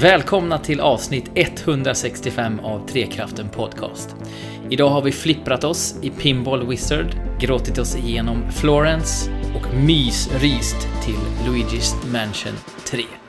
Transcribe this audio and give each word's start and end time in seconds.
Välkomna 0.00 0.58
till 0.58 0.80
avsnitt 0.80 1.30
165 1.34 2.60
av 2.60 2.86
Trekraften 2.88 3.48
Podcast. 3.48 4.16
Idag 4.70 4.88
har 4.88 5.02
vi 5.02 5.12
flipprat 5.12 5.64
oss 5.64 5.94
i 6.02 6.10
Pinball 6.10 6.66
Wizard, 6.66 7.06
gråtit 7.40 7.78
oss 7.78 7.96
igenom 7.96 8.52
Florence 8.52 9.30
och 9.56 9.74
mysryst 9.74 10.88
till 11.04 11.18
Luigi's 11.46 12.12
Mansion 12.12 12.54
3. 12.84 13.21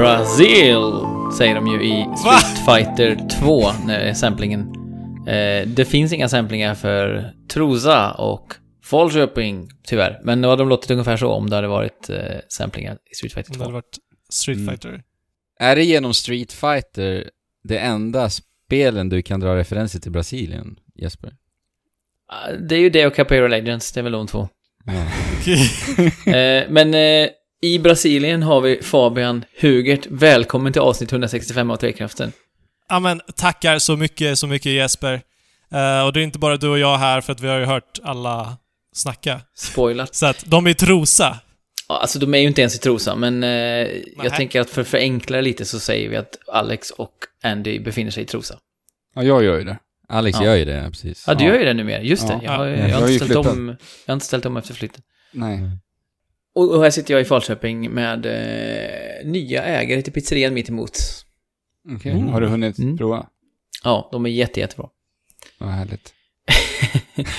Brazil 0.00 0.82
säger 1.38 1.54
de 1.54 1.66
ju 1.66 1.82
i 1.82 2.06
Street 2.16 2.64
Fighter 2.66 3.28
2 3.40 3.62
när 3.86 4.12
samplingen. 4.14 4.60
Eh, 5.28 5.66
det 5.68 5.84
finns 5.84 6.12
inga 6.12 6.28
samplingar 6.28 6.74
för 6.74 7.32
Trosa 7.52 8.12
och 8.12 8.54
Falköping 8.84 9.68
tyvärr. 9.86 10.20
Men 10.24 10.40
nu 10.40 10.48
har 10.48 10.56
de 10.56 10.68
låtit 10.68 10.90
ungefär 10.90 11.16
så 11.16 11.28
om 11.32 11.50
det 11.50 11.56
hade 11.56 11.68
varit 11.68 12.10
eh, 12.10 12.16
samplingar 12.48 12.98
i 13.12 13.14
Street 13.14 13.32
Fighter 13.32 13.50
Om 13.52 13.54
2. 13.54 13.58
det 13.58 13.64
hade 13.64 13.72
varit 13.74 13.98
Street 14.30 14.58
Mm. 14.58 14.68
Fighter. 14.68 15.02
Är 15.60 15.76
det 15.76 15.84
genom 15.84 16.14
Street 16.14 16.52
Fighter 16.52 17.30
det 17.64 17.78
enda 17.78 18.30
spelen 18.30 19.08
du 19.08 19.22
kan 19.22 19.40
dra 19.40 19.56
referenser 19.56 20.00
till 20.00 20.12
Brasilien, 20.12 20.76
Jesper? 20.94 21.32
Ah, 22.28 22.52
Det 22.68 22.74
är 22.74 22.80
ju 22.80 22.90
det 22.90 23.06
och 23.06 23.14
Capoeira 23.14 23.48
Legends, 23.48 23.92
det 23.92 24.00
är 24.00 24.04
väl 24.04 24.12
de 24.12 24.26
två. 24.26 24.48
Ja. 24.84 24.92
Eh, 26.32 26.64
men 26.70 26.94
eh, 26.94 27.28
i 27.66 27.78
Brasilien 27.78 28.42
har 28.42 28.60
vi 28.60 28.82
Fabian 28.82 29.44
Hugert. 29.60 30.06
Välkommen 30.10 30.72
till 30.72 30.82
avsnitt 30.82 31.12
165 31.12 31.70
av 31.70 31.76
Trekraften. 31.76 32.32
Ja 32.88 33.00
men 33.00 33.20
tackar 33.36 33.78
så 33.78 33.96
mycket, 33.96 34.38
så 34.38 34.46
mycket 34.46 34.72
Jesper. 34.72 35.12
Eh, 35.72 36.06
och 36.06 36.12
det 36.12 36.20
är 36.20 36.24
inte 36.24 36.38
bara 36.38 36.56
du 36.56 36.68
och 36.68 36.78
jag 36.78 36.98
här 36.98 37.20
för 37.20 37.32
att 37.32 37.40
vi 37.40 37.48
har 37.48 37.58
ju 37.58 37.64
hört 37.64 37.98
alla 38.02 38.56
snacka. 38.92 39.40
Spoilat. 39.56 40.14
Så 40.14 40.26
att 40.26 40.44
de 40.46 40.66
är 40.66 40.74
Trosa. 40.74 41.38
Ja, 41.88 41.98
alltså 42.00 42.18
de 42.18 42.34
är 42.34 42.38
ju 42.38 42.46
inte 42.46 42.60
ens 42.60 42.74
i 42.76 42.78
Trosa, 42.78 43.14
men 43.16 43.44
eh, 43.44 43.50
jag 44.22 44.34
tänker 44.36 44.60
att 44.60 44.70
för 44.70 44.80
att 44.80 44.88
förenkla 44.88 45.36
det 45.36 45.42
lite 45.42 45.64
så 45.64 45.78
säger 45.80 46.08
vi 46.08 46.16
att 46.16 46.38
Alex 46.52 46.90
och 46.90 47.12
Andy 47.42 47.78
befinner 47.80 48.10
sig 48.10 48.22
i 48.22 48.26
Trosa. 48.26 48.58
Ja, 49.14 49.22
jag 49.22 49.44
gör 49.44 49.58
ju 49.58 49.64
det. 49.64 49.78
Alex 50.08 50.38
Ja. 50.40 50.44
gör 50.46 50.54
ju 50.56 50.64
det, 50.64 50.88
precis. 50.90 51.24
Ja, 51.26 51.34
du 51.34 51.44
Ja. 51.44 51.50
gör 51.50 51.58
ju 51.58 51.64
det 51.64 51.74
numera. 51.74 52.02
Just 52.02 52.28
det. 52.28 52.34
Ja. 52.34 52.40
Jag, 52.42 52.52
har, 52.52 52.66
Ja. 52.66 52.76
jag, 52.76 52.90
Jag 52.90 53.00
har 53.00 53.08
inte 53.08 53.24
ställt 53.24 53.46
om, 53.46 53.68
jag 54.06 54.12
har 54.12 54.14
inte 54.14 54.26
ställt 54.26 54.46
om 54.46 54.56
efter 54.56 54.74
flytten. 54.74 55.02
Nej. 55.32 55.60
Och, 56.56 56.82
här 56.82 56.90
sitter 56.90 57.14
jag 57.14 57.20
i 57.20 57.24
Falköping 57.24 57.90
med 57.90 58.26
eh, 58.26 59.26
nya 59.30 59.62
ägare 59.62 60.02
till 60.02 60.12
pizzerian 60.12 60.54
mitt 60.54 60.68
emot. 60.68 60.98
Okej, 61.96 62.12
Mm. 62.12 62.28
har 62.28 62.40
du 62.40 62.46
hunnit 62.46 62.78
Mm. 62.78 62.98
prova? 62.98 63.26
Ja, 63.84 64.08
de 64.12 64.26
är 64.26 64.30
jätte, 64.30 64.60
jättebra. 64.60 64.88
Vad 65.58 65.70
härligt. 65.70 66.12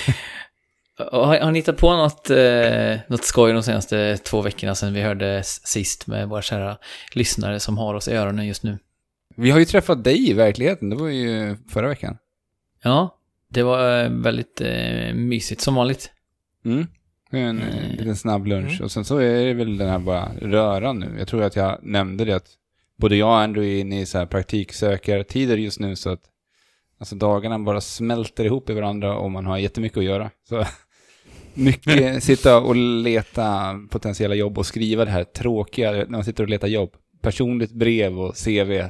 Har, 1.11 1.39
har 1.39 1.51
ni 1.51 1.59
hittat 1.59 1.77
på 1.77 1.95
något, 1.95 2.29
eh, 2.29 2.97
något 3.07 3.23
skoj 3.23 3.53
de 3.53 3.63
senaste 3.63 4.17
två 4.17 4.41
veckorna 4.41 4.75
sedan 4.75 4.93
vi 4.93 5.01
hörde 5.01 5.43
sist 5.43 6.07
med 6.07 6.29
våra 6.29 6.41
kära 6.41 6.77
lyssnare 7.13 7.59
som 7.59 7.77
har 7.77 7.93
oss 7.93 8.07
i 8.07 8.11
öronen 8.15 8.47
just 8.47 8.63
nu? 8.63 8.79
Vi 9.35 9.52
har 9.52 9.59
ju 9.59 9.65
träffat 9.65 10.03
dig 10.03 10.29
i 10.29 10.33
verkligheten, 10.33 10.89
det 10.89 10.95
var 10.95 11.07
ju 11.07 11.57
förra 11.69 11.87
veckan. 11.87 12.17
Ja, 12.83 13.17
det 13.49 13.63
var 13.63 14.03
eh, 14.03 14.09
väldigt 14.09 14.61
eh, 14.61 15.13
mysigt 15.13 15.61
som 15.61 15.75
vanligt. 15.75 16.11
Mm. 16.65 16.87
En 17.30 17.59
eh, 17.61 17.78
Mm. 17.78 17.92
liten 17.92 18.16
snabb 18.16 18.47
lunch. 18.47 18.72
Mm. 18.72 18.83
Och 18.83 18.92
sen 18.92 19.06
så 19.06 19.17
är 19.17 19.45
det 19.45 19.53
väl 19.53 19.78
den 19.78 19.89
här 19.89 20.00
bara 20.00 20.31
röran 20.42 21.00
nu. 21.00 21.16
Jag 21.20 21.28
tror 21.28 21.44
att 21.44 21.56
jag 21.56 21.80
nämnde 21.83 22.25
det 22.25 22.36
att 22.36 22.47
både 22.97 23.16
jag 23.16 23.28
och 23.30 23.38
Andrew 23.39 23.75
är 23.78 23.81
inne 23.81 24.02
i 24.02 24.06
så 24.06 24.17
här 24.17 24.25
praktiksökartider 24.25 25.58
just 25.58 25.80
nu 25.80 25.95
så 25.95 26.09
att 26.09 26.22
alltså 27.00 27.16
dagarna 27.16 27.59
bara 27.59 27.81
smälter 27.81 28.45
ihop 28.45 28.70
i 28.70 28.73
varandra 28.73 29.17
och 29.17 29.31
man 29.31 29.45
har 29.45 29.58
jättemycket 29.58 29.98
att 29.98 30.04
göra. 30.04 30.30
Så 30.49 30.66
mycket 31.54 32.23
sitta 32.23 32.60
och 32.61 32.76
leta 32.76 33.76
potentiella 33.89 34.36
jobb 34.36 34.58
och 34.58 34.66
skriva 34.66 35.05
det 35.05 35.11
här 35.11 35.23
tråkiga 35.23 35.92
när 35.92 36.08
man 36.10 36.23
sitter 36.26 36.43
och 36.43 36.49
letar 36.49 36.67
jobb. 36.67 36.89
Personligt 37.21 37.71
brev 37.71 38.20
och 38.20 38.36
CV. 38.45 38.83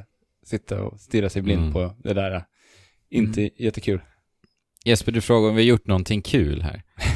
Sitta 0.45 0.81
och 0.83 0.99
stirra 0.99 1.29
sig 1.29 1.41
blind 1.41 1.61
Mm. 1.61 1.73
på 1.73 1.93
det 2.03 2.13
där. 2.13 2.43
Inte 3.09 3.49
jättekul. 3.63 4.01
Jesper, 4.85 5.11
du 5.11 5.21
frågar 5.21 5.49
om 5.49 5.55
vi 5.55 5.61
har 5.61 5.67
gjort 5.67 5.87
någonting 5.87 6.21
kul 6.21 6.61
här. 6.61 6.83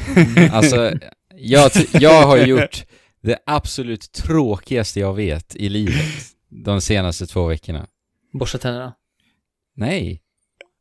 alltså, 0.52 0.92
jag, 1.36 1.70
jag 1.92 2.22
har 2.26 2.36
gjort 2.36 2.84
det 3.22 3.38
absolut 3.46 4.12
tråkigaste 4.12 5.00
jag 5.00 5.14
vet 5.14 5.56
i 5.56 5.68
livet 5.68 6.04
de 6.64 6.80
senaste 6.80 7.26
två 7.26 7.46
veckorna. 7.46 7.86
Borsta 8.32 8.58
tänderna. 8.58 8.94
Nej, 9.76 10.22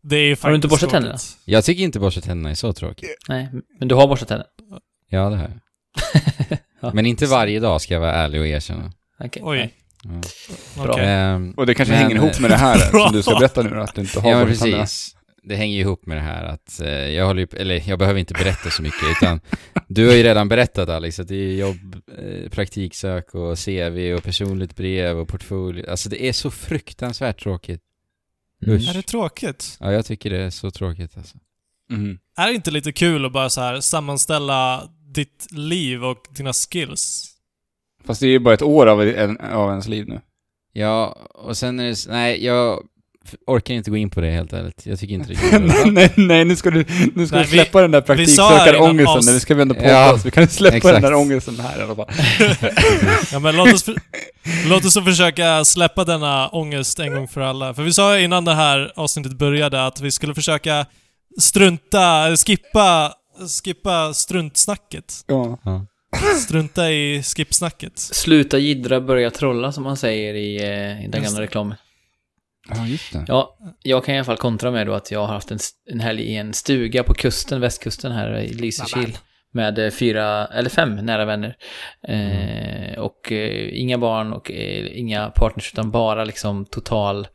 Det 0.03 0.15
är 0.15 0.29
faktiskt 0.35 0.43
Har 0.43 0.49
du 0.49 0.55
inte 0.55 0.67
borstat 0.67 0.89
tänderna? 0.89 1.17
jag 1.45 1.63
tycker 1.65 1.83
inte 1.83 1.99
borsta 1.99 2.21
tänderna 2.21 2.49
är 2.49 2.55
så 2.55 2.73
tråkigt. 2.73 3.09
Nej, 3.29 3.49
men 3.79 3.87
du 3.87 3.95
har 3.95 4.07
borstat 4.07 4.27
tänderna? 4.29 4.49
Ja, 5.09 5.29
det 5.29 5.35
har 5.35 5.43
jag. 5.43 5.51
Ja. 6.83 6.91
Men 6.93 7.05
inte 7.05 7.25
varje 7.25 7.59
dag 7.59 7.81
ska 7.81 7.93
jag 7.93 8.01
vara 8.01 8.13
ärlig 8.13 8.41
och 8.41 8.47
erkänna. 8.47 8.91
Okej. 9.19 9.41
Oj. 9.45 9.57
nej. 9.57 9.73
Ja. 10.77 10.83
Bra. 10.83 10.93
Okej. 10.93 11.05
Ehm, 11.07 11.51
Och 11.57 11.65
det 11.65 11.73
kanske 11.75 11.93
Men- 11.93 12.01
hänger 12.03 12.15
ihop 12.15 12.39
med 12.39 12.51
det 12.51 12.55
här 12.57 12.77
som 13.05 13.13
du 13.13 13.21
ska 13.23 13.35
berätta 13.39 13.61
nu 13.63 13.81
att 13.81 13.95
du 13.95 14.01
inte 14.01 14.19
har 14.19 14.31
Ja, 14.31 14.45
borstat 14.45 14.59
tänderna. 14.59 14.81
precis. 14.83 15.15
Det 15.43 15.55
hänger 15.55 15.75
ju 15.75 15.81
ihop 15.81 16.05
med 16.05 16.17
det 16.17 16.21
här 16.21 16.43
att 16.43 16.79
eh, 16.81 16.89
jag 16.89 17.25
håller 17.25 17.41
ju, 17.41 17.47
eller 17.57 17.89
jag 17.89 17.99
behöver 17.99 18.19
inte 18.19 18.33
berätta 18.33 18.69
så 18.69 18.81
mycket 18.81 19.03
utan 19.11 19.39
du 19.87 20.07
har 20.07 20.13
ju 20.13 20.23
redan 20.23 20.49
berättat 20.49 20.89
Alex 20.89 21.19
att 21.19 21.27
det 21.27 21.35
är 21.35 21.55
jobb, 21.55 21.95
eh, 22.17 22.49
praktiksök 22.49 23.35
och 23.35 23.57
CV 23.65 24.13
och 24.13 24.23
personligt 24.23 24.75
brev 24.75 25.17
och 25.17 25.27
portfolio. 25.27 25.89
Alltså 25.89 26.09
det 26.09 26.23
är 26.23 26.33
så 26.33 26.51
fruktansvärt 26.51 27.43
tråkigt. 27.43 27.81
Mm. 28.65 28.75
Usch. 28.75 28.89
Är 28.89 28.93
det 28.93 29.01
tråkigt? 29.01 29.77
Ja, 29.79 29.91
jag 29.91 30.05
tycker 30.05 30.29
det 30.29 30.41
är 30.41 30.49
så 30.49 30.71
tråkigt 30.71 31.17
alltså. 31.17 31.37
Mhm. 31.89 32.19
Är 32.37 32.47
det 32.47 32.53
inte 32.53 32.71
lite 32.71 32.91
kul 32.91 33.25
att 33.25 33.33
bara 33.33 33.49
så 33.49 33.61
här 33.61 33.79
sammanställa 33.79 34.89
ditt 35.13 35.47
liv 35.51 36.03
och 36.03 36.25
dina 36.35 36.53
skills? 36.53 37.35
Fast 38.05 38.21
det 38.21 38.27
är 38.27 38.31
ju 38.31 38.39
bara 38.39 38.53
ett 38.53 38.61
år 38.61 38.87
av, 38.87 39.01
en, 39.01 39.37
av 39.37 39.69
ens 39.69 39.87
liv 39.87 40.07
nu. 40.07 40.21
Ja, 40.73 41.17
och 41.33 41.57
sen 41.57 41.79
är 41.79 41.89
det, 41.89 42.05
nej 42.07 42.45
jag 42.45 42.83
orkar 43.47 43.73
inte 43.73 43.89
gå 43.91 43.97
in 43.97 44.09
på 44.09 44.21
det 44.21 44.31
helt 44.31 44.53
ärligt. 44.53 44.85
Jag 44.85 44.99
tycker 44.99 45.13
inte 45.13 45.29
det 45.33 45.55
är 45.55 45.59
nej, 45.59 45.91
nej, 45.91 46.13
nej, 46.15 46.45
nu 46.45 46.55
ska 46.55 46.69
du, 46.71 46.85
nu 47.15 47.27
ska 47.27 47.35
Nej, 47.35 47.45
du 47.45 47.51
vi- 47.51 47.57
släppa 47.57 47.81
den 47.81 47.91
där 47.91 48.15
vi 48.15 48.27
sa 48.27 48.49
här 48.49 48.57
praktiksökarångesten. 48.57 49.33
Nu 49.33 49.39
ska 49.39 49.55
vi 49.55 49.61
ändå 49.61 49.75
podda 49.75 49.89
Ja, 49.91 50.13
oss. 50.13 50.25
Vi 50.25 50.31
kan 50.31 50.47
släppa 50.47 50.77
exakt. 50.77 50.93
den 50.93 51.01
där 51.01 51.13
ångesten 51.13 51.59
här 51.59 51.79
i 51.79 51.83
alla 51.83 51.95
fall. 51.95 52.09
Ja 53.31 53.39
men 53.39 53.55
låt 53.57 53.73
oss, 53.73 53.83
för, 53.83 53.95
låt 54.69 54.85
oss 54.85 54.93
försöka 55.05 55.65
släppa 55.65 56.03
denna 56.03 56.47
ångest 56.49 56.99
en 56.99 57.13
gång 57.13 57.27
för 57.27 57.41
alla. 57.41 57.73
För 57.73 57.83
vi 57.83 57.93
sa 57.93 58.19
innan 58.19 58.45
det 58.45 58.53
här 58.55 58.91
avsnittet 58.95 59.33
började 59.33 59.85
att 59.85 60.01
vi 60.01 60.11
skulle 60.11 60.33
försöka 60.35 60.85
strunta, 61.39 62.35
skippa, 62.47 63.13
skippa 63.63 64.13
struntsnacket. 64.13 65.13
Ja. 65.27 65.57
Ja. 65.63 65.85
Strunta 66.43 66.91
i 66.91 67.23
skippsnacket. 67.23 67.99
Sluta 67.99 68.57
jiddra, 68.57 69.01
börja 69.01 69.31
trolla 69.31 69.71
som 69.71 69.83
man 69.83 69.97
säger 69.97 70.33
i, 70.33 70.57
eh, 70.63 71.05
i 71.05 71.07
den 71.07 71.23
gamla 71.23 71.41
reklamen. 71.41 71.77
Ja, 72.69 72.87
just 72.87 73.13
det. 73.13 73.25
Ja, 73.27 73.57
jag 73.83 74.05
kan 74.05 74.15
i 74.15 74.17
alla 74.17 74.25
fall 74.25 74.37
kontra 74.37 74.71
med 74.71 74.87
då 74.87 74.93
att 74.93 75.11
jag 75.11 75.19
har 75.19 75.33
haft 75.33 75.51
en, 75.51 75.59
en 75.91 75.99
helg 75.99 76.21
i 76.23 76.35
en 76.35 76.53
stuga 76.53 77.03
på 77.03 77.13
kusten, 77.13 77.61
västkusten 77.61 78.11
här 78.11 78.37
i 78.39 78.53
Lysekil. 78.53 79.17
Med 79.53 79.79
eh, 79.79 79.91
fyra, 79.91 80.45
eller 80.47 80.69
fem 80.69 80.95
nära 80.95 81.25
vänner. 81.25 81.55
Eh, 82.07 82.99
och 82.99 83.31
eh, 83.31 83.79
inga 83.81 83.97
barn 83.97 84.33
och 84.33 84.51
eh, 84.51 84.99
inga 84.99 85.29
partners 85.29 85.73
utan 85.73 85.91
bara 85.91 86.25
liksom 86.25 86.65
total 86.65 87.27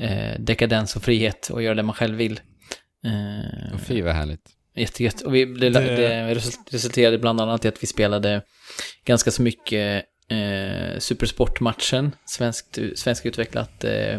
eh, 0.00 0.40
dekadens 0.40 0.96
och 0.96 1.02
frihet 1.02 1.48
och 1.52 1.62
göra 1.62 1.74
det 1.74 1.82
man 1.82 1.94
själv 1.94 2.16
vill. 2.16 2.40
Eh, 3.04 3.74
Och 3.74 3.80
fy 3.80 4.02
vad 4.02 4.14
härligt. 4.14 4.42
Jättegött. 4.76 5.20
Och 5.22 5.34
vi, 5.34 5.44
det, 5.44 5.70
Det- 5.70 5.96
det 5.96 6.34
resulterade 6.70 7.18
bland 7.18 7.40
annat 7.40 7.64
i 7.64 7.68
att 7.68 7.82
vi 7.82 7.86
spelade 7.86 8.42
ganska 9.04 9.30
så 9.30 9.42
mycket 9.42 10.04
eh, 10.30 10.98
Supersportmatchen, 10.98 12.12
svenskt, 12.26 12.78
svensk 12.94 13.26
utvecklat 13.26 13.84
eh, 13.84 14.18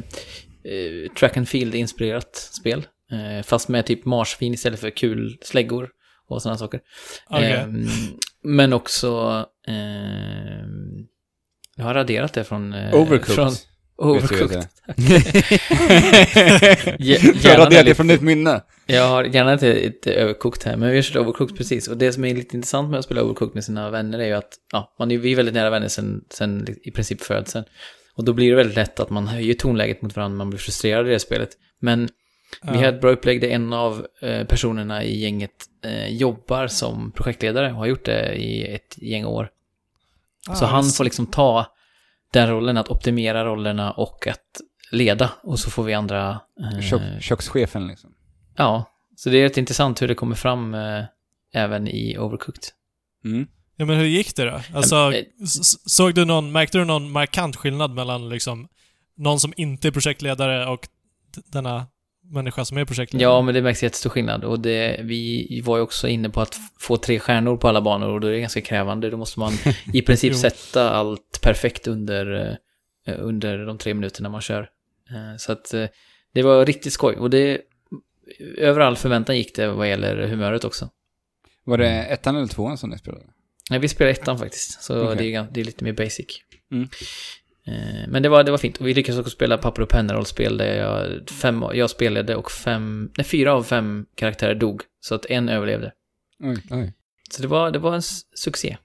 eh, 0.64 1.14
track 1.14 1.38
and 1.38 1.48
field-inspirerat 1.50 2.36
spel. 2.36 2.88
Eh, 3.12 3.44
fast 3.44 3.70
med 3.70 3.86
typ 3.86 4.06
marsvin 4.06 4.54
istället 4.54 4.80
för 4.80 4.90
kul 4.90 5.38
släggor 5.42 5.90
och 6.30 6.42
sådana 6.42 6.58
saker. 6.58 6.80
Okej. 7.30 7.52
Ehm, 7.52 7.88
men 8.44 8.74
också... 8.74 9.46
ehm, 9.68 11.06
jag 11.76 11.86
har 11.86 11.94
raderat 11.94 12.34
det 12.34 12.44
från... 12.44 12.74
eh, 12.74 12.96
Overcooked. 12.96 13.36
Från 13.36 13.52
Overcooked. 13.98 14.68
gärna 17.00 17.66
radera 17.66 17.70
det 17.70 17.84
lite- 17.84 17.96
från 17.96 18.08
ditt 18.08 18.22
minne. 18.22 18.62
Jag 18.86 19.08
har 19.08 19.24
gärna 19.24 19.54
inte 19.54 19.74
ett 19.74 20.08
överkokt 20.08 20.64
här, 20.64 20.78
men 20.78 20.90
vi 20.90 20.96
har 20.96 21.02
kört 21.04 21.16
överkokt 21.16 21.58
precis. 21.58 21.88
Och 21.88 21.98
det 21.98 22.14
som 22.14 22.26
är 22.26 22.36
lite 22.36 22.56
intressant 22.56 22.90
med 22.90 23.00
att 23.00 23.06
spela 23.06 23.22
överkokt 23.22 23.54
med 23.54 23.64
sina 23.64 23.90
vänner 23.90 24.20
är 24.20 24.26
ju 24.26 24.34
att, 24.34 24.50
ja, 24.72 24.96
man 25.00 25.12
är, 25.12 25.18
vi 25.18 25.32
är 25.32 25.36
väldigt 25.36 25.56
nära 25.56 25.70
vänner 25.70 25.88
sen, 25.88 26.22
sen 26.30 26.68
i 26.84 26.92
princip 26.92 27.22
födseln. 27.22 27.66
Och 28.16 28.26
då 28.26 28.34
blir 28.34 28.50
det 28.50 28.56
väldigt 28.56 28.76
lätt 28.76 29.00
att 29.00 29.10
man 29.10 29.28
höjer 29.28 29.54
tonläget 29.54 30.02
mot 30.02 30.16
varandra, 30.16 30.38
man 30.38 30.50
blir 30.50 30.60
frustrerad 30.60 31.08
i 31.08 31.12
det 31.12 31.20
spelet. 31.20 31.50
Men 31.80 32.10
vi 32.62 32.78
har 32.78 32.84
ett 32.86 33.02
bra 33.02 33.12
upplägg 33.12 33.42
där 33.42 33.48
en 33.48 33.74
av 33.74 34.08
eh, 34.22 34.46
personerna 34.48 35.04
i 35.04 35.20
gänget 35.20 35.52
eh, 35.86 36.08
jobbar 36.08 36.68
som 36.68 37.12
projektledare 37.12 37.72
och 37.72 37.78
har 37.78 37.86
gjort 37.86 38.06
det 38.06 38.34
i 38.36 38.76
ett 38.76 38.96
gäng 38.98 39.26
år. 39.26 39.50
Ah, 40.50 40.56
Så 40.56 40.66
han 40.66 40.84
får 40.84 41.04
liksom 41.04 41.26
ta, 41.26 41.66
den 42.34 42.50
rollen, 42.50 42.78
att 42.78 42.90
optimera 42.90 43.46
rollerna 43.46 43.92
och 43.92 44.28
att 44.28 44.62
leda. 44.92 45.32
Och 45.44 45.60
så 45.60 45.70
får 45.72 45.84
vi 45.84 45.94
andra... 45.94 46.40
eh, 46.74 46.82
Kök, 46.82 47.02
kökschefen 47.22 47.88
liksom. 47.88 48.14
Ja, 48.58 48.86
så 49.16 49.30
det 49.30 49.38
är 49.38 49.44
rätt 49.44 49.58
intressant 49.58 50.02
hur 50.02 50.08
det 50.08 50.16
kommer 50.16 50.36
fram 50.36 50.74
eh, 50.74 51.04
även 51.54 51.88
i 51.88 52.18
Overcooked. 52.18 52.64
Mm. 53.26 53.48
Ja, 53.82 53.86
men 53.86 53.98
hur 53.98 54.06
gick 54.06 54.36
det 54.36 54.46
då? 54.46 54.62
Alltså, 54.74 54.96
Eh, 54.96 55.24
såg 55.86 56.14
du 56.16 56.26
någon, 56.26 56.52
märkte 56.52 56.78
du 56.78 56.86
någon 56.86 57.12
markant 57.12 57.56
skillnad 57.56 57.92
mellan 57.92 58.30
liksom 58.30 58.68
någon 59.18 59.40
som 59.40 59.54
inte 59.58 59.88
är 59.88 59.92
projektledare 59.92 60.68
och 60.68 60.88
denna 61.52 61.88
människa 62.24 62.66
som 62.66 62.78
är 62.78 62.86
projektledare? 62.86 63.30
Ja, 63.32 63.42
men 63.42 63.54
det 63.54 63.62
märks 63.62 63.84
jättestor 63.84 64.10
skillnad. 64.10 64.44
Och 64.44 64.60
det, 64.60 65.00
vi 65.04 65.62
var 65.66 65.78
ju 65.78 65.84
också 65.84 66.08
inne 66.08 66.30
på 66.30 66.42
att 66.42 66.60
få 66.80 66.98
tre 66.98 67.20
stjärnor 67.20 67.58
på 67.58 67.68
alla 67.68 67.82
banor 67.82 68.10
och 68.10 68.22
då 68.22 68.28
är 68.28 68.32
det 68.32 68.40
ganska 68.40 68.62
krävande. 68.62 69.10
Då 69.10 69.18
måste 69.18 69.40
man 69.40 69.54
i 69.94 70.02
princip 70.02 70.36
sätta 70.36 70.90
allt 70.92 71.40
perfekt 71.42 71.88
under, 71.88 72.58
eh, 73.08 73.16
under 73.20 73.66
de 73.66 73.78
tre 73.78 73.94
minuterna 73.94 74.30
man 74.30 74.42
kör. 74.42 74.70
Eh, 75.10 75.38
Så 75.38 75.52
att 75.52 75.74
det 76.34 76.44
var 76.44 76.66
riktigt 76.66 76.94
skoj. 76.94 77.16
Och 77.16 77.30
det, 77.30 77.62
över 78.58 78.80
all 78.80 78.96
förväntan 78.98 79.38
gick 79.38 79.56
det 79.56 79.68
vad 79.72 79.90
gäller 79.90 80.28
humöret 80.28 80.64
också. 80.64 80.90
Var 81.64 81.78
det 81.78 81.90
ettan 81.90 82.36
eller 82.36 82.48
tvåan 82.48 82.78
som 82.78 82.90
ni 82.90 82.98
spelade? 82.98 83.26
Nej, 83.72 83.80
vi 83.80 83.88
spelade 83.88 84.12
ettan 84.12 84.38
faktiskt, 84.38 84.84
så 84.84 85.04
Okej. 85.04 85.16
det, 85.18 85.36
är, 85.36 85.48
det 85.52 85.60
är 85.62 85.66
lite 85.66 85.84
mer 85.84 85.94
basic. 85.94 86.26
Mm. 86.72 86.90
Eh, 87.68 88.08
Men 88.10 88.24
det 88.24 88.30
var, 88.30 88.44
det 88.44 88.52
var 88.52 88.58
fint. 88.58 88.78
Och 88.78 88.88
vi 88.88 88.94
lyckades 88.94 89.20
också 89.20 89.32
spela 89.32 89.58
papper 89.58 89.82
och 89.82 89.90
penna-rollspel 89.90 90.58
där 90.58 90.76
jag, 90.78 91.30
fem, 91.30 91.64
jag 91.74 91.90
spelade 91.90 92.36
och 92.36 92.52
fem, 92.52 93.12
nej, 93.18 93.26
fyra 93.26 93.54
av 93.54 93.64
fem 93.64 94.06
karaktärer 94.16 94.56
dog. 94.56 94.82
Så 95.00 95.16
att 95.16 95.26
en 95.26 95.50
överlevde. 95.50 95.92
Oj. 96.44 96.58
Oj. 96.72 96.94
Så 97.30 97.42
det 97.42 97.48
var, 97.48 97.72
det 97.72 97.80
var 97.80 97.96
en 97.96 98.02
succé. 98.36 98.78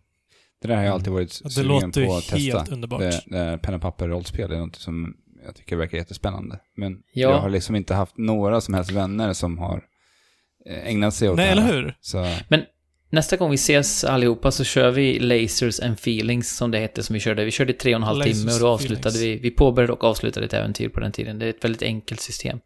Det 0.63 0.69
där 0.69 0.77
har 0.77 0.83
jag 0.83 0.93
alltid 0.95 1.13
varit 1.13 1.41
det 1.45 1.51
sugen 1.51 1.69
låter 1.69 2.07
på 2.07 2.17
att 2.17 2.25
testa. 2.25 2.59
helt 2.59 2.73
underbart. 2.73 3.01
Det, 3.01 3.23
det 3.27 3.59
penna 3.63 3.79
papper 3.79 4.09
rollspel 4.09 4.53
är 4.53 4.57
något 4.59 4.77
som 4.77 5.17
jag 5.45 5.55
tycker 5.57 5.77
verkar 5.77 5.99
jättespännande. 5.99 6.59
Men 6.77 6.93
Ja. 7.13 7.31
jag 7.31 7.39
har 7.39 7.51
liksom 7.51 7.77
inte 7.77 7.95
haft 7.95 8.17
några 8.19 8.61
som 8.61 8.75
helst 8.75 8.91
vänner 8.91 9.33
som 9.33 9.59
har 9.59 9.83
eh, 10.67 10.89
ägnat 10.89 11.15
sig 11.15 11.29
åt 11.31 11.37
Nej, 11.37 11.47
det 11.47 11.53
eller 11.53 11.63
här. 11.63 11.73
hur? 11.73 11.97
Så, 12.01 12.27
Nästa 13.11 13.37
gång 13.37 13.51
vi 13.51 13.55
ses 13.55 14.05
allihopa 14.05 14.51
så 14.51 14.65
kör 14.65 14.91
vi 14.91 15.19
Lasers 15.19 15.81
and 15.81 15.95
Feelings 15.95 16.57
som 16.57 16.71
det 16.71 16.79
hette 16.79 17.03
som 17.03 17.15
vi 17.15 17.21
körde. 17.21 17.45
Vi 17.45 17.51
körde 17.51 17.73
i 17.73 17.77
tre 17.77 17.95
och 17.95 17.97
en 17.97 18.03
halv 18.03 18.19
Lasers 18.19 18.33
timme 18.39 18.53
och 18.55 18.61
då 18.61 18.69
avslutade 18.69 19.09
Feelings. 19.09 19.41
vi, 19.45 19.49
vi 19.51 19.57
påbörjade 19.57 19.93
och 19.93 20.05
avslutade 20.05 20.47
ett 20.47 20.53
äventyr 20.55 20.89
på 20.89 21.01
den 21.01 21.13
tiden. 21.13 21.39
Det 21.39 21.47
är 21.47 21.51
ett 21.51 21.65
väldigt 21.65 21.83
enkelt 21.83 22.21
system. 22.21 22.59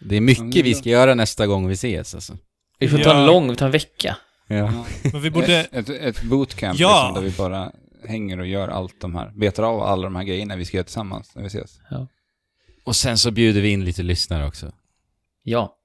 Det 0.00 0.16
är 0.16 0.20
mycket 0.20 0.54
Ja, 0.56 0.62
vi 0.64 0.74
ska 0.74 0.88
göra 0.90 1.14
nästa 1.14 1.46
gång 1.46 1.66
vi 1.68 1.72
ses 1.74 2.14
alltså. 2.14 2.36
Vi 2.78 2.88
får 2.88 2.98
ta 2.98 3.10
Ja. 3.10 3.20
en 3.20 3.26
lång, 3.26 3.50
vi 3.50 3.56
tar 3.56 3.66
en 3.66 3.72
vecka. 3.72 4.16
Ja. 4.46 4.84
Men 5.12 5.22
vi 5.22 5.30
borde... 5.30 5.56
ett, 5.60 5.72
ett, 5.72 5.88
ett 5.88 6.22
bootcamp 6.22 6.80
Ja. 6.80 7.06
liksom, 7.08 7.24
där 7.24 7.30
vi 7.30 7.36
bara 7.36 7.72
hänger 8.08 8.40
och 8.40 8.46
gör 8.46 8.68
allt 8.68 9.00
de 9.00 9.14
här, 9.14 9.32
betar 9.36 9.62
av 9.62 9.82
alla 9.82 10.02
de 10.02 10.16
här 10.16 10.24
grejerna 10.24 10.56
vi 10.56 10.64
ska 10.64 10.76
göra 10.76 10.84
tillsammans 10.84 11.32
när 11.34 11.42
vi 11.42 11.46
ses. 11.48 11.78
Och 12.84 12.96
sen 12.96 13.18
så 13.18 13.30
bjuder 13.30 13.60
vi 13.60 13.68
in 13.68 13.84
lite 13.84 14.02
lyssnare 14.02 14.46
också. 14.46 14.72
Ja. 15.42 15.76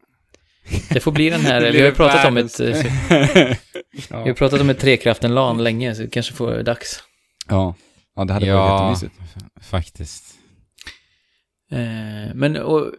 Det 0.90 1.00
får 1.00 1.12
bli 1.12 1.30
den 1.30 1.42
här, 1.42 1.62
vi 1.72 1.80
har 1.80 1.86
ju 1.88 1.92
pratat 1.96 2.26
om 2.26 2.38
ett, 2.38 2.60
eh, 3.98 4.04
vi 4.10 4.16
har 4.16 4.28
ja. 4.28 4.34
pratat 4.34 4.62
om 4.62 4.70
ett 4.70 4.80
trekraften-LAN 4.80 5.64
länge, 5.64 5.96
så 5.96 6.02
det 6.02 6.10
kanske 6.10 6.34
får 6.34 6.64
dags. 6.64 7.04
ja. 7.50 7.76
ja, 8.16 8.26
det 8.26 8.34
hade 8.34 8.46
Ja. 8.46 8.56
varit 8.56 9.04
jättemysigt. 9.04 9.22
Faktiskt. 9.62 10.24
Eh, 11.72 12.34
Men 12.36 12.58
och, 12.58 12.92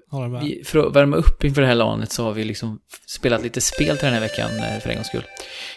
vi, 0.43 0.63
för 0.65 0.87
att 0.87 0.97
värma 0.97 1.17
upp 1.17 1.45
inför 1.45 1.61
det 1.63 1.69
här 1.69 1.75
LANet 1.75 2.13
så 2.13 2.25
har 2.25 2.33
vi 2.33 2.45
liksom 2.45 2.81
spelat 3.07 3.43
lite 3.43 3.61
spel 3.61 3.97
till 3.99 4.05
den 4.05 4.15
här 4.15 4.21
veckan 4.21 4.51
eh, 4.59 4.79
för 4.81 4.89
en 4.91 4.95
gångs 4.97 5.07
skull. 5.09 5.25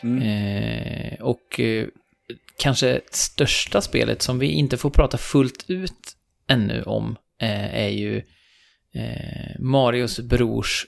Mm. 0.03 0.21
Eh, 0.21 1.21
och 1.21 1.59
eh, 1.59 1.87
kanske 2.59 3.01
största 3.11 3.81
spelet 3.81 4.21
som 4.21 4.39
vi 4.39 4.47
inte 4.47 4.77
får 4.77 4.89
prata 4.89 5.17
fullt 5.17 5.65
ut 5.67 6.15
ännu 6.47 6.83
om 6.83 7.15
eh, 7.41 7.75
är 7.75 7.89
ju 7.89 8.17
eh, 8.95 9.59
Marios 9.59 10.19
brors 10.19 10.85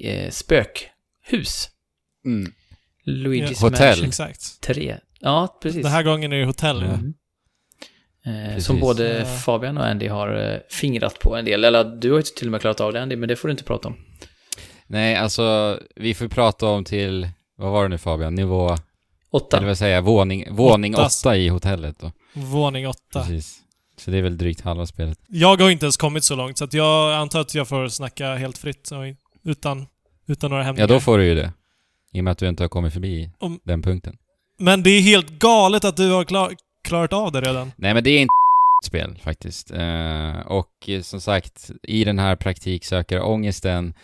eh, 0.00 0.30
spökhus. 0.30 1.68
Mm. 2.24 2.52
Luigi's 3.06 3.56
Ja, 3.60 3.68
Hotell. 3.68 3.88
Mansion 3.88 4.08
Exakt. 4.08 4.60
3. 4.60 4.96
Ja, 5.20 5.58
precis. 5.62 5.82
Den 5.82 5.92
här 5.92 6.02
gången 6.02 6.32
är 6.32 6.36
det 6.38 6.44
hotell. 6.46 6.82
Mm. 6.82 7.14
Eh, 8.26 8.58
som 8.58 8.80
både 8.80 9.18
Ja. 9.18 9.24
Fabian 9.24 9.78
och 9.78 9.86
Andy 9.86 10.08
har 10.08 10.52
eh, 10.52 10.58
fingrat 10.70 11.18
på 11.18 11.36
en 11.36 11.44
del. 11.44 11.64
Eller 11.64 11.84
du 11.84 12.10
har 12.10 12.18
ju 12.18 12.22
till 12.22 12.48
och 12.48 12.52
med 12.52 12.60
klarat 12.60 12.80
av 12.80 12.92
det 12.92 13.02
Andy, 13.02 13.16
men 13.16 13.28
det 13.28 13.36
får 13.36 13.48
du 13.48 13.52
inte 13.52 13.64
prata 13.64 13.88
om. 13.88 13.96
Nej, 14.86 15.16
alltså 15.16 15.78
vi 15.96 16.14
får 16.14 16.28
prata 16.28 16.66
om 16.66 16.84
till, 16.84 17.28
vad 17.56 17.72
var 17.72 17.82
det 17.82 17.88
nu 17.88 17.98
Fabian, 17.98 18.34
nivå, 18.34 18.76
Åtta. 19.30 19.56
eller 19.56 19.66
vad 19.66 19.78
säger 19.78 19.94
jag, 19.94 20.02
våning, 20.02 20.46
våning 20.50 20.94
Åtta. 20.94 21.06
åtta 21.06 21.36
i 21.36 21.48
hotellet 21.48 21.98
då. 22.00 22.12
Våning 22.34 22.88
åtta. 22.88 22.98
Precis. 23.24 23.58
Så 23.96 24.10
det 24.10 24.18
är 24.18 24.22
väl 24.22 24.38
drygt 24.38 24.60
halva 24.60 24.86
spelet. 24.86 25.18
Jag 25.28 25.60
har 25.60 25.70
inte 25.70 25.84
ens 25.84 25.96
kommit 25.96 26.24
så 26.24 26.34
långt, 26.36 26.58
så 26.58 26.64
att 26.64 26.72
jag 26.74 27.14
antar 27.14 27.40
att 27.40 27.54
jag 27.54 27.68
får 27.68 27.88
snacka 27.88 28.34
helt 28.34 28.58
fritt 28.58 28.90
och 28.90 29.02
utan, 29.50 29.86
utan 30.26 30.50
några 30.50 30.62
hämningar. 30.62 30.88
Ja, 30.88 30.94
då 30.94 31.00
får 31.00 31.18
du 31.18 31.24
ju 31.24 31.34
det. 31.34 31.52
I 32.12 32.20
och 32.20 32.24
med 32.24 32.30
att 32.30 32.38
du 32.38 32.48
inte 32.48 32.62
har 32.62 32.68
kommit 32.68 32.92
förbi 32.92 33.30
Om- 33.38 33.60
den 33.64 33.82
punkten. 33.82 34.16
Men 34.58 34.82
det 34.82 34.90
är 34.90 35.00
helt 35.00 35.30
galet 35.30 35.84
att 35.84 35.96
du 35.96 36.10
har 36.10 36.24
klar, 36.24 36.52
klarat 36.84 37.12
av 37.12 37.32
det 37.32 37.40
redan. 37.40 37.72
Nej, 37.76 37.94
men 37.94 38.04
det 38.04 38.10
är 38.10 38.20
inte 38.20 38.32
spel 38.84 39.18
faktiskt. 39.22 39.70
Eh, 39.70 40.38
och 40.46 40.90
som 41.02 41.20
sagt, 41.20 41.70
i 41.82 42.04
den 42.04 42.18
här 42.18 42.36
praktiksökarångesten, 42.36 43.94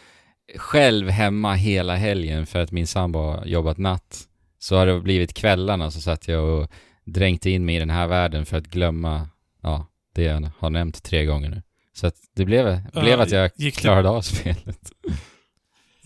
själv 0.56 1.08
hemma 1.08 1.54
hela 1.54 1.96
helgen 1.96 2.46
för 2.46 2.58
att 2.58 2.72
min 2.72 2.86
sambo 2.86 3.18
har 3.18 3.44
jobbat 3.46 3.78
natt, 3.78 4.24
så 4.58 4.76
har 4.76 4.86
det 4.86 5.00
blivit 5.00 5.34
kvällarna 5.34 5.90
så 5.90 6.00
satt 6.00 6.28
jag 6.28 6.44
och 6.44 6.70
dränkte 7.04 7.50
in 7.50 7.64
mig 7.64 7.76
i 7.76 7.78
den 7.78 7.90
här 7.90 8.06
världen 8.06 8.46
för 8.46 8.56
att 8.56 8.66
glömma, 8.66 9.28
ja, 9.62 9.86
det 10.14 10.22
jag 10.22 10.50
har 10.58 10.70
nämnt 10.70 11.02
tre 11.02 11.24
gånger 11.24 11.48
nu. 11.50 11.62
Så 11.92 12.06
att 12.06 12.14
det 12.36 12.44
blev, 12.44 12.90
blev 12.92 13.20
att 13.20 13.30
jag 13.30 13.50
klarade 13.54 14.08
av 14.08 14.22
spelet. 14.22 14.92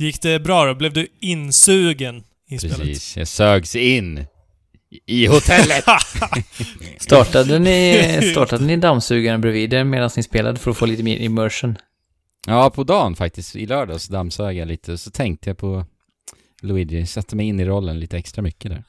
Gick 0.03 0.23
det 0.23 0.41
bra 0.41 0.65
då? 0.65 0.75
Blev 0.75 0.93
du 0.93 1.07
insugen 1.21 2.25
i 2.49 2.59
spelet? 2.59 2.79
Precis, 2.79 3.17
jag 3.17 3.29
sögs 3.29 3.77
in 3.77 4.25
i 5.07 5.27
hotellet. 5.27 5.85
Startade 6.99 7.59
ni, 7.59 8.19
startade 8.33 8.65
ni 8.65 8.77
dammsugaren 8.77 9.41
bredvid 9.41 9.75
er 9.75 9.85
medan 9.85 10.11
ni 10.17 10.23
spelade 10.23 10.59
för 10.59 10.71
att 10.71 10.77
få 10.77 10.87
lite 10.87 11.03
mer 11.03 11.17
immersion? 11.17 11.79
Ja, 12.47 12.71
på 12.71 12.85
dagen 12.85 13.17
faktiskt. 13.17 13.57
I 13.57 13.67
lördags 13.67 14.09
dammsög 14.09 14.57
jag 14.57 14.69
lite 14.69 14.93
och 14.93 15.01
så 15.01 15.11
tänkte 15.11 15.51
jag 15.51 15.59
på 15.59 15.87
Luigi, 16.63 17.07
satte 17.07 17.37
mig 17.37 17.47
in 17.47 17.61
i 17.61 17.65
rollen 17.65 18.01
lite 18.01 18.17
extra 18.17 18.43
mycket 18.43 18.71
där. 18.71 18.85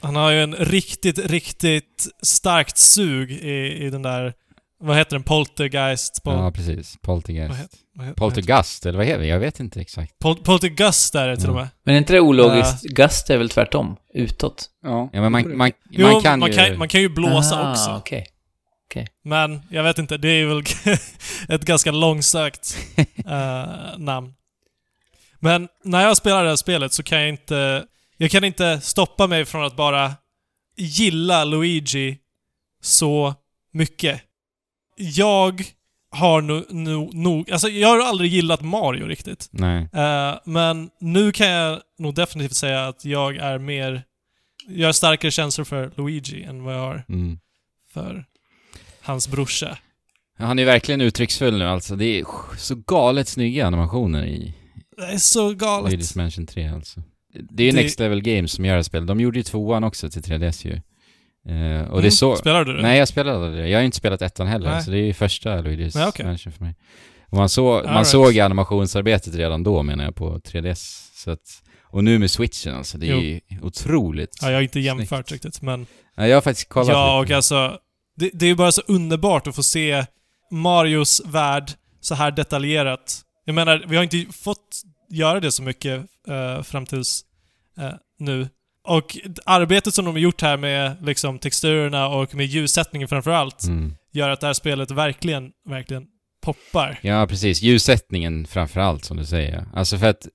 Han 0.00 0.16
har 0.16 0.30
ju 0.30 0.42
en 0.42 0.54
riktigt, 0.54 1.18
riktigt 1.18 2.06
starkt 2.22 2.78
sug 2.78 3.30
i, 3.30 3.84
i 3.86 3.90
den 3.90 4.02
där... 4.02 4.34
Vad 4.78 4.96
heter 4.96 5.12
den? 5.12 5.22
Poltergeist? 5.22 6.22
Pol, 6.22 6.34
Ja, 6.34 6.50
precis. 6.50 6.96
Poltergeist. 7.02 7.48
vad 7.48 7.58
heter, 7.58 7.78
vad 7.94 8.06
heter, 8.06 8.18
Poltergust, 8.18 8.86
eller 8.86 8.98
vad 8.98 9.06
heter 9.06 9.20
det? 9.20 9.26
Jag 9.26 9.38
vet 9.38 9.60
inte 9.60 9.80
exakt. 9.80 10.18
Pol, 10.18 10.36
Poltergust 10.36 11.14
är 11.14 11.28
det 11.28 11.36
till 11.36 11.48
och 11.48 11.54
med. 11.54 11.68
Men 11.84 11.94
är 11.94 11.98
inte 11.98 12.12
det 12.12 12.20
ologiskt? 12.20 12.82
Gust 12.82 13.30
är 13.30 13.38
väl 13.38 13.48
tvärtom? 13.48 13.96
Utåt? 14.14 14.70
Ja. 14.82 15.10
Ja, 15.12 15.20
men 15.20 15.32
man, 15.32 15.56
man, 15.56 15.72
Jo, 15.90 16.12
man 16.12 16.22
kan 16.22 16.38
man, 16.38 16.50
ju... 16.50 16.56
kan, 16.56 16.78
man 16.78 16.88
kan 16.88 17.00
ju 17.00 17.08
blåsa 17.08 17.62
ah, 17.62 17.70
också. 17.70 17.90
okej. 17.96 18.26
Men 19.24 19.62
jag 19.70 19.82
vet 19.82 19.98
inte, 19.98 20.16
det 20.16 20.28
är 20.28 20.46
väl 20.46 20.62
ett 21.48 21.64
ganska 21.64 21.90
långsökt 21.92 22.78
eh, 23.26 23.98
namn. 23.98 24.32
Men 25.40 25.68
när 25.84 26.02
jag 26.02 26.16
spelar 26.16 26.42
det 26.42 26.48
här 26.48 26.56
spelet 26.56 26.92
så 26.92 27.02
kan 27.02 27.20
jag 27.20 27.28
inte... 27.28 27.84
Jag 28.16 28.30
kan 28.30 28.44
inte 28.44 28.80
stoppa 28.80 29.26
mig 29.26 29.44
från 29.44 29.64
att 29.64 29.76
bara 29.76 30.12
gilla 30.76 31.44
Luigi 31.44 32.18
så 32.82 33.34
mycket. 33.72 34.20
Jag 34.96 35.62
har 36.10 36.40
nog... 36.42 36.64
No, 36.74 37.10
nog 37.12 37.50
alltså 37.50 37.68
jag 37.68 37.88
har 37.88 37.98
aldrig 38.00 38.32
gillat 38.32 38.62
Mario 38.62 39.06
riktigt. 39.06 39.48
Nej. 39.50 39.88
Eh, 39.92 40.34
men 40.44 40.90
nu 41.00 41.32
kan 41.32 41.46
jag 41.48 41.80
nog 41.98 42.14
definitivt 42.14 42.56
säga 42.56 42.86
att 42.86 43.04
jag 43.04 43.36
är 43.36 43.58
mer... 43.58 44.02
Jag 44.68 44.88
har 44.88 44.92
starkare 44.92 45.30
känslor 45.30 45.64
för 45.64 45.90
Luigi 45.96 46.42
än 46.42 46.62
vad 46.62 46.74
jag 46.74 46.80
har 46.80 47.04
Mm. 47.08 47.38
för 47.92 48.24
hans 49.00 49.28
brorsa. 49.28 49.78
Han 50.38 50.58
är 50.58 50.64
verkligen 50.64 51.00
uttrycksfull 51.00 51.58
nu 51.58 51.64
alltså. 51.64 51.96
Det 51.96 52.04
är 52.20 52.24
så 52.58 52.74
galet 52.74 53.28
snygga 53.28 53.66
animationer 53.66 54.24
i 54.26 54.54
Det 54.96 55.02
är 55.06 55.18
så 55.18 55.54
galet. 55.54 55.92
Luigi's 55.92 56.16
Mansion 56.18 56.46
3 56.46 56.68
alltså. 56.68 57.02
Det 57.50 57.62
är 57.62 57.66
ju 57.66 57.72
Det- 57.72 57.82
Next 57.82 58.00
Level 58.00 58.22
Games 58.22 58.52
som 58.52 58.64
gör 58.64 58.76
det 58.76 58.84
spelet. 58.84 59.06
De 59.08 59.20
gjorde 59.20 59.38
ju 59.38 59.42
tvåan 59.42 59.84
också 59.84 60.10
till 60.10 60.22
3DS 60.22 60.66
ju. 60.68 60.80
Eh, 61.48 61.82
och 61.90 61.96
det 62.02 62.08
Mm, 62.08 62.10
så... 62.10 62.36
Spelar 62.36 62.64
du 62.64 62.72
det? 62.76 62.82
Nej, 62.82 62.98
jag 62.98 63.08
spelade 63.08 63.36
aldrig 63.36 63.64
det. 63.64 63.68
Jag 63.68 63.76
har 63.78 63.80
ju 63.82 63.86
inte 63.86 63.96
spelat 63.96 64.22
ettan 64.22 64.46
heller, 64.46 64.70
Nej. 64.70 64.82
så 64.82 64.90
det 64.90 64.98
är 64.98 65.04
ju 65.04 65.14
första 65.14 65.56
Luigi's 65.62 65.92
Nej, 65.94 66.06
okej. 66.08 66.26
Mansion 66.26 66.52
för 66.52 66.64
mig. 66.64 66.74
Och 67.30 67.36
man, 67.38 67.48
så, 67.48 67.82
man 67.84 67.94
right. 67.94 68.06
såg 68.06 68.38
animationsarbetet 68.38 69.34
redan 69.34 69.62
då 69.62 69.82
menar 69.82 70.04
jag 70.04 70.14
på 70.14 70.38
3DS. 70.38 71.08
Så 71.14 71.30
att, 71.30 71.62
och 71.82 72.04
nu 72.04 72.18
med 72.18 72.30
switchen 72.30 72.74
alltså, 72.74 72.98
det 72.98 73.06
är 73.06 73.14
Jo. 73.14 73.20
ju 73.20 73.40
otroligt. 73.62 74.38
Ja, 74.42 74.48
jag 74.50 74.56
har 74.56 74.62
inte 74.62 74.80
jämfört 74.80 75.28
Snyggt. 75.28 75.44
riktigt, 75.44 75.62
men... 75.62 75.86
Ja, 76.16 76.26
jag 76.26 76.36
har 76.36 76.40
faktiskt 76.40 76.68
kollat 76.68 76.88
Ja, 76.88 77.18
och 77.18 77.24
lite. 77.24 77.36
alltså... 77.36 77.78
Det, 78.16 78.30
det 78.34 78.44
är 78.46 78.48
ju 78.48 78.54
bara 78.54 78.72
så 78.72 78.82
underbart 78.86 79.46
att 79.46 79.54
få 79.56 79.62
se 79.62 80.06
Marios 80.50 81.22
värld 81.26 81.70
så 82.00 82.14
här 82.14 82.30
detaljerat. 82.30 83.20
Jag 83.44 83.54
menar, 83.54 83.84
vi 83.88 83.96
har 83.96 84.02
inte 84.02 84.24
fått 84.32 84.82
göra 85.10 85.40
det 85.40 85.52
så 85.52 85.62
mycket 85.62 86.00
eh, 86.28 86.62
fram 86.62 86.86
tills 86.86 87.20
eh, 87.78 87.90
nu. 88.18 88.48
Och 88.86 89.16
arbetet 89.44 89.94
som 89.94 90.04
de 90.04 90.14
har 90.14 90.18
gjort 90.18 90.42
här 90.42 90.56
med 90.56 90.96
liksom 91.02 91.38
texturerna 91.38 92.08
och 92.08 92.34
med 92.34 92.46
ljussättningen 92.46 93.08
framförallt 93.08 93.64
Mm. 93.64 93.94
gör 94.12 94.30
att 94.30 94.40
det 94.40 94.46
här 94.46 94.54
spelet 94.54 94.90
verkligen, 94.90 95.50
verkligen 95.68 96.04
poppar. 96.44 96.98
Ja, 97.02 97.26
precis. 97.26 97.62
Ljussättningen 97.62 98.46
framförallt, 98.46 99.04
som 99.04 99.16
du 99.16 99.24
säger. 99.24 99.64
Alltså 99.74 99.98
för 99.98 100.06
att 100.06 100.28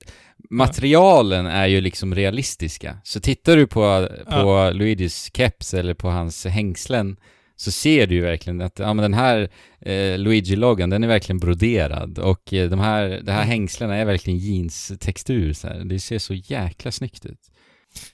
materialen 0.50 1.46
är 1.46 1.68
ju 1.68 1.82
liksom 1.82 2.16
realistiska. 2.16 2.98
Så 3.04 3.20
tittar 3.20 3.58
du 3.58 3.68
på, 3.68 4.10
på 4.30 4.72
Luigis 4.74 5.30
keps 5.34 5.74
eller 5.74 5.94
på 5.94 6.10
hans 6.10 6.46
hängslen 6.46 7.18
så 7.56 7.72
ser 7.72 8.08
du 8.08 8.16
ju 8.16 8.22
verkligen 8.22 8.62
att 8.62 8.80
ja, 8.80 8.94
men 8.94 9.04
den 9.04 9.14
här 9.14 9.50
eh, 9.82 10.18
Luigi-loggan, 10.18 10.90
den 10.90 11.04
är 11.04 11.08
verkligen 11.08 11.40
broderad 11.40 12.20
och 12.20 12.54
eh, 12.54 12.70
de 12.70 12.80
här, 12.80 13.24
här 13.28 13.44
hängslena 13.44 13.96
är 13.96 14.06
verkligen 14.06 14.40
jeans-textur 14.40 15.54
så 15.54 15.68
här. 15.68 15.84
Det 15.86 16.00
ser 16.00 16.20
så 16.20 16.34
jäkla 16.34 16.92
snyggt 16.92 17.26
ut. 17.26 17.40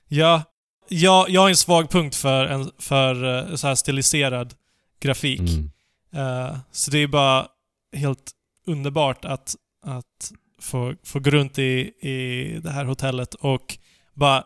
Ja, 0.08 0.44
jag, 0.90 1.30
jag 1.30 1.42
har 1.42 1.50
en 1.50 1.56
svag 1.56 1.90
punkt 1.90 2.16
för, 2.16 2.46
en, 2.46 2.72
för 2.80 3.38
eh, 3.50 3.56
så 3.56 3.68
här 3.68 3.76
stiliserad 3.76 4.54
grafik. 5.00 5.40
Mm. 5.40 5.70
Eh, 6.16 6.58
så 6.72 6.92
det 6.92 6.98
är 7.00 7.08
bara 7.08 7.48
helt 7.96 8.32
underbart 8.68 9.26
att, 9.26 9.56
att 9.86 10.32
få, 10.62 10.96
få 11.04 11.20
gå 11.20 11.30
runt 11.30 11.60
i, 11.60 11.92
i 12.02 12.60
det 12.64 12.70
här 12.72 12.86
hotellet 12.86 13.34
och 13.34 13.78
bara... 14.14 14.44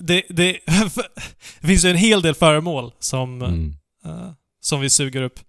Det, 0.00 0.22
det, 0.28 0.58
det 1.60 1.66
finns 1.66 1.84
ju 1.84 1.90
en 1.90 1.96
hel 1.96 2.22
del 2.22 2.34
föremål 2.34 2.92
som, 2.98 3.42
Mm. 3.42 3.74
eh, 4.04 4.30
som 4.60 4.80
vi 4.80 4.90
suger 4.90 5.22
upp. 5.22 5.40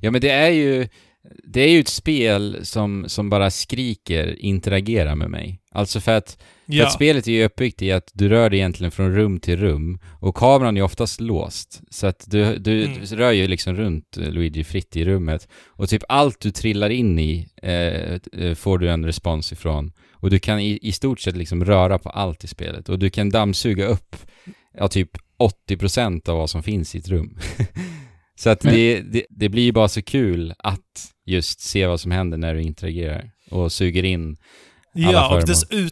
Ja 0.00 0.10
men 0.10 0.20
det 0.20 0.30
är 0.30 0.50
ju, 0.50 0.88
det 1.44 1.60
är 1.60 1.68
ju 1.68 1.80
ett 1.80 1.88
spel 1.88 2.60
som, 2.62 3.04
som 3.08 3.30
bara 3.30 3.50
skriker 3.50 4.40
interagera 4.44 5.14
med 5.14 5.30
mig. 5.30 5.60
Alltså 5.72 6.00
för 6.00 6.12
att, 6.12 6.38
för 6.70 6.78
Ja, 6.78 6.86
att 6.86 6.92
spelet 6.92 7.26
är 7.28 7.32
ju 7.32 7.44
uppbyggt 7.44 7.82
i 7.82 7.92
att 7.92 8.10
du 8.14 8.28
rör 8.28 8.50
dig 8.50 8.58
egentligen 8.58 8.90
från 8.90 9.14
rum 9.14 9.40
till 9.40 9.56
rum 9.56 9.98
och 10.20 10.36
kameran 10.36 10.76
är 10.76 10.82
oftast 10.82 11.20
låst. 11.20 11.80
Så 11.90 12.06
att 12.06 12.24
du, 12.26 12.56
du, 12.58 12.84
Mm. 12.84 12.98
du 13.10 13.16
rör 13.16 13.32
ju 13.32 13.46
liksom 13.46 13.74
runt 13.76 14.16
eh, 14.16 14.30
Luigi 14.30 14.64
fritt 14.64 14.96
i 14.96 15.04
rummet 15.04 15.48
och 15.66 15.88
typ 15.88 16.02
allt 16.08 16.40
du 16.40 16.50
trillar 16.50 16.90
in 16.90 17.18
i 17.18 17.48
eh, 17.62 18.42
eh, 18.42 18.54
får 18.54 18.78
du 18.78 18.90
en 18.90 19.04
respons 19.06 19.52
ifrån. 19.52 19.92
Och 20.12 20.30
du 20.30 20.38
kan 20.38 20.60
i, 20.60 20.78
i 20.82 20.92
stort 20.92 21.20
sett 21.20 21.36
liksom 21.36 21.64
röra 21.64 21.98
på 21.98 22.10
allt 22.10 22.44
i 22.44 22.46
spelet 22.46 22.88
och 22.88 22.98
du 22.98 23.10
kan 23.10 23.30
dammsuga 23.30 23.86
upp 23.86 24.16
ja, 24.78 24.88
typ 24.88 25.10
80% 25.68 26.28
av 26.28 26.36
vad 26.38 26.50
som 26.50 26.62
finns 26.62 26.94
i 26.94 26.98
ett 26.98 27.08
rum. 27.08 27.38
så 28.38 28.50
att 28.50 28.60
det, 28.60 29.00
det, 29.12 29.26
det 29.30 29.48
blir 29.48 29.62
ju 29.62 29.72
bara 29.72 29.88
så 29.88 30.02
kul 30.02 30.54
att 30.58 31.10
just 31.26 31.60
se 31.60 31.86
vad 31.86 32.00
som 32.00 32.10
händer 32.10 32.38
när 32.38 32.54
du 32.54 32.62
interagerar 32.62 33.30
och 33.50 33.72
suger 33.72 34.04
in 34.04 34.36
alla 34.94 35.12
ja 35.12 35.36
och 35.36 35.48
föremål. 35.48 35.90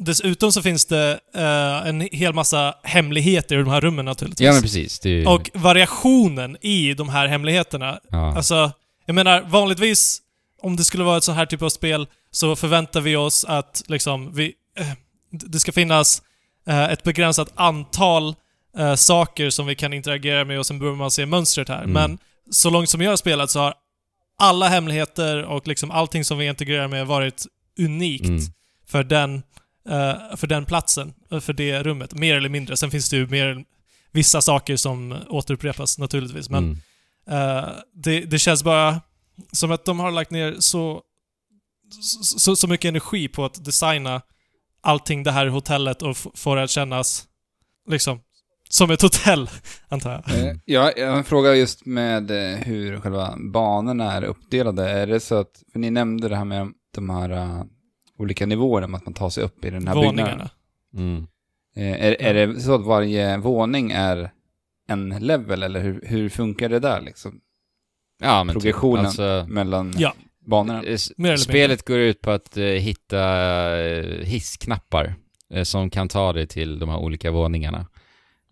Dessut, 0.00 0.24
dessutom 0.24 0.52
så 0.52 0.62
finns 0.62 0.86
det 0.86 1.20
eh, 1.34 1.88
en 1.88 2.08
hel 2.12 2.32
massa 2.34 2.74
hemligheter 2.82 3.54
i 3.54 3.58
de 3.58 3.68
här 3.70 3.80
rummen 3.80 4.04
naturligtvis. 4.04 4.46
Ja 4.46 4.52
men 4.52 4.62
precis. 4.62 5.04
Ju, 5.06 5.26
och 5.26 5.50
variationen 5.54 6.56
i 6.60 6.94
de 6.94 7.08
här 7.08 7.26
hemligheterna 7.26 8.00
ja. 8.10 8.36
Alltså, 8.36 8.72
jag 9.06 9.14
menar 9.14 9.42
vanligtvis 9.42 10.20
om 10.62 10.76
det 10.76 10.84
skulle 10.84 11.04
vara 11.04 11.16
ett 11.16 11.24
sånt 11.24 11.38
här 11.38 11.46
typ 11.46 11.62
av 11.62 11.68
spel 11.68 12.06
så 12.30 12.56
förväntar 12.56 13.00
vi 13.00 13.16
oss 13.16 13.44
att 13.44 13.82
liksom 13.86 14.32
vi, 14.34 14.52
eh, 14.78 14.86
det 15.30 15.60
ska 15.60 15.72
finnas 15.72 16.22
eh, 16.68 16.84
ett 16.84 17.02
begränsat 17.02 17.52
antal 17.54 18.34
eh, 18.78 18.94
saker 18.94 19.50
som 19.50 19.66
vi 19.66 19.74
kan 19.74 19.92
interagera 19.92 20.44
med 20.44 20.58
och 20.58 20.66
sen 20.66 20.78
börjar 20.78 20.94
man 20.94 21.10
se 21.10 21.26
mönstret 21.26 21.68
här. 21.68 21.82
Mm. 21.82 21.92
Men 21.92 22.18
så 22.50 22.70
långt 22.70 22.88
som 22.88 23.00
jag 23.00 23.10
har 23.10 23.16
spelat 23.16 23.50
så 23.50 23.58
har 23.58 23.74
alla 24.38 24.68
hemligheter 24.68 25.44
och 25.44 25.68
liksom 25.68 25.90
allting 25.90 26.24
som 26.24 26.38
vi 26.38 26.46
integrerar 26.46 26.88
med 26.88 27.06
varit 27.06 27.46
unikt 27.78 28.24
Mm. 28.24 28.40
för, 28.88 29.04
den, 29.04 29.42
eh, 29.88 30.36
för 30.36 30.46
den 30.46 30.64
platsen, 30.64 31.14
eh, 31.30 31.40
för 31.40 31.52
det 31.52 31.82
rummet. 31.82 32.14
Mer 32.14 32.36
eller 32.36 32.48
mindre. 32.48 32.76
Sen 32.76 32.90
finns 32.90 33.10
det 33.10 33.16
ju 33.16 33.26
mer, 33.26 33.64
vissa 34.12 34.40
saker 34.40 34.76
som 34.76 35.16
återupprepas 35.28 35.98
naturligtvis. 35.98 36.50
Men 36.50 36.64
Mm. 36.64 36.78
Eh, 37.30 37.68
det, 37.94 38.20
det 38.20 38.38
känns 38.38 38.64
bara 38.64 39.00
som 39.52 39.70
att 39.70 39.84
de 39.84 40.00
har 40.00 40.10
lagt 40.10 40.30
ner 40.30 40.56
så, 40.58 41.02
så, 42.38 42.56
så 42.56 42.68
mycket 42.68 42.88
energi 42.88 43.28
på 43.28 43.44
att 43.44 43.64
designa 43.64 44.22
allting 44.80 45.22
det 45.22 45.30
här 45.30 45.46
hotellet 45.46 46.02
och 46.02 46.16
få 46.16 46.54
det 46.54 46.62
att 46.62 46.70
kännas 46.70 47.24
liksom 47.88 48.20
som 48.68 48.90
ett 48.90 49.02
hotell, 49.02 49.50
antar 49.88 50.10
jag. 50.10 50.46
Eh, 50.48 50.56
Ja, 50.64 50.92
jag 50.96 51.10
har 51.10 51.18
en 51.18 51.24
fråga 51.24 51.54
just 51.54 51.86
med 51.86 52.30
hur 52.64 53.00
själva 53.00 53.34
banorna 53.52 54.12
är 54.12 54.22
uppdelade. 54.22 54.90
Är 54.90 55.06
det 55.06 55.20
så 55.20 55.34
att, 55.34 55.62
för 55.72 55.78
ni 55.78 55.90
nämnde 55.90 56.28
det 56.28 56.36
här 56.36 56.44
med 56.44 56.68
de 56.94 57.10
här 57.10 57.64
olika 58.20 58.46
nivåerna, 58.46 58.96
att 58.96 59.04
man 59.04 59.14
tar 59.14 59.30
sig 59.30 59.44
upp 59.44 59.64
i 59.64 59.70
den 59.70 59.88
här 59.88 59.94
byggnaden. 59.94 60.16
Våningarna. 60.16 60.50
Mm. 60.94 61.26
Eh, 61.76 62.04
är, 62.06 62.22
är 62.22 62.34
det 62.46 62.60
så 62.60 62.74
att 62.74 62.84
varje 62.86 63.36
våning 63.38 63.90
är 63.90 64.30
en 64.88 65.08
level, 65.08 65.62
eller 65.62 65.80
hur, 65.80 66.00
hur 66.06 66.28
funkar 66.28 66.68
det 66.68 66.78
där 66.78 67.00
liksom? 67.00 67.40
Ja 68.22 68.44
men 68.44 68.54
typ, 68.54 68.62
Progressionen 68.62 69.06
alltså, 69.06 69.46
mellan 69.48 69.94
Ja. 69.98 70.14
banorna? 70.46 70.82
eh, 70.82 71.36
spelet 71.36 71.86
går 71.86 71.98
ut 71.98 72.20
på 72.20 72.30
att 72.30 72.56
eh, 72.56 72.64
hitta 72.64 73.22
eh, 73.80 74.24
hissknappar 74.24 75.14
eh, 75.50 75.62
som 75.62 75.90
kan 75.90 76.08
ta 76.08 76.32
dig 76.32 76.46
till 76.46 76.78
de 76.78 76.88
här 76.88 76.98
olika 76.98 77.30
våningarna. 77.30 77.86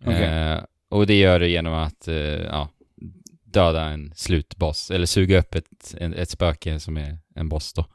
Eh, 0.05 0.59
och 0.89 1.07
det 1.07 1.19
gör 1.19 1.39
du 1.39 1.49
genom 1.49 1.73
att 1.73 2.07
ja, 2.51 2.69
döda 3.51 3.83
en 3.85 4.11
slutboss, 4.15 4.91
eller 4.91 5.05
suga 5.05 5.39
upp 5.39 5.55
ett, 5.55 5.95
ett 6.15 6.29
spöke 6.29 6.79
som 6.79 6.97
är 6.97 7.17
en 7.35 7.49
boss 7.49 7.73
då, 7.73 7.85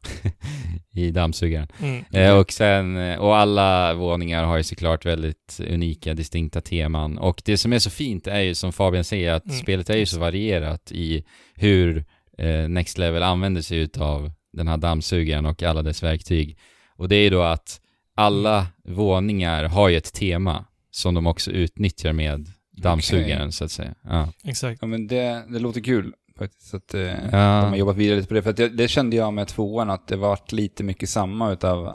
i 1.01 1.11
dammsugaren. 1.11 1.69
Mm. 1.81 2.05
Eh, 2.13 2.39
och 2.39 2.53
sen, 2.53 2.97
eh, 2.97 3.19
och 3.19 3.37
alla 3.37 3.95
våningar 3.95 4.45
har 4.45 4.57
ju 4.57 4.63
såklart 4.63 5.07
väldigt 5.07 5.61
unika, 5.71 6.15
distinkta 6.15 6.61
teman. 6.61 7.19
Och 7.19 7.43
det 7.45 7.57
som 7.57 7.73
är 7.73 7.79
så 7.79 7.91
fint 7.91 8.27
är 8.27 8.41
ju 8.41 8.55
som 8.55 8.73
Fabian 8.73 9.05
säger 9.05 9.33
att 9.33 9.45
Mm. 9.45 9.57
spelet 9.57 9.91
är 9.91 9.97
ju 9.97 10.07
så 10.07 10.19
varierat 10.21 10.93
i 10.93 11.25
hur 11.55 12.05
eh, 12.39 12.69
Next 12.69 12.99
Level 12.99 13.23
använder 13.23 13.63
sig 13.63 13.79
utav 13.79 14.33
den 14.53 14.69
här 14.69 14.77
dammsugaren 14.77 15.47
och 15.47 15.63
alla 15.63 15.83
dess 15.83 16.03
verktyg. 16.03 16.59
Och 16.97 17.09
det 17.09 17.17
är 17.17 17.23
ju 17.23 17.31
då 17.31 17.43
att 17.43 17.81
alla 18.17 18.67
våningar 18.85 19.65
har 19.65 19.89
ju 19.89 19.97
ett 19.97 20.13
tema 20.13 20.65
som 20.91 21.15
de 21.15 21.27
också 21.27 21.51
utnyttjar 21.51 22.13
med 22.13 22.49
dammsugaren 22.77 23.53
så 23.53 23.65
att 23.65 23.71
säga. 23.71 23.95
Ja. 24.03 24.33
Exakt. 24.45 24.79
Ja, 24.81 24.87
men 24.87 25.07
det, 25.07 25.45
det 25.49 25.59
låter 25.59 25.81
kul 25.81 26.13
faktiskt. 26.39 26.75
Att, 26.75 26.95
eh, 26.95 27.01
Ja. 27.03 27.21
De 27.33 27.69
har 27.69 27.77
jobbat 27.77 27.97
vidare 27.97 28.17
lite 28.17 28.29
på 28.29 28.35
det. 28.35 28.43
För 28.43 28.51
att 28.51 28.57
det, 28.57 28.69
det 28.69 28.89
kände 28.89 29.17
jag 29.17 29.33
med 29.33 29.49
tvåan, 29.49 29.91
att 29.91 30.09
det 30.09 30.17
varit 30.17 30.53
lite 30.53 30.85
mycket 30.85 31.09
samma 31.09 31.53
utav 31.53 31.87
äh, 31.87 31.93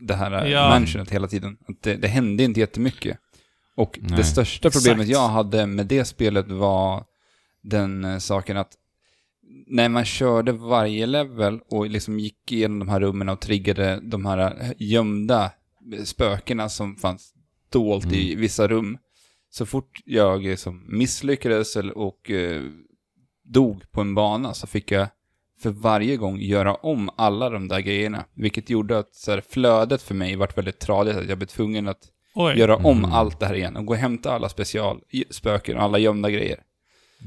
det 0.00 0.14
här 0.14 0.30
Ja. 0.30 0.46
ja. 0.46 0.68
mansionet 0.68 1.10
hela 1.10 1.26
tiden. 1.28 1.56
Att 1.68 1.82
det, 1.82 1.94
det 1.96 2.08
hände 2.08 2.42
inte 2.42 2.60
jättemycket. 2.60 3.18
Och 3.76 3.98
Nej. 4.02 4.16
det 4.16 4.24
största 4.24 4.70
problemet 4.70 5.00
Exakt. 5.00 5.12
jag 5.12 5.28
hade 5.28 5.66
med 5.66 5.86
det 5.86 6.04
spelet 6.04 6.50
var 6.50 7.04
den 7.62 8.04
eh, 8.04 8.18
saken 8.18 8.56
att 8.56 8.72
när 9.66 9.88
man 9.88 10.04
körde 10.04 10.52
varje 10.52 11.06
level 11.06 11.60
och 11.70 11.90
liksom 11.90 12.18
gick 12.20 12.52
igenom 12.52 12.78
de 12.78 12.88
här 12.88 13.00
rummen 13.00 13.28
och 13.28 13.40
triggade 13.40 14.00
de 14.02 14.26
här 14.26 14.38
eh, 14.38 14.70
gömda 14.78 15.50
spökena 16.04 16.68
som 16.68 16.96
fanns 16.96 17.32
dolt 17.72 18.12
i 18.12 18.34
vissa 18.34 18.68
rum. 18.68 18.98
Så 19.56 19.66
fort 19.66 20.00
jag 20.04 20.42
liksom 20.42 20.84
misslyckades 20.88 21.76
eller- 21.76 21.98
och 21.98 22.30
eh, 22.30 22.62
dog 23.44 23.90
på 23.92 24.00
en 24.00 24.14
bana 24.14 24.54
så 24.54 24.66
fick 24.66 24.90
jag 24.90 25.08
för 25.62 25.70
varje 25.70 26.16
gång 26.16 26.40
göra 26.40 26.74
om 26.74 27.10
alla 27.16 27.50
de 27.50 27.68
där 27.68 27.80
grejerna. 27.80 28.24
Vilket 28.34 28.70
gjorde 28.70 28.98
att 28.98 29.14
så 29.14 29.30
här, 29.30 29.42
flödet 29.48 30.02
för 30.02 30.14
mig 30.14 30.36
vart 30.36 30.58
väldigt 30.58 30.78
tradigt. 30.78 31.16
Att 31.16 31.28
jag 31.28 31.38
blev 31.38 31.46
tvungen 31.48 31.88
att 31.88 31.98
Oj. 32.34 32.58
göra 32.58 32.76
om 32.76 32.98
Mm. 32.98 33.12
allt 33.12 33.40
det 33.40 33.46
här 33.46 33.54
igen 33.54 33.76
och 33.76 33.86
gå 33.86 33.92
och 33.92 33.98
hämta 33.98 34.32
alla 34.32 34.48
specialspöken 34.48 35.76
och 35.76 35.82
alla 35.82 35.98
gömda 35.98 36.30
grejer. 36.30 36.60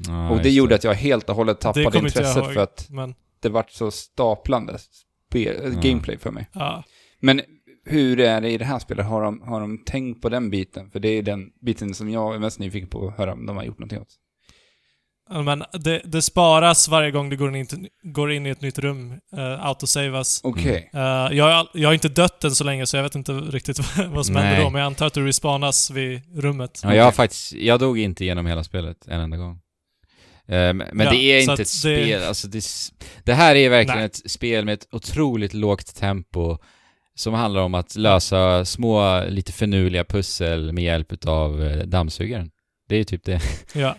Ja, 0.08 0.30
och 0.30 0.38
det 0.44 0.50
gjorde 0.50 0.76
att 0.76 0.84
jag 0.84 0.94
helt 0.94 1.30
och 1.30 1.36
hållet 1.36 1.58
det 1.60 1.62
tappade 1.62 1.98
intresset 1.98 2.38
ihåg. 2.44 2.54
för 2.54 2.60
att 2.64 2.88
Men, 2.90 3.16
det 3.40 3.50
vart 3.50 3.72
så 3.72 3.92
staplande 3.92 4.78
gameplay 5.82 6.18
för 6.18 6.32
mig. 6.32 6.50
ja. 6.54 6.84
Men 7.22 7.42
hur 7.90 8.20
är 8.20 8.42
det 8.42 8.50
i 8.50 8.58
det 8.58 8.66
här 8.66 8.80
spelet? 8.80 9.06
Har 9.06 9.22
de, 9.24 9.42
har 9.42 9.60
de 9.60 9.78
tänkt 9.86 10.22
på 10.22 10.30
den 10.30 10.50
biten? 10.50 10.92
För 10.92 11.00
det 11.00 11.10
är 11.10 11.22
den 11.24 11.50
biten 11.62 11.94
som 11.94 12.10
jag 12.10 12.36
är 12.36 12.40
mest 12.40 12.60
nyfiken 12.60 12.90
på 12.90 13.08
att 13.08 13.18
höra 13.18 13.34
om 13.34 13.46
de 13.46 13.58
har 13.58 13.64
gjort 13.64 13.80
någonting 13.80 14.00
åt. 14.00 14.16
Ja, 15.32 15.42
Men 15.42 15.64
det, 15.84 16.02
det 16.06 16.22
sparas 16.22 16.88
varje 16.88 17.12
gång 17.12 17.30
du 17.30 17.38
går 17.38 17.56
in, 17.56 17.66
i- 17.66 17.90
går 18.04 18.32
in 18.32 18.46
i 18.46 18.50
ett 18.50 18.62
nytt 18.62 18.80
rum. 18.80 19.12
Uh, 19.12 19.66
autosavas. 19.66 20.42
Okej. 20.44 20.90
Eh, 20.94 21.00
jag, 21.32 21.44
har 21.44 21.52
all- 21.52 21.70
jag 21.74 21.90
har 21.90 21.94
inte 21.94 22.10
dött 22.10 22.44
än 22.44 22.52
så 22.56 22.64
länge 22.64 22.86
så 22.86 22.98
jag 22.98 23.04
vet 23.04 23.16
inte 23.16 23.32
riktigt 23.32 23.80
vad, 24.10 24.26
som 24.26 24.36
Nej. 24.36 24.44
händer 24.44 24.64
då, 24.64 24.70
men 24.70 24.80
jag 24.80 24.86
antar 24.86 25.06
att 25.08 25.14
du 25.14 25.26
respawnas 25.26 25.92
vid 25.92 26.22
rummet. 26.44 26.82
Ja, 26.84 26.96
jag 26.96 27.04
har 27.04 27.12
faktiskt, 27.12 27.52
jag 27.54 27.80
dog 27.80 28.00
inte 28.00 28.24
igenom 28.24 28.46
hela 28.46 28.64
spelet 28.64 29.08
en 29.08 29.20
enda 29.22 29.38
gång. 29.38 29.60
Eh, 30.48 30.74
Men 30.74 31.00
Ja, 31.00 31.10
det 31.12 31.18
är 31.18 31.40
inte 31.42 31.54
ett 31.54 31.58
det- 31.60 31.66
spel, 31.66 32.24
alltså 32.24 32.48
det, 32.48 32.64
det 33.24 33.34
här 33.34 33.56
är 33.56 33.70
verkligen 33.70 33.98
Nej. 33.98 34.06
ett 34.06 34.32
spel 34.32 34.66
med 34.66 34.74
ett 34.74 34.88
otroligt 34.92 35.54
lågt 35.54 35.96
tempo 35.96 36.58
som 37.20 37.34
handlar 37.34 37.62
om 37.62 37.74
att 37.74 37.96
lösa 37.96 38.66
små, 38.66 39.24
lite 39.28 39.52
finurliga 39.52 40.04
pussel 40.04 40.74
med 40.74 40.84
hjälp 40.84 41.14
utav 41.14 41.64
eh, 41.64 41.84
dammsugaren. 41.86 42.52
Det 42.90 42.96
är 42.96 43.04
typ 43.04 43.24
det. 43.24 43.42
Ja. 43.74 43.96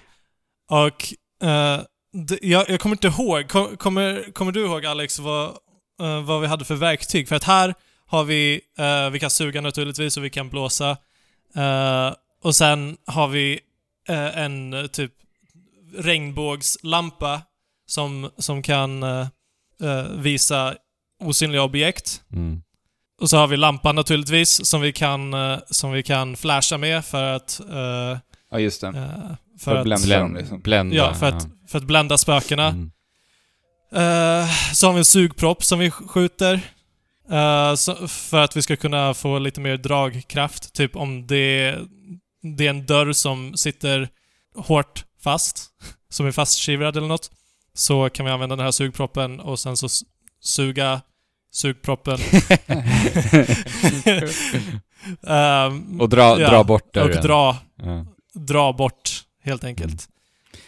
Och 0.71 1.15
eh, 1.49 1.81
det, 2.13 2.39
jag, 2.43 2.71
jag 2.71 2.81
kommer 2.81 2.97
inte 2.97 3.09
ihåg. 3.09 3.49
Kom, 3.49 3.77
kommer, 3.77 4.33
kommer 4.33 4.53
du 4.53 4.65
ihåg 4.65 4.87
Alex 4.87 5.19
vad, 5.19 5.47
eh, 6.01 6.23
vad 6.23 6.41
vi 6.41 6.47
hade 6.47 6.65
för 6.65 6.75
verktyg? 6.75 7.29
För 7.29 7.37
att 7.37 7.45
här 7.45 7.75
har 8.07 8.25
vi, 8.25 8.61
eh, 8.79 9.11
vi 9.11 9.19
kan 9.19 9.31
suga 9.31 9.61
naturligtvis 9.61 10.17
och 10.17 10.25
vi 10.25 10.31
kan 10.31 10.49
blåsa. 10.49 10.97
Och 12.43 12.55
sen 12.55 12.97
har 13.07 13.29
vi 13.29 13.61
en 14.35 14.89
typ 14.93 15.13
regnbågslampa 15.97 17.43
som, 17.87 18.31
som 18.39 18.63
kan 18.63 19.05
visa 20.17 20.75
osynliga 21.25 21.63
objekt. 21.63 22.23
Mm. 22.33 22.63
Och 23.21 23.31
så 23.31 23.37
har 23.37 23.47
vi 23.47 23.57
lampan 23.57 23.95
naturligtvis, 23.95 24.67
som 24.67 24.81
vi 24.81 24.93
kan, 24.93 25.35
eh, 25.35 25.59
som 25.71 25.93
vi 25.93 26.03
kan 26.03 26.37
flasha 26.37 26.79
med 26.79 27.05
för 27.05 27.23
att... 27.33 27.61
eh, 27.71 28.19
Ja, 28.53 28.59
just 28.59 28.81
det. 28.81 28.87
eh, 28.87 28.93
För 28.95 29.65
för 29.65 29.73
att 29.73 29.79
att, 29.79 29.85
blända. 29.85 30.07
Blän- 30.07 30.21
dem, 30.21 30.37
liksom. 30.37 30.61
Blända. 30.61 30.97
ja, 30.97 31.15
för 31.15 31.27
att, 31.27 31.47
för 31.69 31.79
att 31.79 31.85
blända 31.85 32.19
spökena. 32.19 32.67
Mm. 32.69 32.91
Eh, 33.95 34.49
så 34.75 34.87
har 34.87 34.93
vi 34.93 34.99
en 34.99 35.05
sugpropp 35.05 35.65
som 35.65 35.79
vi 35.79 35.91
skjuter. 35.91 36.61
Så, 37.77 38.09
för 38.09 38.39
att 38.41 38.57
vi 38.57 38.63
ska 38.63 38.77
kunna 38.77 39.15
få 39.15 39.39
lite 39.39 39.61
mer 39.61 39.77
dragkraft. 39.77 40.73
Typ 40.75 40.97
om 40.97 41.27
det, 41.27 41.79
det 42.57 42.67
är 42.67 42.71
en 42.71 42.87
dörr 42.87 43.13
som 43.13 43.57
sitter 43.57 44.09
hårt 44.57 45.05
fast, 45.23 45.67
som 46.09 46.27
är 46.27 46.33
fastskivrad 46.33 46.97
eller 46.97 47.09
något, 47.09 47.31
så 47.75 48.09
kan 48.11 48.27
vi 48.27 48.33
använda 48.33 48.57
den 48.57 48.65
här 48.65 48.71
sugproppen 48.73 49.41
och 49.41 49.59
sen 49.59 49.77
så 49.77 49.89
suga 50.43 51.01
sugproppen. 51.51 52.19
Ehm, 55.27 56.01
Och 56.01 56.09
dra, 56.09 56.41
Ja, 56.41 56.51
dra 56.51 56.65
bort 56.65 56.83
och 56.83 56.93
dörren. 57.09 57.23
dra, 57.23 57.57
Ja. 57.77 58.07
dra 58.35 58.73
bort, 58.73 59.11
helt 59.45 59.65
enkelt. 59.65 60.09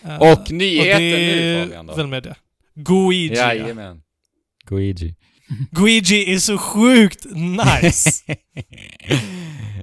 Eh, 0.04 0.16
Och 0.16 0.50
nyheten 0.50 1.00
det 1.02 1.08
nu 1.08 1.62
Fabian 1.64 1.86
då. 1.86 1.94
väl 1.94 2.06
med 2.06 2.22
det. 2.22 2.34
Guigi. 2.74 3.34
ja. 3.36 3.54
Jajamän. 3.54 4.02
Luigi. 4.70 5.14
Guigi 5.70 6.34
är 6.34 6.38
så 6.38 6.58
sjukt 6.58 7.26
nice. 7.34 8.22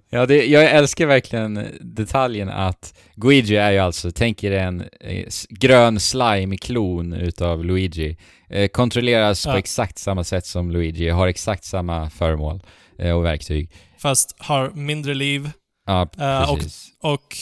ja, 0.10 0.26
det, 0.26 0.46
jag 0.46 0.64
älskar 0.72 1.06
verkligen 1.06 1.68
detaljen 1.82 2.50
att 2.50 2.94
Luigi 3.16 3.56
är 3.56 3.72
ju 3.72 3.78
alltså, 3.78 4.12
tänk 4.12 4.44
er 4.44 4.52
en 4.52 4.82
eh, 5.02 5.26
grön 5.50 6.00
slime-klon 6.00 7.14
utav 7.14 7.66
Luigi. 7.66 8.18
Eh, 8.50 8.68
kontrolleras 8.68 9.46
Ja. 9.46 9.52
på 9.52 9.58
exakt 9.58 9.98
samma 9.98 10.24
sätt 10.24 10.46
som 10.46 10.72
Luigi, 10.72 11.10
har 11.10 11.28
exakt 11.28 11.64
samma 11.64 12.10
föremål 12.10 12.64
eh, 13.00 13.12
och 13.18 13.26
verktyg. 13.26 13.72
Fast 13.98 14.36
har 14.40 14.70
mindre 14.72 15.14
liv 15.14 15.50
Ja, 15.86 16.10
Eh, 16.20 16.52
och- 16.52 16.58
precis. 16.58 16.88
och, 17.02 17.38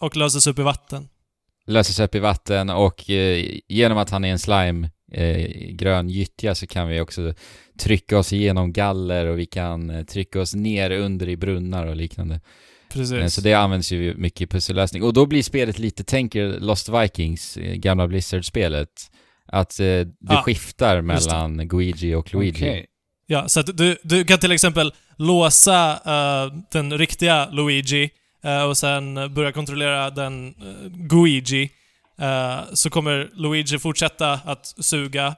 och 0.00 0.16
löses 0.16 0.46
upp 0.46 0.58
i 0.58 0.62
vatten. 0.62 1.08
Löses 1.66 2.00
upp 2.00 2.14
i 2.14 2.18
vatten 2.18 2.70
och 2.70 3.10
eh, 3.10 3.44
genom 3.68 3.98
att 3.98 4.10
han 4.10 4.24
är 4.24 4.28
en 4.32 4.38
slime, 4.38 4.90
grön 5.70 6.08
gyttja, 6.08 6.54
så 6.54 6.66
kan 6.66 6.88
vi 6.88 7.00
också 7.00 7.34
trycka 7.78 8.18
oss 8.18 8.32
igenom 8.32 8.72
galler 8.72 9.26
och 9.26 9.38
vi 9.38 9.46
kan 9.46 9.90
eh, 9.90 10.04
trycka 10.04 10.40
oss 10.40 10.54
ner 10.54 10.90
under 10.90 11.28
i 11.28 11.36
brunnar 11.36 11.86
och 11.86 11.96
liknande. 11.96 12.34
Eh, 12.34 12.40
Precis. 12.92 13.34
Så 13.34 13.40
det 13.40 13.54
används 13.54 13.92
ju 13.92 14.14
mycket 14.14 14.40
i 14.40 14.46
pussellösning. 14.46 15.02
Och 15.02 15.12
då 15.12 15.26
blir 15.26 15.42
spelet 15.42 15.78
lite, 15.78 16.04
tänker 16.04 16.60
Lost 16.60 16.88
Vikings, 16.88 17.56
eh, 17.56 17.74
gamla 17.74 18.06
Blizzard-spelet, 18.08 18.88
att 19.46 19.80
eh, 19.80 19.84
det 19.84 20.12
Ja, 20.20 20.42
skiftar 20.42 20.96
det. 20.96 21.02
mellan 21.02 21.56
Luigi 21.56 22.14
och 22.14 22.34
Luigi. 22.34 22.52
Okej. 22.52 22.86
Ja, 23.26 23.48
så 23.48 23.60
att 23.60 23.76
du, 23.76 23.96
du 24.02 24.24
kan 24.24 24.38
till 24.38 24.52
exempel 24.52 24.92
låsa 25.16 25.92
eh, 25.92 26.52
den 26.72 26.98
riktiga 26.98 27.48
Luigi 27.50 28.10
eh, 28.44 28.62
och 28.62 28.76
sen 28.76 29.34
börja 29.34 29.52
kontrollera 29.52 30.10
den 30.10 30.46
uh, 30.46 30.88
Guigi. 30.88 31.70
Så 32.72 32.90
kommer 32.90 33.30
Luigi 33.34 33.78
fortsätta 33.78 34.32
att 34.32 34.66
suga 34.66 35.34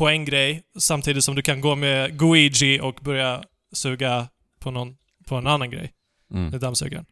på 0.00 0.08
en 0.08 0.24
grej 0.24 0.62
samtidigt 0.78 1.24
som 1.24 1.34
du 1.34 1.42
kan 1.42 1.60
gå 1.60 1.76
med 1.76 2.18
Guigi 2.18 2.80
och 2.80 2.98
börja 3.00 3.42
suga 3.72 4.28
på, 4.60 4.70
någon, 4.70 4.96
på 5.26 5.36
en 5.36 5.46
annan 5.46 5.70
grej. 5.70 5.92
Mm. 6.34 6.50
Det 6.50 6.56
är 6.56 6.60
dammsugaren. 6.60 7.04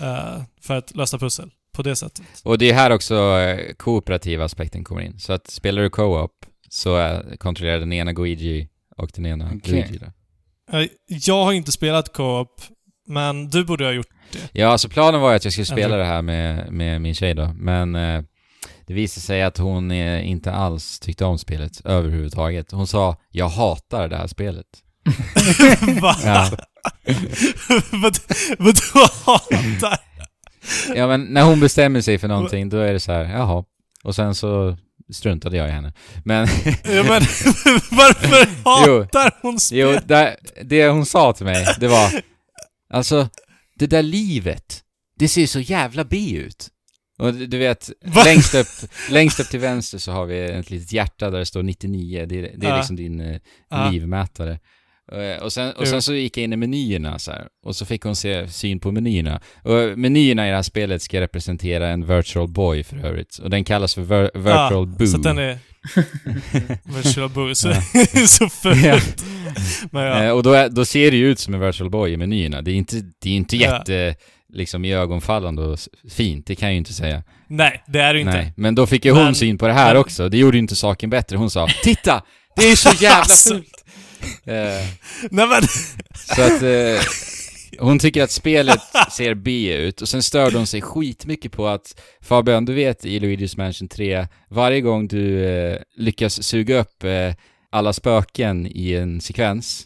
Eh, 0.00 0.42
för 0.60 0.76
att 0.76 0.96
lösa 0.96 1.18
pussel. 1.18 1.50
På 1.72 1.82
det 1.82 1.96
sättet. 1.96 2.26
Och 2.44 2.58
det 2.58 2.70
är 2.70 2.74
här 2.74 2.90
också 2.90 3.38
eh, 3.38 3.72
kooperativa 3.74 4.44
aspekten 4.44 4.84
kommer 4.84 5.00
in. 5.00 5.18
Så 5.18 5.32
att 5.32 5.50
spelar 5.50 5.82
du 5.82 5.90
co-op 5.90 6.46
så 6.68 6.98
eh, 6.98 7.20
kontrollerar 7.38 7.78
den 7.78 7.92
ena 7.92 8.12
Luigi 8.12 8.68
och 8.96 9.10
den 9.14 9.26
ena 9.26 9.50
Okej. 9.54 9.72
Luigi 9.72 9.98
då. 9.98 10.06
Eh, 10.78 10.88
jag 11.06 11.44
har 11.44 11.52
inte 11.52 11.72
spelat 11.72 12.12
co-op, 12.12 12.62
men 13.06 13.50
du 13.50 13.64
borde 13.64 13.84
ha 13.84 13.92
gjort 13.92 14.08
Ja, 14.52 14.68
alltså 14.68 14.88
planen 14.88 15.20
var 15.20 15.34
att 15.34 15.44
jag 15.44 15.52
skulle 15.52 15.64
spela 15.64 15.84
Ändå. 15.84 15.96
det 15.96 16.04
här 16.04 16.22
med, 16.22 16.72
med 16.72 17.00
min 17.00 17.14
tjej 17.14 17.34
då, 17.34 17.52
men 17.56 17.94
eh, 17.94 18.22
det 18.92 18.96
visade 18.96 19.26
sig 19.26 19.42
att 19.42 19.58
hon 19.58 19.90
eh, 19.90 20.30
inte 20.30 20.52
alls 20.52 21.00
tyckte 21.00 21.24
om 21.24 21.38
spelet 21.38 21.80
överhuvudtaget. 21.84 22.72
Hon 22.72 22.86
sa 22.86 23.16
'Jag 23.30 23.48
hatar 23.48 24.08
det 24.08 24.16
här 24.16 24.26
spelet' 24.26 24.82
Va? 26.00 26.16
Ja. 26.24 26.50
Vad 27.92 28.18
Vadå 28.58 29.08
hatar? 29.24 29.98
Ja 30.94 31.06
men 31.06 31.24
när 31.24 31.42
hon 31.42 31.60
bestämmer 31.60 32.00
sig 32.00 32.18
för 32.18 32.28
någonting 32.28 32.68
då 32.68 32.76
är 32.76 32.92
det 32.92 33.00
så 33.00 33.12
här, 33.12 33.24
jaha. 33.24 33.64
Och 34.04 34.14
sen 34.14 34.34
så 34.34 34.76
struntade 35.12 35.56
jag 35.56 35.68
i 35.68 35.70
henne. 35.70 35.92
Men, 36.24 36.48
Ja, 36.84 37.02
men, 37.02 37.22
varför 37.90 38.64
hatar 38.64 39.38
hon 39.42 39.60
spel? 39.60 39.78
jo, 39.78 39.98
det, 40.04 40.36
det 40.62 40.88
hon 40.88 41.06
sa 41.06 41.32
till 41.32 41.46
mig, 41.46 41.66
det 41.80 41.88
var 41.88 42.22
Alltså, 42.90 43.28
det 43.78 43.86
där 43.86 44.02
livet, 44.02 44.80
det 45.18 45.28
ser 45.28 45.46
så 45.46 45.60
jävla 45.60 46.04
B 46.04 46.30
ut. 46.36 46.68
Och 47.18 47.34
du 47.34 47.58
vet, 47.58 47.90
Va? 48.04 48.24
längst 48.24 48.54
upp, 48.54 48.90
längst 49.10 49.40
upp 49.40 49.48
till 49.48 49.60
vänster 49.60 49.98
så 49.98 50.12
har 50.12 50.26
vi 50.26 50.40
ett 50.40 50.70
litet 50.70 50.92
hjärta 50.92 51.30
där 51.30 51.38
det 51.38 51.46
står 51.46 51.62
99, 51.62 52.26
det, 52.28 52.38
är- 52.38 52.42
det 52.56 52.66
är 52.66 52.70
Ja. 52.70 52.76
liksom 52.76 52.96
din 52.96 53.38
Ja. 53.70 53.90
livmätare. 53.90 54.58
Eh, 55.12 55.42
Och 55.42 55.52
sen, 55.52 55.72
och 55.72 55.88
sen 55.88 56.02
så 56.02 56.14
gick 56.14 56.36
jag 56.36 56.44
in 56.44 56.52
i 56.52 56.56
menyerna 56.56 57.18
så 57.18 57.30
här, 57.30 57.46
och 57.66 57.76
så 57.76 57.86
fick 57.86 58.02
hon 58.02 58.16
se 58.16 58.48
syn 58.48 58.80
på 58.80 58.92
menyerna. 58.92 59.40
Och 59.62 59.98
menyerna 59.98 60.46
i 60.46 60.50
det 60.50 60.56
här 60.56 60.62
spelet 60.62 61.02
ska 61.02 61.20
representera 61.20 61.88
en 61.88 62.06
virtual 62.06 62.48
boy 62.48 62.82
för 62.84 62.96
övrigt. 63.06 63.38
Och 63.38 63.50
den 63.50 63.64
kallas 63.64 63.94
för 63.94 64.02
vir- 64.02 64.38
virtual 64.38 64.86
boo. 64.86 65.06
Så 65.06 65.18
den 65.18 65.38
är... 65.38 65.58
Virtual 66.96 67.30
Boo, 67.30 67.54
så, 67.54 67.68
Ja. 67.68 67.82
så 68.26 68.48
fult. 68.48 69.24
Men 69.90 70.02
ja. 70.04 70.24
Eh, 70.24 70.30
och 70.30 70.42
då, 70.42 70.52
är, 70.52 70.68
då 70.68 70.84
ser 70.84 71.10
det 71.10 71.16
ju 71.16 71.30
ut 71.30 71.38
som 71.38 71.54
en 71.54 71.60
virtual 71.60 71.90
boy 71.90 72.12
i 72.12 72.16
menyerna. 72.16 72.62
Det 72.62 72.70
är 72.70 72.74
inte, 72.74 72.96
det 73.22 73.30
är 73.30 73.34
inte 73.36 73.56
Ja. 73.56 73.84
Liksom 74.52 74.84
i 74.84 74.94
ögonfallande 74.94 75.62
och 75.62 75.78
fint, 76.10 76.46
det 76.46 76.54
kan 76.54 76.68
jag 76.68 76.72
ju 76.72 76.78
inte 76.78 76.92
säga. 76.92 77.22
Nej, 77.48 77.82
det 77.86 77.98
är 78.00 78.14
det 78.14 78.20
inte. 78.20 78.32
Nej, 78.32 78.52
men 78.56 78.74
då 78.74 78.86
fick 78.86 79.04
ju 79.04 79.10
hon 79.10 79.24
Men- 79.24 79.34
syn 79.34 79.58
på 79.58 79.66
det 79.66 79.72
här 79.72 79.94
men- 79.94 80.00
också. 80.00 80.28
Det 80.28 80.38
gjorde 80.38 80.56
ju 80.56 80.62
inte 80.62 80.76
saken 80.76 81.10
bättre. 81.10 81.36
Hon 81.36 81.50
sa 81.50 81.68
'Titta! 81.82 82.22
Det 82.56 82.62
är 82.70 82.76
så 82.76 82.90
jävla 83.04 83.34
fult!' 83.34 83.84
Eh, 84.44 84.54
Nej 85.30 85.46
men... 85.46 85.62
Så 86.14 86.42
att 86.42 86.62
eh, 86.62 87.00
hon 87.78 87.98
tycker 87.98 88.22
att 88.22 88.30
spelet 88.30 88.80
ser 89.12 89.34
B 89.34 89.74
ut 89.76 90.00
och 90.02 90.08
sen 90.08 90.22
störde 90.22 90.56
hon 90.56 90.66
sig 90.66 90.82
skitmycket 90.82 91.52
på 91.52 91.68
att 91.68 92.00
Fabian, 92.20 92.64
du 92.64 92.74
vet 92.74 93.04
i 93.04 93.18
Luigi's 93.20 93.56
Mansion 93.58 93.88
3, 93.88 94.26
varje 94.50 94.80
gång 94.80 95.08
du 95.08 95.44
eh, 95.44 95.78
lyckas 95.96 96.42
suga 96.42 96.78
upp 96.80 97.04
eh, 97.04 97.34
alla 97.70 97.92
spöken 97.92 98.66
i 98.66 98.94
en 98.94 99.20
sekvens 99.20 99.84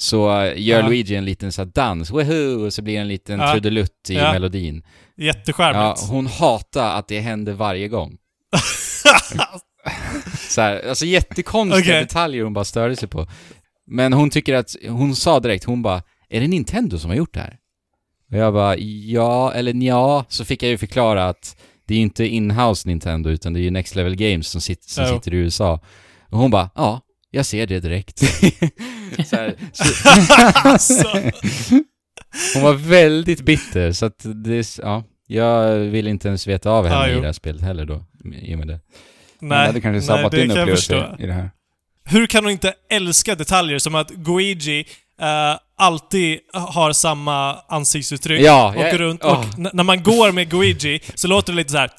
så 0.00 0.40
eh, 0.42 0.52
gör 0.62 0.80
Ja. 0.80 0.86
Luigi 0.88 1.14
en 1.14 1.24
liten 1.24 1.52
så 1.52 1.64
dans, 1.64 2.10
woohoo, 2.10 2.66
och 2.66 2.72
så 2.72 2.82
blir 2.82 2.94
det 2.94 3.00
en 3.00 3.08
liten 3.08 3.40
Ja. 3.40 3.52
trudelutt 3.52 4.10
i 4.10 4.14
Ja. 4.14 4.32
melodin. 4.32 4.82
Ja, 5.14 5.24
Jättecharmigt. 5.24 6.00
hon 6.08 6.26
hatar 6.26 6.98
att 6.98 7.08
det 7.08 7.20
händer 7.20 7.52
varje 7.52 7.88
gång. 7.88 8.16
Så 10.48 10.60
här, 10.60 10.88
alltså 10.88 11.04
jättekonstiga 11.04 11.80
Okej. 11.94 12.00
detaljer 12.02 12.44
hon 12.44 12.52
bara 12.52 12.64
störde 12.64 12.96
sig 12.96 13.08
på. 13.08 13.26
Men 13.86 14.12
hon 14.12 14.30
tycker 14.30 14.54
att, 14.54 14.76
hon 14.88 15.16
sa 15.16 15.40
direkt, 15.40 15.64
hon 15.64 15.82
bara 15.82 16.02
Är 16.30 16.40
det 16.40 16.48
Nintendo 16.48 16.98
som 16.98 17.10
har 17.10 17.16
gjort 17.16 17.34
det 17.34 17.40
här? 17.40 17.56
Och 18.32 18.38
jag 18.38 18.52
bara, 18.54 18.76
ja, 18.76 19.52
eller 19.52 19.74
ja 19.74 20.24
Så 20.28 20.44
fick 20.44 20.62
jag 20.62 20.70
ju 20.70 20.78
förklara 20.78 21.28
att 21.28 21.56
det 21.86 21.94
är 21.94 21.98
inte 21.98 22.26
in-house 22.26 22.88
Nintendo 22.88 23.30
utan 23.30 23.52
det 23.52 23.60
är 23.60 23.62
ju 23.62 23.70
Next 23.70 23.94
Level 23.94 24.16
Games 24.16 24.48
som, 24.48 24.60
sit, 24.60 24.84
som 24.84 25.04
Jo. 25.08 25.14
sitter 25.14 25.34
i 25.34 25.36
USA. 25.36 25.80
Och 26.30 26.38
hon 26.38 26.50
bara, 26.50 26.70
ja, 26.74 27.00
jag 27.30 27.46
ser 27.46 27.66
det 27.66 27.80
direkt. 27.80 28.18
så 29.28 29.36
här, 29.36 29.54
så, 29.72 30.08
alltså. 30.68 31.30
hon 32.54 32.62
var 32.62 32.72
väldigt 32.74 33.40
bitter, 33.40 33.92
så 33.92 34.06
att 34.06 34.26
det, 34.44 34.78
ja. 34.82 35.04
Jag 35.30 35.72
vill 35.78 36.08
inte 36.08 36.28
ens 36.28 36.46
veta 36.46 36.70
av 36.70 36.86
henne 36.86 37.08
Ja, 37.10 37.16
i 37.16 37.20
det 37.20 37.26
här 37.26 37.32
spelet 37.32 37.62
heller 37.62 37.84
då, 37.84 38.04
i 38.42 38.54
och 38.54 38.58
med 38.58 38.68
det. 38.68 38.80
Nej, 39.40 39.66
hade 39.66 39.80
kanske 39.80 39.90
nej, 39.90 40.02
sabbat 40.02 40.30
det 40.32 40.36
din 40.36 40.48
kan 40.48 40.56
jag 40.56 40.62
upplevelse 40.62 41.00
förstå. 41.00 41.22
i 41.22 41.26
det 41.26 41.32
här. 41.32 41.50
Hur 42.04 42.26
kan 42.26 42.44
hon 42.44 42.52
inte 42.52 42.74
älska 42.90 43.34
detaljer 43.34 43.78
som 43.78 43.94
att 43.94 44.10
Guigi 44.10 44.84
eh, 45.20 45.58
alltid 45.78 46.38
har 46.52 46.92
samma 46.92 47.54
ansiktsuttryck 47.68 48.40
Ja, 48.40 48.74
och 48.76 48.82
jag- 48.82 49.00
runt 49.00 49.24
åh. 49.24 49.38
och 49.38 49.74
när 49.74 49.84
man 49.84 50.02
går 50.02 50.32
med 50.32 50.50
Guigi 50.50 51.00
så 51.14 51.28
låter 51.28 51.52
det 51.52 51.56
lite 51.56 51.70
så 51.70 51.78
här. 51.78 51.90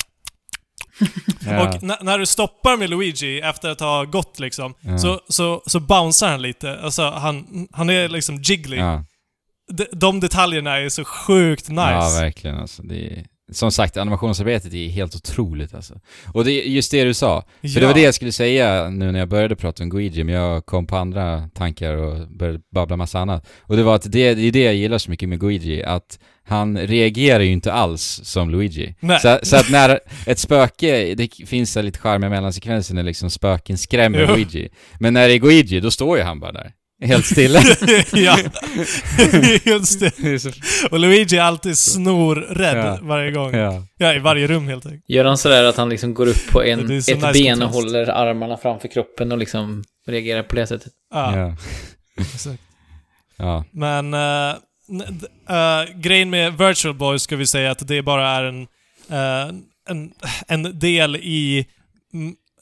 Ja. 1.46 1.68
Och 1.68 1.84
n- 1.84 1.94
när 2.02 2.18
du 2.20 2.26
stoppar 2.26 2.78
med 2.78 2.90
Luigi 2.90 3.40
efter 3.42 3.70
att 3.70 3.80
ha 3.80 4.04
gått 4.04 4.40
liksom, 4.40 4.74
Ja. 4.82 4.98
så, 4.98 5.20
så, 5.30 5.64
så 5.66 5.80
bouncear 5.80 6.30
han 6.32 6.42
lite. 6.42 6.80
Alltså 6.80 7.10
han, 7.10 7.68
han 7.72 7.90
är 7.90 8.10
liksom 8.10 8.36
jiggly. 8.42 8.78
ja. 8.78 9.06
De, 9.72 9.86
de 9.92 10.20
detaljerna 10.20 10.78
är 10.78 10.90
så 10.90 11.06
sjukt 11.06 11.70
nice. 11.70 11.82
Ja, 11.92 12.10
verkligen 12.20 12.58
alltså. 12.60 12.84
Det 12.84 13.06
är, 13.08 13.26
som 13.52 13.72
sagt, 13.72 13.98
animationsarbetet 13.98 14.74
är 14.74 14.88
helt 14.90 15.16
otroligt 15.16 15.74
alltså. 15.74 15.94
Och 16.34 16.46
det 16.46 16.52
är 16.52 16.70
just 16.70 16.92
det 16.92 17.04
du 17.04 17.14
sa. 17.14 17.42
För 17.62 17.68
Ja. 17.68 17.80
det 17.80 17.86
var 17.86 17.94
det 17.94 18.02
jag 18.02 18.14
skulle 18.14 18.32
säga 18.32 18.90
nu 18.90 19.12
när 19.12 19.20
jag 19.20 19.28
började 19.30 19.56
prata 19.56 19.84
om 19.84 19.90
Guigi, 19.90 20.24
men 20.24 20.36
jag 20.36 20.66
kom 20.66 20.88
på 20.88 20.96
andra 20.98 21.50
tankar 21.54 21.94
och 21.94 22.28
började 22.30 22.60
babbla 22.74 22.98
massa 22.98 23.20
annat. 23.20 23.48
Och 23.62 23.78
det 23.78 23.84
var 23.84 23.96
att 23.96 24.12
det, 24.12 24.34
det 24.34 24.42
är 24.48 24.52
det 24.52 24.64
jag 24.64 24.76
gillar 24.76 24.98
så 24.98 25.10
mycket 25.12 25.30
med 25.30 25.40
Guigi, 25.40 25.84
att 25.84 26.20
han 26.44 26.78
reagerar 26.78 27.40
ju 27.44 27.52
inte 27.52 27.74
alls 27.74 28.22
som 28.24 28.50
Luigi. 28.50 28.96
Så, 29.22 29.40
så 29.44 29.56
att 29.56 29.70
när 29.72 30.00
ett 30.26 30.40
spöke, 30.40 31.16
det 31.16 31.30
finns 31.48 31.72
så 31.72 31.82
lite 31.82 32.00
charmiga 32.00 32.30
mellansekvenser 32.30 32.96
när 32.96 33.04
liksom 33.04 33.30
spöken 33.30 33.78
skrämmer 33.78 34.20
Jo. 34.30 34.36
Luigi. 34.36 34.70
Men 35.00 35.14
när 35.14 35.28
det 35.28 35.34
är 35.34 35.38
Guigi, 35.38 35.80
då 35.80 35.92
står 35.92 36.18
ju 36.18 36.24
han 36.24 36.40
bara 36.40 36.52
där. 36.52 36.72
Helt 37.02 37.26
stilla. 37.26 37.60
ja, 38.14 38.38
är 39.70 40.38
så- 40.38 40.88
Och 40.92 41.00
Luigi 41.00 41.38
är 41.38 41.42
alltid 41.42 41.78
snorrädd 41.78 42.78
Ja. 42.78 43.00
varje 43.02 43.32
gång. 43.32 43.54
Ja. 43.56 43.84
ja. 43.98 44.14
i 44.14 44.20
varje 44.20 44.48
rum 44.48 44.68
helt 44.68 44.86
enkelt. 44.86 45.04
Gör 45.08 45.26
han 45.26 45.38
sådär 45.38 45.64
att 45.64 45.78
han 45.78 45.90
liksom 45.90 46.14
går 46.14 46.28
upp 46.28 46.48
på 46.52 46.64
en, 46.64 46.80
ett 46.80 46.88
nice 46.88 47.16
ben 47.16 47.62
och 47.62 47.72
kontrast. 47.72 47.74
håller 47.74 48.08
armarna 48.10 48.58
framför 48.58 48.88
kroppen 48.88 49.32
och 49.32 49.38
liksom 49.38 49.84
reagerar 50.08 50.44
på 50.44 50.56
det 50.56 50.68
sättet? 50.68 50.92
Ja, 51.14 51.38
Ja. 51.40 51.56
exakt. 52.18 52.62
ja. 53.38 53.66
Men 53.72 54.14
uh, 54.14 54.56
grejen 55.96 56.30
med 56.30 56.58
Virtual 56.58 56.94
Boy 56.96 57.20
ska 57.20 57.36
vi 57.36 57.48
säga 57.48 57.72
att 57.72 57.88
det 57.88 58.02
bara 58.02 58.30
är 58.30 58.44
en, 58.44 58.62
eh, 59.10 59.56
en, 59.90 60.12
en 60.48 60.80
del 60.80 61.16
i 61.16 61.66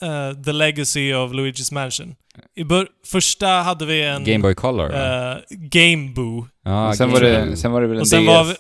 eh, 0.02 0.44
The 0.44 0.52
Legacy 0.52 1.14
of 1.14 1.32
Luigi's 1.32 1.74
Mansion. 1.74 2.16
I 2.56 2.64
bör- 2.64 2.88
första 3.06 3.48
hade 3.48 3.86
vi 3.86 4.04
en 4.04 4.24
Game 4.24 4.40
Boy 4.40 4.56
Color 4.56 4.94
eh, 4.96 5.38
Game 5.50 6.14
Boo. 6.14 6.48
ja, 6.64 6.94
sen, 6.94 7.08
Game 7.12 7.20
var 7.20 7.26
det, 7.46 7.58
sen 7.58 7.72
var 7.72 7.82
det 7.82 7.88
väl 7.88 7.98
en 7.98 8.04
DS. 8.04 8.14
var, 8.14 8.44
vi, 8.44 8.54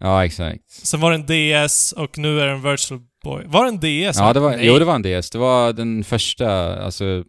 Ja, 0.00 0.24
exakt. 0.24 0.70
sen 0.70 1.00
var 1.00 1.12
det 1.12 1.16
en 1.16 1.64
DS 1.66 1.92
och 1.92 2.18
nu 2.18 2.40
är 2.40 2.46
det 2.46 2.52
en 2.52 2.62
Virtual 2.62 3.00
Boy. 3.24 3.44
Var 3.46 3.64
det 3.64 3.68
en 3.68 3.80
DS? 4.10 4.16
Ja, 4.18 4.32
det 4.32 4.40
var, 4.40 4.50
Nej. 4.50 4.66
jo, 4.66 4.78
det 4.78 4.84
var 4.84 4.94
en 4.94 5.02
DS. 5.02 5.30
Det 5.30 5.38
var 5.38 5.72
den 5.72 6.04
första, 6.04 6.76
alltså, 6.84 7.24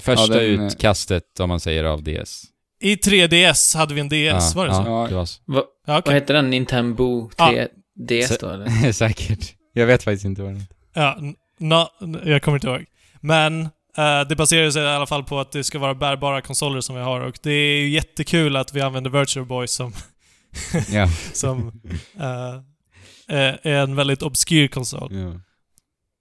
första 0.00 0.42
Ja, 0.42 0.50
den, 0.50 0.60
utkastet, 0.66 1.40
om 1.40 1.48
man 1.48 1.60
säger, 1.60 1.84
av 1.84 2.02
DS. 2.02 2.42
I 2.80 2.94
3DS 2.94 3.76
hade 3.76 3.94
vi 3.94 4.00
en 4.00 4.08
DS, 4.08 4.12
ja, 4.14 4.52
var 4.56 4.66
det 4.66 4.72
ja, 4.72 4.84
så? 4.84 4.90
Ja. 4.90 5.06
det 5.08 5.14
var 5.14 5.24
så. 5.24 5.42
Va, 5.46 5.62
Ja, 5.86 5.92
Vad 5.92 5.98
okej. 5.98 6.14
hette 6.14 6.32
den? 6.32 6.50
Nintendo 6.50 7.30
Ja. 7.38 7.52
3DS 8.08 8.26
Så- 8.26 8.46
då 8.46 8.52
eller? 8.52 8.92
Säkert. 8.92 9.52
Jag 9.72 9.86
vet 9.86 10.02
faktiskt 10.02 10.24
inte 10.24 10.42
vad 10.42 10.50
den 10.50 10.60
heter. 10.60 10.76
Ja, 10.94 11.18
n- 11.60 11.86
nå- 12.00 12.20
jag 12.24 12.42
kommer 12.42 12.56
inte 12.56 12.66
ihåg. 12.68 12.84
Men 13.20 13.60
eh, 13.96 14.20
det 14.28 14.36
baserar 14.36 14.70
sig 14.70 14.82
i 14.82 14.86
alla 14.86 15.06
fall 15.06 15.24
på 15.24 15.40
att 15.40 15.52
det 15.52 15.64
ska 15.64 15.78
vara 15.78 15.94
bärbara 15.94 16.40
konsoler 16.40 16.80
som 16.80 16.96
vi 16.96 17.02
har 17.02 17.20
och 17.20 17.38
det 17.42 17.50
är 17.50 17.78
ju 17.80 17.88
jättekul 17.88 18.56
att 18.56 18.72
vi 18.74 18.80
använder 18.80 19.10
Virtual 19.10 19.46
Boy 19.46 19.66
som, 19.68 19.92
som 21.32 21.80
eh, 22.18 22.60
är 23.28 23.66
en 23.66 23.96
väldigt 23.96 24.22
obskyr 24.22 24.68
konsol. 24.68 25.14
ja. 25.14 25.40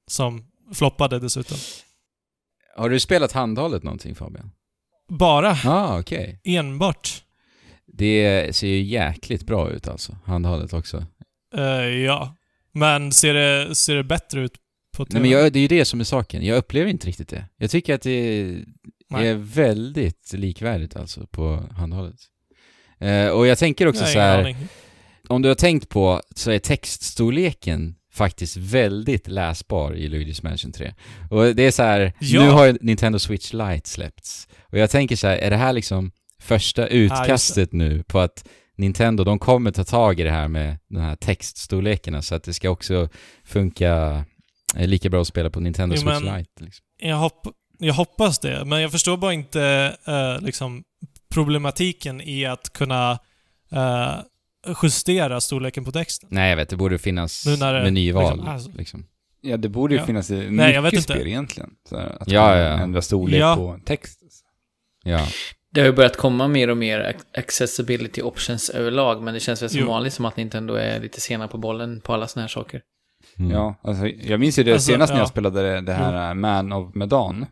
Som 0.08 0.45
floppade 0.74 1.19
dessutom. 1.19 1.58
Har 2.78 2.89
du 2.89 3.00
spelat 3.00 3.32
handhållet 3.32 3.84
någonting 3.84 4.15
Fabian? 4.15 4.52
Bara, 5.10 5.58
ah, 5.65 6.00
okej. 6.00 6.41
enbart. 6.43 7.24
Det 7.88 8.56
ser 8.56 8.67
ju 8.67 8.82
jäkligt 8.84 9.45
bra 9.45 9.69
ut 9.69 9.88
alltså, 9.88 10.17
handhållet 10.26 10.74
också. 10.74 11.06
Eh, 11.58 11.63
ja. 11.88 12.36
Men 12.71 13.12
ser 13.12 13.34
det, 13.34 13.76
ser 13.76 13.95
det 13.95 14.04
bättre 14.04 14.41
ut 14.41 14.54
på 14.95 15.05
TV? 15.05 15.19
Nej 15.19 15.21
men 15.31 15.39
jag, 15.39 15.53
det 15.53 15.60
är 15.60 15.62
ju 15.62 15.67
det 15.67 15.86
som 15.86 15.99
är 15.99 16.03
saken. 16.03 16.45
Jag 16.45 16.58
upplever 16.58 16.89
inte 16.91 17.08
riktigt 17.08 17.29
det. 17.29 17.45
Jag 17.58 17.71
tycker 17.71 17.95
att 17.95 18.01
det 18.01 18.58
Nej. 19.10 19.27
är 19.27 19.36
väldigt 19.36 20.34
likvärdigt 20.34 20.95
alltså 20.95 21.27
på 21.27 21.63
handhållet. 21.71 22.15
Eh, 22.99 23.27
och 23.27 23.47
jag 23.47 23.58
tänker 23.58 23.88
också 23.88 24.03
har 24.03 24.12
så 24.12 24.19
här, 24.19 24.55
om 25.27 25.41
du 25.41 25.47
har 25.47 25.55
tänkt 25.55 25.89
på 25.89 26.21
så 26.36 26.51
är 26.51 26.60
textstorleken 26.60 27.95
faktiskt 28.13 28.58
väldigt 28.58 29.27
läsbar 29.27 29.93
i 29.93 30.08
Luigi's 30.10 30.43
Mansion 30.43 30.71
3. 30.71 30.93
Och 31.29 31.55
det 31.55 31.63
är 31.63 31.71
så 31.71 31.84
här, 31.84 32.13
Ja. 32.19 32.43
nu 32.43 32.49
har 32.49 32.77
Nintendo 32.81 33.19
Switch 33.19 33.53
Lite 33.53 33.89
släppts. 33.89 34.47
Och 34.63 34.77
jag 34.77 34.89
tänker 34.89 35.15
så 35.15 35.27
här, 35.27 35.38
är 35.38 35.49
det 35.49 35.58
här 35.58 35.73
liksom 35.73 36.12
första 36.39 36.88
utkastet 36.88 37.73
nu 37.73 38.03
på 38.03 38.19
att 38.19 38.47
Nintendo, 38.77 39.23
de 39.23 39.39
kommer 39.39 39.71
ta 39.71 39.84
tag 39.84 40.19
i 40.19 40.23
det 40.23 40.31
här 40.31 40.47
med 40.47 40.77
den 40.89 41.01
här 41.01 41.15
textstorlekarna 41.15 42.21
så 42.21 42.36
att 42.36 42.43
det 42.43 42.53
ska 42.53 42.69
också 42.69 43.10
funka 43.43 44.25
eh, 44.76 44.88
lika 44.88 45.10
bra 45.10 45.22
att 45.22 45.28
spela 45.28 45.50
på 45.50 45.60
Nintendo 45.60 45.96
Jo, 45.96 46.02
Switch 46.02 46.22
Lite. 46.22 46.64
Liksom. 46.64 46.86
Jag, 47.00 47.16
hopp, 47.16 47.48
jag 47.80 47.94
hoppas 47.94 48.40
det, 48.40 48.66
men 48.66 48.82
jag 48.82 48.92
förstår 48.92 49.18
bara 49.18 49.34
inte 49.34 49.96
eh, 50.08 50.46
liksom 50.46 50.84
problematiken 51.34 52.22
i 52.22 52.46
att 52.46 52.74
kunna 52.74 53.20
eh, 53.72 54.14
justera 54.84 55.42
storleken 55.42 55.86
på 55.86 55.92
texten. 55.92 56.30
Nej, 56.32 56.50
jag 56.50 56.58
vet, 56.58 56.70
det 56.70 56.76
borde 56.76 56.98
finnas 56.98 57.46
Nu 57.46 57.58
när 57.58 57.74
det- 57.74 57.84
menyval. 57.84 58.32
liksom, 58.36 58.48
alltså. 58.50 58.72
liksom. 58.78 59.06
Ja, 59.42 59.58
det 59.58 59.70
borde 59.70 59.94
ju 59.94 60.00
Ja. 60.00 60.06
finnas 60.06 60.32
i 60.32 60.36
mycket 60.36 60.54
Nej, 60.54 60.74
jag 60.74 60.82
vet 60.82 60.94
inte. 60.94 61.04
spel 61.14 61.28
egentligen. 61.28 61.70
Så 61.90 61.96
att 61.98 62.32
Ja, 62.32 62.58
ja, 62.58 62.64
ändra 62.64 63.02
storlek 63.02 63.42
Ja. 63.42 63.56
på 63.56 63.80
text. 63.86 64.20
Ja. 65.04 65.28
Det 65.72 65.82
har 65.82 65.86
ju 65.88 65.94
börjat 65.94 66.18
komma 66.18 66.48
mer 66.48 66.70
och 66.70 66.78
mer 66.78 67.00
ac- 67.00 67.40
accessibility 67.40 68.22
options 68.22 68.70
överlag, 68.70 69.22
men 69.24 69.34
det 69.34 69.40
känns 69.40 69.62
väl 69.62 69.70
som 69.70 69.80
Jo. 69.80 69.88
vanligt 69.88 70.14
som 70.14 70.26
att 70.26 70.38
Nintendo 70.38 70.74
är 70.74 71.00
lite 71.00 71.22
sena 71.22 71.48
på 71.48 71.58
bollen 71.58 72.02
på 72.02 72.14
alla 72.14 72.28
såna 72.28 72.42
här 72.44 72.48
saker. 72.48 72.82
Mm. 73.39 73.52
Ja, 73.52 73.76
alltså, 73.84 74.08
jag 74.08 74.39
minns 74.39 74.60
ju 74.60 74.63
det 74.63 74.74
Alltså, 74.74 74.91
senast 74.91 75.10
när 75.13 75.17
ja. 75.17 75.21
jag 75.21 75.30
spelade 75.30 75.82
det, 75.82 75.93
här 75.93 76.30
äh, 76.30 76.34
Man 76.34 76.71
of 76.74 76.95
Medan. 76.95 77.45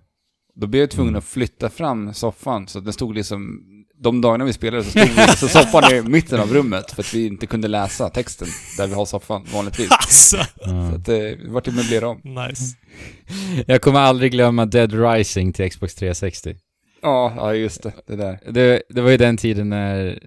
Då 0.56 0.67
blev 0.67 0.82
jag 0.82 0.89
tvungen 0.91 1.10
Mm. 1.10 1.17
att 1.17 1.24
flytta 1.26 1.69
fram 1.69 2.13
soffan, 2.13 2.67
så 2.67 2.80
den 2.80 2.93
stod 2.93 3.15
liksom... 3.15 3.60
De 3.98 4.22
dagarna 4.22 4.46
vi 4.46 4.54
spelade 4.54 4.84
så 4.84 4.89
stod 4.89 5.30
så 5.38 5.48
soffan 5.48 5.84
i 5.93 6.02
mitten 6.02 6.39
av 6.39 6.54
rummet, 6.54 6.91
för 6.91 7.02
att 7.02 7.13
vi 7.13 7.28
inte 7.28 7.46
kunde 7.46 7.67
läsa 7.67 8.10
texten 8.10 8.48
där 8.78 8.88
vi 8.88 8.93
har 8.93 9.06
soffan 9.06 9.46
vanligtvis. 9.54 9.89
Alltså! 9.91 10.38
Så 10.38 10.43
Ja. 10.69 10.88
att 10.89 11.06
det 11.06 11.38
vart 11.48 11.65
det 11.65 11.72
möblera 11.72 12.08
om. 12.08 12.22
Nice. 12.24 12.76
Jag 13.67 13.82
kommer 13.82 14.00
aldrig 14.00 14.32
glömma 14.32 14.65
Dead 14.65 14.93
Rising 14.93 15.54
till 15.54 15.69
Xbox 15.72 15.96
360. 15.96 16.56
Ja, 17.02 17.34
ja 17.38 17.54
just 17.56 17.84
det. 17.84 17.93
Det 18.08 18.15
där. 18.15 18.39
Det, 18.52 18.82
det 18.89 19.02
var 19.02 19.10
ju 19.12 19.17
den 19.17 19.38
tiden 19.38 19.69
när, 19.69 20.19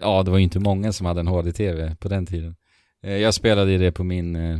ja 0.00 0.22
det 0.22 0.30
var 0.30 0.38
ju 0.38 0.44
inte 0.44 0.58
många 0.60 0.92
som 0.92 1.06
hade 1.06 1.20
en 1.20 1.28
HD-TV 1.28 1.96
på 2.00 2.08
den 2.08 2.26
tiden. 2.26 2.56
Eh, 3.04 3.16
Jag 3.16 3.34
spelade 3.34 3.72
ju 3.72 3.78
det 3.78 3.92
på 3.92 4.04
min 4.04 4.36
eh, 4.36 4.58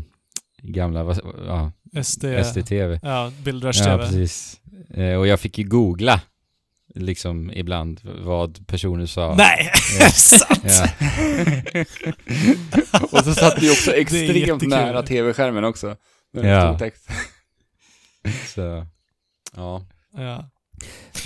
gamla, 0.64 1.03
vad- 1.05 1.20
ja, 1.46 1.72
SD... 2.05 2.24
SD-TV. 2.44 3.00
Ja, 3.03 3.09
Ja, 3.24 3.33
bildrush-TV. 3.42 3.98
precis. 4.07 4.61
Eh, 4.94 5.14
Och 5.14 5.27
jag 5.27 5.40
fick 5.40 5.59
ju 5.59 5.64
googla, 5.64 6.20
liksom 6.94 7.50
ibland, 7.55 8.00
vad 8.05 8.66
personer 8.66 9.07
sa. 9.07 9.35
Nej! 9.35 9.70
Ja. 10.00 10.09
Sant! 10.12 10.61
Ja. 10.64 10.88
Och 13.11 13.24
så 13.24 13.35
satt 13.35 13.62
vi 13.62 13.70
också 13.70 13.90
Det 13.90 13.96
är 13.96 14.00
extremt 14.00 14.62
nära 14.68 15.03
tv-skärmen 15.03 15.64
också. 15.64 15.96
Ja. 16.33 16.79
Så, 18.55 18.87
ja. 19.57 19.87
ja. 20.16 20.50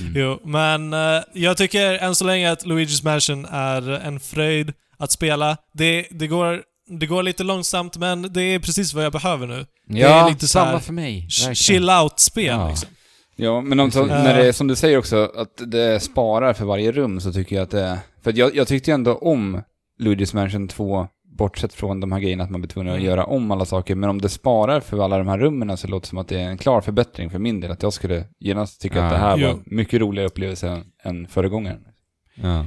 Mm. 0.00 0.12
Jo, 0.16 0.40
men 0.44 0.92
eh, 0.92 1.22
jag 1.34 1.56
tycker 1.56 1.94
än 1.94 2.14
så 2.14 2.24
länge 2.24 2.52
att 2.52 2.64
Luigi's 2.64 3.04
Mansion 3.04 3.44
är 3.50 3.90
en 3.90 4.20
fröjd 4.20 4.72
att 4.96 5.10
spela. 5.12 5.56
Det, 5.74 6.06
det, 6.10 6.26
går, 6.26 6.62
det 6.88 7.06
går 7.06 7.22
lite 7.22 7.44
långsamt, 7.44 7.96
men 7.96 8.22
det 8.32 8.42
är 8.42 8.58
precis 8.58 8.94
vad 8.94 9.04
jag 9.04 9.12
behöver 9.12 9.46
nu. 9.46 9.54
är 9.54 9.66
Ja, 9.86 10.28
lite 10.28 10.40
så 10.40 10.46
samma 10.48 10.70
här 10.70 10.78
för 10.78 10.92
mig. 10.92 11.28
Chill 11.54 11.90
out-spel 11.90 12.44
Ja. 12.46 12.68
liksom. 12.68 12.88
Ja, 13.36 13.60
men 13.60 13.80
om, 13.80 13.90
när 14.08 14.36
det 14.36 14.46
är 14.48 14.52
som 14.52 14.66
du 14.68 14.76
säger 14.76 14.98
också, 14.98 15.32
att 15.36 15.60
det 15.70 16.00
sparar 16.00 16.52
för 16.52 16.64
varje 16.64 16.92
rum 16.92 17.20
så 17.20 17.32
tycker 17.32 17.56
jag 17.56 17.62
att 17.62 17.70
det... 17.70 17.98
För 18.22 18.30
att 18.30 18.36
jag, 18.36 18.56
jag 18.56 18.68
tyckte 18.68 18.90
ju 18.90 18.94
ändå 18.94 19.14
om 19.14 19.62
Luigi's 20.00 20.34
Mansion 20.34 20.68
2, 20.68 21.06
bortsett 21.38 21.74
från 21.74 22.00
de 22.00 22.12
här 22.12 22.20
grejerna 22.20 22.44
att 22.44 22.50
man 22.50 22.60
blir 22.60 22.68
tvungen 22.68 22.92
att 22.92 22.98
Mm. 22.98 23.06
göra 23.10 23.24
om 23.24 23.50
alla 23.50 23.64
saker, 23.64 23.94
men 23.94 24.10
om 24.10 24.20
det 24.20 24.28
sparar 24.28 24.80
för 24.80 25.04
alla 25.04 25.18
de 25.18 25.28
här 25.28 25.38
rummen 25.38 25.76
så 25.76 25.88
låter 25.88 26.06
det 26.06 26.08
som 26.08 26.18
att 26.18 26.28
det 26.28 26.40
är 26.40 26.48
en 26.48 26.58
klar 26.58 26.80
förbättring 26.80 27.30
för 27.30 27.38
min 27.38 27.60
del, 27.60 27.70
att 27.70 27.82
jag 27.82 27.92
skulle 27.92 28.24
genast 28.40 28.80
tycka 28.80 29.04
att 29.04 29.12
Ja. 29.12 29.18
det 29.18 29.24
här 29.24 29.36
Jo. 29.38 29.46
var 29.48 29.58
mycket 29.66 30.00
roligare 30.00 30.26
upplevelse 30.28 30.68
än, 30.68 30.84
än 31.04 31.26
föregångaren. 31.28 31.80
Ja. 32.34 32.66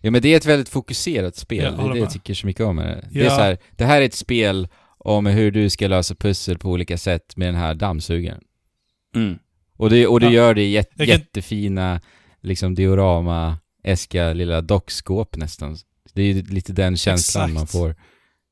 Ja 0.00 0.10
men 0.10 0.22
det 0.22 0.28
är 0.32 0.36
ett 0.36 0.46
väldigt 0.46 0.68
fokuserat 0.68 1.36
spel, 1.36 1.64
Jag 1.64 1.76
det 1.76 1.82
är 1.82 1.92
det 1.92 1.98
jag 1.98 2.10
tycker 2.10 2.34
så 2.34 2.46
mycket 2.46 2.66
om 2.66 2.76
med 2.76 2.86
det. 2.86 3.08
Det 3.12 3.20
är 3.20 3.24
Ja. 3.24 3.30
så 3.30 3.36
här, 3.42 3.58
det 3.76 3.84
här 3.84 4.00
är 4.00 4.06
ett 4.06 4.14
spel 4.14 4.68
om 4.98 5.26
hur 5.26 5.50
du 5.50 5.70
ska 5.70 5.88
lösa 5.88 6.14
pussel 6.14 6.58
på 6.58 6.70
olika 6.70 6.98
sätt 6.98 7.36
med 7.36 7.48
den 7.48 7.54
här 7.54 7.74
dammsugaren. 7.74 8.42
Mm. 9.14 9.38
Och 9.76 9.90
det, 9.90 10.06
och 10.06 10.20
det 10.20 10.26
Ja. 10.26 10.32
gör 10.32 10.54
det 10.54 10.62
i 10.62 10.72
jät- 10.78 10.96
kan- 10.96 11.06
jättefina, 11.06 12.00
liksom 12.42 12.74
diorama-eska 12.74 14.32
lilla 14.32 14.60
dockskåp 14.60 15.36
nästan. 15.36 15.76
Det 16.12 16.22
är 16.22 16.26
ju 16.32 16.42
lite 16.42 16.72
den 16.72 16.96
känslan 16.96 17.44
Exakt. 17.50 17.54
man 17.54 17.66
får. 17.66 17.96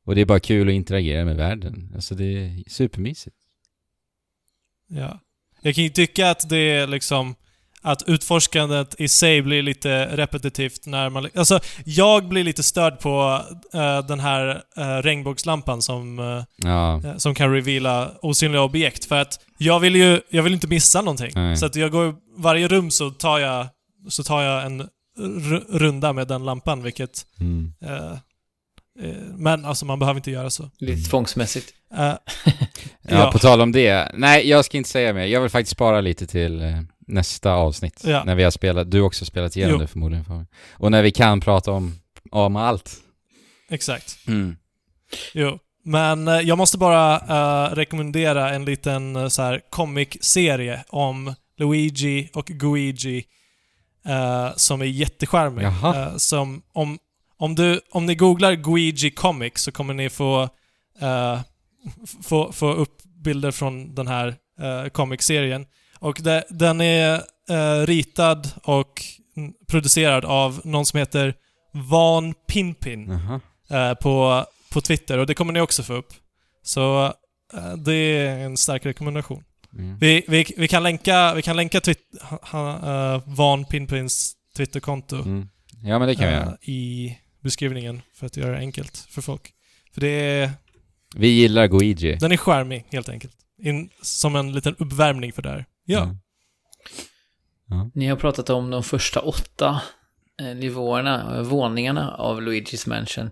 Och 0.05 0.14
det 0.14 0.20
är 0.20 0.25
bara 0.25 0.40
kul 0.40 0.68
att 0.68 0.75
interagera 0.75 1.25
med 1.25 1.37
världen. 1.37 1.92
Alltså 1.94 2.14
det 2.14 2.25
är 2.25 2.62
supermysigt. 2.70 3.37
Ja. 4.88 5.20
Jag 5.62 5.75
kan 5.75 5.85
ju 5.85 5.90
tycka 5.90 6.31
att 6.31 6.49
det 6.49 6.57
är 6.70 6.87
liksom 6.87 7.35
att 7.87 8.03
utforskandet 8.07 8.94
i 8.99 9.09
sig 9.09 9.42
blir 9.42 9.62
lite 9.62 10.16
repetitivt 10.16 10.87
när 10.87 11.11
man... 11.11 11.29
Alltså, 11.35 11.61
jag 11.85 12.29
blir 12.29 12.44
lite 12.44 12.62
störd 12.62 12.99
på 13.01 13.40
eh, 13.75 14.07
den 14.07 14.20
här 14.20 14.49
uh, 14.79 15.03
regnbågslampan 15.03 15.83
som, 15.83 16.18
eh, 16.18 16.44
Ja, 16.68 17.03
som 17.18 17.35
kan 17.35 17.53
reveala 17.53 18.11
osynliga 18.22 18.62
objekt. 18.62 19.05
För 19.05 19.16
att 19.16 19.40
jag 19.59 19.81
vill 19.81 19.96
ju 19.96 20.20
jag 20.31 20.42
vill 20.42 20.53
inte 20.55 20.66
missa 20.66 21.01
någonting. 21.01 21.31
Nej. 21.35 21.57
Så 21.57 21.66
att 21.66 21.77
jag 21.77 21.90
går... 21.90 22.14
Varje 22.38 22.68
rum 22.68 22.90
så 22.90 23.11
tar 23.11 23.38
jag, 23.38 23.66
så 24.09 24.22
tar 24.22 24.42
jag 24.42 24.66
en 24.66 24.81
r- 24.81 25.62
runda 25.70 26.12
med 26.12 26.29
den 26.29 26.44
lampan, 26.44 26.83
vilket 26.83 27.27
mm. 27.40 27.72
Men 29.37 29.64
alltså 29.64 29.85
man 29.87 29.99
behöver 29.99 30.18
inte 30.20 30.31
göra 30.31 30.51
så. 30.51 30.70
Lite 30.79 31.11
tvångsmässigt. 31.11 31.75
Eh, 31.96 31.99
Ja, 33.09 33.16
Ja. 33.18 33.31
på 33.33 33.38
tal 33.38 33.61
om 33.61 33.72
det. 33.72 34.11
Nej, 34.14 34.49
jag 34.49 34.64
ska 34.64 34.77
inte 34.77 34.90
säga 34.90 35.12
mer. 35.12 35.25
Jag 35.27 35.40
vill 35.40 35.51
faktiskt 35.51 35.72
spara 35.72 36.01
lite 36.01 36.27
till 36.27 36.62
nästa 37.06 37.52
avsnitt. 37.52 38.02
Ja. 38.04 38.24
När 38.24 38.34
vi 38.34 38.44
har 38.44 38.50
spelat, 38.50 38.90
du 38.90 39.00
också 39.00 39.24
spelat 39.24 39.56
igenom 39.56 39.74
Jo. 39.74 39.80
det 39.80 39.86
förmodligen. 39.86 40.24
Fabian. 40.24 40.46
Och 40.70 40.90
när 40.90 41.02
vi 41.02 41.10
kan 41.10 41.40
prata 41.40 41.72
om, 41.72 41.94
om 42.30 42.56
allt. 42.56 42.96
exakt. 43.70 44.18
Mm. 44.28 44.56
Jo. 45.34 45.58
Men 45.84 46.28
eh, 46.28 46.40
jag 46.40 46.58
måste 46.58 46.78
bara 46.78 47.16
eh, 47.16 47.74
rekommendera 47.74 48.50
en 48.50 48.64
liten 48.64 49.16
uh, 49.16 49.28
så 49.28 49.42
här 49.42 49.60
comic-serie 49.70 50.84
om 50.88 51.34
Luigi 51.58 52.30
och 52.34 52.46
Guigi 52.46 53.24
eh, 54.06 54.48
som 54.56 54.80
är 54.80 54.86
jättecharmig. 54.86 55.66
Som 56.16 56.62
om, 56.72 56.98
om, 57.36 57.54
du, 57.54 57.80
om 57.90 58.06
ni 58.06 58.14
googlar 58.14 58.52
Guigi 58.52 59.10
Comics 59.10 59.62
så 59.62 59.72
kommer 59.72 59.94
ni 59.94 60.10
få, 60.10 60.48
få, 62.22 62.52
få 62.52 62.72
upp 62.72 63.02
bilder 63.02 63.50
från 63.50 63.94
den 63.94 64.06
här 64.06 64.28
uh, 64.62 64.88
comic-serien. 64.88 65.66
Och 65.98 66.18
det, 66.22 66.44
den 66.50 66.80
är 66.80 67.14
eh, 67.50 67.87
ritad 67.87 68.48
och 68.62 69.02
producerad 69.68 70.24
av 70.24 70.61
någon 70.64 70.87
som 70.87 70.98
heter 70.98 71.35
Van 71.72 72.35
Pinpin 72.48 73.09
Jaha. 73.11 73.40
eh, 73.90 73.94
på, 73.94 74.44
på 74.72 74.80
Twitter 74.80 75.18
och 75.18 75.26
det 75.26 75.35
kommer 75.35 75.52
ni 75.52 75.61
också 75.61 75.82
få 75.82 75.94
upp. 75.94 76.12
Så 76.62 77.04
eh, 77.54 77.72
det 77.85 77.92
är 77.94 78.38
en 78.38 78.56
stark 78.56 78.87
rekommendation. 78.87 79.44
Mm. 79.78 79.98
Vi, 79.98 80.24
vi, 80.28 80.46
vi 80.56 80.68
kan 80.68 80.82
länka, 80.82 81.35
vi 81.35 81.42
kan 81.42 81.56
länka 81.56 81.80
twit, 81.80 81.98
ha, 82.42 82.70
eh, 83.14 83.22
Van 83.26 83.64
Pinpins 83.64 84.32
Twitterkonto 84.56 85.16
Mm. 85.16 85.48
Ja, 85.82 85.98
men 85.98 86.09
det 86.09 86.14
kan 86.14 86.26
vi 86.28 86.32
göra. 86.35 86.56
i 86.62 87.16
beskrivningen 87.42 88.02
för 88.14 88.26
att 88.26 88.37
göra 88.37 88.52
det 88.52 88.59
enkelt 88.59 88.96
för 89.11 89.22
folk. 89.22 89.52
För 89.94 90.00
det 90.00 90.09
är, 90.09 90.50
Vi 91.16 91.28
gillar 91.28 91.66
Guigi. 91.66 92.14
den 92.16 92.32
är 92.32 92.37
charmig 92.37 92.85
helt 92.92 93.09
enkelt. 93.09 93.32
In, 93.62 93.90
som 94.02 94.37
en 94.37 94.52
liten 94.52 94.74
uppvärmning 94.78 95.32
för 95.32 95.42
det 95.42 95.48
här. 95.48 95.64
Ja. 95.87 96.03
Mm. 96.03 96.16
Ja. 97.68 97.90
Ni 97.94 98.07
har 98.07 98.16
pratat 98.16 98.51
om 98.51 98.70
de 98.70 98.83
första 98.83 99.20
åtta 99.20 99.83
eh, 100.40 100.57
nivåerna, 100.57 101.37
eh, 101.37 101.42
våningarna 101.42 102.11
av 102.14 102.40
Luigi's 102.42 102.88
Mansion. 102.88 103.31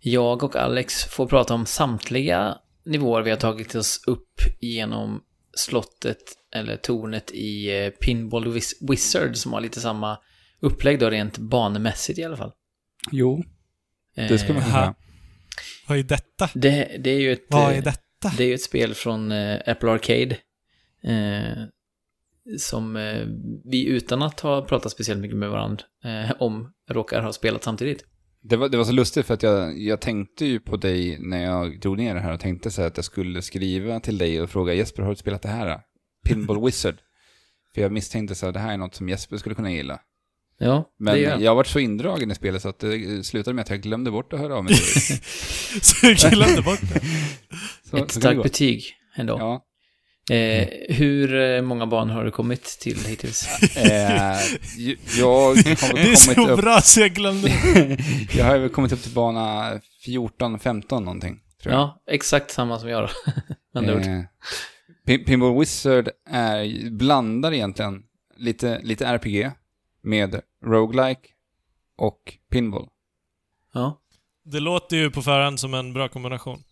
Jag 0.00 0.42
och 0.42 0.56
Alex 0.56 1.04
får 1.04 1.26
prata 1.26 1.54
om 1.54 1.66
samtliga 1.66 2.58
nivåer 2.84 3.22
vi 3.22 3.30
har 3.30 3.36
tagit 3.36 3.74
oss 3.74 4.02
upp 4.06 4.40
genom 4.60 5.22
slottet 5.56 6.18
eller 6.54 6.76
tornet 6.76 7.30
i 7.30 7.78
eh, 7.84 7.90
Pinball 7.90 8.46
Wiz- 8.46 8.90
Wizard 8.90 9.36
som 9.36 9.52
har 9.52 9.60
lite 9.60 9.80
samma 9.80 10.18
upplägg 10.60 10.98
då 10.98 11.10
rent 11.10 11.38
banemässigt 11.38 12.18
i 12.18 12.24
alla 12.24 12.36
fall. 12.36 12.52
Jo, 13.12 13.44
det 14.14 14.38
ska 14.38 14.52
man 14.52 14.62
Eh, 14.62 14.72
säga. 14.72 14.94
Vad 15.88 15.98
är 15.98 16.02
detta? 16.02 16.50
det, 16.54 16.96
det 17.00 17.10
är 17.10 17.20
ju 17.20 17.32
ett... 17.32 17.44
Vad 17.48 17.72
är 17.72 17.82
detta? 17.82 18.32
Det 18.36 18.44
är 18.44 18.48
ju 18.48 18.54
ett 18.54 18.62
spel 18.62 18.94
från 18.94 19.32
Apple 19.66 19.90
Arcade. 19.90 20.36
Eh, 21.04 21.62
som 22.58 22.96
eh, 22.96 23.26
vi 23.64 23.86
utan 23.86 24.22
att 24.22 24.40
ha 24.40 24.62
pratat 24.62 24.92
speciellt 24.92 25.20
mycket 25.20 25.36
med 25.36 25.50
varandra 25.50 25.84
eh, 26.04 26.32
om 26.38 26.72
råkar 26.90 27.22
ha 27.22 27.32
spelat 27.32 27.64
samtidigt. 27.64 28.04
Det 28.42 28.56
var, 28.56 28.68
det 28.68 28.76
var 28.76 28.84
så 28.84 28.92
lustigt 28.92 29.26
för 29.26 29.34
att 29.34 29.42
jag, 29.42 29.78
jag 29.78 30.00
tänkte 30.00 30.46
ju 30.46 30.60
på 30.60 30.76
dig 30.76 31.18
när 31.20 31.44
jag 31.44 31.80
drog 31.80 31.98
ner 31.98 32.14
det 32.14 32.20
här 32.20 32.32
och 32.32 32.40
tänkte 32.40 32.70
så 32.70 32.80
här 32.80 32.88
att 32.88 32.96
jag 32.96 33.04
skulle 33.04 33.42
skriva 33.42 34.00
till 34.00 34.18
dig 34.18 34.40
och 34.40 34.50
fråga 34.50 34.74
Jesper, 34.74 35.02
har 35.02 35.10
du 35.10 35.16
spelat 35.16 35.42
det 35.42 35.48
här? 35.48 35.80
Pinball 36.28 36.64
Wizard. 36.64 36.94
För 37.74 37.80
jag 37.80 37.92
misstänkte 37.92 38.34
så 38.34 38.46
här, 38.46 38.52
det 38.52 38.58
här 38.58 38.72
är 38.72 38.76
något 38.76 38.94
som 38.94 39.08
Jesper 39.08 39.36
skulle 39.36 39.54
kunna 39.54 39.72
gilla. 39.72 40.00
Ja, 40.58 40.92
Men 40.98 41.14
det 41.14 41.20
jag. 41.20 41.42
jag. 41.42 41.50
har 41.50 41.56
varit 41.56 41.66
så 41.66 41.78
indragen 41.78 42.30
i 42.30 42.34
spelet 42.34 42.62
så 42.62 42.68
att 42.68 42.78
det 42.78 43.26
slutade 43.26 43.54
med 43.54 43.62
att 43.62 43.70
jag 43.70 43.80
glömde 43.80 44.10
bort 44.10 44.32
att 44.32 44.40
höra 44.40 44.56
av 44.56 44.64
mig. 44.64 44.74
Så 45.82 46.06
jag 46.06 46.16
glömde 46.16 46.62
bort 46.62 46.80
det. 46.80 47.00
Så, 47.90 47.96
Ett 47.96 48.10
starkt 48.10 48.42
betyg 48.42 48.84
ändå. 49.16 49.38
Ja. 49.38 49.64
Eh, 50.30 50.68
hur 50.88 51.34
eh, 51.34 51.62
många 51.62 51.86
barn 51.86 52.10
har 52.10 52.24
du 52.24 52.30
kommit 52.30 52.64
till 52.64 52.98
hittills? 53.06 53.48
Eh, 53.76 53.92
jag 55.18 55.26
har 55.26 55.54
Det 55.64 55.70
är 55.70 55.90
kommit 55.90 56.18
så 56.18 56.48
upp, 56.48 56.60
bra 56.60 56.80
så 56.80 57.00
jag 57.00 57.10
glömde 57.10 57.48
jag 58.36 58.44
har 58.44 58.58
väl 58.58 58.68
kommit 58.68 58.92
upp 58.92 59.02
till 59.02 59.12
bana 59.14 59.72
14, 60.04 60.58
15 60.58 61.04
någonting. 61.04 61.40
Tror 61.62 61.72
jag. 61.74 61.80
Ja, 61.80 62.02
exakt 62.10 62.50
samma 62.50 62.78
som 62.78 62.88
jag 62.88 63.02
då. 63.02 63.08
Eh, 63.80 64.22
Pin- 65.06 65.24
Pinball 65.24 65.58
Wizard 65.58 66.08
är, 66.30 66.90
blandar 66.90 67.52
egentligen 67.52 68.02
lite, 68.36 68.80
lite 68.82 69.06
RPG 69.06 69.50
med 70.02 70.40
roguelike 70.64 71.20
och 71.98 72.18
pinball. 72.52 72.88
Ja. 73.74 74.00
Det 74.44 74.60
låter 74.60 74.96
ju 74.96 75.10
på 75.10 75.22
förhand 75.22 75.60
som 75.60 75.74
en 75.74 75.92
bra 75.92 76.08
kombination. 76.08 76.62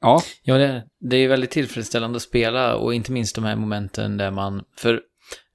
Ja, 0.00 0.22
Ja, 0.42 0.58
det 0.58 0.64
är, 0.64 0.82
det 1.00 1.16
är 1.16 1.28
väldigt 1.28 1.50
tillfredsställande 1.50 2.16
att 2.16 2.22
spela 2.22 2.76
och 2.76 2.94
inte 2.94 3.12
minst 3.12 3.34
de 3.34 3.44
här 3.44 3.56
momenten 3.56 4.16
där 4.16 4.30
man... 4.30 4.62
För 4.76 5.00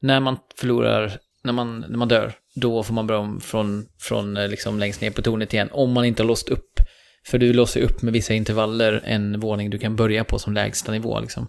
när 0.01 0.19
man 0.19 0.37
förlorar, 0.55 1.17
när 1.43 1.53
man, 1.53 1.79
när 1.79 1.97
man 1.97 2.07
dör, 2.07 2.33
då 2.55 2.83
får 2.83 2.93
man 2.93 3.07
börja 3.07 3.19
om 3.19 3.41
från, 3.41 3.85
från 3.99 4.37
eh, 4.37 4.47
liksom 4.47 4.79
längst 4.79 5.01
ner 5.01 5.11
på 5.11 5.21
tornet 5.21 5.53
igen. 5.53 5.69
Om 5.71 5.91
man 5.91 6.05
inte 6.05 6.23
har 6.23 6.27
låst 6.27 6.49
upp. 6.49 6.79
För 7.25 7.37
du 7.37 7.53
låser 7.53 7.81
upp 7.81 8.01
med 8.01 8.13
vissa 8.13 8.33
intervaller 8.33 9.01
en 9.05 9.39
våning 9.39 9.69
du 9.69 9.79
kan 9.79 9.95
börja 9.95 10.23
på 10.23 10.39
som 10.39 10.53
lägsta 10.53 10.91
nivå 10.91 11.19
liksom. 11.19 11.47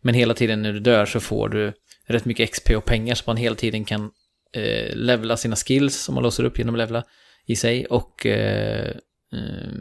Men 0.00 0.14
hela 0.14 0.34
tiden 0.34 0.62
när 0.62 0.72
du 0.72 0.80
dör 0.80 1.06
så 1.06 1.20
får 1.20 1.48
du 1.48 1.72
rätt 2.06 2.24
mycket 2.24 2.50
XP 2.50 2.70
och 2.70 2.84
pengar 2.84 3.14
så 3.14 3.24
man 3.26 3.36
hela 3.36 3.56
tiden 3.56 3.84
kan 3.84 4.10
eh, 4.54 4.96
levla 4.96 5.36
sina 5.36 5.56
skills 5.56 5.96
som 5.96 6.14
man 6.14 6.24
låser 6.24 6.44
upp 6.44 6.58
genom 6.58 6.74
att 6.74 6.78
levla 6.78 7.04
i 7.46 7.56
sig 7.56 7.86
och 7.86 8.26
eh, 8.26 8.88
eh, 9.32 9.72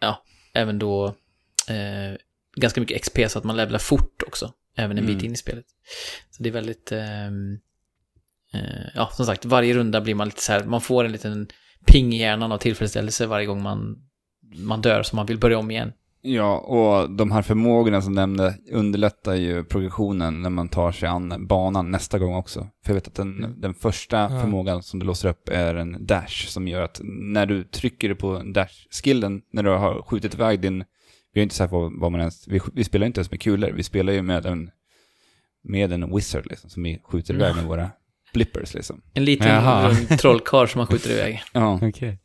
ja, 0.00 0.22
även 0.54 0.78
då 0.78 1.14
eh, 1.68 2.16
ganska 2.56 2.80
mycket 2.80 3.02
XP 3.02 3.18
så 3.28 3.38
att 3.38 3.44
man 3.44 3.56
levlar 3.56 3.78
fort 3.78 4.22
också, 4.26 4.52
även 4.76 4.98
en 4.98 5.06
bit 5.06 5.14
Mm. 5.14 5.26
in 5.26 5.32
i 5.32 5.36
spelet. 5.36 5.64
Så 6.30 6.42
det 6.42 6.48
är 6.48 6.52
väldigt, 6.52 6.92
ehm, 6.92 7.58
eh, 8.54 8.86
ja 8.94 9.08
som 9.12 9.26
sagt, 9.26 9.44
varje 9.44 9.74
runda 9.74 10.00
blir 10.00 10.14
man 10.14 10.26
lite 10.28 10.42
så 10.42 10.52
här, 10.52 10.64
man 10.64 10.80
får 10.80 11.04
en 11.04 11.12
liten 11.12 11.48
ping 11.86 12.12
i 12.14 12.18
hjärnan 12.18 12.52
av 12.52 12.58
tillfredsställelse 12.58 13.26
varje 13.26 13.46
gång 13.46 13.62
man, 13.62 13.96
man 14.56 14.80
dör 14.80 15.02
så 15.02 15.16
man 15.16 15.26
vill 15.26 15.38
börja 15.38 15.58
om 15.58 15.70
igen. 15.70 15.92
ja, 16.20 16.58
och 16.58 17.10
de 17.10 17.30
här 17.32 17.42
förmågorna 17.42 18.02
som 18.02 18.12
nämnde 18.12 18.54
underlättar 18.72 19.34
ju 19.34 19.64
progressionen 19.64 20.42
när 20.42 20.50
man 20.50 20.68
tar 20.68 20.92
sig 20.92 21.08
an 21.08 21.46
banan 21.46 21.90
nästa 21.90 22.18
gång 22.18 22.34
också. 22.34 22.60
För 22.60 22.90
jag 22.90 22.94
vet 22.94 23.08
att 23.08 23.14
den, 23.14 23.38
Mm. 23.38 23.60
den 23.60 23.74
första 23.74 24.16
Ja. 24.16 24.28
förmågan 24.40 24.82
som 24.82 25.00
du 25.00 25.06
låser 25.06 25.28
upp 25.28 25.48
är 25.48 25.74
en 25.74 26.06
dash 26.06 26.46
som 26.48 26.68
gör 26.68 26.82
att 26.82 27.00
när 27.04 27.46
du 27.46 27.64
trycker 27.64 28.14
på 28.14 28.42
dash-skillen, 28.54 29.42
när 29.52 29.62
du 29.62 29.70
har 29.70 30.02
skjutit 30.02 30.34
iväg 30.34 30.60
din 30.60 30.84
vi 31.36 31.40
är 31.40 31.42
inte 31.42 31.54
så 31.54 31.62
här 31.62 31.68
på 31.68 31.92
vad 32.00 32.12
man 32.12 32.20
ens, 32.20 32.48
vi, 32.48 32.60
vi 32.74 32.84
spelar 32.84 33.06
inte 33.06 33.18
ens 33.20 33.30
med 33.30 33.40
kulor, 33.40 33.70
vi 33.70 33.82
spelar 33.82 34.12
ju 34.12 34.22
med 34.22 34.46
en, 34.46 34.70
med 35.64 35.92
en 35.92 36.14
wizard 36.16 36.46
liksom, 36.46 36.70
som 36.70 36.82
vi 36.82 37.00
skjuter 37.04 37.34
iväg 37.34 37.54
med 37.56 37.64
våra 37.64 37.90
blippers 38.34 38.74
liksom. 38.74 39.00
En 39.14 39.24
liten 39.24 39.48
Jaha. 39.48 39.88
rund 39.88 40.18
trollkarl 40.18 40.66
som 40.66 40.78
man 40.78 40.86
skjuter 40.86 41.10
iväg. 41.10 41.42
Ja. 41.52 41.78
Okej. 41.82 42.18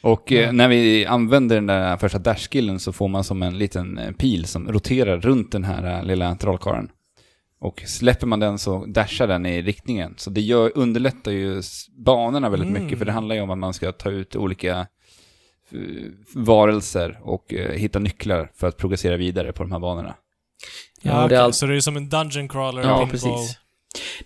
Och 0.00 0.32
eh, 0.32 0.52
när 0.52 0.68
vi 0.68 1.06
använder 1.06 1.54
den 1.56 1.66
där 1.66 1.96
första 1.96 2.18
dash-skillen 2.18 2.78
så 2.78 2.92
får 2.92 3.08
man 3.08 3.24
som 3.24 3.42
en 3.42 3.58
liten 3.58 3.98
eh, 3.98 4.12
pil 4.12 4.44
som 4.44 4.72
roterar 4.72 5.20
runt 5.20 5.52
den 5.52 5.64
här 5.64 5.98
eh, 5.98 6.04
lilla 6.04 6.34
trollkarlen. 6.36 6.88
Och 7.60 7.82
släpper 7.86 8.26
man 8.26 8.40
den 8.40 8.58
så 8.58 8.86
dashar 8.86 9.26
den 9.26 9.46
i 9.46 9.62
riktningen. 9.62 10.14
Så 10.16 10.30
det 10.30 10.40
gör, 10.40 10.72
underlättar 10.74 11.30
ju 11.32 11.58
s- 11.58 11.86
banorna 12.04 12.48
väldigt 12.50 12.68
Mm. 12.70 12.82
mycket, 12.82 12.98
för 12.98 13.04
det 13.06 13.12
handlar 13.12 13.34
ju 13.34 13.40
om 13.40 13.50
att 13.50 13.58
man 13.58 13.74
ska 13.74 13.92
ta 13.92 14.10
ut 14.10 14.36
olika 14.36 14.78
eh, 14.78 14.86
varelser 16.34 17.18
och 17.22 17.54
eh, 17.54 17.70
hitta 17.72 17.98
nycklar 17.98 18.50
för 18.54 18.68
att 18.68 18.76
progressera 18.76 19.16
vidare 19.16 19.52
på 19.52 19.62
de 19.62 19.72
här 19.72 19.78
banorna. 19.78 20.14
Ja, 21.02 21.10
Ja, 21.10 21.14
det 21.16 21.20
är 21.22 21.26
okej, 21.26 21.36
allt- 21.36 21.54
Så 21.54 21.66
det 21.66 21.76
är 21.76 21.80
som 21.80 21.96
en 21.96 22.08
dungeon 22.08 22.48
crawler. 22.48 22.82
Ja, 22.82 23.08
precis. 23.10 23.56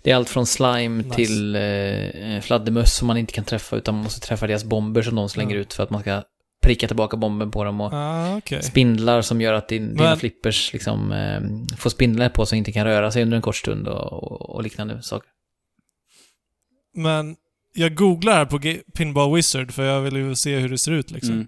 Det 0.02 0.10
är 0.10 0.16
allt 0.16 0.28
från 0.28 0.46
slime 0.46 1.02
Nice. 1.02 1.14
till 1.14 1.56
eh, 1.56 2.40
fladdermöss 2.40 2.94
som 2.96 3.06
man 3.06 3.16
inte 3.16 3.32
kan 3.32 3.44
träffa 3.44 3.76
utan 3.76 3.94
man 3.94 4.04
måste 4.04 4.20
träffa 4.20 4.46
deras 4.46 4.64
bomber 4.64 5.02
som 5.02 5.14
de 5.14 5.28
slänger 5.28 5.54
Ja. 5.54 5.60
ut 5.60 5.72
för 5.74 5.82
att 5.82 5.90
man 5.90 6.00
ska 6.00 6.22
pricka 6.62 6.86
tillbaka 6.86 7.16
bomben 7.16 7.50
på 7.50 7.64
dem 7.64 7.80
och 7.80 7.90
Ah, 7.92 8.36
okej. 8.36 8.62
spindlar 8.62 9.22
som 9.22 9.40
gör 9.40 9.52
att 9.52 9.68
din, 9.68 9.88
dina 9.88 10.02
Men- 10.02 10.18
flippers 10.18 10.72
liksom 10.72 11.12
eh, 11.12 11.76
får 11.76 11.90
spindlar 11.90 12.28
på 12.28 12.46
sig 12.46 12.56
och 12.56 12.58
inte 12.58 12.72
kan 12.72 12.84
röra 12.86 13.10
sig 13.10 13.22
under 13.22 13.36
en 13.36 13.42
kort 13.42 13.56
stund 13.56 13.88
och, 13.88 14.12
och, 14.12 14.50
och 14.50 14.62
liknande 14.62 15.02
saker. 15.02 15.28
Men 16.96 17.36
jag 17.74 17.94
googlar 17.96 18.32
här 18.32 18.44
på 18.44 18.60
Pinball 18.94 19.34
Wizard 19.34 19.72
för 19.72 19.84
jag 19.84 20.00
vill 20.00 20.16
ju 20.16 20.34
se 20.34 20.56
hur 20.58 20.68
det 20.68 20.78
ser 20.78 20.92
ut 20.92 21.10
liksom. 21.10 21.34
Mm. 21.34 21.46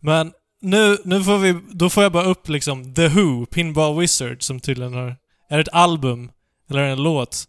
Men 0.00 0.32
nu, 0.60 0.98
nu 1.04 1.22
får 1.22 1.38
vi, 1.38 1.60
då 1.70 1.90
får 1.90 2.02
jag 2.02 2.12
bara 2.12 2.24
upp 2.24 2.48
liksom 2.48 2.94
The 2.94 3.08
Who, 3.08 3.46
Pinball 3.46 4.00
Wizard, 4.00 4.42
som 4.42 4.60
tydligen 4.60 4.92
har... 4.94 5.16
Är 5.48 5.56
det 5.56 5.60
ett 5.60 5.68
album? 5.72 6.30
Eller 6.70 6.82
en 6.82 7.02
låt? 7.02 7.44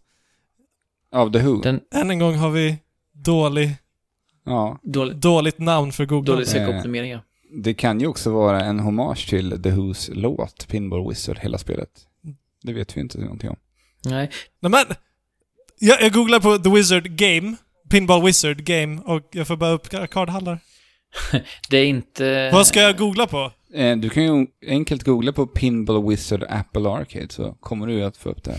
Av 1.12 1.32
The 1.32 1.38
Who? 1.38 1.60
Den 1.60 1.80
Än 1.94 2.10
en 2.10 2.18
gång 2.18 2.34
har 2.34 2.50
vi 2.50 2.76
dålig, 3.12 3.76
Ja. 4.44 4.78
dålig, 4.82 5.16
dåligt 5.16 5.58
namn 5.58 5.92
för 5.92 6.04
Google. 6.06 6.32
dålig 6.32 6.46
sökoptimering, 6.46 7.10
ja. 7.10 7.20
Det 7.52 7.74
kan 7.74 8.00
ju 8.00 8.06
också 8.06 8.30
vara 8.30 8.64
en 8.64 8.80
hommage 8.80 9.28
till 9.28 9.50
The 9.62 9.70
Who's 9.70 10.10
låt, 10.14 10.68
Pinball 10.68 11.08
Wizard, 11.08 11.38
hela 11.38 11.58
spelet. 11.58 11.90
Det 12.62 12.72
vet 12.72 12.96
vi 12.96 13.00
inte 13.00 13.18
någonting 13.18 13.50
om. 13.50 13.56
Nej, 14.04 14.30
Nej 14.60 14.70
men! 14.70 14.84
Jag, 15.78 16.02
jag 16.02 16.12
googlar 16.12 16.40
på 16.40 16.58
The 16.58 16.70
Wizard 16.70 17.08
Game, 17.10 17.56
Pinball 17.90 18.22
Wizard 18.24 18.64
Game, 18.64 19.00
och 19.04 19.28
jag 19.32 19.46
får 19.46 19.56
bara 19.56 19.70
upp 19.70 19.94
arkadhallar. 19.94 20.58
Det 21.70 21.76
är 21.76 21.84
inte... 21.84 22.50
Vad 22.52 22.66
ska 22.66 22.80
jag 22.80 22.98
googla 22.98 23.26
på? 23.26 23.52
Eh, 23.74 23.96
Du 23.96 24.08
kan 24.08 24.22
ju 24.22 24.46
enkelt 24.66 25.02
googla 25.04 25.32
på 25.32 25.46
Pinball 25.46 26.08
Wizard 26.08 26.44
Apple 26.48 26.88
Arcade 26.90 27.28
så 27.30 27.52
kommer 27.60 27.86
du 27.86 28.02
att 28.04 28.16
få 28.16 28.28
upp 28.28 28.44
det. 28.44 28.56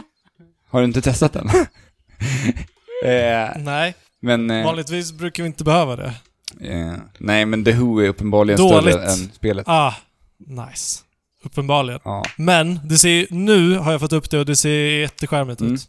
Har 0.70 0.80
du 0.80 0.84
inte 0.84 1.02
testat 1.02 1.32
den? 1.32 1.48
eh, 3.04 3.48
Nej, 3.56 3.94
men... 4.20 4.50
Eh, 4.50 4.64
vanligtvis 4.64 5.12
brukar 5.12 5.42
vi 5.42 5.46
inte 5.46 5.64
behöva 5.64 5.96
det. 5.96 6.12
eh, 6.60 6.94
nej, 7.18 7.46
men 7.46 7.64
The 7.64 7.72
Who 7.72 8.00
är 8.00 8.08
uppenbarligen 8.08 8.58
Dåligt. 8.60 8.94
större 8.94 9.06
än 9.06 9.30
spelet. 9.32 9.68
Ah, 9.68 9.94
nice. 10.38 11.02
Uppenbarligen. 11.44 12.00
Ja. 12.04 12.22
Men, 12.36 12.80
det 12.84 12.98
ser, 12.98 13.26
nu 13.30 13.78
har 13.78 13.92
jag 13.92 14.00
fått 14.00 14.12
upp 14.12 14.30
det 14.30 14.38
och 14.38 14.46
det 14.46 14.56
ser 14.56 14.70
jätteskärmigt 15.00 15.60
Mm. 15.60 15.74
ut. 15.74 15.80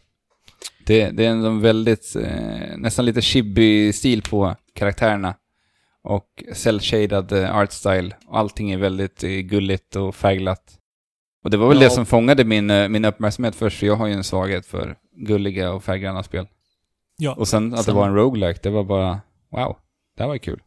Det, 0.86 1.10
det 1.10 1.24
är 1.26 1.30
en 1.30 1.60
väldigt, 1.60 2.16
eh, 2.16 2.76
nästan 2.76 3.04
lite 3.04 3.20
chibi-stil 3.22 4.22
på 4.22 4.56
karaktärerna. 4.74 5.34
Och 6.02 6.44
cell-shaded 6.52 7.32
eh, 7.32 7.56
art 7.56 7.72
style. 7.72 8.16
Allting 8.30 8.70
är 8.70 8.78
väldigt 8.78 9.24
eh, 9.24 9.30
gulligt 9.30 9.96
och 9.96 10.14
färgglatt. 10.14 10.74
Och 11.44 11.50
det 11.50 11.56
var 11.56 11.68
väl 11.68 11.76
Ja. 11.76 11.84
det 11.84 11.90
som 11.90 12.06
fångade 12.06 12.44
min, 12.44 12.66
min 12.92 13.04
uppmärksamhet 13.04 13.54
först, 13.54 13.78
för 13.78 13.86
jag 13.86 13.96
har 13.96 14.06
ju 14.06 14.12
en 14.12 14.24
svaghet 14.24 14.66
för 14.66 14.96
gulliga 15.16 15.72
och 15.72 15.84
färggranna 15.84 16.22
spel. 16.22 16.46
Ja. 17.18 17.34
Och 17.34 17.48
sen 17.48 17.74
att 17.74 17.86
det 17.86 17.92
var 17.92 18.06
en 18.06 18.14
roguelike, 18.14 18.60
det 18.62 18.70
var 18.70 18.84
bara, 18.84 19.20
wow, 19.50 19.76
det 20.16 20.22
här 20.22 20.28
var 20.28 20.38
kul. 20.38 20.60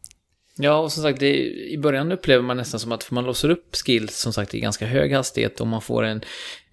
Ja, 0.58 0.78
och 0.78 0.92
som 0.92 1.04
sagt, 1.04 1.20
det, 1.20 1.36
i 1.50 1.78
början 1.78 2.12
upplever 2.12 2.44
man 2.44 2.58
nästan 2.58 2.80
som 2.80 2.92
att 2.92 3.04
för 3.04 3.16
man 3.16 3.26
låser 3.26 3.50
upp 3.50 3.76
skills, 3.76 4.18
som 4.18 4.34
sagt, 4.34 4.54
i 4.54 4.60
ganska 4.60 4.86
hög 4.86 5.14
hastighet 5.14 5.62
och 5.62 5.68
man 5.68 5.82
får 5.82 6.04
en, 6.04 6.22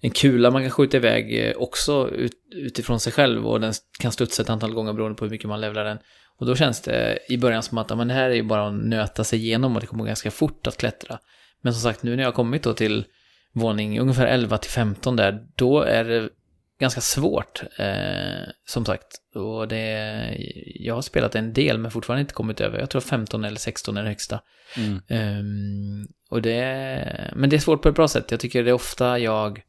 en 0.01 0.11
kula 0.11 0.51
man 0.51 0.61
kan 0.61 0.71
skjuta 0.71 0.97
iväg 0.97 1.45
eh, 1.45 1.55
också 1.57 2.09
ut, 2.09 2.33
utifrån 2.55 2.99
sig 2.99 3.13
själv 3.13 3.47
och 3.47 3.61
den 3.61 3.73
kan 3.99 4.11
studsa 4.11 4.41
ett 4.41 4.49
antal 4.49 4.73
gånger 4.73 4.93
beroende 4.93 5.17
på 5.17 5.25
hur 5.25 5.31
mycket 5.31 5.47
man 5.47 5.61
levlar 5.61 5.85
den. 5.85 5.97
Och 6.39 6.45
då 6.45 6.55
känns 6.55 6.81
det 6.81 7.19
i 7.29 7.37
början 7.37 7.63
som 7.63 7.77
att 7.77 7.89
ja, 7.89 7.95
men 7.95 8.07
det 8.07 8.13
här 8.13 8.29
är 8.29 8.35
ju 8.35 8.43
bara 8.43 8.67
att 8.67 8.73
nöta 8.73 9.23
sig 9.23 9.39
igenom 9.39 9.75
och 9.75 9.81
det 9.81 9.87
kommer 9.87 10.05
ganska 10.05 10.31
fort 10.31 10.67
att 10.67 10.77
klättra. 10.77 11.19
Men 11.61 11.73
som 11.73 11.81
sagt, 11.81 12.03
nu 12.03 12.15
när 12.15 12.23
jag 12.23 12.27
har 12.27 12.35
kommit 12.35 12.63
då 12.63 12.73
till 12.73 13.05
våning 13.53 13.99
ungefär 13.99 14.27
11 14.27 14.57
till 14.57 14.71
15 14.71 15.15
där, 15.15 15.39
då 15.55 15.81
är 15.81 16.03
det 16.03 16.29
ganska 16.79 17.01
svårt, 17.01 17.63
eh, 17.77 18.49
som 18.65 18.85
sagt. 18.85 19.07
Och 19.35 19.67
det, 19.67 20.35
jag 20.75 20.95
har 20.95 21.01
spelat 21.01 21.35
en 21.35 21.53
del 21.53 21.77
men 21.77 21.91
fortfarande 21.91 22.21
inte 22.21 22.33
kommit 22.33 22.61
över. 22.61 22.79
Jag 22.79 22.89
tror 22.89 23.01
15 23.01 23.45
eller 23.45 23.57
16 23.57 23.97
är 23.97 24.03
det 24.03 24.09
högsta. 24.09 24.41
Ehm, 25.07 26.07
och 26.29 26.41
det, 26.41 27.31
men 27.35 27.49
det 27.49 27.55
är 27.55 27.59
svårt 27.59 27.81
på 27.81 27.89
ett 27.89 27.95
bra 27.95 28.07
sätt. 28.07 28.31
Jag 28.31 28.39
tycker 28.39 28.63
det 28.63 28.69
är 28.69 28.73
ofta 28.73 29.19
jag 29.19 29.61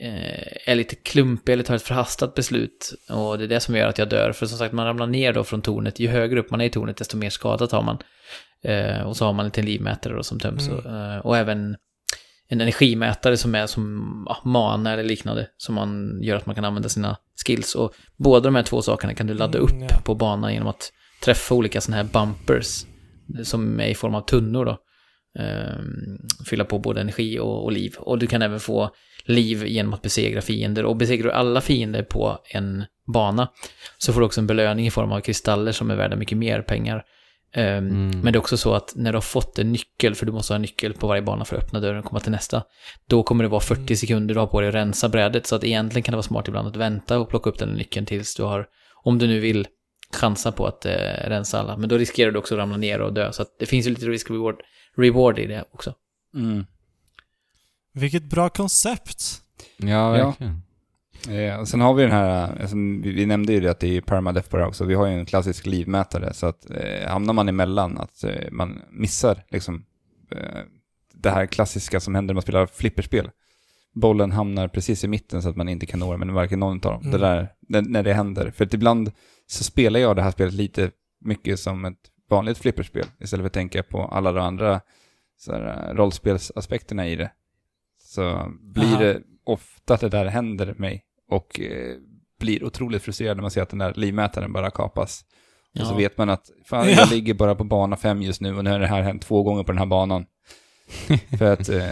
eh, 0.00 0.70
är 0.70 0.74
lite 0.74 0.94
klumpig 0.94 1.52
eller 1.52 1.64
tar 1.64 1.74
ett 1.74 1.82
förhastat 1.82 2.34
beslut. 2.34 2.92
Och 3.10 3.38
det 3.38 3.44
är 3.44 3.48
det 3.48 3.60
som 3.60 3.76
gör 3.76 3.88
att 3.88 3.98
jag 3.98 4.08
dör. 4.08 4.32
För 4.32 4.46
som 4.46 4.58
sagt, 4.58 4.74
man 4.74 4.86
ramlar 4.86 5.06
ner 5.06 5.32
då 5.32 5.44
från 5.44 5.62
tornet. 5.62 6.00
Ju 6.00 6.08
högre 6.08 6.40
upp 6.40 6.50
man 6.50 6.60
är 6.60 6.64
i 6.64 6.70
tornet, 6.70 6.96
desto 6.96 7.16
mer 7.16 7.30
skadat 7.30 7.72
har 7.72 7.82
man. 7.82 7.98
Eh, 8.64 9.02
och 9.02 9.16
så 9.16 9.24
har 9.24 9.32
man 9.32 9.44
en 9.44 9.48
liten 9.48 9.64
livmätare 9.64 10.14
då 10.14 10.22
som 10.22 10.40
töms. 10.40 10.68
Mm. 10.68 10.78
Och, 10.78 10.86
eh, 10.86 11.18
och 11.18 11.36
även 11.36 11.76
en 12.52 12.60
energimätare 12.60 13.36
som 13.36 13.54
är 13.54 13.66
som 13.66 14.26
ja, 14.28 14.38
mana 14.44 14.92
eller 14.92 15.04
liknande. 15.04 15.48
Som 15.56 15.74
man 15.74 16.18
gör 16.22 16.36
att 16.36 16.46
man 16.46 16.54
kan 16.54 16.64
använda 16.64 16.88
sina 16.88 17.16
skills. 17.46 17.74
Och 17.74 17.94
båda 18.16 18.40
de 18.40 18.54
här 18.54 18.62
två 18.62 18.82
sakerna 18.82 19.14
kan 19.14 19.26
du 19.26 19.34
ladda 19.34 19.58
upp 19.58 19.70
Mm, 19.70 19.86
ja. 19.90 19.96
på 20.04 20.14
banan 20.14 20.52
genom 20.52 20.68
att 20.68 20.92
träffa 21.24 21.54
olika 21.54 21.80
sådana 21.80 22.02
här 22.02 22.10
bumpers. 22.12 22.84
Som 23.42 23.80
är 23.80 23.86
i 23.86 23.94
form 23.94 24.14
av 24.14 24.20
tunnor 24.20 24.64
då. 24.64 24.78
Ehm, 25.38 26.18
fylla 26.46 26.64
på 26.64 26.78
både 26.78 27.00
energi 27.00 27.38
och, 27.38 27.64
och 27.64 27.72
liv. 27.72 27.94
Och 27.98 28.18
du 28.18 28.26
kan 28.26 28.42
även 28.42 28.60
få 28.60 28.90
liv 29.24 29.66
genom 29.66 29.94
att 29.94 30.02
besegra 30.02 30.40
fiender. 30.40 30.84
Och 30.84 30.96
besegrar 30.96 31.24
du 31.24 31.32
alla 31.32 31.60
fiender 31.60 32.02
på 32.02 32.38
en 32.44 32.84
bana 33.12 33.48
så 33.98 34.12
får 34.12 34.20
du 34.20 34.26
också 34.26 34.40
en 34.40 34.46
belöning 34.46 34.86
i 34.86 34.90
form 34.90 35.12
av 35.12 35.20
kristaller 35.20 35.72
som 35.72 35.90
är 35.90 35.96
värda 35.96 36.16
mycket 36.16 36.38
mer 36.38 36.62
pengar. 36.62 37.04
Ehm, 37.54 37.88
Mm. 37.88 38.20
Men 38.20 38.32
det 38.32 38.36
är 38.36 38.40
också 38.40 38.56
så 38.56 38.74
att 38.74 38.92
när 38.96 39.12
du 39.12 39.16
har 39.16 39.22
fått 39.22 39.58
en 39.58 39.72
nyckel, 39.72 40.14
för 40.14 40.26
du 40.26 40.32
måste 40.32 40.52
ha 40.52 40.56
en 40.56 40.62
nyckel 40.62 40.92
på 40.94 41.06
varje 41.06 41.22
bana 41.22 41.44
för 41.44 41.56
att 41.56 41.62
öppna 41.64 41.80
dörren 41.80 41.98
och 41.98 42.04
komma 42.04 42.20
till 42.20 42.30
nästa, 42.32 42.62
då 43.06 43.22
kommer 43.22 43.44
det 43.44 43.48
vara 43.48 43.60
40 43.60 43.80
Mm. 43.80 43.96
sekunder 43.96 44.34
du 44.34 44.40
har 44.40 44.46
på 44.46 44.60
dig 44.60 44.68
att 44.68 44.74
rensa 44.74 45.08
brädet. 45.08 45.46
Så 45.46 45.56
att 45.56 45.64
egentligen 45.64 46.02
kan 46.02 46.12
det 46.12 46.16
vara 46.16 46.22
smart 46.22 46.48
ibland 46.48 46.68
att 46.68 46.76
vänta 46.76 47.18
och 47.18 47.28
plocka 47.28 47.50
upp 47.50 47.58
den 47.58 47.68
nyckeln 47.68 48.06
tills 48.06 48.34
du 48.34 48.42
har, 48.42 48.66
om 49.04 49.18
du 49.18 49.26
nu 49.26 49.40
vill, 49.40 49.66
chansa 50.14 50.52
på 50.52 50.66
att 50.66 50.86
eh, 50.86 50.92
rensa 51.24 51.60
alla. 51.60 51.76
Men 51.76 51.88
då 51.88 51.98
riskerar 51.98 52.30
du 52.30 52.38
också 52.38 52.54
att 52.54 52.58
ramla 52.58 52.76
ner 52.76 53.00
och 53.00 53.12
dö. 53.12 53.32
Så 53.32 53.42
att 53.42 53.48
det 53.58 53.66
finns 53.66 53.86
ju 53.86 53.90
lite 53.90 54.06
risk-reward 54.06 54.56
reward 54.96 55.38
i 55.38 55.46
det 55.46 55.64
också. 55.72 55.94
Mm. 56.34 56.66
Vilket 57.94 58.22
bra 58.22 58.48
koncept. 58.48 59.22
Ja, 59.76 60.10
verkligen. 60.10 60.62
Eh, 61.28 61.64
sen 61.64 61.80
har 61.80 61.94
vi 61.94 62.02
den 62.02 62.12
här, 62.12 62.60
alltså, 62.60 62.76
vi, 62.76 63.12
vi 63.12 63.26
nämnde 63.26 63.52
ju 63.52 63.60
det 63.60 63.70
att 63.70 63.80
det 63.80 63.96
är 63.96 64.00
permadeath 64.00 64.48
på 64.48 64.56
det 64.56 64.62
här 64.62 64.68
också, 64.68 64.84
vi 64.84 64.94
har 64.94 65.06
ju 65.06 65.12
en 65.12 65.26
klassisk 65.26 65.66
livmätare, 65.66 66.34
så 66.34 66.46
att 66.46 66.70
eh, 66.70 67.08
hamnar 67.08 67.34
man 67.34 67.48
emellan, 67.48 67.98
att 67.98 68.24
eh, 68.24 68.50
man 68.50 68.82
missar 68.90 69.44
liksom 69.48 69.84
eh, 70.30 70.60
det 71.14 71.30
här 71.30 71.46
klassiska 71.46 72.00
som 72.00 72.14
händer 72.14 72.32
när 72.32 72.36
man 72.36 72.42
spelar 72.42 72.66
flipperspel. 72.66 73.30
Bollen 73.94 74.32
hamnar 74.32 74.68
precis 74.68 75.04
i 75.04 75.08
mitten 75.08 75.42
så 75.42 75.48
att 75.48 75.56
man 75.56 75.68
inte 75.68 75.86
kan 75.86 76.00
nå 76.00 76.10
den, 76.10 76.20
men 76.20 76.34
varken 76.34 76.60
någon 76.60 76.76
av 76.76 76.80
dem. 76.80 77.00
Mm. 77.00 77.12
Det 77.12 77.18
där, 77.18 77.48
det, 77.60 77.80
när 77.80 78.02
det 78.02 78.12
händer. 78.12 78.50
För 78.50 78.64
att 78.64 78.74
ibland 78.74 79.12
så 79.46 79.64
spelar 79.64 80.00
jag 80.00 80.16
det 80.16 80.22
här 80.22 80.30
spelet 80.30 80.54
lite 80.54 80.90
mycket 81.20 81.60
som 81.60 81.84
ett 81.84 81.98
vanligt 82.30 82.58
flipperspel, 82.58 83.06
istället 83.20 83.42
för 83.42 83.46
att 83.46 83.52
tänka 83.52 83.82
på 83.82 84.04
alla 84.04 84.32
de 84.32 84.40
andra 84.40 84.80
så 85.38 85.52
här, 85.52 85.88
eh, 85.90 85.94
rollspelsaspekterna 85.94 87.08
i 87.08 87.16
det. 87.16 87.30
Så 87.98 88.52
blir 88.60 88.84
Aha. 88.84 88.98
det 88.98 89.22
ofta 89.44 89.94
att 89.94 90.00
det 90.00 90.08
där 90.08 90.26
händer 90.26 90.74
mig 90.78 91.04
och 91.32 91.60
eh, 91.60 91.96
blir 92.40 92.64
otroligt 92.64 93.02
frustrerad 93.02 93.36
när 93.36 93.42
man 93.42 93.50
ser 93.50 93.62
att 93.62 93.70
den 93.70 93.78
där 93.78 93.94
livmätaren 93.96 94.52
bara 94.52 94.70
kapas. 94.70 95.24
Och 95.80 95.86
så 95.86 95.92
Ja. 95.92 95.96
vet 95.96 96.18
man 96.18 96.30
att 96.30 96.46
fan, 96.66 96.88
Ja. 96.88 96.94
jag 96.96 97.10
ligger 97.10 97.34
bara 97.34 97.54
på 97.54 97.64
bana 97.64 97.96
fem 97.96 98.22
just 98.22 98.40
nu 98.40 98.56
och 98.56 98.64
nu 98.64 98.70
har 98.70 98.78
det 98.80 98.86
här 98.86 99.02
hänt 99.02 99.22
två 99.22 99.42
gånger 99.42 99.62
på 99.64 99.72
den 99.72 99.78
här 99.78 99.86
banan. 99.86 100.24
För 101.38 101.52
att 101.52 101.68
eh, 101.68 101.86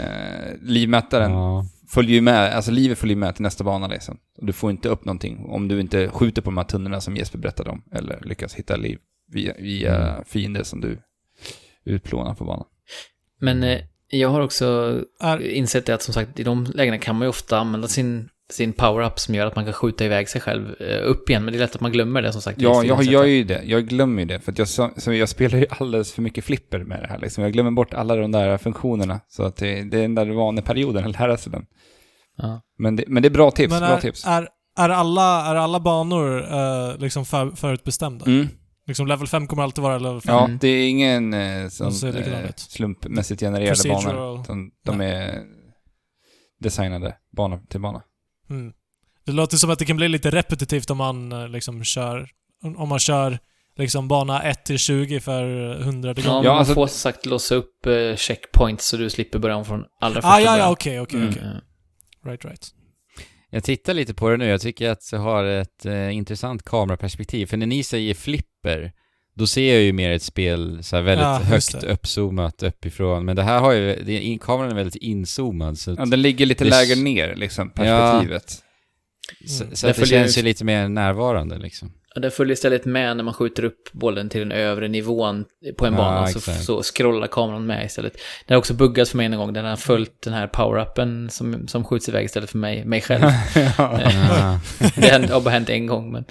livmätaren 0.62 1.32
Ja. 1.32 1.66
följer 1.88 2.14
ju 2.14 2.20
med, 2.20 2.54
alltså 2.56 2.70
livet 2.70 2.98
följer 2.98 3.16
med 3.16 3.34
till 3.34 3.42
nästa 3.42 3.64
bana 3.64 3.86
liksom. 3.86 4.18
Och 4.38 4.46
du 4.46 4.52
får 4.52 4.70
inte 4.70 4.88
upp 4.88 5.04
någonting 5.04 5.46
om 5.48 5.68
du 5.68 5.80
inte 5.80 6.08
skjuter 6.08 6.42
på 6.42 6.50
de 6.50 6.56
här 6.56 6.64
tunnorna 6.64 7.00
som 7.00 7.16
Jesper 7.16 7.38
berättade 7.38 7.70
om. 7.70 7.82
Eller 7.92 8.20
lyckas 8.24 8.54
hitta 8.54 8.76
liv 8.76 8.98
via, 9.32 9.54
via 9.58 9.96
Mm. 10.12 10.24
fiender 10.24 10.62
som 10.62 10.80
du 10.80 10.98
utplånar 11.84 12.34
på 12.34 12.44
banan. 12.44 12.66
Men 13.40 13.62
eh, 13.62 13.80
jag 14.08 14.28
har 14.28 14.40
också 14.40 14.98
insett 15.40 15.86
det 15.86 15.94
att 15.94 16.02
som 16.02 16.14
sagt 16.14 16.40
i 16.40 16.42
de 16.42 16.64
lägena 16.74 16.98
kan 16.98 17.16
man 17.16 17.22
ju 17.26 17.28
ofta 17.28 17.58
använda 17.58 17.88
sin, 17.88 18.28
sin 18.50 18.72
power-up 18.72 19.18
som 19.18 19.34
gör 19.34 19.46
att 19.46 19.56
man 19.56 19.64
kan 19.64 19.74
skjuta 19.74 20.04
iväg 20.04 20.28
sig 20.28 20.40
själv 20.40 20.74
eh, 20.80 21.10
upp 21.10 21.30
igen. 21.30 21.44
Men 21.44 21.52
det 21.52 21.58
är 21.58 21.60
lätt 21.60 21.74
att 21.74 21.80
man 21.80 21.92
glömmer 21.92 22.22
det 22.22 22.32
som 22.32 22.42
sagt. 22.42 22.60
Ja, 22.60 22.84
jag 22.84 23.02
gör 23.02 23.24
ju 23.24 23.44
det. 23.44 23.62
Jag 23.64 23.86
glömmer 23.86 24.22
ju 24.22 24.28
det. 24.28 24.40
För 24.40 24.52
att 24.52 24.58
jag, 24.58 24.68
så, 24.68 24.90
så 24.96 25.12
jag 25.12 25.28
spelar 25.28 25.58
ju 25.58 25.66
alldeles 25.70 26.12
för 26.12 26.22
mycket 26.22 26.44
flipper 26.44 26.78
med 26.78 27.02
det 27.02 27.06
här. 27.06 27.18
Liksom. 27.18 27.44
Jag 27.44 27.52
glömmer 27.52 27.70
bort 27.70 27.94
alla 27.94 28.16
de 28.16 28.32
där 28.32 28.58
funktionerna. 28.58 29.20
Så 29.28 29.42
att 29.42 29.56
det, 29.56 29.82
det 29.82 29.98
är 29.98 30.02
den 30.02 30.14
där 30.14 30.26
vaneperioden 30.26 31.06
att 31.06 31.20
lära 31.20 31.36
sig 31.36 31.52
den. 31.52 31.66
Ja. 32.36 32.60
Men 32.78 32.96
det, 32.96 33.04
men 33.08 33.22
det 33.22 33.28
är 33.28 33.30
bra 33.30 33.50
tips. 33.50 33.70
men 33.70 33.80
bra 33.80 33.88
är, 33.88 34.00
tips. 34.00 34.26
är, 34.26 34.48
är, 34.78 34.88
alla, 34.88 35.46
är 35.46 35.54
alla 35.54 35.80
banor 35.80 36.52
eh, 36.52 36.98
liksom 36.98 37.24
för, 37.24 37.50
förutbestämda? 37.50 38.26
Mm. 38.26 38.48
Liksom 38.86 39.06
level 39.06 39.26
5 39.26 39.46
kommer 39.46 39.62
alltid 39.62 39.82
vara 39.82 39.98
level 39.98 40.20
5? 40.20 40.34
Ja, 40.34 40.50
det 40.60 40.68
är 40.68 40.88
ingen 40.88 41.34
eh, 41.34 41.68
sån, 41.68 42.08
eh, 42.08 42.50
slumpmässigt 42.56 43.40
genererade 43.40 43.66
Procedural. 43.66 44.04
banor. 44.04 44.40
Utan 44.40 44.70
de 44.84 45.00
är 45.00 45.42
designade 46.60 47.16
bana 47.36 47.58
till 47.58 47.80
bana. 47.80 48.02
Mm. 48.50 48.72
Det 49.26 49.32
låter 49.32 49.56
som 49.56 49.70
att 49.70 49.78
det 49.78 49.84
kan 49.84 49.96
bli 49.96 50.08
lite 50.08 50.30
repetitivt 50.30 50.90
om 50.90 50.98
man 50.98 51.32
eh, 51.32 51.48
liksom 51.48 51.84
kör... 51.84 52.28
Om 52.76 52.88
man 52.88 52.98
kör 52.98 53.38
liksom 53.76 54.08
bana 54.08 54.42
1 54.42 54.64
till 54.64 54.78
20 54.78 55.20
för 55.20 55.74
hundrade 55.74 56.20
Ja, 56.24 56.34
men 56.34 56.44
Ja, 56.44 56.50
man 56.50 56.58
alltså- 56.58 56.74
får 56.74 56.86
som 56.86 56.94
sagt 56.98 57.26
låsa 57.26 57.54
upp 57.54 57.86
eh, 57.86 58.16
checkpoints 58.16 58.88
så 58.88 58.96
du 58.96 59.10
slipper 59.10 59.38
börja 59.38 59.56
om 59.56 59.64
från 59.64 59.84
allra 60.00 60.14
första 60.14 60.28
Ah, 60.28 60.40
ja, 60.40 60.58
ja, 60.58 60.70
okej, 60.70 61.00
okej, 61.00 61.18
Mm. 61.20 61.30
okej. 61.30 61.42
Right, 62.24 62.44
right. 62.44 62.68
Jag 63.50 63.64
tittar 63.64 63.94
lite 63.94 64.14
på 64.14 64.30
det 64.30 64.36
nu, 64.36 64.46
jag 64.46 64.60
tycker 64.60 64.90
att 64.90 65.00
det 65.10 65.16
har 65.16 65.44
ett 65.44 65.86
eh, 65.86 66.16
intressant 66.16 66.62
kameraperspektiv. 66.62 67.46
För 67.46 67.56
när 67.56 67.66
ni 67.66 67.82
säger 67.82 68.14
flipper, 68.14 68.92
då 69.40 69.46
ser 69.46 69.72
jag 69.74 69.82
ju 69.82 69.92
mer 69.92 70.10
ett 70.10 70.22
spel 70.22 70.78
så 70.82 70.96
här 70.96 71.02
väldigt 71.02 71.24
Ja, 71.24 71.36
högt 71.38 71.80
det. 71.80 71.86
uppzoomat 71.92 72.62
uppifrån. 72.62 73.24
Men 73.24 73.36
det 73.36 73.42
här 73.42 73.60
har 73.60 73.72
ju, 73.72 74.02
det, 74.06 74.20
in, 74.20 74.38
kameran 74.38 74.70
är 74.70 74.74
väldigt 74.74 74.96
inzoomad. 75.02 75.78
Så, 75.78 75.90
Ja, 75.98 76.04
den 76.04 76.22
ligger 76.22 76.46
lite 76.46 76.64
Det 76.64 76.70
lägre 76.70 76.94
ner, 77.02 77.34
liksom, 77.36 77.70
perspektivet. 77.70 78.54
så, 79.46 79.64
Mm. 79.64 79.76
så 79.76 79.86
det 79.86 79.94
följer 79.94 80.20
känns 80.20 80.38
ju- 80.38 80.42
lite 80.42 80.64
mer 80.64 80.88
närvarande 80.88 81.58
liksom. 81.58 81.92
Det 82.16 82.30
följer 82.30 82.52
istället 82.52 82.84
med 82.84 83.16
när 83.16 83.24
man 83.24 83.34
skjuter 83.34 83.64
upp 83.64 83.92
bollen 83.92 84.28
till 84.28 84.40
den 84.40 84.52
övre 84.52 84.88
nivån 84.88 85.44
på 85.78 85.86
en 85.86 85.92
Ja, 85.92 85.98
bana 85.98 86.26
så, 86.26 86.40
så 86.40 86.82
scrollar 86.82 87.26
kameran 87.26 87.66
med 87.66 87.86
istället. 87.86 88.12
Det 88.46 88.54
har 88.54 88.58
också 88.58 88.74
buggat 88.74 89.08
för 89.08 89.16
mig 89.16 89.26
en 89.26 89.36
gång, 89.36 89.52
den 89.52 89.64
har 89.64 89.76
följt 89.76 90.22
den 90.22 90.32
här 90.32 90.46
power-upen 90.46 91.28
som, 91.28 91.68
som 91.68 91.84
skjuts 91.84 92.08
iväg 92.08 92.24
istället 92.24 92.50
för 92.50 92.58
mig, 92.58 92.84
mig 92.84 93.00
själv. 93.00 93.22
Ja. 93.78 94.00
Ja. 94.96 95.18
det 95.18 95.30
har 95.32 95.40
bara 95.40 95.50
hänt 95.50 95.70
en 95.70 95.86
gång, 95.86 96.12
men 96.12 96.24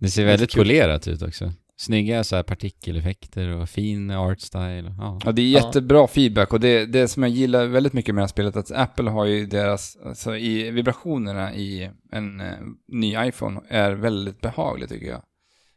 Det 0.00 0.08
ser 0.08 0.24
väldigt 0.24 0.54
polerat 0.54 1.08
ut 1.08 1.22
också. 1.22 1.52
Snygga 1.82 2.24
så 2.24 2.36
här 2.36 2.42
partikeleffekter 2.42 3.48
och 3.48 3.68
fin 3.68 4.10
art 4.10 4.40
style. 4.40 4.94
Ja. 4.98 5.20
Ja, 5.24 5.32
det 5.32 5.42
är 5.42 5.46
jättebra 5.46 6.06
feedback 6.06 6.52
och 6.52 6.60
det, 6.60 6.86
det 6.86 7.08
som 7.08 7.22
jag 7.22 7.32
gillar 7.32 7.66
väldigt 7.66 7.92
mycket 7.92 8.14
med 8.14 8.22
det 8.22 8.24
här 8.24 8.28
spelet 8.28 8.56
att 8.56 8.70
Apple 8.70 9.10
har 9.10 9.24
ju 9.24 9.46
deras, 9.46 9.96
alltså 10.04 10.36
i 10.36 10.70
vibrationerna 10.70 11.54
i 11.54 11.90
en 12.12 12.40
eh, 12.40 12.46
ny 12.88 13.16
iPhone 13.18 13.60
är 13.68 13.92
väldigt 13.92 14.40
behaglig 14.40 14.88
tycker 14.88 15.06
jag. 15.06 15.22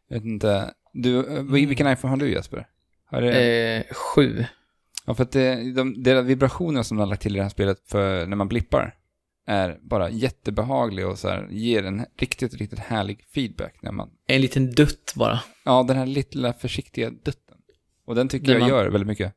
Jag 0.09 0.15
vet 0.17 0.25
inte, 0.25 0.71
Du, 0.93 1.17
eh, 1.19 1.43
vil- 1.43 1.67
vilken 1.67 1.87
iPhone 1.87 2.11
har 2.11 2.17
du 2.17 2.31
Jesper? 2.31 2.67
Har 3.05 3.21
det, 3.21 3.75
Eh, 3.77 3.83
sju. 3.93 4.45
Ja, 5.05 5.13
för 5.13 5.23
att 5.23 5.31
det, 5.31 5.71
de, 5.73 6.03
de 6.03 6.21
vibrationerna 6.21 6.83
som 6.83 6.97
de 6.97 7.01
har 7.01 7.07
lagt 7.07 7.21
till 7.21 7.35
i 7.35 7.37
det 7.37 7.43
här 7.43 7.49
spelet 7.49 7.77
för 7.87 8.25
när 8.25 8.35
man 8.35 8.47
blippar 8.47 8.93
är 9.47 9.77
bara 9.81 10.09
jättebehagliga 10.09 11.07
och 11.07 11.19
så 11.19 11.29
här, 11.29 11.47
ger 11.51 11.83
en 11.85 12.05
riktigt, 12.19 12.53
riktigt 12.53 12.79
härlig 12.79 13.19
feedback 13.33 13.75
när 13.81 13.91
man... 13.91 14.09
En 14.27 14.41
liten 14.41 14.71
dutt 14.71 15.13
bara. 15.15 15.39
Ja, 15.65 15.83
den 15.87 15.97
här 15.97 16.05
lilla 16.05 16.53
försiktiga 16.53 17.09
dutten. 17.09 17.41
Och 18.07 18.15
den 18.15 18.27
tycker 18.29 18.45
Den 18.47 18.53
jag 18.53 18.59
man- 18.61 18.69
gör 18.69 18.87
väldigt 18.89 19.07
mycket. 19.07 19.33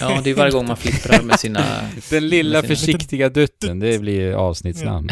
Ja, 0.00 0.20
det 0.24 0.30
är 0.30 0.34
varje 0.34 0.52
gång 0.52 0.66
man 0.66 0.76
flipprar 0.76 1.22
med 1.22 1.40
sina... 1.40 1.64
Den 2.10 2.28
lilla 2.28 2.62
sina- 2.62 2.68
försiktiga 2.74 3.28
dutten, 3.28 3.78
det 3.78 3.98
blir 4.00 4.32
avsnittsnamn. 4.32 5.08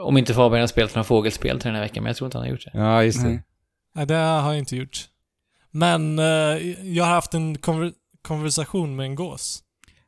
Om 0.00 0.18
inte 0.18 0.34
Fabian 0.34 0.60
har 0.60 0.66
spelat 0.66 0.94
några 0.94 1.04
fågelspel 1.04 1.60
till 1.60 1.66
den 1.68 1.74
här 1.74 1.82
veckan, 1.82 2.02
men 2.02 2.10
jag 2.10 2.16
tror 2.16 2.26
inte 2.26 2.38
han 2.38 2.44
har 2.46 2.50
gjort 2.50 2.64
det. 2.64 2.70
Ja, 2.74 3.02
just 3.04 3.22
det. 3.22 3.28
Nej. 3.28 3.42
Nej, 3.94 4.06
det 4.06 4.14
har 4.14 4.52
jag 4.52 4.58
inte 4.58 4.76
gjort. 4.76 4.98
Men 5.70 6.18
eh, 6.18 6.24
jag 6.96 7.04
har 7.04 7.12
haft 7.14 7.34
en 7.34 7.58
konver 7.58 7.92
konversation 8.22 8.96
med 8.96 9.06
en 9.06 9.14
gås. 9.14 9.62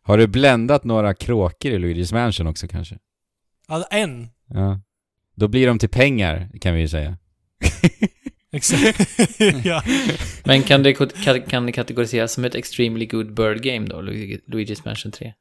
Har 0.08 0.18
du 0.18 0.26
bländat 0.26 0.84
några 0.84 1.14
kråkor 1.14 1.70
i 1.72 1.78
Luigi's 1.78 2.14
Mansion 2.14 2.46
också 2.46 2.68
kanske? 2.68 2.96
Alltså 3.68 3.88
en. 3.90 4.28
Ja. 4.48 4.80
Då 5.36 5.48
blir 5.48 5.66
de 5.66 5.78
till 5.78 5.88
pengar, 5.88 6.48
kan 6.60 6.74
vi 6.74 6.80
ju 6.80 6.88
säga. 6.88 7.16
Exakt. 8.52 9.00
ja. 9.64 9.82
Men 10.44 10.62
kan 10.62 10.82
det, 10.82 10.92
kan, 11.48 11.66
det 11.66 11.72
kategoriseras 11.72 12.32
som 12.32 12.44
ett 12.44 12.54
extremely 12.54 13.06
good 13.06 13.34
bird 13.34 13.62
game 13.62 13.86
då, 13.86 13.96
Luigi- 14.02 14.40
Luigi's 14.46 14.82
Mansion 14.84 15.12
3? 15.12 15.32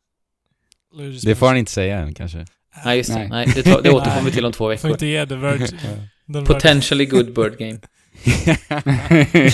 Luigi's 0.95 1.25
Det 1.25 1.35
får 1.35 1.47
han 1.47 1.57
inte 1.57 1.71
säga 1.71 1.99
än 1.99 2.13
kanske. 2.13 2.45
Nej, 2.85 2.97
just 2.97 3.09
det. 3.13 3.19
Nej. 3.19 3.27
Nej, 3.29 3.47
det, 3.55 3.63
tar, 3.63 3.81
det 3.81 3.89
återkommer 3.93 4.31
till 4.31 4.45
om 4.45 4.51
två 4.51 4.57
Får 4.65 4.69
veckor. 4.69 4.91
inte 4.91 5.05
ge 5.05 5.25
den 5.25 5.41
värd- 5.41 6.45
Potentially 6.45 7.05
good 7.05 7.33
bird 7.33 7.57
game. 7.57 7.79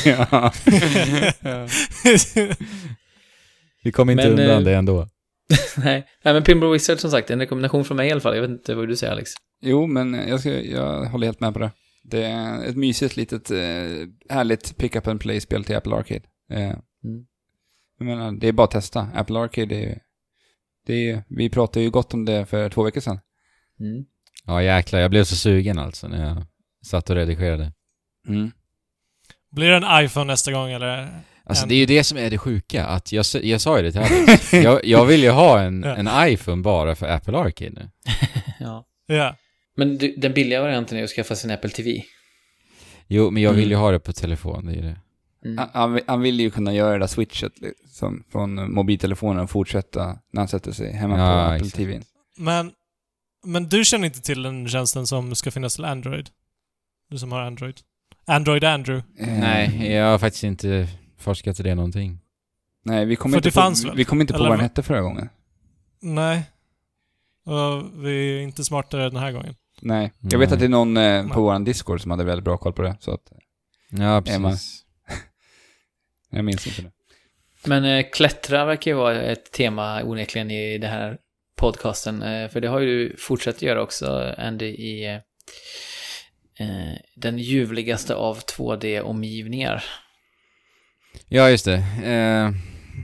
ja. 0.06 0.52
Vi 3.84 3.92
kommer 3.92 4.14
inte 4.14 4.24
Men, 4.30 4.40
undan 4.40 4.58
eh, 4.58 4.64
det 4.64 4.76
ändå. 4.76 5.08
Nej. 5.78 6.08
Nej, 6.24 6.34
men 6.34 6.44
Pinball 6.44 6.72
Wizard 6.72 7.00
som 7.00 7.12
sagt, 7.12 7.30
en 7.30 7.40
rekommendation 7.40 7.86
från 7.86 7.98
mig 7.98 8.10
i 8.10 8.12
alla 8.12 8.22
fall. 8.22 8.36
Jag 8.36 8.42
vet 8.42 8.52
inte 8.52 8.76
vad 8.76 8.88
du 8.88 8.96
säger 8.96 9.14
Alex. 9.14 9.32
Jo, 9.62 9.88
men 9.88 10.14
jag, 10.14 10.40
ska, 10.40 10.52
jag 10.62 11.06
håller 11.06 11.28
helt 11.28 11.40
med 11.40 11.54
på 11.54 11.60
det. 11.60 11.72
Det 12.04 12.24
är 12.24 12.64
ett 12.64 12.76
mysigt 12.78 13.18
litet 13.18 13.52
eh, 13.52 13.58
härligt 14.30 14.78
pick-up 14.78 15.08
and 15.08 15.20
play-spel 15.22 15.64
till 15.64 15.76
Apple 15.76 15.96
Arcade. 15.96 16.22
Eh, 16.52 16.74
Mm. 17.06 17.26
jag 18.00 18.06
menar, 18.06 18.32
det 18.32 18.48
är 18.48 18.52
bara 18.52 18.64
att 18.64 18.72
testa. 18.72 19.08
Apple 19.14 19.40
Arcade 19.40 19.76
är, 19.76 20.00
det 20.86 21.10
är 21.10 21.24
Vi 21.28 21.50
pratade 21.50 21.84
ju 21.86 21.90
gott 21.92 22.14
om 22.14 22.26
det 22.26 22.46
för 22.46 22.70
två 22.70 22.84
veckor 22.84 23.02
sedan. 23.02 23.20
Mm. 23.80 24.06
Ja 24.46 24.64
jäklar, 24.64 25.00
jag 25.00 25.12
blev 25.12 25.24
så 25.24 25.36
sugen 25.36 25.80
alltså 25.80 26.08
när 26.08 26.28
jag 26.28 26.44
satt 26.86 27.10
och 27.10 27.16
redigerade. 27.16 27.72
Mm. 28.28 28.52
Blir 29.52 29.70
det 29.70 29.76
en 29.88 30.06
iPhone 30.06 30.26
nästa 30.26 30.52
gång 30.52 30.72
eller? 30.72 31.10
Alltså 31.46 31.64
En- 31.64 31.70
det 31.70 31.76
är 31.76 31.80
ju 31.80 31.86
det 31.86 32.04
som 32.04 32.18
är 32.18 32.30
det 32.30 32.38
sjuka, 32.38 32.86
att 32.86 33.12
jag, 33.12 33.26
jag 33.44 33.62
sa 33.62 33.78
ju 33.78 33.84
det 33.84 33.92
till 33.92 34.02
Alex. 34.02 34.54
jag, 34.64 34.86
jag 34.86 35.06
vill 35.06 35.24
ju 35.24 35.30
ha 35.30 35.60
en, 35.62 35.84
Ja. 35.84 35.96
en 35.96 36.30
iPhone 36.34 36.62
bara 36.62 36.96
för 36.96 37.08
Apple 37.08 37.38
Arcade 37.38 37.72
nu. 37.72 37.90
Ja. 38.60 38.86
Ja. 39.08 39.36
Men 39.78 39.98
du, 39.98 40.16
den 40.18 40.34
billiga 40.34 40.62
varianten 40.62 40.98
är 40.98 41.04
att 41.04 41.10
skaffa 41.10 41.36
sin 41.36 41.52
Apple 41.52 41.70
TV. 41.70 42.04
Jo, 43.08 43.30
men 43.32 43.44
jag 43.44 43.54
vill 43.54 43.68
ju 43.70 43.74
Mm. 43.74 43.80
ha 43.82 43.92
det 43.92 44.00
på 44.00 44.14
telefon, 44.14 44.66
det 44.66 44.74
är 44.74 44.82
det. 44.82 44.98
Mm. 45.46 45.70
Han- 45.74 46.00
Han, 46.08 46.22
vill 46.22 46.40
ju 46.40 46.52
kunna 46.52 46.74
göra 46.74 46.94
det 46.94 47.00
där 47.00 47.08
switchet 47.08 47.52
liksom, 47.62 48.24
från 48.32 48.74
mobiltelefonen 48.74 49.44
och 49.44 49.50
fortsätta 49.50 50.06
när 50.34 50.42
han 50.42 50.48
sätter 50.48 50.72
sig 50.72 50.94
hemma 50.94 51.18
Ja, 51.18 51.34
på 51.34 51.40
Apple 51.40 51.56
exakt. 51.56 51.76
TV. 51.76 52.02
Men, 52.38 52.72
men 53.46 53.70
du 53.70 53.86
känner 53.86 54.06
inte 54.06 54.22
till 54.22 54.42
den 54.44 54.68
tjänsten 54.70 55.08
som 55.08 55.36
ska 55.36 55.52
finnas 55.52 55.76
till 55.76 55.86
Android? 55.86 56.30
Du 57.10 57.18
som 57.18 57.32
har 57.32 57.42
Android. 57.42 57.76
Android 58.26 58.64
Andrew. 58.64 59.08
Eh, 59.20 59.40
Nej, 59.40 59.92
jag 59.92 60.06
har 60.12 60.18
faktiskt 60.20 60.44
inte 60.44 60.88
forskat 61.24 61.60
i 61.60 61.64
det 61.64 61.76
någonting. 61.76 62.20
Nej, 62.86 63.06
vi 63.06 63.16
kommer 63.16 63.34
För 63.34 63.38
inte, 63.40 63.48
det 63.50 63.54
fanns 63.54 63.84
på, 63.84 63.88
väl? 63.88 63.98
vi 63.98 64.06
kom 64.06 64.22
inte 64.22 64.34
på 64.34 64.40
Eller 64.40 64.50
vad 64.50 64.58
den 64.58 64.64
hette 64.64 64.84
förra 64.84 65.02
gången. 65.02 65.30
Nej. 66.02 66.44
Och 67.46 68.06
vi 68.06 68.38
är 68.38 68.42
inte 68.42 68.64
smartare 68.64 69.10
den 69.10 69.20
här 69.20 69.32
gången. 69.32 69.56
Nej. 69.82 70.12
Jag 70.20 70.32
Nej. 70.32 70.40
vet 70.40 70.52
att 70.52 70.60
det 70.60 70.66
är 70.66 70.70
någon 70.70 70.98
eh, 70.98 71.28
på 71.28 71.42
våran 71.42 71.64
Discord 71.64 72.02
som 72.02 72.12
hade 72.12 72.24
väldigt 72.24 72.44
bra 72.46 72.58
koll 72.58 72.74
på 72.74 72.82
det, 72.82 72.98
så 73.00 73.12
att 73.12 73.32
Ja, 73.90 74.24
Emma. 74.26 74.50
precis. 74.50 74.86
jag 76.30 76.46
minns 76.46 76.68
inte 76.68 76.82
det. 76.82 76.92
Men 77.66 77.86
eh, 77.86 78.06
klättra 78.14 78.66
verkar 78.66 78.92
ju 78.92 78.98
vara 78.98 79.22
ett 79.22 79.52
tema 79.52 80.04
onekligen 80.04 80.52
i 80.52 80.78
den 80.78 80.92
här 80.92 81.18
podcasten. 81.58 82.22
Eh, 82.22 82.50
för 82.50 82.62
det 82.62 82.68
har 82.68 82.80
ju 82.80 83.10
du 83.10 83.18
fortsatt 83.18 83.62
göra 83.62 83.82
också, 83.82 84.34
Andy, 84.38 84.66
i 84.66 85.06
eh, 85.06 85.14
eh, 86.68 86.94
den 87.16 87.38
ljuvligaste 87.38 88.16
av 88.16 88.40
2D-omgivningar. 88.40 89.84
Ja, 91.28 91.50
just 91.50 91.66
det. 91.66 91.76
Eh, 92.04 92.52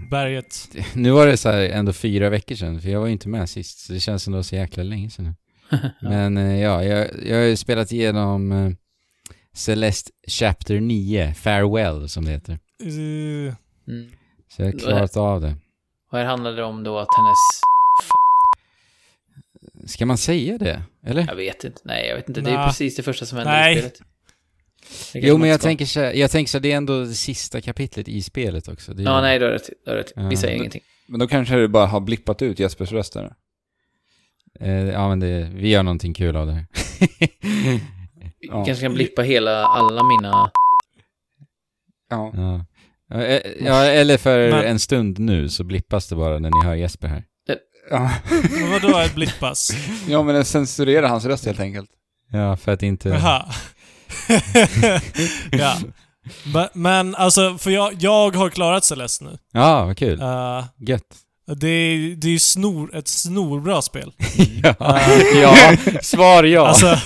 Berget. 0.10 0.70
nu 0.95 1.12
var 1.12 1.28
det 1.28 1.38
så 1.38 1.49
här 1.49 1.60
ändå 1.60 1.93
fyra 1.93 2.30
veckor 2.30 2.55
sedan, 2.55 2.82
för 2.82 2.89
jag 2.89 2.99
var 2.99 3.07
ju 3.07 3.14
inte 3.14 3.30
med 3.30 3.49
sist. 3.49 3.80
Så 3.80 3.93
det 3.93 3.99
känns 3.99 4.28
ändå 4.28 4.43
så 4.43 4.55
jäkla 4.55 4.84
länge 4.84 5.10
sedan 5.10 5.26
nu. 5.72 5.91
Men 6.01 6.38
eh, 6.38 6.60
ja, 6.62 6.84
jag, 6.84 7.07
jag 7.26 7.38
har 7.38 7.43
ju 7.43 7.55
spelat 7.55 7.91
igenom 7.91 8.51
eh, 8.51 8.72
Celeste 9.53 10.12
Chapter 10.28 10.80
9, 10.80 11.34
Farewell 11.34 12.10
som 12.10 12.26
det 12.26 12.32
heter. 12.32 12.60
Uh, 12.84 13.53
Mm. 13.89 14.12
Så 14.49 14.62
jag 14.62 14.66
har 14.72 14.80
klarat 14.80 15.18
av 15.18 15.41
det. 15.41 15.55
Och 16.12 16.18
här 16.18 16.26
handlar 16.26 16.53
det 16.53 16.64
om 16.64 16.84
då 16.84 16.99
att 16.99 17.07
hennes... 17.18 17.38
Ska 19.91 20.05
man 20.05 20.18
säga 20.18 20.57
det? 20.57 20.84
Eller? 21.05 21.26
Jag 21.28 21.36
vet 21.36 21.64
inte. 21.64 21.82
Nej, 21.84 22.07
jag 22.07 22.16
vet 22.16 22.30
inte. 22.30 22.41
Det 22.41 22.51
är 22.51 22.66
precis 22.66 22.95
det 22.95 23.03
första 23.03 23.26
som 23.26 23.38
händer 23.38 23.53
Nej. 23.53 23.76
i 23.76 23.80
spelet. 23.80 24.01
Jo, 25.14 25.38
men 25.38 25.50
jag 25.50 25.62
tänker, 25.62 25.86
så, 25.86 26.00
jag 26.00 26.32
tänker 26.32 26.50
så 26.50 26.60
det 26.60 26.72
är 26.72 26.78
ändå 26.78 27.00
det 27.00 27.14
sista 27.14 27.62
kapitlet 27.62 28.08
i 28.08 28.22
spelet 28.22 28.68
också. 28.68 28.94
Det 28.94 29.04
är, 29.04 29.06
Ja, 29.06 29.22
nej, 29.22 29.40
du 29.40 29.46
har 29.46 29.52
rätt. 29.52 29.70
Du 29.86 29.92
har 29.92 29.98
rätt. 29.98 30.12
Vi 30.16 30.24
Ja. 30.24 30.36
säger 30.38 30.56
ingenting. 30.58 30.82
Men 31.08 31.20
då 31.20 31.28
kanske 31.28 31.56
det 31.56 31.68
bara 31.68 31.86
har 31.86 32.00
blippat 32.00 32.42
ut 32.42 32.60
Jespers 32.60 32.92
röst 32.92 33.14
där. 33.14 33.34
Eh, 34.60 34.72
ja, 34.72 35.10
men 35.10 35.20
det, 35.20 35.50
vi 35.54 35.70
gör 35.70 35.84
någonting 35.84 36.14
kul 36.14 36.36
av 36.36 36.48
det 36.48 36.54
här. 36.54 36.66
Vi 37.00 37.80
Ja. 38.40 38.66
kanske 38.66 38.82
kan 38.86 38.94
blippa 38.94 39.22
hela, 39.22 39.66
alla 39.66 40.04
mina... 40.04 40.52
Ja. 42.10 42.32
ja. 42.36 42.66
Ja, 43.10 43.24
eh, 43.24 43.52
ja, 43.66 43.84
eller 43.86 44.18
för 44.18 44.52
Men- 44.52 44.66
en 44.66 44.80
stund 44.80 45.20
nu 45.20 45.50
så 45.50 45.64
blippas 45.64 46.08
det 46.08 46.16
bara 46.16 46.40
när 46.40 46.50
ni 46.62 46.66
hör 46.68 46.76
Jesper 46.76 47.08
här. 47.08 47.24
Ja. 47.92 48.12
men 48.60 48.72
vadå 48.72 49.04
blippas? 49.16 49.72
ja, 50.08 50.24
men 50.24 50.36
den 50.36 50.46
censurerar 50.46 51.08
hans 51.08 51.26
röst 51.26 51.46
helt 51.46 51.60
enkelt. 51.60 51.90
Ja, 52.32 52.58
för 52.58 52.72
att 52.72 52.84
inte... 52.84 53.10
Jaha. 53.10 53.46
ja. 55.51 55.78
Men- 56.53 56.68
Men 56.74 57.16
alltså, 57.16 57.57
för 57.57 57.72
jag, 57.72 57.93
jag 57.99 58.36
har 58.36 58.49
klarat 58.49 58.86
Celeste 58.86 59.24
nu. 59.24 59.38
Ja, 59.53 59.86
vad 59.86 59.97
kul. 59.97 60.22
Uh, 60.22 60.64
Gött. 60.88 61.03
det 61.57 61.68
är 61.68 62.16
det 62.16 62.28
är 62.28 62.32
ju 62.32 62.39
snor, 62.39 62.95
ett 62.95 63.07
snorbra 63.07 63.82
spel. 63.82 64.14
ja. 64.64 64.99
Eh, 64.99 65.39
ja, 65.41 65.78
svar 66.01 66.43
ja. 66.43 66.68
Alltså, 66.68 66.97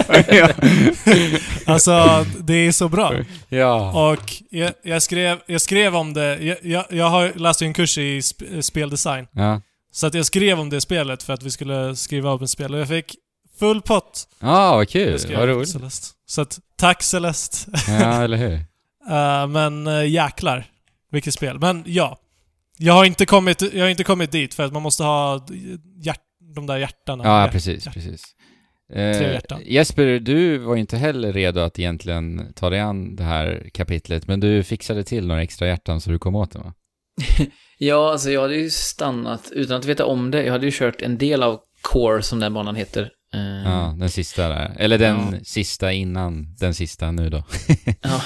alltså, 1.66 2.26
det 2.40 2.54
är 2.54 2.72
så 2.72 2.90
bra. 2.90 3.14
ja. 3.50 4.10
Och 4.12 4.34
jag, 4.50 4.72
jag, 4.84 5.02
skrev, 5.04 5.40
jag 5.48 5.62
skrev 5.62 5.96
om 5.96 6.14
det, 6.14 6.38
jag, 6.44 6.58
jag, 6.62 6.86
jag 6.90 7.10
har 7.10 7.32
läst 7.36 7.62
en 7.62 7.74
kurs 7.74 7.98
i 7.98 8.22
sp, 8.30 8.42
speldesign. 8.62 9.28
Ja. 9.32 9.62
Så 9.92 10.08
att 10.08 10.14
jag 10.14 10.26
skrev 10.26 10.60
om 10.60 10.70
det 10.70 10.82
spelet 10.82 11.24
för 11.24 11.34
att 11.34 11.44
vi 11.44 11.52
skulle 11.52 11.96
skriva 11.96 12.32
upp 12.32 12.42
ett 12.42 12.50
spel 12.50 12.74
och 12.74 12.80
jag 12.80 12.88
fick 12.88 13.16
full 13.60 13.82
pott. 13.82 14.28
Ja, 14.40 14.76
vad 14.76 14.90
kul. 14.90 15.20
Vad 15.38 15.48
roligt. 15.50 16.13
Så 16.26 16.42
att, 16.42 16.60
tack 16.78 17.04
Celeste. 17.04 17.72
Ja, 17.88 18.24
eller 18.24 18.38
hur? 18.38 18.54
Eh, 19.10 19.48
men 19.48 19.88
uh, 19.88 20.08
jäklar, 20.08 20.66
vilket 21.12 21.34
spel. 21.34 21.60
Men 21.60 21.84
ja. 21.86 22.20
Jag 22.78 22.94
har, 22.94 23.06
inte 23.06 23.26
kommit, 23.26 23.62
jag 23.74 23.84
har 23.86 23.90
inte 23.90 24.04
kommit 24.04 24.32
dit 24.32 24.54
för 24.54 24.64
att 24.64 24.74
man 24.74 24.82
måste 24.82 25.04
ha 25.04 25.46
hjärt, 26.04 26.22
de 26.56 26.68
där 26.68 26.78
hjärtarna. 26.78 27.24
Ja, 27.24 27.50
precis, 27.52 27.86
hjärt- 27.86 27.94
precis. 27.94 28.22
Tre 28.94 29.02
Eh, 29.02 29.32
hjärtan. 29.34 29.62
Jesper, 29.66 30.20
du 30.20 30.58
var 30.58 30.76
inte 30.76 30.98
heller 30.98 31.34
redo 31.34 31.60
att 31.60 31.80
egentligen 31.80 32.54
ta 32.56 32.70
dig 32.70 32.80
an 32.80 33.16
det 33.16 33.24
här 33.24 33.70
kapitlet, 33.74 34.28
men 34.28 34.40
du 34.40 34.64
fixade 34.64 35.04
till 35.04 35.28
några 35.28 35.42
extra 35.44 35.68
hjärtan 35.68 36.02
så 36.02 36.10
du 36.10 36.20
kom 36.20 36.36
åt 36.36 36.52
det 36.52 36.60
va? 36.60 36.74
Ja, 37.78 38.12
alltså 38.12 38.32
jag 38.32 38.42
hade 38.42 38.56
ju 38.56 38.70
stannat, 38.70 39.52
utan 39.52 39.78
att 39.78 39.86
veta 39.86 40.06
om 40.06 40.32
det, 40.32 40.44
jag 40.44 40.52
hade 40.52 40.66
ju 40.66 40.72
kört 40.72 41.02
en 41.02 41.18
del 41.18 41.44
av 41.44 41.60
Core, 41.82 42.22
som 42.22 42.40
den 42.40 42.54
banan 42.54 42.76
heter. 42.76 43.12
Eh, 43.34 43.64
Ja, 43.66 43.96
den 44.00 44.10
sista 44.10 44.50
där. 44.50 44.76
Eller 44.80 44.98
den 44.98 45.18
Ja. 45.34 45.40
sista 45.44 45.92
innan 45.92 46.56
den 46.60 46.74
sista 46.74 47.12
nu 47.12 47.30
då. 47.30 47.44
ja. 48.02 48.22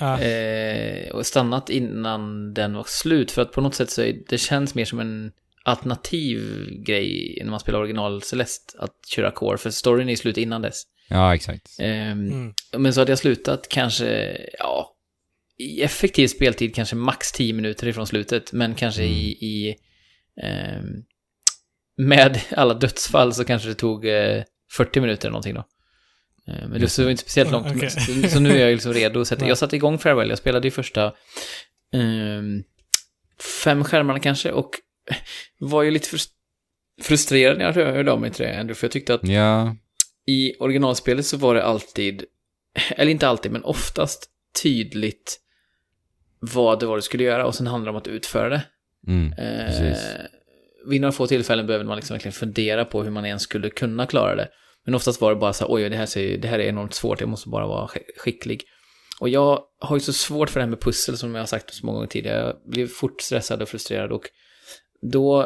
Ja. 0.00 0.20
Eh, 0.20 1.10
och 1.10 1.26
stannat 1.26 1.70
innan 1.70 2.54
den 2.54 2.74
var 2.74 2.84
slut, 2.88 3.30
för 3.30 3.42
att 3.42 3.52
på 3.52 3.60
något 3.60 3.74
sätt 3.74 3.90
så 3.90 4.02
är, 4.02 4.16
det 4.28 4.38
känns 4.38 4.74
mer 4.74 4.84
som 4.84 5.00
en 5.00 5.32
alternativ 5.64 6.66
grej 6.86 7.38
när 7.42 7.50
man 7.50 7.60
spelar 7.60 7.78
original 7.78 8.22
Celeste, 8.22 8.78
att 8.78 8.92
köra 9.08 9.30
Core, 9.30 9.58
för 9.58 9.70
storyn 9.70 10.08
är 10.08 10.16
slut 10.16 10.36
innan 10.38 10.62
dess. 10.62 10.82
Ja, 11.08 11.34
exakt. 11.34 11.76
Ehm, 11.78 12.28
Mm. 12.32 12.54
Men 12.76 12.94
så 12.94 13.00
hade 13.00 13.12
jag 13.12 13.18
slutat 13.18 13.66
kanske, 13.70 14.36
ja, 14.58 14.90
i 15.58 15.82
effektiv 15.82 16.28
speltid 16.28 16.74
kanske 16.74 16.96
max 16.96 17.32
10 17.32 17.52
minuter 17.52 17.86
ifrån 17.88 18.06
slutet, 18.06 18.52
men 18.52 18.74
kanske 18.74 19.02
i, 19.04 19.30
i 19.30 19.74
ehm, 20.42 20.86
med 21.96 22.40
alla 22.50 22.74
dödsfall 22.74 23.34
så 23.34 23.44
kanske 23.44 23.68
det 23.68 23.74
tog 23.74 24.06
eh, 24.06 24.42
40 24.72 25.00
minuter 25.00 25.28
eller 25.28 25.32
någonting 25.32 25.54
då. 25.54 25.64
Eh, 26.52 26.68
Men 26.68 26.80
det 26.80 26.98
var 26.98 27.10
inte 27.10 27.22
speciellt 27.22 27.50
långt. 27.50 27.66
Okej. 27.76 27.90
Så, 27.90 28.28
så 28.28 28.40
nu 28.40 28.50
är 28.50 28.58
jag 28.64 28.72
liksom 28.72 28.92
redo. 28.92 29.20
Att 29.20 29.38
Nej. 29.40 29.48
jag 29.48 29.58
satte 29.58 29.76
igång 29.76 29.98
Farewell. 29.98 30.28
Jag 30.28 30.38
spelade 30.38 30.66
ju 30.66 30.70
första 30.70 31.12
ehm, 31.92 32.62
fem 33.64 33.84
skärmarna 33.84 34.20
kanske 34.20 34.52
och 34.52 34.70
var 35.58 35.82
ju 35.82 35.90
lite 35.90 36.08
frus- 36.08 36.28
frustrerad 37.02 37.58
när 37.58 37.64
jag 37.64 37.72
hörde 37.92 38.12
av 38.12 38.20
mig 38.20 38.30
till 38.30 38.44
det, 38.46 38.50
Andrew. 38.52 38.74
För 38.74 38.86
jag 38.86 38.92
tyckte 38.92 39.14
att 39.14 39.28
Ja, 39.28 39.76
i 40.26 40.54
originalspelet 40.58 41.26
så 41.26 41.36
var 41.36 41.54
det 41.54 41.64
alltid, 41.64 42.24
eller 42.90 43.10
inte 43.12 43.28
alltid, 43.28 43.52
men 43.52 43.64
oftast 43.64 44.30
tydligt 44.62 45.40
vad 46.40 46.80
det 46.80 46.86
var 46.86 46.96
du 46.96 47.02
skulle 47.02 47.24
göra 47.24 47.46
och 47.46 47.54
sen 47.54 47.66
handlar 47.66 47.86
det 47.86 47.90
om 47.90 48.00
att 48.00 48.06
utföra 48.06 48.48
det. 48.48 48.62
mm, 49.06 49.32
Eh. 49.32 49.92
Vid 50.86 51.00
några 51.00 51.12
få 51.12 51.26
tillfällen 51.26 51.66
behöver 51.66 51.84
man 51.84 51.96
liksom 51.96 52.14
verkligen 52.14 52.32
fundera 52.32 52.84
på 52.84 53.02
hur 53.02 53.10
man 53.10 53.24
ens 53.26 53.42
skulle 53.42 53.70
kunna 53.70 54.06
klara 54.06 54.34
det. 54.34 54.48
Men 54.84 54.94
oftast 54.94 55.20
var 55.20 55.30
det 55.30 55.36
bara 55.40 55.52
så 55.52 55.64
här, 55.64 55.74
oj, 55.74 55.88
det 55.88 55.96
här, 55.96 56.06
ser, 56.06 56.38
det 56.38 56.48
här 56.48 56.58
är 56.58 56.68
enormt 56.68 56.94
svårt, 56.94 57.20
jag 57.20 57.28
måste 57.28 57.48
bara 57.48 57.66
vara 57.66 57.86
sk- 57.86 58.18
skicklig. 58.18 58.62
Och 59.20 59.28
jag 59.28 59.62
har 59.80 59.96
ju 59.96 60.00
så 60.00 60.12
svårt 60.12 60.50
för 60.50 60.60
det 60.60 60.64
här 60.64 60.70
med 60.70 60.80
pussel 60.80 61.16
som 61.16 61.34
jag 61.34 61.42
har 61.42 61.46
sagt 61.46 61.74
så 61.74 61.86
många 61.86 61.96
gånger 61.96 62.08
tidigare. 62.08 62.40
Jag 62.46 62.56
blev 62.70 62.86
fort 62.86 63.20
stressad 63.20 63.62
och 63.62 63.68
frustrerad 63.68 64.12
och 64.12 64.22
då 65.12 65.42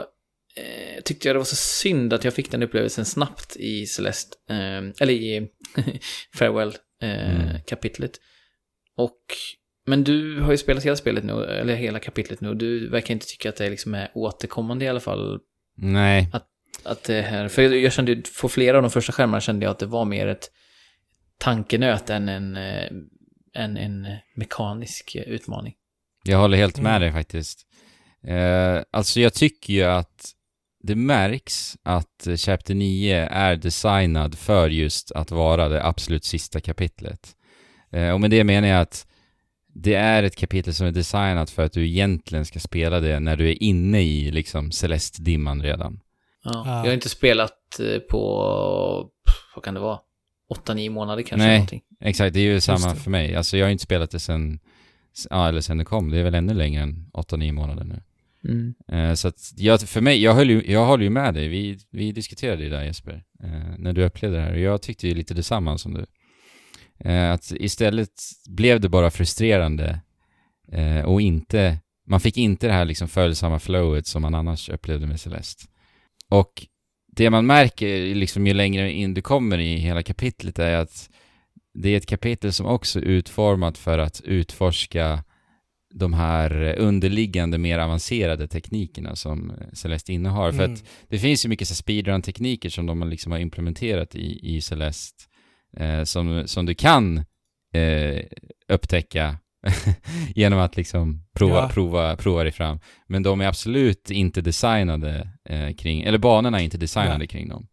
eh, 0.57 1.03
tyckte 1.05 1.29
jag 1.29 1.35
det 1.35 1.39
var 1.39 1.45
så 1.45 1.57
synd 1.57 2.13
att 2.13 2.25
jag 2.25 2.35
fick 2.35 2.51
den 2.51 2.63
upplevelsen 2.63 3.05
snabbt 3.05 3.57
i 3.57 3.87
Celeste, 3.87 4.37
eh, 4.51 4.83
eller 5.01 5.11
i 5.13 5.49
Farewell-kapitlet. 6.35 8.21
och, 8.97 9.21
men 9.89 10.05
du 10.05 10.41
har 10.41 10.51
ju 10.51 10.59
spelat 10.59 10.85
hela 10.85 10.97
spelet 10.97 11.25
nu, 11.25 11.45
eller 11.45 11.75
hela 11.75 11.99
kapitlet 11.99 12.41
nu, 12.41 12.49
och 12.49 12.57
du 12.57 12.89
verkar 12.89 13.15
inte 13.15 13.27
tycka 13.27 13.49
att 13.49 13.57
det 13.57 13.71
liksom 13.71 13.95
är 13.95 14.11
återkommande 14.15 14.85
i 14.85 14.89
alla 14.89 15.01
fall. 15.01 15.39
Nej, 15.77 16.31
Att 16.85 17.05
det 17.05 17.23
här, 17.23 17.49
för 17.49 17.63
jag 17.63 17.93
kände 17.93 18.13
ju, 18.13 18.23
på 18.41 18.49
flera 18.49 18.77
av 18.77 18.83
de 18.83 18.91
första 18.91 19.13
skärmarna 19.13 19.41
kände 19.41 19.65
jag 19.67 19.71
att 19.71 19.79
det 19.79 19.87
var 19.87 20.05
mer 20.05 20.27
ett 20.27 20.51
tankenöt 21.39 22.11
än 22.11 22.29
en, 22.29 22.57
eh, 22.57 22.85
än 23.55 23.77
en 23.77 24.07
mekanisk 24.37 25.15
eh, 25.15 25.23
utmaning. 25.23 25.75
jag 26.25 26.39
håller 26.39 26.57
helt 26.59 26.81
med 26.81 26.91
Mm. 26.97 27.01
dig 27.03 27.13
faktiskt. 27.13 27.67
Eh, 28.27 28.83
alltså 28.91 29.21
jag 29.21 29.35
tycker 29.35 29.73
ju 29.73 29.83
att 29.83 30.31
det 30.83 30.95
märks 30.95 31.77
att 31.83 32.27
eh, 32.27 32.37
Chapter 32.37 32.75
9 32.75 33.29
är 33.31 33.57
designad 33.57 34.39
för 34.39 34.69
just 34.69 35.13
att 35.13 35.31
vara 35.31 35.69
det 35.69 35.85
absolut 35.85 36.25
sista 36.25 36.61
kapitlet. 36.61 37.37
Eh, 37.93 38.11
och 38.11 38.21
med 38.21 38.31
det 38.31 38.45
menar 38.45 38.69
jag 38.69 38.81
att 38.81 39.07
det 39.83 39.95
är 39.95 40.23
ett 40.23 40.37
kapitel 40.37 40.75
som 40.75 40.87
är 40.87 40.93
designat 40.93 41.51
för 41.51 41.65
att 41.65 41.73
du 41.73 41.87
egentligen 41.87 42.45
ska 42.45 42.59
spela 42.59 43.01
det 43.01 43.21
när 43.21 43.37
du 43.37 43.49
är 43.49 43.63
inne 43.63 44.03
i 44.03 44.31
liksom 44.31 44.71
Celeste-dimman 44.73 45.63
redan. 45.63 46.01
Ja. 46.45 46.63
Ja. 46.67 46.79
Jag 46.79 46.85
har 46.85 46.95
inte 46.95 47.09
spelat 47.09 47.81
eh, 47.81 47.99
på, 47.99 49.11
vad 49.55 49.65
kan 49.65 49.75
det 49.75 49.81
vara, 49.81 49.99
8-9 50.67 50.91
månader 50.91 51.23
kanske. 51.23 51.47
Nej. 51.47 51.57
Någonting. 51.57 51.83
Exakt, 52.01 52.35
det 52.35 52.41
är 52.41 52.45
ju 52.45 52.61
samma 52.61 52.95
det. 52.95 53.01
för 53.01 53.11
mig. 53.11 53.35
Alltså 53.35 53.57
jag 53.57 53.67
har 53.67 53.71
inte 53.71 53.85
spelat 53.85 54.11
det 54.11 54.19
sen, 54.19 54.61
ja 55.31 55.49
eller 55.49 55.61
sen 55.61 55.79
det 55.79 55.85
kom. 55.85 56.11
Det 56.11 56.19
är 56.19 56.25
väl 56.25 56.35
ännu 56.35 56.55
längre 56.55 56.83
än 56.83 57.11
8-9 57.13 57.53
månader 57.53 57.85
nu. 57.85 58.03
Mm. 58.45 58.75
Eh, 58.89 59.15
så 59.15 59.29
att 59.29 59.53
jag, 59.57 59.81
för 59.81 60.01
mig, 60.01 60.23
jag, 60.23 60.35
höll 60.35 60.51
ju, 60.51 60.63
jag 60.67 60.87
håller 60.87 61.05
ju 61.05 61.11
med 61.11 61.35
dig. 61.35 61.49
Vi, 61.49 61.79
vi 61.91 62.13
diskuterade 62.13 62.63
ju 62.63 62.71
där 62.71 62.85
Jesper, 62.85 63.25
eh, 63.43 63.79
när 63.79 63.93
du 63.93 64.05
upplevde 64.05 64.37
det 64.37 64.43
här. 64.43 64.53
Och 64.53 64.61
jag 64.61 64.83
tyckte 64.83 65.09
ju 65.09 65.15
lite 65.15 65.35
detsamma 65.35 65.79
som 65.79 65.95
du. 65.95 66.07
Eh, 67.05 67.33
att 67.33 67.53
istället 67.57 68.11
blev 68.49 68.81
det 68.81 68.89
bara 68.89 69.11
frustrerande 69.11 70.01
eh, 70.73 71.01
och 71.01 71.21
inte, 71.21 71.79
man 72.07 72.21
fick 72.21 72.37
inte 72.37 72.67
det 72.67 72.73
här 72.73 72.85
liksom 72.85 73.09
följsamma 73.09 73.59
flowet 73.59 74.07
som 74.07 74.23
man 74.23 74.35
annars 74.35 74.69
upplevde 74.69 75.07
med 75.07 75.21
Celeste. 75.21 75.65
Och 76.31 76.67
det 77.17 77.31
man 77.31 77.47
märker 77.47 78.15
liksom 78.15 78.47
ju 78.47 78.55
längre 78.55 78.93
in 78.93 79.15
du 79.15 79.23
kommer 79.23 79.59
i 79.59 79.77
hela 79.77 80.03
kapitlet 80.03 80.59
är 80.59 80.77
att 80.77 81.11
det 81.75 81.89
är 81.89 81.97
ett 81.97 82.07
kapitel 82.07 82.53
som 82.53 82.67
också 82.67 82.99
är 82.99 83.03
utformat 83.03 83.79
för 83.79 83.99
att 83.99 84.21
utforska 84.21 85.25
de 85.95 86.13
här 86.13 86.75
underliggande 86.79 87.59
mer 87.59 87.79
avancerade 87.79 88.49
teknikerna 88.49 89.17
som 89.17 89.53
Celeste 89.73 90.13
innehar. 90.13 90.53
För 90.53 90.65
Mm. 90.65 90.75
att 90.75 90.85
det 91.09 91.19
finns 91.19 91.45
ju 91.45 91.49
mycket 91.49 91.69
speedrun-tekniker 91.69 92.69
som 92.69 92.87
de 92.87 93.09
liksom 93.11 93.33
har 93.33 93.39
implementerat 93.39 94.15
i, 94.15 94.57
i 94.57 94.61
Celeste 94.61 95.25
eh, 95.77 96.05
som, 96.05 96.43
som 96.47 96.67
du 96.67 96.75
kan 96.75 97.19
eh, 97.75 98.23
upptäcka 98.69 99.37
genom 100.35 100.59
att 100.59 100.77
liksom 100.77 101.25
prova, 101.35 101.57
Ja. 101.57 101.69
prova, 101.69 102.17
prova 102.17 102.43
dig 102.43 102.53
fram. 102.53 102.81
Men 103.07 103.23
de 103.23 103.41
är 103.41 103.47
absolut 103.47 104.11
inte 104.11 104.41
designade 104.41 105.29
eh, 105.49 105.75
kring, 105.75 106.03
eller 106.03 106.19
banorna 106.19 106.61
är 106.61 106.65
inte 106.65 106.79
designade 106.79 107.19
Nej. 107.19 107.29
kring 107.29 107.49
dem. 107.49 107.67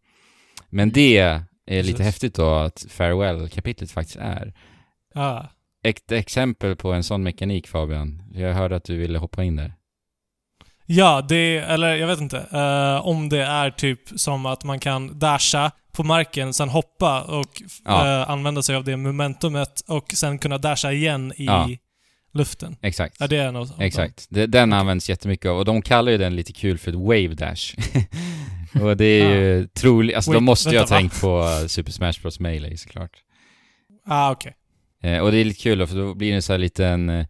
Men 0.70 0.90
det 0.92 1.18
är 1.18 1.42
lite 1.66 1.82
Precis. 1.92 2.06
häftigt 2.06 2.34
då 2.34 2.54
att 2.54 2.86
Farewell-kapitlet 2.90 3.90
faktiskt 3.90 4.18
är. 4.20 4.54
Ja. 5.14 5.48
Ett 5.84 6.12
exempel 6.12 6.76
på 6.76 6.92
en 6.92 7.04
sån 7.04 7.22
mekanik 7.22 7.68
Fabian. 7.68 8.22
Jag 8.32 8.54
hörde 8.54 8.76
att 8.76 8.84
du 8.84 8.96
ville 8.96 9.18
hoppa 9.18 9.44
in 9.44 9.56
där. 9.56 9.72
Ja, 10.86 11.26
det, 11.28 11.56
eller 11.58 11.94
jag 11.94 12.06
vet 12.06 12.20
inte. 12.20 12.38
eh, 12.52 13.06
om 13.06 13.28
det 13.28 13.42
är 13.44 13.70
typ 13.70 14.00
som 14.16 14.46
att 14.46 14.64
man 14.64 14.78
kan 14.80 15.18
dasha 15.18 15.70
på 15.96 16.02
marken, 16.04 16.52
sen 16.52 16.68
hoppa 16.68 17.22
och 17.22 17.62
Ja. 17.84 18.20
eh, 18.22 18.30
använda 18.30 18.62
sig 18.62 18.76
av 18.76 18.84
det 18.84 18.96
momentumet 18.96 19.80
och 19.88 20.12
sen 20.14 20.38
kunna 20.38 20.58
dasha 20.58 20.92
igen 20.92 21.32
i 21.36 21.44
Ja. 21.44 21.68
luften. 22.34 22.76
Exakt. 22.82 23.16
Ja, 23.20 23.26
det 23.26 23.36
är 23.36 23.52
något. 23.52 23.80
Exakt. 23.80 24.26
Det, 24.30 24.46
den 24.46 24.72
används 24.72 25.08
jättemycket 25.10 25.50
av, 25.50 25.58
och 25.58 25.64
de 25.64 25.82
kallar 25.82 26.12
ju 26.12 26.18
den 26.18 26.36
lite 26.36 26.52
kul 26.52 26.78
för 26.78 26.92
wave 26.92 27.34
dash. 27.34 27.74
och 28.82 28.96
det 28.96 29.04
är 29.04 29.34
ju 29.36 29.66
troligt, 29.66 30.16
alltså 30.16 30.30
de 30.30 30.34
Wait, 30.36 30.42
måste 30.44 30.70
ju 30.70 30.78
ha 30.78 30.86
tänkt 30.86 31.20
på 31.20 31.64
Super 31.68 31.92
Smash 31.92 32.12
Bros 32.22 32.40
Melee 32.40 32.76
såklart. 32.76 33.10
Ah, 34.06 34.30
okej. 34.30 34.54
Eh, 35.02 35.18
och 35.18 35.32
det 35.32 35.38
är 35.38 35.44
lite 35.44 35.62
kul 35.62 35.78
då, 35.78 35.86
för 35.86 35.96
då 35.96 36.14
blir 36.14 36.28
det 36.28 36.34
en 36.34 36.42
sån 36.42 36.54
här 36.54 36.58
liten 36.58 37.08
eh, 37.08 37.26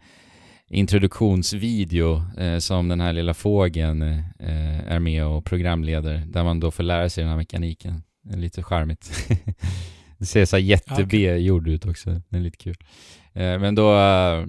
introduktionsvideo 0.68 2.22
eh, 2.38 2.58
som 2.58 2.88
den 2.88 3.00
här 3.00 3.12
lilla 3.12 3.34
fågeln 3.34 4.02
eh, 4.02 4.92
är 4.92 4.98
med 4.98 5.24
och 5.26 5.44
programleder, 5.44 6.22
där 6.26 6.44
man 6.44 6.60
då 6.60 6.70
får 6.70 6.82
lära 6.82 7.10
sig 7.10 7.22
den 7.24 7.30
här 7.30 7.36
mekaniken. 7.36 8.02
Lite 8.35 8.62
charmigt. 8.62 9.29
det 10.18 10.27
ser 10.27 10.45
så 10.45 10.57
här 10.57 10.62
jätte-B-gjord 10.62 11.68
ut 11.68 11.87
också, 11.87 12.22
det 12.29 12.37
är 12.37 12.41
lite 12.41 12.57
kul. 12.57 12.77
Eh, 13.33 13.59
men 13.59 13.74
då, 13.74 13.99
eh, 13.99 14.47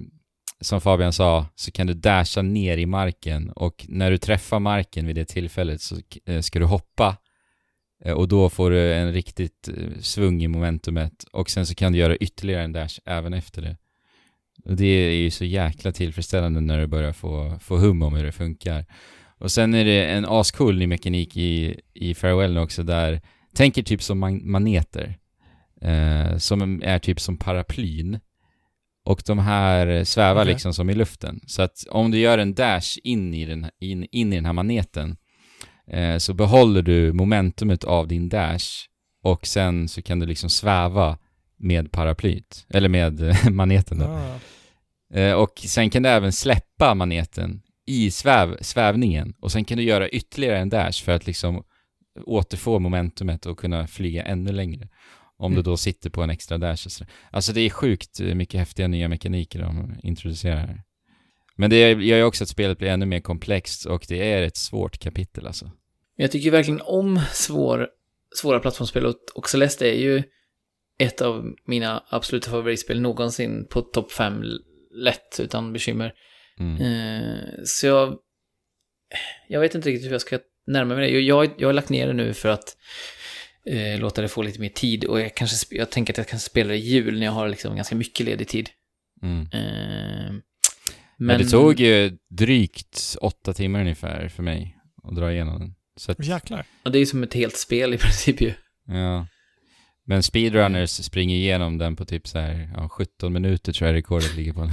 som 0.60 0.80
Fabian 0.80 1.12
sa, 1.12 1.46
så 1.54 1.70
kan 1.70 1.86
du 1.86 1.94
dasha 1.94 2.42
ner 2.42 2.76
i 2.76 2.86
marken 2.86 3.50
och 3.50 3.86
när 3.88 4.10
du 4.10 4.18
träffar 4.18 4.58
marken 4.58 5.06
vid 5.06 5.16
det 5.16 5.24
tillfället 5.24 5.80
så 5.80 5.96
eh, 6.26 6.40
ska 6.40 6.58
du 6.58 6.64
hoppa 6.64 7.16
Och 8.14 8.28
då 8.28 8.50
får 8.50 8.70
du 8.70 8.94
en 8.94 9.12
riktigt 9.12 9.68
svung 10.00 10.42
i 10.42 10.48
momentumet 10.48 11.24
och 11.32 11.50
sen 11.50 11.66
så 11.66 11.74
kan 11.74 11.92
du 11.92 11.98
göra 11.98 12.16
ytterligare 12.16 12.64
en 12.64 12.72
dash 12.72 12.98
även 13.04 13.34
efter 13.34 13.62
det. 13.62 13.76
Och 14.64 14.76
det 14.76 14.86
är 14.86 15.12
ju 15.12 15.30
så 15.30 15.44
jäkla 15.44 15.92
tillfredsställande 15.92 16.60
när 16.60 16.78
du 16.78 16.86
börjar 16.86 17.12
få, 17.12 17.58
få 17.60 17.76
hum 17.76 18.02
om 18.02 18.14
hur 18.14 18.24
det 18.24 18.32
funkar. 18.32 18.86
Och 19.38 19.52
sen 19.52 19.74
är 19.74 19.84
det 19.84 20.06
en 20.06 20.24
ascool 20.24 20.78
ny 20.78 20.86
mekanik 20.86 21.36
i, 21.36 21.80
i 21.94 22.14
Farewell 22.14 22.58
också 22.58 22.82
där, 22.82 23.20
tänker 23.58 23.82
typ 23.82 24.02
som 24.02 24.18
man, 24.18 24.50
maneter. 24.50 25.18
Eh, 25.82 26.36
som 26.36 26.82
är 26.82 26.98
typ 26.98 27.20
som 27.20 27.36
paraplyn. 27.36 28.20
Och 29.04 29.22
de 29.26 29.38
här 29.38 30.04
svävar 30.04 30.42
Okej. 30.42 30.52
liksom 30.52 30.74
som 30.74 30.90
i 30.90 30.94
luften. 30.94 31.40
Så 31.46 31.62
att 31.62 31.84
om 31.90 32.10
du 32.10 32.18
gör 32.18 32.38
en 32.38 32.54
dash 32.54 32.98
in 33.04 33.34
i 33.34 33.44
den, 33.44 33.70
in, 33.80 34.06
in 34.12 34.32
i 34.32 34.36
den 34.36 34.46
här 34.46 34.52
maneten 34.52 35.16
eh, 35.90 36.16
så 36.16 36.34
behåller 36.34 36.82
du 36.82 37.12
momentumet 37.12 37.84
av 37.84 38.08
din 38.08 38.28
dash 38.28 38.66
och 39.22 39.46
sen 39.46 39.88
så 39.88 40.02
kan 40.02 40.18
du 40.18 40.26
liksom 40.26 40.50
sväva 40.50 41.18
med 41.56 41.92
paraplyt, 41.92 42.66
eller 42.68 42.88
med 42.88 43.36
maneten 43.50 43.98
då. 43.98 44.06
Ah. 44.06 45.18
Eh, 45.18 45.34
och 45.34 45.52
sen 45.66 45.90
kan 45.90 46.02
du 46.02 46.08
även 46.08 46.32
släppa 46.32 46.94
maneten 46.94 47.62
i 47.86 48.10
sväv, 48.10 48.56
svävningen 48.60 49.34
och 49.40 49.52
sen 49.52 49.64
kan 49.64 49.78
du 49.78 49.84
göra 49.84 50.08
ytterligare 50.08 50.58
en 50.58 50.68
dash 50.68 51.04
för 51.04 51.12
att 51.12 51.26
liksom 51.26 51.64
återfå 52.26 52.78
momentumet 52.78 53.46
och 53.46 53.58
kunna 53.58 53.86
flyga 53.86 54.24
ännu 54.24 54.52
längre. 54.52 54.88
Om 55.36 55.52
du 55.52 55.56
Mm. 55.56 55.64
då 55.64 55.76
sitter 55.76 56.10
på 56.10 56.22
en 56.22 56.30
extra 56.30 56.58
dash 56.58 56.86
och 56.86 56.92
sådär. 56.92 57.12
Alltså 57.30 57.52
det 57.52 57.60
är 57.60 57.70
sjukt 57.70 58.20
mycket 58.20 58.60
häftiga 58.60 58.88
nya 58.88 59.08
mekaniker 59.08 59.58
de 59.58 59.94
introducerar 60.02 60.56
här. 60.56 60.82
Men 61.56 61.70
det 61.70 61.90
gör 61.90 62.16
ju 62.16 62.22
också 62.22 62.44
att 62.44 62.48
spelet 62.48 62.78
blir 62.78 62.88
ännu 62.88 63.06
mer 63.06 63.20
komplext 63.20 63.86
och 63.86 64.04
det 64.08 64.32
är 64.32 64.42
ett 64.42 64.56
svårt 64.56 64.98
kapitel 64.98 65.46
alltså. 65.46 65.70
Jag 66.16 66.30
tycker 66.32 66.50
verkligen 66.50 66.80
om 66.84 67.20
svår, 67.32 67.88
svåra 68.36 68.60
plattformsspel 68.60 69.06
och, 69.06 69.14
och 69.34 69.48
Celeste 69.50 69.88
är 69.88 69.98
ju 69.98 70.22
ett 70.98 71.20
av 71.20 71.54
mina 71.66 72.04
absoluta 72.08 72.50
favoritspel 72.50 73.00
någonsin 73.00 73.66
på 73.70 73.80
topp 73.80 74.12
5 74.12 74.42
lätt 74.90 75.40
utan 75.40 75.72
bekymmer. 75.72 76.12
Mm. 76.58 76.76
Eh, 76.82 77.38
så 77.64 77.86
jag, 77.86 78.18
jag 79.48 79.60
vet 79.60 79.74
inte 79.74 79.88
riktigt 79.88 80.06
hur 80.06 80.12
jag 80.12 80.20
ska 80.20 80.38
närma 80.68 80.94
mig 80.94 81.10
det. 81.12 81.20
Jag, 81.20 81.50
jag 81.58 81.68
har 81.68 81.72
lagt 81.72 81.88
ner 81.88 82.06
det 82.06 82.12
nu 82.12 82.34
för 82.34 82.48
att 82.48 82.76
eh, 83.66 84.00
låta 84.00 84.22
det 84.22 84.28
få 84.28 84.42
lite 84.42 84.60
mer 84.60 84.68
tid 84.68 85.04
och 85.04 85.20
jag, 85.20 85.34
kanske, 85.34 85.76
jag 85.76 85.90
tänker 85.90 86.12
att 86.12 86.18
jag 86.18 86.28
kan 86.28 86.40
spela 86.40 86.68
det 86.68 86.76
i 86.76 86.80
jul 86.80 87.18
när 87.18 87.26
jag 87.26 87.32
har 87.32 87.48
liksom 87.48 87.76
ganska 87.76 87.94
mycket 87.96 88.26
ledig 88.26 88.48
tid. 88.48 88.70
Mm. 89.22 89.40
Eh, 89.40 90.34
Men, 91.16 91.38
det 91.38 91.44
tog 91.44 91.80
ju 91.80 92.18
drygt 92.30 93.16
åtta 93.20 93.54
timmar 93.54 93.80
ungefär 93.80 94.28
för 94.28 94.42
mig 94.42 94.76
att 95.02 95.16
dra 95.16 95.32
igenom 95.32 95.60
den. 95.60 95.74
Så 95.96 96.12
att, 96.12 96.24
Jäklar. 96.26 96.64
Ja, 96.82 96.90
det 96.90 96.98
är 96.98 97.00
ju 97.00 97.06
som 97.06 97.22
ett 97.22 97.34
helt 97.34 97.56
spel 97.56 97.94
i 97.94 97.98
princip 97.98 98.40
ju. 98.40 98.52
ja. 98.86 99.26
Men 100.04 100.22
speedrunners 100.22 100.90
springer 100.90 101.36
igenom 101.36 101.78
den 101.78 101.96
på 101.96 102.04
typ 102.04 102.28
så 102.28 102.38
här, 102.38 102.70
ja, 102.76 102.88
17 102.88 103.32
minuter 103.32 103.72
tror 103.72 103.88
jag 103.88 103.94
rekordet 103.96 104.36
ligger 104.36 104.52
på. 104.52 104.70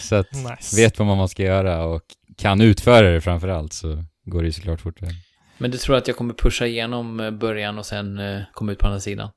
så 0.00 0.14
att 0.14 0.32
nice. 0.32 0.76
vet 0.76 0.98
vad 0.98 1.16
man 1.16 1.28
ska 1.28 1.42
göra 1.42 1.84
och 1.84 2.02
kan 2.36 2.60
utföra 2.60 3.10
det 3.10 3.20
framför 3.20 3.48
allt 3.48 3.72
så 3.72 4.04
går 4.30 4.42
det 4.42 4.46
ju 4.46 4.52
såklart 4.52 4.80
fortare. 4.80 5.10
Men 5.58 5.70
du 5.70 5.78
tror 5.78 5.96
att 5.96 6.08
jag 6.08 6.16
kommer 6.16 6.34
pusha 6.34 6.66
igenom 6.66 7.20
eh, 7.20 7.30
början 7.30 7.78
och 7.78 7.86
sen 7.86 8.18
eh, 8.18 8.42
komma 8.52 8.72
ut 8.72 8.78
på 8.78 8.86
andra 8.86 9.00
sidan? 9.00 9.30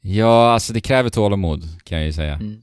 Ja, 0.00 0.52
alltså 0.52 0.72
det 0.72 0.80
kräver 0.80 1.10
tålamod 1.10 1.64
kan 1.84 1.98
jag 1.98 2.06
ju 2.06 2.12
säga. 2.12 2.34
Mm. 2.34 2.62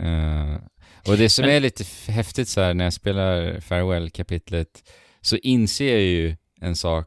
Eh, 0.00 0.60
och 1.08 1.16
det 1.16 1.28
som 1.28 1.44
Men- 1.46 1.54
är 1.54 1.60
lite 1.60 1.84
häftigt 2.12 2.48
så 2.48 2.60
här 2.60 2.74
när 2.74 2.84
jag 2.84 2.92
spelar 2.92 3.60
Farewell-kapitlet 3.60 4.90
så 5.20 5.36
inser 5.36 5.92
jag 5.92 6.00
ju 6.02 6.36
en 6.60 6.76
sak 6.76 7.06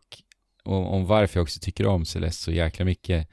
om, 0.64 0.86
om 0.86 1.06
varför 1.06 1.40
jag 1.40 1.44
också 1.44 1.60
tycker 1.60 1.88
om 1.88 2.06
Celeste 2.06 2.44
så 2.44 2.52
jäkla 2.52 2.86
mycket. 2.86 3.28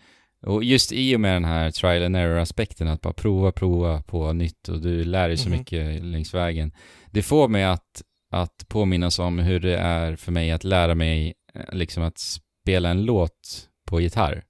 Och 0.47 0.65
just 0.65 0.93
i 0.93 1.17
och 1.17 1.21
med 1.21 1.33
den 1.37 1.45
här 1.45 1.71
trial 1.71 2.03
and 2.05 2.17
error-aspekten, 2.17 2.89
att 2.89 3.01
bara 3.01 3.13
prova, 3.13 3.53
prova 3.53 4.03
på 4.03 4.33
nytt 4.33 4.69
och 4.69 4.81
du 4.81 5.05
lär 5.05 5.29
dig 5.29 5.37
så 5.37 5.49
Mhm. 5.49 5.59
mycket 5.59 6.05
längs 6.05 6.35
vägen. 6.35 6.73
Det 7.11 7.23
får 7.23 7.49
mig 7.49 7.65
att, 7.65 8.03
att 8.31 8.69
påminnas 8.69 9.19
om 9.19 9.39
hur 9.39 9.61
det 9.61 9.77
är 9.77 10.17
för 10.17 10.33
mig 10.33 10.51
att 10.51 10.65
lära 10.65 10.95
mig 10.95 11.35
eh, 11.55 11.61
liksom 11.75 12.03
att 12.03 12.19
spela 12.19 12.89
en 12.89 13.05
låt 13.05 13.69
på 13.87 14.01
gitarr. 14.01 14.45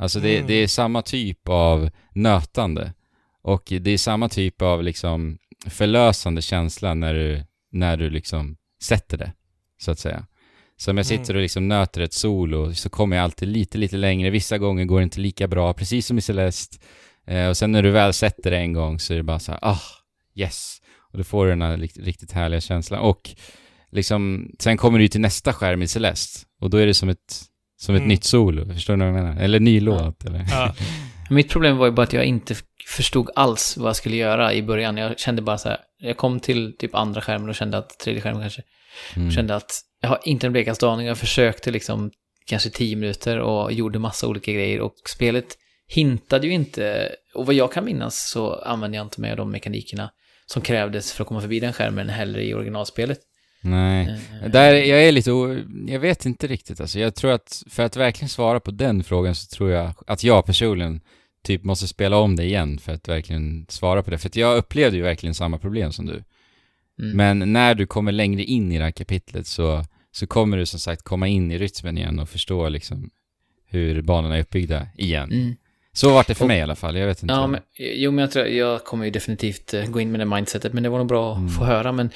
Alltså 0.00 0.20
det, 0.20 0.34
Mm. 0.36 0.46
det 0.46 0.54
är 0.54 0.66
samma 0.66 1.02
typ 1.02 1.48
av 1.48 1.90
nötande. 2.14 2.92
Och 3.42 3.62
det 3.80 3.90
är 3.90 3.98
samma 3.98 4.28
typ 4.28 4.62
av 4.62 4.82
liksom 4.82 5.38
förlösande 5.66 6.42
känsla 6.42 6.94
när 6.94 7.14
du, 7.14 7.44
när 7.72 7.96
du 7.96 8.10
liksom 8.10 8.56
sätter 8.82 9.18
det, 9.18 9.32
så 9.78 9.90
att 9.90 9.98
säga. 9.98 10.26
Så 10.76 10.90
om 10.90 10.96
jag 10.96 11.06
sitter 11.06 11.24
Mm. 11.30 11.36
och 11.36 11.42
liksom 11.42 11.68
nöter 11.68 12.00
ett 12.00 12.12
solo 12.12 12.74
så 12.74 12.88
kommer 12.90 13.16
jag 13.16 13.24
alltid 13.24 13.48
lite, 13.48 13.78
lite 13.78 13.96
längre. 13.96 14.30
Vissa 14.30 14.58
gånger 14.58 14.84
går 14.84 15.00
det 15.00 15.04
inte 15.04 15.20
lika 15.20 15.48
bra, 15.48 15.72
precis 15.74 16.06
som 16.06 16.18
i 16.18 16.20
Celeste. 16.20 16.78
Eh, 17.26 17.48
och 17.48 17.56
sen 17.56 17.72
när 17.72 17.82
du 17.82 17.90
väl 17.90 18.12
sätter 18.12 18.50
det 18.50 18.58
en 18.58 18.72
gång 18.72 18.98
så 18.98 19.12
är 19.12 19.16
det 19.16 19.22
bara 19.22 19.38
så 19.38 19.52
här, 19.52 19.58
ah, 19.62 19.80
yes. 20.34 20.82
Och 21.16 21.20
då 21.20 21.24
får 21.24 21.44
du 21.44 21.50
den 21.50 21.62
här 21.62 21.76
rikt- 21.76 21.98
riktigt 22.04 22.32
härliga 22.32 22.60
känslan. 22.60 23.00
Och 23.00 23.30
liksom, 23.92 24.50
sen 24.58 24.76
kommer 24.76 24.98
du 24.98 25.04
ju 25.04 25.08
till 25.08 25.20
nästa 25.20 25.52
skärm 25.52 25.82
i 25.82 25.88
Celeste. 25.88 26.40
Och 26.60 26.70
då 26.70 26.76
är 26.76 26.86
det 26.86 26.94
som 26.94 27.08
ett, 27.08 27.42
som 27.80 27.94
ett 27.94 27.98
Mm. 28.00 28.08
nytt 28.08 28.24
solo. 28.24 28.72
Förstår 28.74 28.94
du 28.96 28.98
vad 28.98 29.08
jag 29.08 29.14
menar? 29.14 29.40
Eller 29.42 29.60
ny 29.60 29.80
låt, 29.80 30.24
eller? 30.24 30.44
Ja. 30.50 30.74
Mitt 31.30 31.50
problem 31.50 31.76
var 31.76 31.86
ju 31.86 31.92
bara 31.92 32.02
att 32.02 32.12
jag 32.12 32.24
inte 32.24 32.54
förstod 32.86 33.30
alls 33.34 33.76
vad 33.76 33.88
jag 33.88 33.96
skulle 33.96 34.16
göra 34.16 34.54
i 34.54 34.62
början. 34.62 34.96
Jag 34.96 35.18
kände 35.18 35.42
bara 35.42 35.58
så 35.58 35.68
här, 35.68 35.78
jag 35.98 36.16
kom 36.16 36.40
till 36.40 36.76
typ 36.78 36.94
andra 36.94 37.20
skärmen 37.20 37.48
och 37.48 37.54
kände 37.54 37.78
att, 37.78 37.98
tredje 37.98 38.20
skärmen 38.22 38.40
kanske, 38.42 38.62
Mm. 39.16 39.30
kände 39.30 39.56
att 39.56 39.72
jag 40.00 40.08
har 40.08 40.20
inte 40.24 40.46
en 40.46 40.52
blekaste 40.52 40.88
aning. 40.88 41.06
Jag 41.06 41.18
försökte 41.18 41.70
liksom 41.70 42.10
kanske 42.46 42.70
tio 42.70 42.96
minuter 42.96 43.38
och 43.38 43.72
gjorde 43.72 43.98
massa 43.98 44.26
olika 44.28 44.52
grejer 44.52 44.80
och 44.80 44.94
spelet 45.08 45.46
hintade 45.88 46.46
ju 46.46 46.52
inte, 46.52 47.12
och 47.34 47.46
vad 47.46 47.54
jag 47.54 47.72
kan 47.72 47.84
minnas 47.84 48.30
så 48.30 48.54
använde 48.54 48.96
jag 48.96 49.06
inte 49.06 49.20
mig 49.20 49.30
av 49.30 49.36
de 49.36 49.50
mekanikerna 49.50 50.10
som 50.46 50.62
krävdes 50.62 51.12
för 51.12 51.24
att 51.24 51.28
komma 51.28 51.40
förbi 51.40 51.60
den 51.60 51.72
skärmen 51.72 52.08
heller 52.08 52.38
i 52.38 52.54
originalspelet. 52.54 53.20
Nej. 53.60 54.18
Eh, 54.42 54.50
Där, 54.50 54.74
jag 54.74 55.04
är 55.04 55.12
lite 55.12 55.32
o... 55.32 55.62
Jag 55.86 56.00
vet 56.00 56.26
inte 56.26 56.46
riktigt 56.46 56.80
alltså. 56.80 56.98
Jag 56.98 57.14
tror 57.14 57.32
att 57.32 57.62
för 57.70 57.82
att 57.82 57.96
verkligen 57.96 58.28
svara 58.28 58.60
på 58.60 58.70
den 58.70 59.04
frågan 59.04 59.34
så 59.34 59.56
tror 59.56 59.70
jag 59.70 59.92
att 60.06 60.24
jag 60.24 60.46
personligen 60.46 61.00
typ 61.42 61.64
måste 61.64 61.88
spela 61.88 62.16
om 62.16 62.36
det 62.36 62.44
igen 62.44 62.78
för 62.78 62.92
att 62.92 63.08
verkligen 63.08 63.66
svara 63.68 64.02
på 64.02 64.10
det. 64.10 64.18
För 64.18 64.28
att 64.28 64.36
jag 64.36 64.56
upplevde 64.56 64.96
ju 64.96 65.02
verkligen 65.02 65.34
samma 65.34 65.58
problem 65.58 65.92
som 65.92 66.06
du. 66.06 66.22
Mm. 67.02 67.16
Men 67.16 67.52
när 67.52 67.74
du 67.74 67.86
kommer 67.86 68.12
längre 68.12 68.42
in 68.42 68.72
i 68.72 68.78
det 68.78 68.84
här 68.84 68.90
kapitlet 68.90 69.46
så, 69.46 69.84
så 70.12 70.26
kommer 70.26 70.56
du 70.56 70.66
som 70.66 70.80
sagt 70.80 71.02
komma 71.02 71.28
in 71.28 71.52
i 71.52 71.58
rytmen 71.58 71.98
igen 71.98 72.18
och 72.18 72.28
förstå 72.28 72.68
liksom 72.68 73.10
hur 73.66 74.02
banorna 74.02 74.36
är 74.36 74.40
uppbyggda 74.40 74.88
igen. 74.96 75.32
Mm. 75.32 75.56
Så 75.96 76.10
var 76.10 76.24
det 76.28 76.34
för 76.34 76.44
Och- 76.44 76.48
mig 76.48 76.58
i 76.58 76.62
alla 76.62 76.76
fall, 76.76 76.96
jag 76.96 77.06
vet 77.06 77.22
inte. 77.22 77.34
Ja, 77.34 77.46
men, 77.46 77.60
jo, 77.78 78.10
men 78.10 78.22
jag 78.22 78.30
tror 78.30 78.46
jag 78.46 78.84
kommer 78.84 79.04
ju 79.04 79.10
definitivt 79.10 79.74
eh, 79.74 79.84
gå 79.86 80.00
in 80.00 80.10
med 80.10 80.20
det 80.20 80.24
mindsetet, 80.24 80.72
men 80.72 80.82
det 80.82 80.88
var 80.88 80.98
nog 80.98 81.06
bra 81.08 81.32
att 81.32 81.38
Mm. 81.38 81.48
få 81.50 81.64
höra. 81.64 81.92
Men 81.92 82.10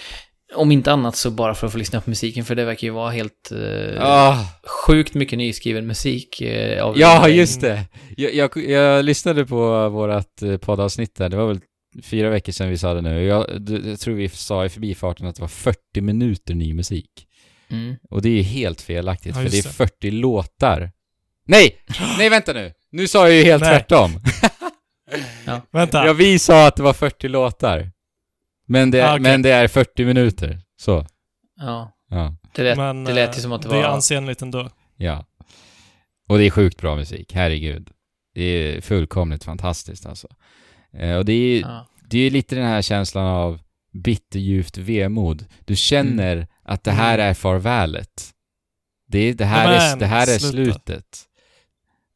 om 0.54 0.72
inte 0.72 0.92
annat 0.92 1.16
så 1.16 1.30
bara 1.30 1.54
för 1.54 1.66
att 1.66 1.72
få 1.72 1.78
lyssna 1.78 2.00
på 2.00 2.10
musiken, 2.10 2.44
för 2.44 2.54
det 2.54 2.64
verkar 2.64 2.86
ju 2.86 2.90
vara 2.92 3.10
helt 3.10 3.52
eh, 3.52 4.02
Ah, 4.06 4.46
sjukt 4.86 5.14
mycket 5.14 5.38
nyskriven 5.38 5.86
musik. 5.86 6.40
Eh, 6.40 6.84
av 6.84 6.98
Ja, 6.98 7.28
just 7.28 7.60
det! 7.60 7.84
Jag, 8.16 8.34
jag, 8.34 8.56
jag 8.56 9.04
lyssnade 9.04 9.46
på 9.46 9.88
vårat 9.88 10.42
eh, 10.42 10.56
poddavsnitt 10.56 11.14
där, 11.16 11.28
det 11.28 11.36
var 11.36 11.46
väl 11.46 11.60
fyra 12.02 12.30
veckor 12.30 12.52
sedan 12.52 12.68
vi 12.70 12.78
sa 12.78 12.94
det 12.94 13.00
nu. 13.00 13.24
Jag, 13.24 13.46
jag 13.86 14.00
tror 14.00 14.14
vi 14.14 14.28
sa 14.28 14.64
i 14.64 14.68
förbifarten 14.68 15.26
att 15.26 15.34
det 15.36 15.40
var 15.40 15.48
40 15.48 16.00
minuter 16.00 16.54
ny 16.54 16.74
musik. 16.74 17.10
Mm. 17.70 17.96
Och 18.10 18.22
det 18.22 18.28
är 18.28 18.32
ju 18.36 18.42
helt 18.42 18.80
felaktigt, 18.80 19.26
Ja, 19.26 19.34
för 19.34 19.42
det 19.42 19.54
är 19.54 19.56
just 19.56 19.68
det. 19.68 19.74
40 19.74 20.10
låtar. 20.10 20.90
Nej! 21.46 21.76
Nej, 22.18 22.28
vänta 22.30 22.52
nu! 22.52 22.72
Nu 22.92 23.08
sa 23.08 23.28
jag 23.28 23.36
ju 23.36 23.44
helt 23.44 23.62
Nej. 23.62 23.70
tvärtom. 23.78 24.10
Vänta. 25.70 26.06
Ja, 26.06 26.12
vi 26.12 26.38
sa 26.38 26.66
att 26.66 26.76
det 26.76 26.82
var 26.82 26.92
40 26.92 27.28
låtar. 27.28 27.90
Men 28.66 28.90
det, 28.90 29.00
är, 29.00 29.04
Ah, 29.08 29.10
okej. 29.12 29.22
men 29.22 29.42
det 29.42 29.50
är 29.50 29.68
40 29.68 30.04
minuter. 30.04 30.60
Så. 30.80 31.06
Ja, 31.60 31.92
Ja. 32.10 32.34
det 32.54 32.62
lät, 32.62 32.76
Men 32.78 33.04
det 33.04 33.12
lät 33.12 33.36
ju 33.36 33.38
eh, 33.38 33.42
som 33.42 33.52
att 33.52 33.62
det 33.62 33.68
det 33.68 33.76
är 33.76 33.82
var... 33.82 33.88
ansenligt 33.88 34.42
ändå. 34.42 34.70
Ja. 34.96 35.24
Och 36.28 36.38
det 36.38 36.44
är 36.46 36.50
sjukt 36.50 36.80
bra 36.80 36.96
musik, 36.96 37.32
herregud. 37.34 37.90
Det 38.34 38.42
är 38.42 38.80
fullkomligt 38.80 39.44
fantastiskt 39.44 40.06
alltså. 40.06 40.28
Eh, 40.92 41.16
och 41.16 41.24
det 41.24 41.32
är, 41.32 41.60
Ja. 41.60 41.86
det 42.10 42.18
är 42.18 42.30
lite 42.30 42.54
den 42.54 42.64
här 42.66 42.82
känslan 42.82 43.26
av 43.26 43.60
bitterljuvt 43.92 44.78
vemod. 44.78 45.44
Du 45.64 45.76
känner 45.76 46.46
att 46.62 46.84
det 46.84 46.90
här 46.92 47.18
är 47.18 47.34
farvälet. 47.34 48.30
Det, 49.08 49.18
är, 49.18 49.34
det, 49.34 49.44
här, 49.44 49.72
är, 49.72 49.90
Men, 49.90 49.98
det 49.98 50.06
här 50.06 50.22
är 50.34 50.38
sluta. 50.38 50.50
slutet. 50.50 51.04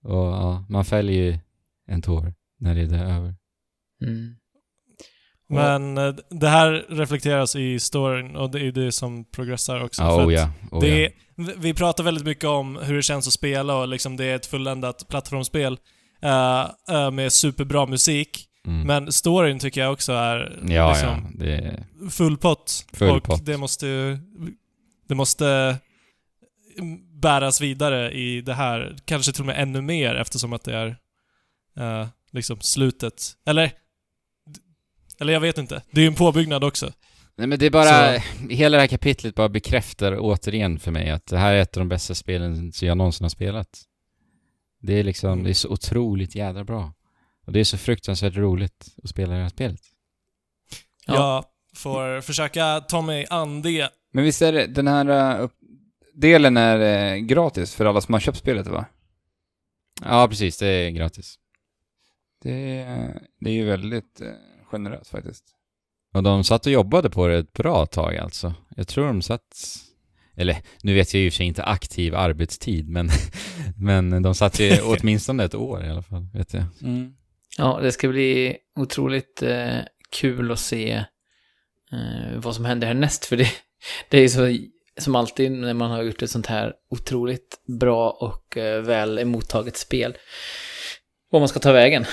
Och 0.04 0.26
ja, 0.26 0.66
man 0.68 0.84
fäller 0.84 1.12
ju 1.12 1.38
en 1.86 2.02
tår 2.02 2.34
när 2.60 2.74
det 2.74 2.80
är 2.80 3.16
över. 3.16 3.34
Mm. 4.02 4.36
Men 5.48 5.98
eh, 5.98 6.14
det 6.30 6.48
här 6.48 6.86
reflekteras 6.88 7.56
i 7.56 7.80
storyn 7.80 8.36
och 8.36 8.50
det 8.50 8.60
är 8.60 8.72
det 8.72 8.92
som 8.92 9.24
progressar 9.24 9.84
också. 9.84 10.02
Oh 10.02 10.34
ja. 10.34 10.50
Oh 10.70 10.80
det 10.80 11.04
är, 11.04 11.12
vi- 11.58 11.74
pratar 11.74 12.04
väldigt 12.04 12.24
mycket 12.24 12.44
om 12.44 12.76
hur 12.76 12.94
det 12.94 13.02
känns 13.02 13.26
att 13.26 13.32
spela 13.32 13.76
och 13.76 13.88
liksom 13.88 14.16
det 14.16 14.24
är 14.24 14.36
ett 14.36 14.46
fulländat 14.46 15.08
plattformsspel 15.08 15.78
eh, 16.22 16.70
eh, 16.90 17.10
med 17.10 17.32
superbra 17.32 17.86
musik. 17.86 18.48
Mm. 18.66 18.86
Men 18.86 19.12
storyn 19.12 19.58
tycker 19.58 19.80
jag 19.80 19.92
också 19.92 20.12
är 20.12 20.58
ja, 20.68 20.88
liksom 20.88 21.08
ja. 21.08 21.44
Det 21.44 21.52
är, 21.52 21.84
full 22.10 22.36
pott. 22.36 22.86
Full 22.92 23.10
och 23.10 23.22
pott. 23.22 23.46
det 23.46 23.56
måste 23.56 24.18
det 25.08 25.14
måste 25.14 25.76
bäras 27.24 27.60
vidare 27.60 28.12
i 28.12 28.40
det 28.40 28.54
här. 28.54 28.96
Kanske 29.04 29.32
till 29.32 29.42
och 29.42 29.46
med 29.46 29.62
ännu 29.62 29.80
mer 29.80 30.14
eftersom 30.14 30.52
att 30.52 30.64
det 30.64 30.74
är 30.74 30.96
eh, 31.76 32.08
liksom 32.32 32.60
slutet. 32.60 33.32
Eller 33.46 33.72
eller 35.20 35.32
jag 35.32 35.40
vet 35.40 35.58
inte. 35.58 35.82
Det 35.90 36.00
är 36.00 36.02
ju 36.02 36.08
en 36.08 36.14
påbyggnad 36.14 36.64
också. 36.64 36.92
Nej 37.36 37.46
men 37.46 37.58
det 37.58 37.66
är 37.66 37.70
bara, 37.70 38.18
hela 38.50 38.76
det 38.76 38.80
här 38.80 38.88
kapitlet 38.88 39.34
bara 39.34 39.48
bekräftar 39.48 40.16
återigen 40.20 40.78
för 40.78 40.90
mig 40.90 41.10
att 41.10 41.26
det 41.26 41.38
här 41.38 41.54
är 41.54 41.60
ett 41.60 41.76
av 41.76 41.80
de 41.80 41.88
bästa 41.88 42.14
spelen 42.14 42.72
som 42.72 42.88
jag 42.88 42.96
någonsin 42.96 43.24
har 43.24 43.28
spelat. 43.28 43.82
Det 44.82 44.92
är 44.98 45.04
liksom, 45.04 45.42
det 45.42 45.50
är 45.50 45.54
så 45.54 45.68
otroligt 45.68 46.34
jädra 46.34 46.64
bra. 46.64 46.92
Och 47.46 47.52
det 47.52 47.60
är 47.60 47.64
så 47.64 47.78
fruktansvärt 47.78 48.36
roligt 48.36 48.88
att 49.02 49.10
spela 49.10 49.34
det 49.34 49.42
här 49.42 49.48
spelet. 49.48 49.80
Ja. 51.06 51.14
Jag 51.14 51.44
får 51.78 52.20
försöka 52.20 52.80
ta 52.80 53.02
mig 53.02 53.26
an 53.30 53.62
det. 53.62 53.88
Men 54.12 54.24
visst 54.24 54.42
är 54.42 54.52
det, 54.52 54.66
den 54.66 54.86
här 54.88 55.38
upp- 55.40 55.63
delen 56.14 56.56
är 56.56 57.14
eh, 57.14 57.18
gratis 57.20 57.74
för 57.74 57.84
alla 57.84 58.00
som 58.00 58.12
har 58.14 58.20
köpt 58.20 58.38
spelet 58.38 58.66
va? 58.66 58.84
Ja, 60.04 60.28
precis. 60.28 60.58
Det 60.58 60.66
är 60.68 60.90
gratis. 60.90 61.34
Det, 62.42 62.78
är- 62.78 63.22
det 63.40 63.50
är 63.50 63.54
ju 63.54 63.64
väldigt 63.64 64.20
eh, 64.20 64.28
generöst 64.70 65.10
faktiskt. 65.10 65.44
Och 66.14 66.22
de 66.22 66.44
satt 66.44 66.66
och 66.66 66.72
jobbade 66.72 67.10
på 67.10 67.26
det 67.26 67.38
ett 67.38 67.52
bra 67.52 67.86
tag 67.86 68.16
alltså. 68.16 68.54
Jag 68.76 68.88
tror 68.88 69.06
de 69.06 69.22
satt... 69.22 69.42
Eller, 70.36 70.56
nu 70.82 70.94
vet 70.94 71.14
jag 71.14 71.20
ju 71.20 71.26
i 71.26 71.28
och 71.28 71.32
för 71.32 71.36
sig 71.36 71.46
inte 71.46 71.64
aktiv 71.64 72.14
arbetstid, 72.14 72.88
men, 72.88 73.08
men 73.76 74.22
de 74.22 74.34
satt 74.34 74.60
ju 74.60 74.80
åtminstone 74.84 75.44
ett 75.44 75.54
år 75.54 75.84
i 75.84 75.88
alla 75.90 76.02
fall, 76.02 76.26
vet 76.34 76.54
jag. 76.54 76.64
Ja, 77.58 77.78
det 77.82 77.92
ska 77.92 78.08
bli 78.08 78.56
otroligt 78.76 79.42
eh, 79.42 79.78
kul 80.10 80.52
att 80.52 80.58
se 80.58 80.92
eh, 81.92 82.36
vad 82.38 82.54
som 82.54 82.64
händer 82.64 82.86
härnäst. 82.86 83.24
För 83.24 83.36
det, 83.36 83.48
det 84.10 84.16
är 84.18 84.22
ju 84.22 84.28
så, 84.28 84.56
som 84.98 85.14
alltid 85.16 85.52
när 85.52 85.74
man 85.74 85.90
har 85.90 86.02
gjort 86.02 86.22
ett 86.22 86.30
sånt 86.30 86.46
här 86.46 86.72
otroligt 86.90 87.60
bra 87.80 88.10
och 88.10 88.56
eh, 88.56 88.82
väl 88.82 89.18
emottaget 89.18 89.76
spel. 89.76 90.16
Vad 91.30 91.40
man 91.40 91.48
ska 91.48 91.58
ta 91.58 91.72
vägen. 91.72 92.04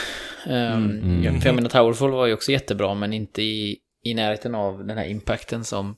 Um, 0.48 0.54
Mm, 0.54 1.26
mm. 1.26 1.42
För 1.42 1.48
jag 1.48 1.56
menar, 1.56 1.70
Towerfall 1.70 2.12
var 2.12 2.26
ju 2.26 2.34
också 2.34 2.52
jättebra, 2.52 2.94
men 2.94 3.14
inte 3.14 3.42
i, 3.42 3.78
i 4.04 4.14
närheten 4.14 4.56
av 4.56 4.86
den 4.88 4.98
här 4.98 5.06
impacten 5.06 5.64
som, 5.64 5.96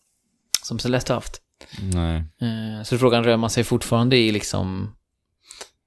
som 0.63 0.79
Celeste 0.79 1.13
har 1.13 1.17
haft. 1.17 1.41
Nej. 1.93 2.23
Eh, 2.41 2.83
Så 2.83 2.97
frågan 2.97 3.23
rör 3.23 3.37
man 3.37 3.49
sig 3.49 3.63
fortfarande 3.63 4.17
i 4.17 4.31
liksom 4.31 4.95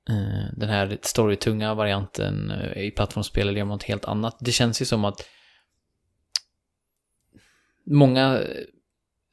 eh, 0.09 0.53
den 0.57 0.69
här 0.69 0.99
storytunga 1.03 1.75
varianten 1.75 2.51
eh, 2.51 2.83
i 2.83 2.91
plattformsspel 2.91 3.49
eller 3.49 3.59
gör 3.59 3.65
man 3.65 3.75
något 3.75 3.83
helt 3.83 4.05
annat? 4.05 4.37
Det 4.41 4.53
känns 4.53 4.83
ju 4.83 4.85
som 4.85 5.05
att 5.05 5.27
många 7.87 8.41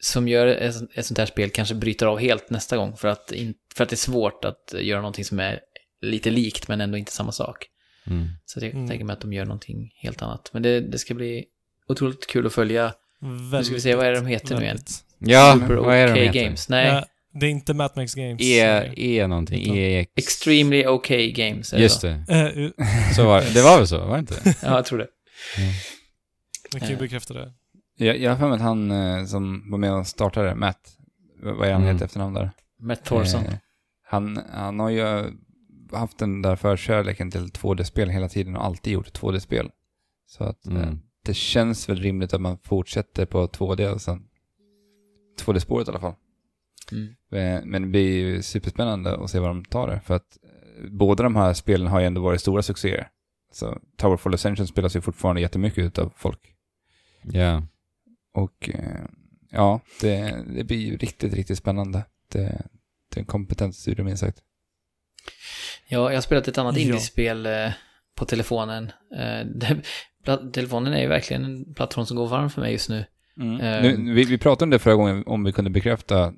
som 0.04 0.28
gör 0.28 0.48
ett 0.48 0.76
ett 0.96 1.06
sånt 1.06 1.18
här 1.18 1.26
spel 1.26 1.50
kanske 1.50 1.76
bryter 1.76 2.06
av 2.06 2.20
helt 2.20 2.50
nästa 2.50 2.78
gång 2.78 2.98
för 2.98 3.08
att, 3.08 3.32
in, 3.32 3.54
för 3.76 3.84
att 3.84 3.90
det 3.90 3.94
är 3.94 3.98
svårt 3.98 4.46
att 4.46 4.74
göra 4.82 5.02
någonting 5.02 5.26
som 5.26 5.40
är 5.40 5.60
lite 6.02 6.30
likt 6.30 6.68
men 6.68 6.82
ändå 6.82 6.98
inte 6.98 7.12
samma 7.12 7.32
sak. 7.32 7.66
Mm. 8.08 8.28
Så 8.46 8.60
jag 8.60 8.74
Mm. 8.74 8.88
tänker 8.90 9.06
mig 9.06 9.14
att 9.14 9.22
de 9.22 9.34
gör 9.34 9.46
någonting 9.46 9.92
helt 9.96 10.22
annat. 10.22 10.50
Men 10.54 10.64
det, 10.64 10.80
det 10.80 10.98
ska 11.00 11.14
bli 11.14 11.46
otroligt 11.88 12.28
kul 12.28 12.46
att 12.46 12.54
följa. 12.54 12.94
Nu 13.54 13.64
ska 13.64 13.74
vi 13.76 13.82
se, 13.82 13.96
vad 13.96 14.06
är 14.06 14.12
det 14.12 14.18
de 14.18 14.26
heter 14.28 14.56
nu 14.56 14.62
igen? 14.64 14.76
väldigt. 14.76 15.04
Ja, 15.20 15.58
Super 15.60 15.76
vad 15.76 15.96
är 15.96 16.08
det 16.08 16.14
de 16.14 16.20
OK 16.20 16.26
heter? 16.36 16.44
Games. 16.44 16.70
Nej, 16.70 16.88
Ja, 16.88 17.06
det 17.40 17.46
är 17.46 17.50
inte 17.50 17.74
Matt 17.74 17.96
Max 17.96 18.14
Games. 18.16 18.42
E, 18.42 18.92
e 18.98 19.28
någonting, 19.28 19.78
EX. 19.78 20.12
Extremely 20.16 20.86
OK 20.86 21.08
Games. 21.36 21.74
är 21.74 21.78
det 21.78 21.84
Just 21.84 22.02
så? 22.02 22.08
det. 22.08 22.26
Eh, 22.30 22.86
Så 23.16 23.26
var 23.26 23.42
det. 23.42 23.54
Det 23.54 23.62
var 23.62 23.78
väl 23.78 23.88
så, 23.88 23.98
var 23.98 24.14
det 24.14 24.20
inte? 24.20 24.36
Ja, 24.64 24.76
jag 24.76 24.86
tror 24.86 25.00
det. 25.00 25.08
Jag 26.72 26.80
kan 26.82 26.90
ju 26.90 26.96
Eh. 26.96 27.00
bekräfta 27.02 27.34
det. 27.34 27.52
Jag, 28.04 28.18
jag 28.18 28.32
har 28.32 28.38
för 28.38 28.48
mig 28.48 28.56
att 28.56 28.62
han 28.62 28.92
eh, 28.92 29.26
som 29.26 29.72
var 29.72 29.78
med 29.78 29.94
och 29.94 30.08
startade, 30.08 30.56
Matt, 30.56 30.98
vad 31.42 31.68
är 31.68 31.74
han 31.74 31.82
Mm. 31.82 31.94
heter 31.94 32.06
efternamn 32.06 32.34
där? 32.34 32.52
Matt 32.80 33.04
Thorson. 33.06 33.46
Eh, 33.46 33.54
han, 34.04 34.40
han 34.52 34.80
har 34.80 34.90
ju 34.90 35.24
haft 35.92 36.18
den 36.20 36.42
där 36.42 36.56
förkärleken 36.56 37.32
till 37.32 37.46
2D-spel 37.48 38.10
hela 38.10 38.30
tiden 38.30 38.56
och 38.58 38.66
alltid 38.66 38.94
gjort 38.94 39.20
2D-spel. 39.22 39.70
Så 40.28 40.44
att 40.44 40.68
eh, 40.68 40.76
Mm. 40.76 41.00
det 41.26 41.34
känns 41.34 41.90
väl 41.90 41.98
rimligt 41.98 42.34
att 42.34 42.42
man 42.42 42.58
fortsätter 42.58 43.26
på 43.26 43.48
2D 43.48 43.88
och 43.94 44.02
sen 44.02 44.24
2D-spåret 45.46 45.88
i 45.88 45.92
alla 45.92 46.00
fall. 46.00 46.14
Mm. 46.92 47.08
Eh, 47.32 47.66
Men 47.66 47.82
det 47.82 47.88
blir 47.88 48.18
ju 48.20 48.42
superspännande 48.42 49.18
att 49.18 49.30
se 49.30 49.40
vad 49.40 49.50
de 49.50 49.66
tar 49.66 49.88
det. 49.88 50.00
För 50.06 50.16
att 50.16 50.38
eh, 50.44 50.90
båda 50.90 51.24
de 51.24 51.36
här 51.36 51.54
spelen 51.54 51.88
har 51.88 52.00
ju 52.00 52.06
ändå 52.06 52.22
varit 52.22 52.42
stora 52.42 52.62
succéer. 52.62 53.08
Så 53.52 53.78
Towerfall 53.98 54.34
Ascension 54.34 54.68
spelas 54.68 54.96
ju 54.96 55.02
fortfarande 55.02 55.42
jättemycket 55.42 55.98
av 56.00 56.14
folk. 56.16 56.40
Ja. 57.24 57.64
Och 58.34 58.70
eh, 58.70 59.06
ja, 59.52 59.80
det, 60.02 60.44
det 60.56 60.64
blir 60.64 60.78
ju 60.78 60.98
riktigt, 60.98 61.34
riktigt 61.34 61.58
spännande. 61.58 62.06
Det, 62.32 62.40
det 63.10 63.18
är 63.18 63.20
en 63.20 63.26
kompetent 63.26 63.76
studio 63.76 64.06
minst 64.06 64.22
sagt. 64.24 64.38
Ja, 65.88 66.10
jag 66.10 66.18
har 66.18 66.22
spelat 66.22 66.48
ett 66.48 66.58
annat 66.58 66.76
Ja. 66.78 66.82
indiespel 66.82 67.46
eh, 67.46 67.72
på 68.16 68.26
telefonen. 68.26 68.92
Eh, 69.18 69.48
telefonen 70.54 70.94
är 70.94 71.02
ju 71.02 71.08
verkligen 71.08 71.44
en 71.46 71.74
plattform 71.74 72.06
som 72.06 72.18
går 72.18 72.28
varm 72.28 72.50
för 72.50 72.62
mig 72.62 72.72
just 72.72 72.90
nu. 72.90 73.00
Eh, 73.40 73.82
Nu, 73.82 74.14
vi, 74.14 74.24
vi 74.24 74.38
pratade 74.38 74.64
om 74.64 74.70
det 74.70 74.80
förra 74.80 74.96
gången, 74.96 75.24
om 75.26 75.44
vi 75.44 75.52
kunde 75.52 75.70
bekräfta 75.70 76.34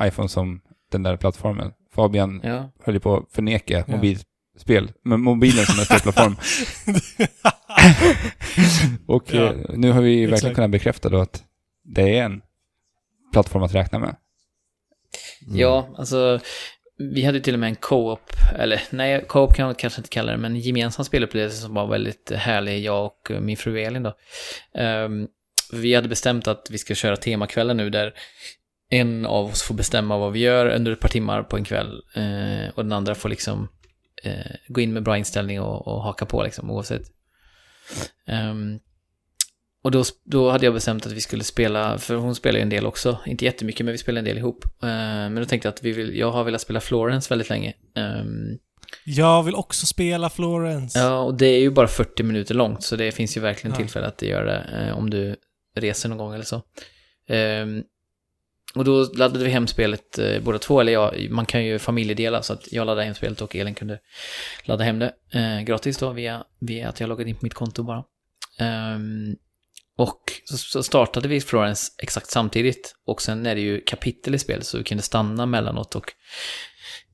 iPhone 0.00 0.28
som 0.28 0.60
den 0.92 1.02
där 1.02 1.16
plattformen. 1.16 1.72
Fabian 1.94 2.40
Ja, 2.44 2.70
höll 2.84 2.94
ju 2.94 3.00
på 3.00 3.16
att 3.16 3.32
förneka 3.32 3.84
Ja. 3.88 3.96
Mobilspel, 4.68 4.92
men 5.04 5.20
mobilen 5.20 5.66
som 5.66 5.78
en 5.78 5.84
spelplattform. 5.84 6.36
Och 9.06 9.34
Ja, 9.34 9.42
eh, 9.42 9.54
nu 9.74 9.90
har 9.92 10.02
vi 10.02 10.10
verkligen 10.16 10.34
exakt. 10.34 10.54
kunnat 10.54 10.70
bekräfta 10.70 11.08
då 11.08 11.20
att 11.20 11.42
det 11.84 12.18
är 12.18 12.24
en 12.24 12.40
plattform 13.32 13.62
att 13.62 13.74
räkna 13.74 13.98
med. 13.98 14.16
Mm. 15.46 15.58
ja, 15.58 15.88
alltså 15.98 16.40
vi 17.14 17.24
hade 17.24 17.40
till 17.40 17.54
och 17.54 17.60
med 17.60 17.68
en 17.68 17.76
co-op, 17.76 18.32
eller 18.58 18.82
nej, 18.90 19.24
co-op 19.28 19.54
kan 19.54 19.66
man 19.66 19.74
kanske 19.74 20.00
inte 20.00 20.08
kalla 20.08 20.32
det, 20.32 20.38
men 20.38 20.52
en 20.52 20.60
gemensam 20.60 21.04
spelupplevelse 21.04 21.56
som 21.56 21.74
var 21.74 21.86
väldigt 21.86 22.30
härlig, 22.30 22.84
jag 22.84 23.04
och 23.04 23.30
min 23.40 23.56
fru 23.56 23.80
Elin 23.80 24.02
då. 24.02 24.14
Ehm, 24.74 25.26
vi 25.72 25.94
hade 25.94 26.08
bestämt 26.08 26.46
att 26.46 26.68
vi 26.70 26.78
ska 26.78 26.94
köra 26.94 27.16
temakvällen 27.16 27.76
nu 27.76 27.90
där 27.90 28.14
en 28.90 29.26
av 29.26 29.46
oss 29.46 29.62
får 29.62 29.74
bestämma 29.74 30.18
vad 30.18 30.32
vi 30.32 30.40
gör 30.40 30.66
under 30.66 30.92
ett 30.92 31.00
par 31.00 31.08
timmar 31.08 31.42
på 31.42 31.56
en 31.56 31.64
kväll 31.64 32.02
eh, 32.14 32.74
och 32.74 32.84
den 32.84 32.92
andra 32.92 33.14
får 33.14 33.28
liksom 33.28 33.68
eh, 34.22 34.52
gå 34.68 34.80
in 34.80 34.92
med 34.92 35.02
bra 35.02 35.18
inställning 35.18 35.60
och, 35.60 35.88
och 35.88 36.02
haka 36.02 36.26
på 36.26 36.42
liksom 36.42 36.70
oavsett. 36.70 37.02
Ehm, 38.26 38.78
och 39.84 39.90
då, 39.90 40.04
då 40.24 40.50
hade 40.50 40.64
jag 40.64 40.74
bestämt 40.74 41.06
att 41.06 41.12
vi 41.12 41.20
skulle 41.20 41.44
spela, 41.44 41.98
för 41.98 42.14
hon 42.14 42.34
spelar 42.34 42.58
ju 42.58 42.62
en 42.62 42.68
del 42.68 42.86
också, 42.86 43.18
inte 43.26 43.44
jättemycket 43.44 43.84
men 43.86 43.92
vi 43.92 43.98
spelar 43.98 44.18
en 44.18 44.24
del 44.24 44.38
ihop. 44.38 44.64
Eh, 44.82 44.88
men 44.88 45.34
då 45.34 45.44
tänkte 45.44 45.66
jag 45.68 45.72
att 45.72 45.82
vi 45.82 45.92
vill, 45.92 46.18
jag 46.18 46.30
har 46.32 46.44
velat 46.44 46.60
spela 46.60 46.80
Florence 46.80 47.28
väldigt 47.28 47.48
länge. 47.50 47.72
Ehm, 47.96 48.58
Jag 49.04 49.42
vill 49.42 49.54
också 49.54 49.86
spela 49.86 50.30
Florence. 50.30 50.98
Ja, 50.98 51.18
och 51.18 51.34
det 51.34 51.46
är 51.46 51.60
ju 51.60 51.70
bara 51.70 51.88
40 51.88 52.22
minuter 52.22 52.54
långt, 52.54 52.82
så 52.82 52.96
det 52.96 53.12
finns 53.12 53.36
ju 53.36 53.40
verkligen 53.40 53.72
Ja. 53.74 53.76
tillfälle 53.78 54.06
att 54.06 54.22
göra 54.22 54.44
det 54.44 54.86
eh, 54.86 54.98
om 54.98 55.10
du 55.10 55.36
reser 55.76 56.08
någon 56.08 56.18
gång 56.18 56.34
eller 56.34 56.44
så. 56.44 56.62
Ehm, 57.28 57.82
och 58.74 58.84
då 58.84 59.12
laddade 59.14 59.44
vi 59.44 59.50
hem 59.50 59.66
spelet 59.66 60.18
eh, 60.18 60.40
båda 60.42 60.58
två, 60.58 60.80
eller 60.80 60.92
jag, 60.92 61.30
man 61.30 61.46
kan 61.46 61.64
ju 61.64 61.78
familjedela, 61.78 62.42
så 62.42 62.52
att 62.52 62.72
jag 62.72 62.86
laddade 62.86 63.04
hem 63.04 63.14
spelet 63.14 63.40
och 63.40 63.56
Elin 63.56 63.74
kunde 63.74 63.98
ladda 64.64 64.84
hem 64.84 64.98
det 64.98 65.12
eh, 65.32 65.60
gratis 65.60 65.98
då 65.98 66.10
via, 66.10 66.44
via 66.60 66.88
att 66.88 67.00
jag 67.00 67.08
loggade 67.08 67.30
in 67.30 67.36
på 67.36 67.44
mitt 67.44 67.54
konto 67.54 67.82
bara. 67.82 68.04
Ehm, 68.58 69.36
och 69.96 70.32
så, 70.44 70.56
så 70.56 70.82
startade 70.82 71.28
vi 71.28 71.40
Florence 71.40 71.92
exakt 71.98 72.30
samtidigt, 72.30 72.94
och 73.06 73.22
sen 73.22 73.46
är 73.46 73.54
det 73.54 73.60
ju 73.60 73.80
kapitel 73.80 74.34
i 74.34 74.38
spelet, 74.38 74.66
så 74.66 74.78
vi 74.78 74.84
kunde 74.84 75.02
stanna 75.02 75.46
mellanåt 75.46 75.96
och 75.96 76.12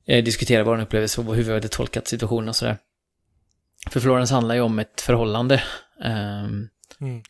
eh, 0.07 0.23
diskutera 0.23 0.63
vår 0.63 0.81
upplevelse 0.81 1.21
och 1.21 1.35
hur 1.35 1.43
vi 1.43 1.53
hade 1.53 1.67
tolkat 1.67 2.07
situationen 2.07 2.49
och 2.49 2.55
sådär. 2.55 2.77
För 3.89 3.99
Florence 3.99 4.33
handlar 4.33 4.55
ju 4.55 4.61
om 4.61 4.79
ett 4.79 5.01
förhållande. 5.01 5.63
Um, 6.45 6.69
Mm. 7.01 7.21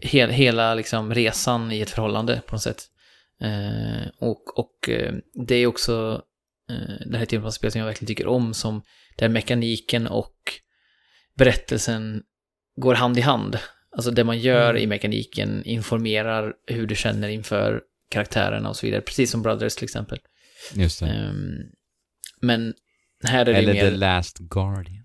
Hel, 0.00 0.30
hela 0.30 0.74
liksom 0.74 1.14
resan 1.14 1.72
i 1.72 1.80
ett 1.80 1.90
förhållande 1.90 2.42
på 2.46 2.54
något 2.54 2.62
sätt. 2.62 2.84
Eh, 3.42 4.08
och 4.18 4.58
och 4.58 4.88
eh, 4.88 5.14
det 5.46 5.54
är 5.54 5.66
också 5.66 6.22
uh, 6.70 7.06
den 7.06 7.14
här 7.14 7.26
typen 7.26 7.46
av 7.46 7.50
spel 7.50 7.72
som 7.72 7.78
jag 7.78 7.86
verkligen 7.86 8.06
tycker 8.06 8.26
om, 8.26 8.54
som 8.54 8.82
där 9.16 9.28
mekaniken 9.28 10.06
och 10.06 10.36
berättelsen 11.38 12.22
går 12.76 12.94
hand 12.94 13.18
i 13.18 13.20
hand. 13.20 13.58
Alltså 13.96 14.10
det 14.10 14.24
man 14.24 14.38
gör 14.38 14.70
Mm. 14.70 14.82
i 14.82 14.86
mekaniken 14.86 15.64
informerar 15.64 16.54
hur 16.66 16.86
du 16.86 16.94
känner 16.94 17.28
inför 17.28 17.82
karaktärerna 18.10 18.68
och 18.68 18.76
så 18.76 18.86
vidare. 18.86 19.00
Precis 19.00 19.30
som 19.30 19.42
Brothers 19.42 19.74
till 19.74 19.84
exempel. 19.84 20.18
Just 20.74 21.00
det. 21.00 21.06
Ehm, 21.06 21.58
men 22.40 22.74
här 23.24 23.40
är 23.40 23.52
det 23.52 23.58
Eller 23.58 23.72
mer... 23.74 23.90
The 23.90 23.96
Last 23.96 24.38
Guardian. 24.38 25.04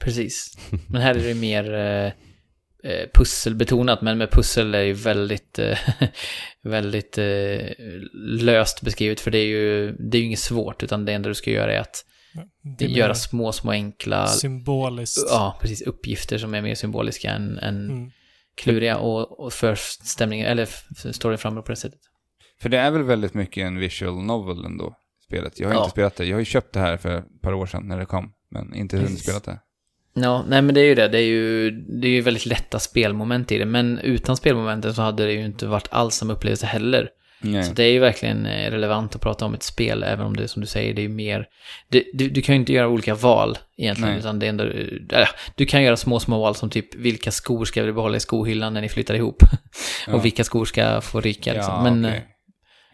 Precis. 0.00 0.58
Men 0.88 1.02
här 1.02 1.14
är 1.14 1.28
det 1.28 1.34
mer 1.34 1.74
eh, 1.74 2.06
eh, 2.06 2.12
pusselbetonat, 3.14 4.02
men 4.02 4.18
med 4.18 4.30
pussel 4.30 4.74
är 4.74 4.82
ju 4.82 4.92
väldigt, 4.92 5.58
eh, 5.58 5.78
väldigt 6.62 7.18
eh, 7.18 7.66
löst 8.40 8.82
beskrivet, 8.82 9.20
för 9.20 9.30
det 9.30 9.38
är 9.38 9.46
ju, 9.46 9.92
det 9.92 10.18
är 10.18 10.20
ju 10.20 10.26
inget 10.26 10.38
svårt, 10.38 10.82
utan 10.82 11.04
det 11.04 11.12
enda 11.12 11.28
du 11.28 11.34
ska 11.34 11.50
göra 11.50 11.72
är 11.72 11.80
att 11.80 12.04
göra 12.78 13.14
små, 13.14 13.52
små 13.52 13.70
enkla, 13.70 14.26
symboliskt. 14.26 15.26
ja, 15.30 15.58
precis, 15.60 15.82
uppgifter 15.82 16.38
som 16.38 16.54
är 16.54 16.62
mer 16.62 16.74
symboliska 16.74 17.30
än, 17.30 17.58
än 17.58 17.90
Mm. 17.90 18.10
kluriga 18.56 18.96
och, 18.98 19.40
och 19.40 19.52
för 19.52 19.74
stämningen, 20.04 20.46
eller 20.46 20.68
storyn 21.12 21.38
framåt 21.38 21.64
på 21.64 21.72
det 21.72 21.76
sättet. 21.76 22.00
För 22.60 22.68
det 22.68 22.78
är 22.78 22.90
väl 22.90 23.02
väldigt 23.02 23.34
mycket 23.34 23.66
en 23.66 23.78
visual 23.78 24.22
novel 24.22 24.64
ändå, 24.64 24.94
spelet. 25.26 25.60
Jag 25.60 25.68
har 25.68 25.74
Ja. 25.74 25.80
inte 25.80 25.90
spelat 25.90 26.16
det. 26.16 26.24
Jag 26.24 26.36
har 26.36 26.40
ju 26.40 26.44
köpt 26.44 26.72
det 26.74 26.80
här 26.80 26.96
för 26.96 27.18
ett 27.18 27.40
par 27.42 27.52
år 27.52 27.66
sedan 27.66 27.88
när 27.88 27.98
det 27.98 28.06
kom, 28.06 28.32
men 28.50 28.74
inte 28.74 28.96
hunnit 28.96 29.20
spela 29.22 29.38
det. 29.38 29.58
Ja, 30.22 30.44
nej 30.48 30.62
men 30.62 30.74
det 30.74 30.80
är 30.80 30.84
ju 30.84 30.94
det. 30.94 31.08
Det 31.08 31.18
är 31.18 31.26
ju, 31.26 31.70
det 31.70 32.08
är 32.08 32.12
ju 32.12 32.20
väldigt 32.20 32.46
lätta 32.46 32.78
spelmoment 32.78 33.52
i 33.52 33.58
det. 33.58 33.64
Men 33.64 33.98
utan 33.98 34.36
spelmomenten 34.36 34.94
så 34.94 35.02
hade 35.02 35.26
det 35.26 35.32
ju 35.32 35.44
inte 35.44 35.66
varit 35.66 35.88
alls 35.90 36.14
samma 36.14 36.32
upplevelse 36.32 36.66
heller. 36.66 37.08
Nej. 37.40 37.62
Så 37.62 37.72
det 37.72 37.84
är 37.84 37.92
ju 37.92 37.98
verkligen 37.98 38.46
eh, 38.46 38.70
relevant 38.70 39.14
att 39.14 39.20
prata 39.20 39.44
om 39.44 39.54
ett 39.54 39.62
spel, 39.62 40.02
även 40.02 40.26
om 40.26 40.36
det 40.36 40.48
som 40.48 40.60
du 40.60 40.66
säger, 40.66 40.94
det 40.94 41.00
är 41.00 41.02
ju 41.02 41.08
mer... 41.08 41.48
Det, 41.88 42.04
du, 42.12 42.30
du 42.30 42.42
kan 42.42 42.54
ju 42.54 42.60
inte 42.60 42.72
göra 42.72 42.88
olika 42.88 43.14
val 43.14 43.58
egentligen, 43.76 44.10
Nej. 44.10 44.18
utan 44.18 44.38
det 44.38 44.46
är 44.46 44.50
ändå... 44.50 44.64
Äh, 44.64 45.28
du 45.54 45.66
kan 45.66 45.82
göra 45.82 45.96
små, 45.96 46.20
små 46.20 46.40
val 46.40 46.54
som 46.54 46.70
typ 46.70 46.94
vilka 46.94 47.30
skor 47.30 47.64
ska 47.64 47.82
vi 47.82 47.92
behålla 47.92 48.16
i 48.16 48.20
skohyllan 48.20 48.74
när 48.74 48.80
ni 48.80 48.88
flyttar 48.88 49.14
ihop? 49.14 49.42
Ja. 50.06 50.14
Och 50.14 50.24
vilka 50.24 50.44
skor 50.44 50.64
ska 50.64 51.00
få 51.00 51.20
ryka 51.20 51.52
liksom. 51.52 51.74
Ja, 51.74 51.82
men, 51.82 52.04
okej. 52.04 52.26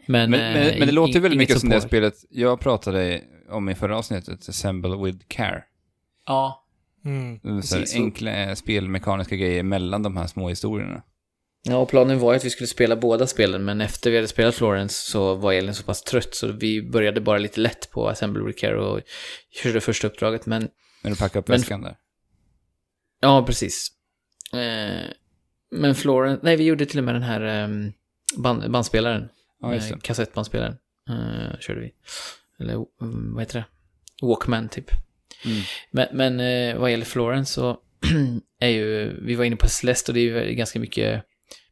men, 0.07 0.31
Men, 0.31 0.41
eh, 0.41 0.65
men, 0.65 0.79
men 0.79 0.89
det 0.89 0.95
låter 0.95 1.15
ju 1.15 1.21
väldigt 1.21 1.39
mycket 1.39 1.61
som 1.61 1.69
det 1.69 1.81
spelet 1.81 2.15
jag 2.31 2.61
pratade 2.61 3.21
om 3.51 3.69
i 3.69 3.75
förra 3.75 3.99
avsnittet, 3.99 4.49
Assemble 4.49 4.97
with 4.97 5.19
Care. 5.29 5.63
Ja, 6.27 6.64
Mm. 7.05 7.63
Så 7.63 7.77
Precis. 7.77 7.95
enkla 7.95 8.31
eh, 8.31 8.55
spelmekaniska 8.55 9.37
grejer 9.37 9.63
mellan 9.63 10.03
de 10.03 10.17
här 10.17 10.27
små 10.27 10.49
historierna. 10.49 11.03
Ja, 11.67 11.77
och 11.77 11.89
planen 11.89 12.19
var 12.19 12.33
ju 12.33 12.37
att 12.37 12.45
vi 12.45 12.51
skulle 12.51 12.67
spela 12.67 12.97
båda 12.97 13.27
spelen, 13.27 13.65
men 13.65 13.81
efter 13.81 14.11
vi 14.11 14.17
hade 14.17 14.29
spelat 14.29 14.55
Florence 14.55 15.11
så 15.11 15.35
var 15.35 15.53
Elin 15.53 15.75
så 15.75 15.83
pass 15.85 16.03
trött 16.03 16.35
så 16.35 16.53
vi 16.53 16.83
började 16.83 17.21
bara 17.21 17.39
lite 17.39 17.61
lätt 17.61 17.91
på 17.91 18.09
Assemble 18.09 18.43
with 18.45 18.61
Care 18.61 18.77
och 18.81 19.01
körde 19.63 19.81
första 19.81 20.07
uppdraget, 20.07 20.47
men 20.47 20.69
När 21.03 21.11
du 21.11 21.17
packar 21.17 21.41
upp 21.41 21.49
Men- 21.49 21.59
väskan 21.61 21.83
där. 21.83 21.97
ja, 23.21 23.45
precis. 23.47 23.89
Eh, 24.53 25.11
men 25.71 25.95
Florence, 25.95 26.41
nej 26.45 26.57
vi 26.57 26.65
gjorde 26.65 26.87
till 26.87 26.99
och 26.99 27.05
med 27.05 27.15
den 27.15 27.23
här 27.23 27.63
eh, 27.63 27.69
band, 28.37 28.71
bandspelaren, 28.71 29.29
Ja, 29.61 29.75
just 29.75 29.91
eh, 29.91 29.97
det. 29.97 30.03
kassettbandspelaren, 30.03 30.77
eh, 31.11 31.59
körde 31.61 31.81
vi. 31.81 31.93
Eller 32.61 32.73
mm, 32.75 33.35
vad 33.35 33.43
heter 33.43 33.59
det? 33.59 33.65
Walkman 34.27 34.69
typ. 34.69 34.91
Mm. 35.45 35.61
Men, 35.91 36.07
men 36.13 36.41
eh, 36.41 36.81
vad 36.81 36.91
gäller 36.91 37.05
Florence 37.05 37.53
så 37.53 37.79
är 38.61 38.69
ju, 38.69 39.21
vi 39.23 39.35
var 39.35 39.45
inne 39.45 39.57
på 39.57 39.69
Celeste 39.69 40.11
och 40.11 40.15
det 40.15 40.21
är 40.21 40.45
ju 40.47 40.55
ganska 40.55 40.79
mycket 40.79 41.23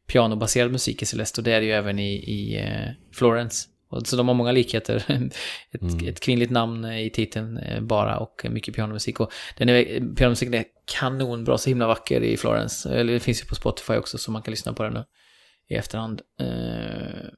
pianobaserad 0.07 0.71
musik 0.71 1.01
i 1.01 1.05
Celeste 1.05 1.41
och 1.41 1.45
det 1.45 1.51
är 1.51 1.59
det 1.59 1.65
ju 1.65 1.71
även 1.71 1.99
i, 1.99 2.13
i 2.13 2.57
eh, 2.57 2.89
Florence. 3.13 3.69
Och, 3.89 4.07
så 4.07 4.15
de 4.15 4.27
har 4.27 4.35
många 4.35 4.51
likheter. 4.51 4.95
ett, 5.71 5.81
Mm. 5.81 6.07
ett 6.07 6.19
kvinnligt 6.19 6.51
namn 6.51 6.85
i 6.85 7.09
titeln 7.09 7.57
eh, 7.57 7.81
bara 7.81 8.17
och 8.17 8.45
mycket 8.49 8.75
pianomusik. 8.75 9.19
Och 9.19 9.31
den 9.57 9.69
är, 9.69 10.15
pianomusiken 10.15 10.53
är 10.53 10.65
kanonbra, 10.99 11.57
så 11.57 11.69
himla 11.69 11.87
vacker 11.87 12.21
i 12.21 12.37
Florence. 12.37 12.89
Eller 12.89 13.13
det 13.13 13.19
finns 13.19 13.41
ju 13.41 13.45
på 13.45 13.55
Spotify 13.55 13.93
också 13.93 14.17
så 14.17 14.31
man 14.31 14.41
kan 14.41 14.51
lyssna 14.51 14.73
på 14.73 14.83
den 14.83 14.93
nu 14.93 15.03
i 15.69 15.75
efterhand. 15.75 16.21
Eh, 16.39 17.29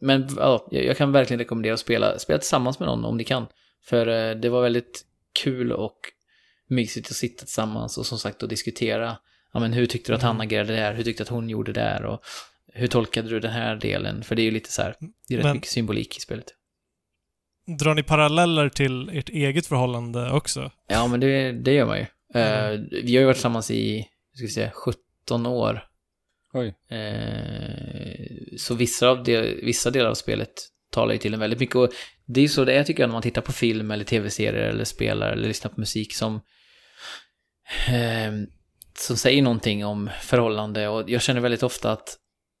men 0.00 0.28
ja, 0.36 0.68
jag 0.70 0.96
kan 0.96 1.12
verkligen 1.12 1.38
rekommendera 1.38 1.74
att 1.74 1.80
spela, 1.80 2.18
spela 2.18 2.38
tillsammans 2.38 2.78
med 2.78 2.88
någon 2.88 3.04
om 3.04 3.16
ni 3.16 3.24
kan. 3.24 3.46
För 3.84 4.06
eh, 4.06 4.36
det 4.36 4.48
var 4.48 4.62
väldigt 4.62 5.04
kul 5.36 5.72
och 5.72 5.96
mysigt 6.68 7.10
att 7.10 7.16
sitta 7.16 7.44
tillsammans 7.44 7.98
och 7.98 8.06
som 8.06 8.18
sagt 8.18 8.42
att 8.42 8.50
diskutera. 8.50 9.16
Ja, 9.52 9.60
men 9.60 9.72
hur 9.72 9.86
tyckte 9.86 10.12
du 10.12 10.16
att 10.16 10.22
han 10.22 10.40
agerade 10.40 10.72
där? 10.76 10.94
Hur 10.94 11.04
tyckte 11.04 11.22
du 11.22 11.24
att 11.24 11.30
hon 11.30 11.48
gjorde 11.48 11.72
där? 11.72 12.04
Och 12.04 12.20
hur 12.72 12.86
tolkade 12.86 13.28
du 13.28 13.40
den 13.40 13.52
här 13.52 13.76
delen? 13.76 14.24
För 14.24 14.34
det 14.34 14.42
är 14.42 14.44
ju 14.44 14.50
lite 14.50 14.72
så 14.72 14.82
här, 14.82 14.94
det 15.28 15.34
är 15.34 15.38
rätt 15.38 15.44
Men- 15.44 15.56
mycket 15.56 15.70
symbolik 15.70 16.16
i 16.16 16.20
spelet. 16.20 16.46
Drar 17.80 17.94
ni 17.94 18.02
paralleller 18.02 18.68
till 18.68 19.08
ert 19.12 19.28
eget 19.28 19.66
förhållande 19.66 20.30
också? 20.30 20.70
Ja, 20.88 21.06
men 21.06 21.20
det, 21.20 21.52
det 21.52 21.72
gör 21.72 21.86
man 21.86 21.98
ju. 21.98 22.06
Eh, 22.34 22.64
Mm. 22.68 22.88
vi 22.90 23.14
har 23.16 23.20
ju 23.20 23.24
varit 23.24 23.36
tillsammans 23.36 23.70
i, 23.70 23.96
hur 24.32 24.36
ska 24.36 24.42
vi 24.46 24.48
säga, 24.52 24.70
17 24.74 25.46
år. 25.46 25.84
Oj. 26.52 26.74
Eh, 26.98 28.56
så 28.58 28.74
vissa, 28.74 29.08
av 29.08 29.22
del, 29.24 29.60
vissa 29.64 29.90
delar 29.90 30.10
av 30.10 30.14
spelet 30.14 30.52
talar 30.96 31.12
ju 31.12 31.18
till 31.18 31.34
en 31.34 31.40
väldigt 31.40 31.60
mycket. 31.60 31.76
Och 31.76 31.90
det 32.26 32.40
är 32.40 32.42
ju 32.42 32.48
så 32.48 32.64
det 32.64 32.72
är 32.72 32.84
tycker 32.84 33.02
jag 33.02 33.08
när 33.08 33.12
man 33.12 33.22
tittar 33.22 33.42
på 33.42 33.52
film 33.52 33.90
eller 33.90 34.04
tv-serier 34.04 34.68
eller 34.68 34.84
spelar 34.84 35.32
eller 35.32 35.48
lyssnar 35.48 35.70
på 35.70 35.80
musik 35.80 36.14
som, 36.14 36.34
eh, 37.88 38.32
som 38.98 39.16
säger 39.16 39.42
någonting 39.42 39.84
om 39.84 40.10
förhållande. 40.20 40.88
Och 40.88 41.10
jag 41.10 41.22
känner 41.22 41.40
väldigt 41.40 41.62
ofta 41.62 41.92
att 41.92 42.16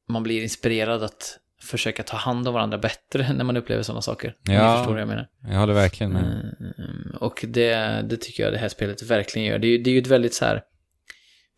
man 0.08 0.22
blir 0.22 0.42
inspirerad 0.42 1.02
att 1.02 1.38
försöka 1.62 2.02
ta 2.02 2.16
hand 2.16 2.48
om 2.48 2.54
varandra 2.54 2.78
bättre 2.78 3.32
när 3.36 3.44
man 3.44 3.56
upplever 3.56 3.82
sådana 3.82 4.02
saker. 4.02 4.34
Ja. 4.42 4.52
ni 4.72 4.76
förstår 4.78 4.92
vad 4.92 5.00
jag 5.00 5.08
menar. 5.08 5.28
Jag 5.42 5.58
håller 5.58 5.74
verkligen 5.74 6.12
med. 6.12 6.22
Mm, 6.22 7.16
och 7.20 7.44
det, 7.48 8.02
det 8.10 8.16
tycker 8.16 8.42
jag 8.42 8.52
det 8.52 8.58
här 8.58 8.68
spelet 8.68 9.02
verkligen 9.02 9.48
gör. 9.48 9.58
Det 9.58 9.66
är, 9.66 9.70
ju- 9.70 9.78
det 9.82 9.90
är 9.90 9.92
ju 9.92 10.00
ett 10.00 10.06
väldigt 10.06 10.34
så 10.34 10.44
här, 10.44 10.62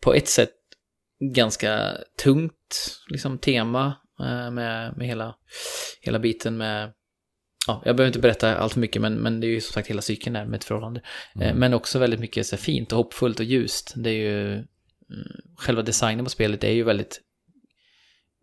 på 0.01 0.13
ett 0.13 0.27
sätt 0.27 0.51
ganska 1.35 1.97
tungt 2.23 2.97
liksom, 3.09 3.37
tema 3.37 3.95
med, 4.25 4.97
med 4.97 5.07
hela, 5.07 5.35
hela 6.01 6.19
biten 6.19 6.57
med, 6.57 6.93
ja, 7.67 7.81
jag 7.85 7.95
behöver 7.95 8.07
inte 8.07 8.19
berätta 8.19 8.57
allt 8.57 8.73
för 8.73 8.79
mycket, 8.79 9.01
men, 9.01 9.13
men 9.15 9.39
det 9.39 9.47
är 9.47 9.49
ju 9.49 9.61
som 9.61 9.73
sagt 9.73 9.87
hela 9.87 10.01
cykeln 10.01 10.33
där 10.33 10.45
med 10.45 10.57
ett 10.57 10.63
förhållande. 10.63 11.01
Eh, 11.35 11.41
Mm. 11.41 11.57
Men 11.57 11.73
också 11.73 11.99
väldigt 11.99 12.19
mycket 12.19 12.47
så 12.47 12.55
här, 12.55 12.63
fint 12.63 12.91
och 12.91 12.97
hoppfullt 12.97 13.39
och 13.39 13.45
ljust. 13.45 13.93
Det 13.95 14.09
är 14.09 14.13
ju, 14.13 14.53
mm, 14.53 14.65
själva 15.55 15.81
designen 15.81 16.25
på 16.25 16.29
spelet 16.29 16.63
är 16.63 16.71
ju 16.71 16.83
väldigt, 16.83 17.21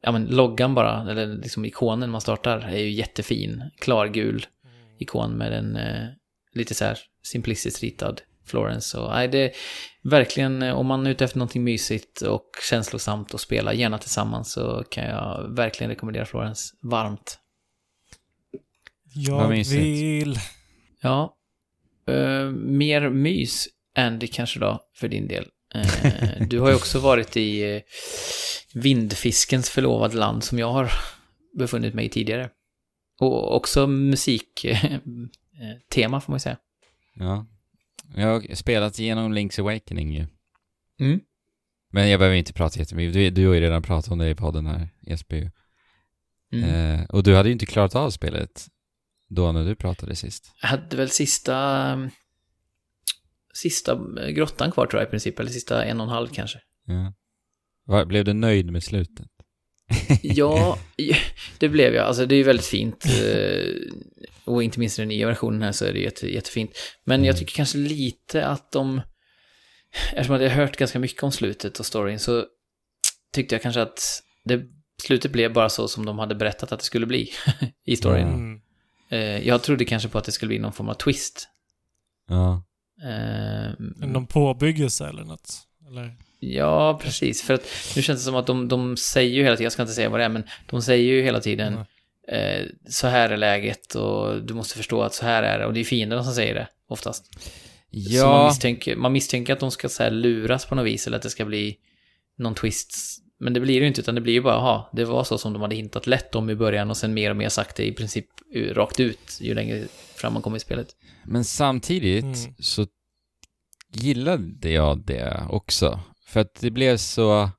ja 0.02 0.12
men 0.12 0.26
loggan 0.26 0.74
bara, 0.74 1.10
eller 1.10 1.26
liksom 1.26 1.64
ikonen 1.64 2.10
man 2.10 2.20
startar 2.20 2.58
är 2.58 2.78
ju 2.78 2.90
jättefin, 2.90 3.62
klargul 3.78 4.46
ikon 4.98 5.32
med 5.32 5.52
en 5.52 5.76
eh, 5.76 6.08
lite 6.52 6.74
så 6.74 6.84
här 6.84 6.98
simplistiskt 7.22 7.82
ritad 7.82 8.20
Florence. 8.46 8.98
Och, 8.98 9.10
nej, 9.10 9.28
det 9.28 9.38
är 9.38 9.52
verkligen, 10.02 10.62
eh, 10.62 10.74
om 10.78 10.86
man 10.86 11.06
är 11.06 11.10
ute 11.10 11.24
efter 11.24 11.38
någonting 11.38 11.64
mysigt 11.64 12.20
och 12.20 12.50
känslosamt 12.70 13.34
och 13.34 13.40
spela 13.40 13.74
gärna 13.74 13.98
tillsammans 13.98 14.52
så 14.52 14.84
kan 14.90 15.04
jag 15.04 15.56
verkligen 15.56 15.90
rekommendera 15.90 16.24
Florence 16.24 16.74
varmt. 16.82 17.38
Jag 19.14 19.48
vill... 19.48 20.38
Ja, 21.02 21.36
eh, 22.08 22.50
mer 22.50 23.10
mys, 23.10 23.68
Andy 23.96 24.26
kanske 24.26 24.60
då, 24.60 24.80
för 24.94 25.08
din 25.08 25.28
del. 25.28 25.46
Eh, 25.74 26.46
du 26.48 26.60
har 26.60 26.68
ju 26.68 26.74
också 26.74 26.98
varit 26.98 27.36
i 27.36 27.74
eh, 27.74 27.82
vindfiskens 28.74 29.70
förlovade 29.70 30.16
land 30.16 30.44
som 30.44 30.58
jag 30.58 30.72
har 30.72 30.90
befunnit 31.58 31.94
mig 31.94 32.06
i 32.06 32.08
tidigare. 32.08 32.50
Och 33.20 33.56
också 33.56 33.86
musiktema 33.86 35.30
får 36.20 36.32
man 36.32 36.36
ju 36.36 36.40
säga. 36.40 36.58
Ja. 37.14 37.46
Jag 38.18 38.26
har 38.26 38.54
spelat 38.54 38.98
igenom 38.98 39.34
Link's 39.34 39.60
Awakening 39.60 40.12
ju. 40.12 40.26
Mm. 41.00 41.20
Men 41.92 42.08
jag 42.08 42.20
behöver 42.20 42.36
inte 42.36 42.52
prata 42.52 42.78
jättemycket. 42.78 43.14
Du, 43.14 43.30
du 43.30 43.46
har 43.46 43.54
ju 43.54 43.60
redan 43.60 43.82
pratat 43.82 44.12
om 44.12 44.18
det 44.18 44.30
i 44.30 44.34
podden 44.34 44.66
här, 44.66 44.88
Jesper. 45.00 45.52
Mm. 46.52 46.70
Eh, 46.70 47.06
och 47.06 47.22
du 47.22 47.34
hade 47.34 47.48
ju 47.48 47.52
inte 47.52 47.66
klarat 47.66 47.94
av 47.94 48.10
spelet 48.10 48.66
då 49.28 49.52
när 49.52 49.64
du 49.64 49.76
pratade 49.76 50.16
sist. 50.16 50.52
Jag 50.62 50.68
hade 50.68 50.96
väl 50.96 51.10
sista... 51.10 52.10
Sista 53.54 54.00
grottan 54.30 54.72
kvar 54.72 54.86
tror 54.86 55.00
jag 55.00 55.08
i 55.08 55.10
princip, 55.10 55.40
eller 55.40 55.50
sista 55.50 55.84
en 55.84 56.00
och 56.00 56.06
en 56.06 56.12
halv 56.12 56.28
kanske. 56.28 56.58
Ja. 56.84 57.12
Var, 57.84 58.04
blev 58.04 58.24
du 58.24 58.32
nöjd 58.32 58.72
med 58.72 58.82
slutet? 58.82 59.26
Ja, 60.22 60.78
det 61.58 61.68
blev 61.68 61.94
jag. 61.94 62.06
Alltså 62.06 62.26
det 62.26 62.34
är 62.34 62.36
ju 62.36 62.42
väldigt 62.42 62.66
fint. 62.66 63.04
eh, 63.06 63.74
Och 64.44 64.62
inte 64.62 64.78
minst 64.78 64.98
i 64.98 65.02
den 65.02 65.08
nya 65.08 65.26
versionen 65.26 65.62
här 65.62 65.72
så 65.72 65.84
är 65.84 65.92
det 65.92 65.98
jätte, 65.98 66.34
jättefint. 66.34 66.70
Men 67.04 67.24
jag 67.24 67.36
tycker 67.36 67.54
kanske 67.54 67.78
lite 67.78 68.46
att 68.46 68.72
de... 68.72 69.00
Eftersom 70.12 70.36
att 70.36 70.42
jag 70.42 70.50
har 70.50 70.56
hört 70.56 70.76
ganska 70.76 70.98
mycket 70.98 71.22
om 71.22 71.32
slutet 71.32 71.78
och 71.80 71.86
storyn 71.86 72.18
så 72.18 72.44
tyckte 73.32 73.54
jag 73.54 73.62
kanske 73.62 73.82
att 73.82 74.22
det, 74.44 74.62
slutet 75.02 75.32
blev 75.32 75.52
bara 75.52 75.68
så 75.68 75.88
som 75.88 76.06
de 76.06 76.18
hade 76.18 76.34
berättat 76.34 76.72
att 76.72 76.78
det 76.80 76.84
skulle 76.86 77.06
bli 77.06 77.30
i 77.86 77.96
storyn. 77.96 78.28
Mm. 78.28 78.60
Eh, 79.08 79.46
Jag 79.48 79.62
trodde 79.62 79.84
kanske 79.84 80.08
på 80.08 80.18
att 80.18 80.24
det 80.24 80.32
skulle 80.32 80.48
bli 80.48 80.58
någon 80.58 80.72
form 80.72 80.88
av 80.88 80.94
twist. 80.94 81.48
Ja. 82.28 82.62
Eh, 83.02 83.72
Någon 84.06 84.26
påbyggelse 84.26 85.08
eller 85.08 85.24
något? 85.24 85.48
Eller? 85.88 86.16
Ja, 86.38 87.00
precis. 87.02 87.42
För 87.42 87.54
att 87.54 87.66
nu 87.96 88.02
känns 88.02 88.20
det 88.20 88.24
som 88.24 88.34
att 88.36 88.46
de, 88.46 88.68
de 88.68 88.96
säger 88.96 89.30
ju 89.34 89.42
hela 89.42 89.56
tiden, 89.56 89.64
jag 89.64 89.72
ska 89.72 89.82
inte 89.82 89.94
säga 89.94 90.08
vad 90.08 90.20
det 90.20 90.24
är, 90.24 90.28
men 90.28 90.44
de 90.70 90.82
säger 90.82 91.04
ju 91.04 91.22
hela 91.22 91.40
tiden 91.40 91.78
Mm. 92.28 92.60
eh, 92.62 92.66
så 92.88 93.06
här 93.06 93.30
är 93.30 93.36
läget 93.36 93.94
och 93.94 94.42
du 94.42 94.54
måste 94.54 94.76
förstå 94.76 95.02
att 95.02 95.14
så 95.14 95.24
här 95.24 95.42
är 95.42 95.58
det. 95.58 95.66
Och 95.66 95.72
det 95.74 95.80
är 95.80 95.84
fienderna 95.84 96.24
som 96.24 96.34
säger 96.34 96.54
det, 96.54 96.68
oftast. 96.88 97.24
Så 97.34 97.38
man 97.40 98.12
Ja, 98.12 98.48
misstänker, 98.48 98.96
man 98.96 99.12
misstänker 99.12 99.52
att 99.52 99.60
de 99.60 99.70
ska 99.70 99.88
så 99.88 100.02
här 100.02 100.10
luras 100.10 100.66
på 100.66 100.74
något 100.74 100.86
vis 100.86 101.06
eller 101.06 101.16
att 101.16 101.22
det 101.22 101.30
ska 101.30 101.44
bli 101.44 101.76
någon 102.38 102.54
twist. 102.54 102.96
Men 103.40 103.52
det 103.52 103.60
blir 103.60 103.74
det 103.74 103.80
ju 103.80 103.86
inte, 103.88 104.00
utan 104.00 104.14
det 104.14 104.20
blir 104.20 104.32
ju 104.32 104.42
bara, 104.42 104.54
aha, 104.54 104.90
det 104.92 105.04
var 105.04 105.24
så 105.24 105.38
som 105.38 105.52
de 105.52 105.62
hade 105.62 105.74
hintat 105.74 106.06
lätt 106.06 106.34
om 106.34 106.50
i 106.50 106.54
början 106.54 106.90
och 106.90 106.96
sen 106.96 107.14
mer 107.14 107.30
och 107.30 107.36
mer 107.36 107.48
sagt 107.48 107.76
det 107.76 107.86
i 107.86 107.92
princip 107.92 108.26
rakt 108.72 109.00
ut 109.00 109.38
ju 109.40 109.54
längre 109.54 109.84
fram 110.14 110.32
man 110.32 110.42
kommer 110.42 110.56
i 110.56 110.60
spelet. 110.60 110.88
men 111.24 111.44
samtidigt 111.44 112.24
Mm. 112.24 112.54
så 112.58 112.86
gillade 113.94 114.70
jag 114.70 114.98
det 115.06 115.40
också. 115.50 116.00
För 116.26 116.40
att 116.40 116.54
det 116.60 116.70
blev 116.70 116.96
så... 116.96 117.50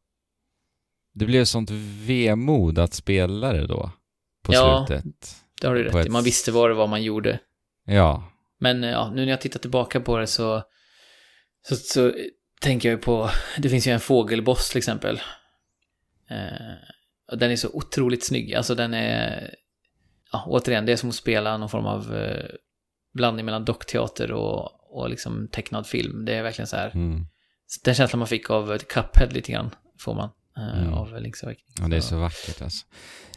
Det 1.13 1.26
blev 1.26 1.45
sånt 1.45 1.70
vemod 2.05 2.80
att 2.80 2.93
spela 2.93 3.53
det 3.53 3.68
då. 3.68 3.91
På 4.43 4.53
Ja. 4.53 4.86
slutet. 4.88 5.36
Det 5.61 5.68
har 5.68 5.76
du 5.76 5.84
rätt 5.84 5.95
i, 5.95 5.99
ett- 5.99 6.11
man 6.11 6.24
visste 6.24 6.51
vad 6.51 6.70
det 6.70 6.74
var 6.74 6.88
man 6.88 7.03
gjorde. 7.03 7.39
Ja. 7.86 8.24
Men 8.59 8.84
ja, 8.84 9.11
nu 9.15 9.22
när 9.26 9.32
jag 9.32 9.41
tittar 9.41 9.59
tillbaka 9.59 9.99
på 10.01 10.18
det 10.18 10.28
så, 10.28 10.63
så, 11.68 11.76
så 11.76 12.13
tänker 12.61 12.89
jag 12.89 12.97
ju 12.97 13.01
på, 13.01 13.30
det 13.57 13.70
finns 13.70 13.88
ju 13.88 13.91
en 13.91 13.99
fågelboss 13.99 14.70
till 14.70 14.78
exempel. 14.78 15.22
Eh, 16.30 16.76
och 17.32 17.38
den 17.38 17.51
är 17.51 17.55
så 17.55 17.70
otroligt 17.74 18.26
snygg, 18.26 18.53
alltså 18.55 18.76
den 18.76 18.93
är, 18.93 19.55
ja, 20.32 20.43
återigen, 20.47 20.86
det 20.86 20.91
är 20.91 20.95
som 20.97 21.09
att 21.09 21.15
spela 21.15 21.57
någon 21.57 21.70
form 21.70 21.86
av 21.86 22.15
eh, 22.15 22.45
blandning 23.13 23.45
mellan 23.45 23.65
dockteater 23.65 24.32
och, 24.32 24.72
och 24.97 25.09
liksom 25.09 25.47
tecknad 25.51 25.88
film. 25.88 26.26
Det 26.26 26.34
är 26.36 26.43
verkligen 26.43 26.68
så 26.68 26.76
här, 26.76 26.91
Mm. 26.95 27.26
Den 27.84 27.95
känslan 27.95 28.20
man 28.20 28.28
fick 28.28 28.49
av 28.49 28.74
ett 28.74 28.88
Cuphead 28.88 29.34
lite 29.34 29.51
grann, 29.51 29.70
får 29.99 30.15
man, 30.15 30.30
eh, 30.57 30.82
Mm. 30.82 30.93
av 30.93 31.07
Link's 31.07 31.43
Awakening. 31.43 31.65
Ja, 31.80 31.88
det 31.88 31.97
är 31.97 32.01
så 32.01 32.18
vackert 32.18 32.61
alltså. 32.61 32.86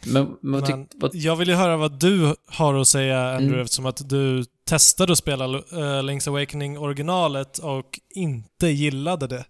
Men, 0.06 0.36
men, 0.42 0.60
vad 0.60 0.70
Men 0.70 0.88
vad, 0.94 1.14
jag 1.14 1.36
vill 1.36 1.48
ju 1.48 1.54
höra 1.54 1.76
vad 1.76 2.00
du 2.00 2.34
har 2.46 2.74
att 2.74 2.88
säga, 2.88 3.18
Andrew, 3.20 3.48
Mm. 3.52 3.60
eftersom 3.60 3.86
att 3.86 4.08
du 4.08 4.44
testade 4.64 5.12
att 5.12 5.18
spela 5.18 5.46
uh, 5.46 5.62
Link's 6.02 6.28
Awakening 6.28 6.78
originalet 6.78 7.58
och 7.58 8.00
inte 8.14 8.66
gillade 8.68 9.26
det. 9.26 9.44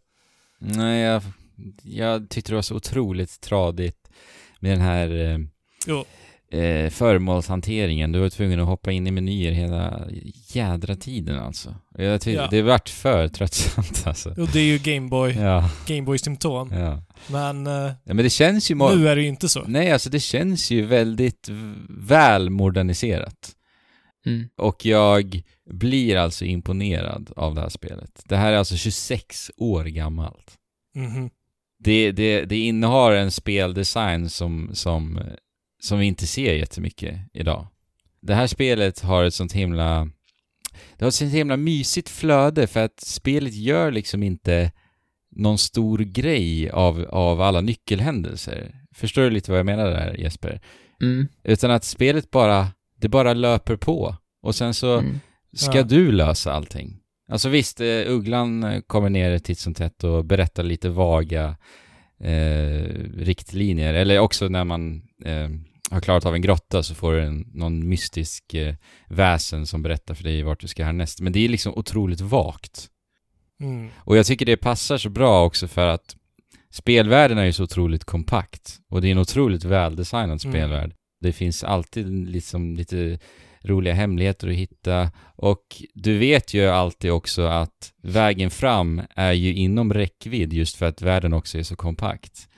Nej, 0.58 1.00
jag, 1.00 1.22
jag 1.82 2.28
tyckte 2.30 2.52
det 2.52 2.56
var 2.56 2.62
så 2.62 2.74
otroligt 2.76 3.40
tradigt 3.40 4.08
med 4.60 4.72
den 4.72 4.80
här 4.80 5.10
eh, 5.32 5.38
Jo. 5.86 6.04
Eh, 6.52 6.90
föremålshanteringen. 6.90 8.12
Du 8.12 8.18
var 8.18 8.28
tvungen 8.28 8.60
att 8.60 8.66
hoppa 8.66 8.92
in 8.92 9.06
i 9.06 9.10
menyer 9.10 9.52
hela 9.52 10.06
jädra 10.52 10.96
tiden 10.96 11.38
alltså. 11.38 11.74
Jag 11.98 12.20
tyckte, 12.20 12.42
Ja. 12.42 12.48
Det 12.50 12.62
vart 12.62 12.88
för 12.88 13.28
tröttsamt 13.28 14.02
alltså. 14.06 14.30
Och 14.30 14.48
det 14.52 14.60
är 14.60 14.64
ju 14.64 14.78
Gameboy, 14.78 15.32
Ja, 15.38 15.70
Gameboy-symptom. 15.86 16.70
ja. 16.72 17.02
Men 17.30 17.66
eh, 17.66 17.92
ja 18.04 18.14
men 18.14 18.16
det 18.16 18.30
känns 18.30 18.70
ju... 18.70 18.74
nu 18.74 19.08
är 19.08 19.16
det 19.16 19.22
ju 19.22 19.28
inte 19.28 19.48
så. 19.48 19.64
Nej, 19.66 19.92
alltså 19.92 20.10
det 20.10 20.20
känns 20.20 20.70
ju 20.70 20.86
väldigt 20.86 21.48
väl 21.88 22.50
moderniserat. 22.50 23.52
mm, 24.26 24.48
Och 24.56 24.86
jag 24.86 25.42
blir 25.70 26.16
alltså 26.16 26.44
imponerad 26.44 27.30
av 27.36 27.54
det 27.54 27.60
här 27.60 27.68
spelet. 27.68 28.22
Det 28.24 28.36
här 28.36 28.52
är 28.52 28.56
alltså 28.56 28.76
26 28.76 29.50
år 29.56 29.84
gammalt. 29.84 30.56
Mhm. 30.94 31.30
Det, 31.84 32.12
det, 32.12 32.44
det 32.44 32.58
innehar 32.58 33.12
en 33.12 33.30
speldesign 33.30 34.30
som, 34.30 34.70
som, 34.72 35.20
som 35.80 35.98
vi 35.98 36.06
inte 36.06 36.26
ser 36.26 36.54
jättemycket 36.54 37.20
idag. 37.32 37.66
Det 38.22 38.34
här 38.34 38.46
spelet 38.46 39.00
har 39.00 39.24
ett 39.24 39.34
sånt 39.34 39.52
himla... 39.52 40.08
Det 40.96 41.04
har 41.04 41.08
ett 41.08 41.14
sånt 41.14 41.32
himla 41.32 41.56
mysigt 41.56 42.08
flöde 42.08 42.66
för 42.66 42.84
att 42.84 43.00
spelet 43.00 43.54
gör 43.54 43.90
liksom 43.90 44.22
inte 44.22 44.72
någon 45.30 45.58
stor 45.58 45.98
grej 45.98 46.70
av, 46.70 47.04
av 47.10 47.40
alla 47.40 47.60
nyckelhändelser. 47.60 48.74
Förstår 48.94 49.22
du 49.22 49.30
lite 49.30 49.50
vad 49.50 49.58
jag 49.58 49.66
menar 49.66 49.90
där 49.90 50.14
Jesper? 50.14 50.60
mm, 51.02 51.28
Utan 51.44 51.70
att 51.70 51.84
spelet 51.84 52.30
bara, 52.30 52.68
det 52.96 53.08
bara 53.08 53.34
löper 53.34 53.76
på. 53.76 54.16
Och 54.42 54.54
sen 54.54 54.74
så 54.74 54.98
mm. 54.98 55.20
ska 55.52 55.76
Ja. 55.78 55.82
du 55.84 56.12
lösa 56.12 56.52
allting. 56.52 56.96
Alltså 57.30 57.48
visst, 57.48 57.80
eh, 57.80 58.02
Ugglan 58.06 58.64
eh, 58.64 58.80
kommer 58.80 59.10
ner 59.10 59.38
titt 59.38 59.58
som 59.58 59.74
tätt 59.74 60.04
och 60.04 60.24
berättar 60.24 60.62
lite 60.62 60.88
vaga 60.88 61.56
eh, 62.20 62.84
riktlinjer. 63.16 63.94
Eller 63.94 64.18
också 64.18 64.48
när 64.48 64.64
man 64.64 65.02
eh, 65.24 65.48
har 65.90 66.00
klarat 66.00 66.26
av 66.26 66.34
en 66.34 66.42
grotta 66.42 66.82
så 66.82 66.94
får 66.94 67.12
du 67.12 67.22
en, 67.22 67.46
någon 67.54 67.88
mystisk 67.88 68.54
eh, 68.54 68.74
väsen 69.08 69.66
som 69.66 69.82
berättar 69.82 70.14
för 70.14 70.24
dig 70.24 70.42
vart 70.42 70.60
du 70.60 70.68
ska 70.68 70.84
härnäst. 70.84 71.20
Men 71.20 71.32
det 71.32 71.44
är 71.44 71.48
liksom 71.48 71.74
otroligt 71.76 72.20
vagt. 72.20 72.88
Mm. 73.60 73.88
Och 73.96 74.16
jag 74.16 74.26
tycker 74.26 74.46
det 74.46 74.56
passar 74.56 74.98
så 74.98 75.08
bra 75.08 75.44
också 75.44 75.68
för 75.68 75.86
att 75.86 76.16
spelvärlden 76.70 77.38
är 77.38 77.44
ju 77.44 77.52
så 77.52 77.64
otroligt 77.64 78.04
kompakt. 78.04 78.78
Och 78.88 79.00
det 79.00 79.08
är 79.08 79.12
en 79.12 79.18
otroligt 79.18 79.64
väldesignad 79.64 80.24
Mm. 80.24 80.38
spelvärld. 80.38 80.94
Det 81.20 81.32
finns 81.32 81.64
alltid 81.64 82.28
liksom 82.28 82.76
lite 82.76 83.18
roliga 83.64 83.94
hemligheter 83.94 84.48
att 84.48 84.54
hitta. 84.54 85.10
Och 85.36 85.82
du 85.94 86.18
vet 86.18 86.54
ju 86.54 86.66
alltid 86.66 87.10
också 87.10 87.42
att 87.42 87.92
vägen 88.02 88.50
fram 88.50 89.02
är 89.16 89.32
ju 89.32 89.54
inom 89.54 89.94
räckvidd 89.94 90.52
just 90.52 90.76
för 90.76 90.86
att 90.86 91.02
världen 91.02 91.32
också 91.32 91.58
är 91.58 91.62
så 91.62 91.76
kompakt. 91.76 92.48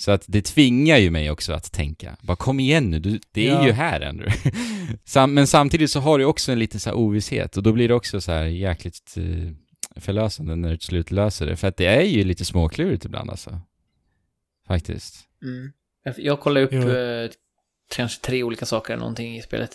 Så 0.00 0.10
att 0.10 0.24
det 0.26 0.42
tvingar 0.42 0.96
ju 0.98 1.10
mig 1.10 1.30
också 1.30 1.52
att 1.52 1.72
tänka, 1.72 2.16
bara 2.20 2.36
kom 2.36 2.60
igen 2.60 2.90
nu, 2.90 2.98
du, 2.98 3.20
det 3.32 3.48
är 3.48 3.52
Ja. 3.52 3.66
ju 3.66 3.72
här 3.72 4.00
ändå. 4.00 4.24
Sam, 5.04 5.34
men 5.34 5.46
samtidigt 5.46 5.90
så 5.90 6.00
har 6.00 6.18
du 6.18 6.24
också 6.24 6.52
en 6.52 6.58
liten 6.58 6.80
så 6.80 6.90
här 6.90 6.96
ovisshet 6.96 7.56
och 7.56 7.62
då 7.62 7.72
blir 7.72 7.88
det 7.88 7.94
också 7.94 8.20
så 8.20 8.32
här 8.32 8.44
jäkligt 8.44 9.14
eh, 9.16 10.00
förlösande 10.00 10.56
när 10.56 10.70
du 10.70 10.76
till 10.76 10.86
slut 10.86 11.10
löser 11.10 11.46
det. 11.46 11.56
För 11.56 11.68
att 11.68 11.76
det 11.76 11.86
är 11.86 12.02
ju 12.02 12.24
lite 12.24 12.44
småklurigt 12.44 13.04
ibland 13.04 13.30
alltså. 13.30 13.60
Faktiskt. 14.66 15.14
Mm. 15.42 15.72
Jag- 16.16 16.40
kollade 16.40 16.66
upp 16.66 16.72
eh, 16.72 17.36
kanske 17.94 18.20
tre 18.22 18.42
olika 18.42 18.66
saker 18.66 18.92
eller 18.92 19.00
någonting 19.00 19.36
i 19.36 19.42
spelet. 19.42 19.70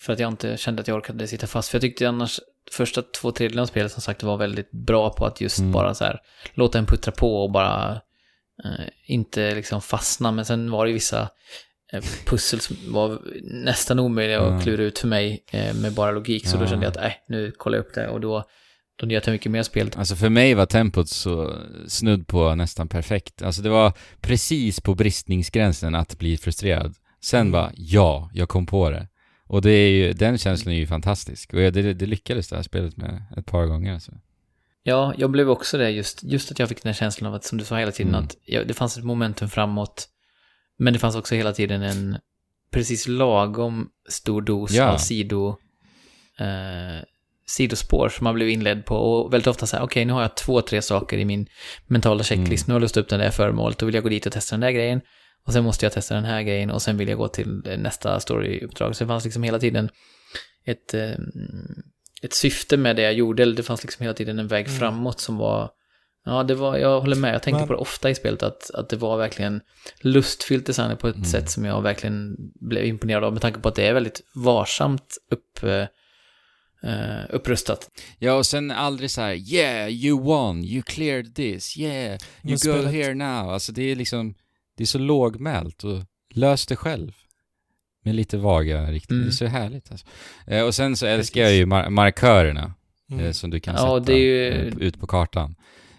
För 0.00 0.12
att 0.12 0.18
jag 0.18 0.28
inte 0.32 0.56
kände 0.56 0.80
att 0.82 0.88
jag 0.88 0.96
orkade 0.96 1.26
sitta 1.26 1.46
fast. 1.46 1.68
För 1.68 1.76
jag 1.76 1.82
tyckte 1.82 2.08
annars, 2.08 2.40
första 2.72 3.02
två 3.02 3.32
tredjedelar 3.32 3.62
av 3.62 3.66
spelet 3.66 3.92
som 3.92 4.02
sagt 4.02 4.22
var 4.22 4.36
väldigt 4.36 4.70
bra 4.70 5.10
på 5.12 5.26
att 5.26 5.40
just 5.40 5.58
Mm. 5.58 5.72
bara 5.72 5.94
så 5.94 6.04
här 6.04 6.18
låta 6.54 6.78
en 6.78 6.86
puttra 6.86 7.12
på 7.12 7.42
och 7.44 7.50
bara 7.52 8.00
inte 9.06 9.54
liksom 9.54 9.80
fastna. 9.82 10.32
Men 10.32 10.44
sen 10.44 10.70
var 10.70 10.86
det 10.86 10.92
vissa 10.92 11.28
eh, 11.92 12.04
pussel 12.26 12.60
som 12.60 12.76
var 12.88 13.20
nästan 13.42 13.98
omöjliga 13.98 14.40
Mm. 14.40 14.56
att 14.56 14.62
klura 14.62 14.82
ut 14.82 14.98
för 14.98 15.08
mig 15.08 15.44
eh, 15.50 15.74
med 15.74 15.92
bara 15.94 16.10
logik. 16.10 16.46
Så 16.46 16.56
då 16.56 16.62
Ja. 16.62 16.68
kände 16.68 16.86
jag 16.86 16.90
att, 16.90 17.02
nej, 17.02 17.22
nu 17.28 17.50
kollar 17.50 17.78
jag 17.78 17.84
upp 17.86 17.94
det 17.94 18.08
och 18.08 18.20
då, 18.20 18.44
då 19.00 19.06
njöt 19.06 19.26
jag 19.26 19.32
mycket 19.34 19.52
mer 19.52 19.62
spelet. 19.62 19.96
Alltså 19.96 20.16
för 20.16 20.28
mig 20.28 20.54
var 20.54 20.66
tempot 20.66 21.08
så 21.08 21.58
snudd 21.88 22.26
på 22.26 22.54
nästan 22.54 22.88
perfekt. 22.88 23.42
Alltså 23.42 23.62
det 23.62 23.68
var 23.70 23.92
precis 24.20 24.80
på 24.80 24.94
bristningsgränsen 24.94 25.94
att 25.94 26.18
bli 26.18 26.36
frustrerad. 26.36 26.94
Sen 27.24 27.40
Mm. 27.40 27.52
bara, 27.52 27.72
ja, 27.74 28.30
jag 28.34 28.48
kom 28.48 28.66
på 28.66 28.90
det. 28.90 29.08
Och 29.46 29.62
det 29.62 29.70
är 29.70 29.90
ju, 29.90 30.12
den 30.12 30.38
känslan 30.38 30.74
är 30.74 30.78
ju 30.78 30.86
fantastisk. 30.86 31.54
Och 31.54 31.60
det, 31.60 31.94
det 31.94 32.06
lyckades 32.06 32.48
det 32.48 32.56
här 32.56 32.62
spelet 32.62 32.96
med 32.96 33.22
ett 33.36 33.46
par 33.46 33.66
gånger 33.66 33.94
alltså. 33.94 34.12
Ja, 34.82 35.14
jag 35.18 35.30
blev 35.30 35.50
också 35.50 35.78
det 35.78 35.90
just, 35.90 36.22
just 36.22 36.50
att 36.50 36.58
jag 36.58 36.68
fick 36.68 36.82
den 36.82 36.88
här 36.92 36.98
känslan 36.98 37.28
av 37.28 37.34
att, 37.34 37.44
som 37.44 37.58
du 37.58 37.64
sa 37.64 37.76
hela 37.78 37.92
tiden, 37.92 38.14
Mm. 38.14 38.24
att 38.24 38.36
jag, 38.44 38.68
det 38.68 38.74
fanns 38.74 38.98
ett 38.98 39.04
momentum 39.04 39.48
framåt. 39.48 40.08
Men 40.78 40.92
det 40.92 40.98
fanns 40.98 41.16
också 41.16 41.34
hela 41.34 41.52
tiden 41.52 41.82
en 41.82 42.18
precis 42.70 43.08
lagom 43.08 43.88
stor 44.08 44.42
dos 44.42 44.70
Ja. 44.72 44.86
av 44.88 44.96
sido, 44.98 45.48
eh, 46.38 47.04
sidospår 47.46 48.08
som 48.08 48.24
man 48.24 48.34
blev 48.34 48.48
inledd 48.48 48.84
på. 48.84 48.96
Och 48.96 49.32
väldigt 49.32 49.46
ofta 49.46 49.66
så 49.66 49.76
här, 49.76 49.84
okej 49.84 50.04
nu 50.04 50.12
har 50.12 50.22
jag 50.22 50.36
två, 50.36 50.60
tre 50.62 50.82
saker 50.82 51.18
i 51.18 51.24
min 51.24 51.46
mentala 51.86 52.24
checklist. 52.24 52.66
Nu 52.66 52.72
har 52.72 52.76
jag 52.76 52.82
lust 52.82 52.96
upp 52.96 53.08
den 53.08 53.20
där 53.20 53.30
föremålet, 53.30 53.78
då 53.78 53.86
vill 53.86 53.94
jag 53.94 54.02
gå 54.04 54.08
dit 54.10 54.26
och 54.26 54.32
testa 54.32 54.54
den 54.54 54.60
där 54.60 54.70
grejen. 54.70 55.00
Och 55.46 55.52
sen 55.52 55.64
måste 55.64 55.84
jag 55.86 55.92
testa 55.92 56.14
den 56.14 56.24
här 56.24 56.42
grejen 56.42 56.70
och 56.70 56.82
sen 56.82 56.96
vill 56.96 57.08
jag 57.08 57.18
gå 57.18 57.28
till 57.28 57.48
nästa 57.78 58.20
storyuppdrag. 58.20 58.96
Så 58.96 59.04
det 59.04 59.08
fanns 59.08 59.24
liksom 59.24 59.42
hela 59.42 59.58
tiden 59.58 59.88
ett, 60.64 60.94
eh, 60.94 61.10
ett 62.22 62.34
syfte 62.34 62.76
med 62.76 62.96
det 62.96 63.02
jag 63.02 63.14
gjorde, 63.14 63.42
eller 63.42 63.56
det 63.56 63.62
fanns 63.62 63.82
liksom 63.82 64.02
hela 64.02 64.14
tiden 64.14 64.38
en 64.38 64.48
väg 64.48 64.66
Mm. 64.66 64.78
framåt 64.78 65.20
som 65.20 65.36
var 65.36 65.70
Ja, 66.24 66.42
det 66.42 66.54
var, 66.54 66.76
jag 66.76 67.00
håller 67.00 67.16
med. 67.16 67.34
Jag 67.34 67.42
tänkte 67.42 67.58
Men- 67.58 67.66
på 67.68 67.72
det 67.74 67.78
ofta 67.78 68.10
i 68.10 68.14
spelet, 68.14 68.42
att, 68.42 68.70
att 68.70 68.88
det 68.88 68.96
var 68.96 69.16
verkligen 69.18 69.60
lustfyllt 70.00 70.66
designat 70.66 70.98
på 70.98 71.08
ett 71.08 71.14
Mm. 71.14 71.24
sätt 71.24 71.50
som 71.50 71.64
jag 71.64 71.82
verkligen 71.82 72.36
blev 72.60 72.84
imponerad 72.84 73.24
av, 73.24 73.32
med 73.32 73.42
tanke 73.42 73.60
på 73.60 73.68
att 73.68 73.74
det 73.74 73.86
är 73.86 73.94
väldigt 73.94 74.20
varsamt 74.34 75.16
upp, 75.30 75.62
eh, 75.62 77.24
upprustat. 77.30 77.90
Ja, 78.18 78.34
och 78.34 78.46
sen 78.46 78.70
aldrig 78.70 79.10
så 79.10 79.20
här, 79.20 79.54
yeah, 79.54 79.88
you 79.90 80.20
won, 80.22 80.64
you 80.64 80.82
cleared 80.82 81.34
this, 81.34 81.78
yeah, 81.78 82.12
you 82.12 82.18
Men 82.42 82.52
go 82.52 82.56
spelet- 82.58 82.92
here 82.92 83.14
now. 83.14 83.50
Alltså 83.50 83.72
det 83.72 83.82
är 83.82 83.96
liksom, 83.96 84.34
det 84.76 84.82
är 84.84 84.86
så 84.86 84.98
lågmält 84.98 85.84
och 85.84 85.98
lös 86.34 86.66
det 86.66 86.76
själv. 86.76 87.12
Med 88.04 88.14
lite 88.14 88.36
vaga 88.38 88.90
riktningar. 88.90 89.20
Mm. 89.22 89.28
Det 89.28 89.34
är 89.34 89.36
så 89.36 89.46
härligt 89.46 89.90
alltså. 89.92 90.06
Eh, 90.46 90.62
och 90.64 90.74
sen 90.74 90.96
så 90.96 91.06
älskar 91.06 91.40
Precis. 91.42 91.52
jag 91.52 91.54
ju 91.54 91.66
mar- 91.66 91.90
markörerna. 91.90 92.74
Mm. 93.10 93.24
eh, 93.24 93.32
som 93.32 93.50
du 93.50 93.60
kan 93.60 93.74
Ja, 93.74 93.80
sätta 93.80 94.12
det 94.12 94.12
är 94.12 94.18
ju- 94.18 94.68
eh, 94.68 94.76
ut 94.78 95.00
på 95.00 95.06
kartan. 95.06 95.54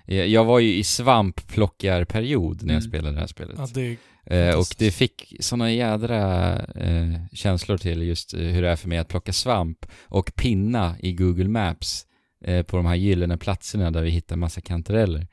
Eh, 0.08 0.16
Jag 0.26 0.46
var 0.46 0.60
ju 0.60 0.76
i 0.76 0.84
svampplockarperiod 0.84 2.64
när 2.64 2.74
jag 2.74 2.82
Mm. 2.84 2.90
spelade 2.90 3.14
det 3.16 3.20
här 3.20 3.28
spelet. 3.28 3.56
Ja, 3.58 3.68
det 3.74 3.82
är 3.82 3.98
Eh, 4.26 4.56
och 4.60 4.66
det 4.78 4.92
fick 4.92 5.34
såna 5.40 5.72
jädra 5.72 6.54
eh, 6.60 7.14
känslor 7.34 7.78
till 7.78 8.02
just 8.02 8.34
eh, 8.34 8.40
hur 8.40 8.62
det 8.62 8.70
är 8.70 8.76
för 8.76 8.90
mig 8.90 8.98
att 8.98 9.08
plocka 9.08 9.34
svamp 9.34 9.86
och 10.04 10.32
pinna 10.36 10.96
i 11.00 11.14
Google 11.14 11.48
Maps 11.50 12.06
eh, 12.46 12.64
på 12.64 12.78
de 12.78 12.86
här 12.86 12.96
gyllene 12.96 13.38
platserna 13.38 13.92
där 13.92 14.02
vi 14.02 14.10
hittar 14.10 14.36
massa 14.36 14.62
kantareller. 14.62 15.28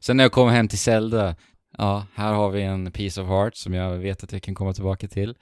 Sen 0.00 0.16
när 0.16 0.24
jag 0.24 0.32
kom 0.32 0.48
hem 0.50 0.68
till 0.68 0.78
Zelda, 0.78 1.36
ja, 1.78 2.06
här 2.14 2.32
har 2.32 2.50
vi 2.50 2.62
en 2.62 2.92
piece 2.92 3.20
of 3.22 3.28
heart 3.28 3.56
som 3.56 3.74
jag 3.74 3.96
vet 3.98 4.24
att 4.24 4.32
jag 4.32 4.42
kan 4.42 4.54
komma 4.54 4.72
tillbaka 4.72 5.08
till. 5.08 5.34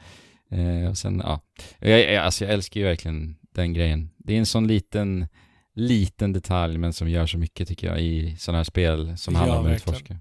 Eh, 0.51 0.91
och 0.91 0.99
sen, 0.99 1.21
ja, 1.25 1.41
jag, 1.79 2.01
jag, 2.01 2.25
alltså 2.25 2.45
jag 2.45 2.55
älskar 2.55 2.81
ju 2.81 2.87
verkligen 2.87 3.37
den 3.55 3.73
grejen. 3.73 4.11
Det 4.19 4.35
är 4.35 4.39
en 4.39 4.47
sån 4.47 4.67
liten, 4.67 5.27
liten 5.75 6.33
detalj 6.33 6.79
men 6.79 6.93
som 6.93 7.11
gör 7.11 7.27
så 7.27 7.39
mycket 7.39 7.69
tycker 7.69 7.87
jag 7.87 8.01
i 8.01 8.37
sådana 8.39 8.59
här 8.59 8.65
spel 8.65 9.19
som 9.19 9.35
Ja, 9.35 9.39
handlar 9.41 9.59
om 9.59 9.67
att 9.67 9.73
verkligen. 9.73 9.95
utforska. 9.97 10.17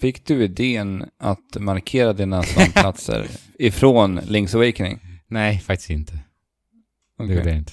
Fick 0.00 0.26
du 0.26 0.44
idén 0.44 1.04
att 1.18 1.56
markera 1.60 2.12
dina 2.12 2.42
svampplatser 2.42 3.26
ifrån 3.58 4.20
Link's 4.20 4.54
Awakening? 4.56 4.98
Nej, 5.26 5.58
faktiskt 5.58 5.90
inte. 5.90 6.12
Det 6.12 6.20
Okej. 7.24 7.36
gjorde 7.36 7.48
jag 7.48 7.58
inte. 7.58 7.72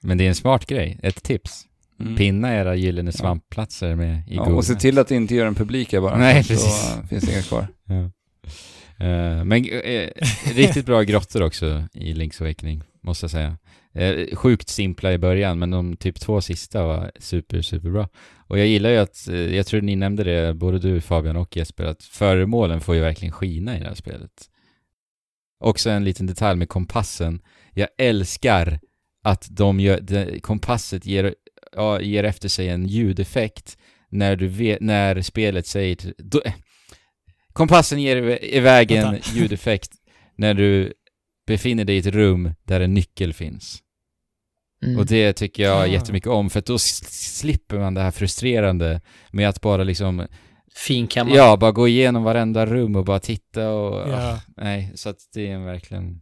Men 0.00 0.18
det 0.18 0.24
är 0.24 0.28
en 0.28 0.34
smart 0.34 0.66
grej, 0.66 0.98
ett 1.02 1.22
tips. 1.22 1.64
Mm. 2.00 2.16
Pinna 2.16 2.54
era 2.54 2.74
gyllene 2.74 3.12
svampplatser 3.12 3.94
med 3.94 4.28
i 4.28 4.34
Ja, 4.36 4.42
Google. 4.42 4.56
och 4.56 4.64
se 4.64 4.74
till 4.74 4.98
att 4.98 5.10
inte 5.10 5.34
göra 5.34 5.44
den 5.44 5.54
publika 5.54 6.00
bara. 6.00 6.18
Nej, 6.18 6.44
så 6.44 6.48
precis. 6.48 6.96
eh, 6.96 7.04
finns 7.06 7.24
det 7.24 7.32
inga 7.32 7.42
kvar. 7.42 7.66
Ja. 7.84 8.10
Uh, 9.00 9.44
men 9.44 9.64
uh, 9.64 10.08
riktigt 10.54 10.86
bra 10.86 11.02
grottor 11.02 11.42
också 11.42 11.84
i 11.94 12.12
Link's 12.12 12.42
Awakening, 12.42 12.82
måste 13.00 13.24
jag 13.24 13.30
säga. 13.30 13.58
Uh, 13.98 14.36
sjukt 14.36 14.68
simpla 14.68 15.12
i 15.12 15.18
början, 15.18 15.58
men 15.58 15.70
de 15.70 15.96
typ 15.96 16.20
två 16.20 16.40
sista 16.40 16.86
var 16.86 17.12
super, 17.18 17.62
super 17.62 17.90
bra. 17.90 18.08
Och 18.36 18.58
jag 18.58 18.66
gillar 18.66 18.90
ju 18.90 18.96
att, 18.96 19.26
jag 19.26 19.66
tror 19.66 19.80
ni 19.80 19.96
nämnde 19.96 20.24
det, 20.24 20.54
både 20.54 20.78
du 20.78 21.00
Fabian 21.00 21.36
och 21.36 21.56
Jesper, 21.56 21.84
att 21.84 22.02
föremålen 22.02 22.80
får 22.80 22.94
ju 22.94 23.00
verkligen 23.00 23.32
skina 23.32 23.76
i 23.76 23.80
det 23.80 23.86
här 23.86 23.94
spelet. 23.94 24.50
Också 25.64 25.90
en 25.90 26.04
liten 26.04 26.26
detalj 26.26 26.58
med 26.58 26.68
kompassen. 26.68 27.40
Jag 27.74 27.88
älskar 27.98 28.80
att 29.24 29.48
de 29.50 29.80
gör, 29.80 30.00
de, 30.00 30.40
kompasset 30.40 31.06
ger, 31.06 31.34
ja, 31.72 32.00
ger 32.00 32.24
efter 32.24 32.48
sig 32.48 32.68
en 32.68 32.86
ljudeffekt 32.86 33.78
när 34.08 34.36
du 34.36 34.46
vet, 34.46 34.80
när 34.80 35.22
spelet 35.22 35.66
säger 35.66 35.96
då, 36.18 36.42
Kompassen 37.58 38.02
ger 38.02 38.16
iv- 38.16 38.38
iväg 38.42 38.90
en 38.90 39.18
ljudeffekt 39.34 39.90
när 40.36 40.54
du 40.54 40.92
befinner 41.46 41.84
dig 41.84 41.96
i 41.96 41.98
ett 41.98 42.06
rum 42.06 42.54
där 42.64 42.80
en 42.80 42.94
nyckel 42.94 43.32
finns. 43.32 43.78
Mm. 44.84 44.98
Och 44.98 45.06
det 45.06 45.32
tycker 45.32 45.62
jag 45.62 45.82
Ah. 45.82 45.86
jättemycket 45.86 46.28
om, 46.30 46.50
för 46.50 46.58
att 46.58 46.66
då 46.66 46.78
slipper 46.78 47.78
man 47.78 47.94
det 47.94 48.00
här 48.00 48.10
frustrerande 48.10 49.00
med 49.30 49.48
att 49.48 49.60
bara 49.60 49.84
liksom, 49.84 50.26
Finkammad. 50.74 51.36
ja, 51.36 51.56
bara 51.56 51.72
gå 51.72 51.88
igenom 51.88 52.22
varenda 52.22 52.66
rum 52.66 52.96
och 52.96 53.04
bara 53.04 53.18
titta 53.20 53.68
och, 53.70 54.08
Ja. 54.08 54.32
ah, 54.32 54.40
nej, 54.56 54.92
så 54.94 55.08
att 55.08 55.16
det 55.34 55.46
är 55.48 55.54
en 55.54 55.64
verkligen, 55.64 56.20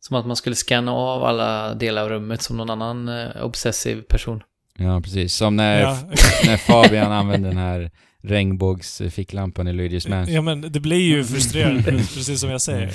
Som 0.00 0.16
att 0.16 0.26
man 0.26 0.36
skulle 0.36 0.56
scanna 0.56 0.92
av 0.92 1.24
alla 1.24 1.74
delar 1.74 2.02
av 2.02 2.08
rummet 2.08 2.42
som 2.42 2.56
någon 2.56 2.70
annan 2.70 3.08
eh, 3.08 3.42
obsessiv 3.44 4.02
person. 4.02 4.42
ja 4.78 5.00
precis, 5.00 5.34
som 5.34 5.56
när, 5.56 5.80
Ja. 5.80 5.98
när 6.46 6.56
Fabian 6.56 7.12
använde 7.12 7.48
den 7.48 7.58
här 7.58 7.90
regnbågsficklampan 8.22 9.68
i 9.68 9.72
Luigi's 9.72 10.08
Mansion. 10.10 10.34
ja, 10.34 10.42
men 10.42 10.60
det 10.60 10.80
blir 10.80 11.00
ju 11.00 11.24
frustrerande, 11.24 11.82
precis 12.14 12.40
som 12.40 12.50
jag 12.50 12.60
säger. 12.62 12.92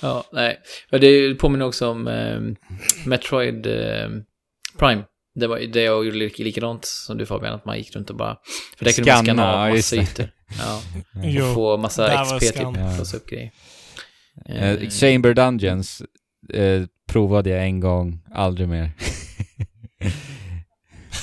Ja, 0.00 0.24
nej. 0.32 0.58
Men 0.90 1.00
det 1.00 1.34
påminner 1.34 1.64
också 1.66 1.88
om 1.90 2.08
eh, 2.08 2.40
Metroid 3.06 3.66
eh, 3.66 4.08
Prime. 4.78 5.02
Det 5.34 5.46
var 5.46 5.58
det 5.58 5.82
jag 5.82 6.04
gjorde 6.04 6.16
lik- 6.18 6.38
likadant 6.38 6.84
som 6.84 7.18
du 7.18 7.26
Fabian, 7.26 7.54
att 7.54 7.64
man 7.64 7.78
gick 7.78 7.96
runt 7.96 8.10
och 8.10 8.16
bara... 8.16 8.36
För 8.78 8.84
där 8.84 8.92
kunde 8.92 9.12
man 9.12 9.24
scanna 9.24 9.54
av 9.54 9.70
massa 9.74 9.96
ytor. 9.96 10.28
Ja, 10.58 10.82
Jo, 11.24 11.44
och 11.46 11.54
få 11.54 11.76
massa 11.76 12.24
XP 12.24 12.40
typ, 12.40 12.56
Ja. 12.62 12.96
låsa 12.98 13.16
upp 13.16 13.26
grejer. 13.30 13.50
Eh, 14.48 14.88
Chamber 14.90 15.34
Dungeons 15.34 16.02
eh, 16.54 16.82
provade 17.08 17.50
jag 17.50 17.62
en 17.64 17.80
gång, 17.80 18.20
aldrig 18.34 18.68
mer. 18.68 18.90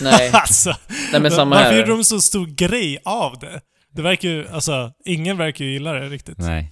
Nej, 0.01 0.29
alltså, 0.33 0.75
nej 1.11 1.21
men 1.21 1.31
samma 1.31 1.55
varför 1.55 1.71
här. 1.71 1.77
gjorde 1.79 1.91
de 1.91 2.03
så 2.03 2.21
stor 2.21 2.45
grej 2.47 2.97
av 3.05 3.39
det? 3.39 3.61
Det 3.95 4.01
verkar 4.01 4.29
ju, 4.29 4.47
alltså, 4.47 4.91
ingen 5.05 5.37
verkar 5.37 5.65
ju 5.65 5.71
gilla 5.71 5.93
det 5.93 6.09
riktigt. 6.09 6.37
Nej. 6.37 6.71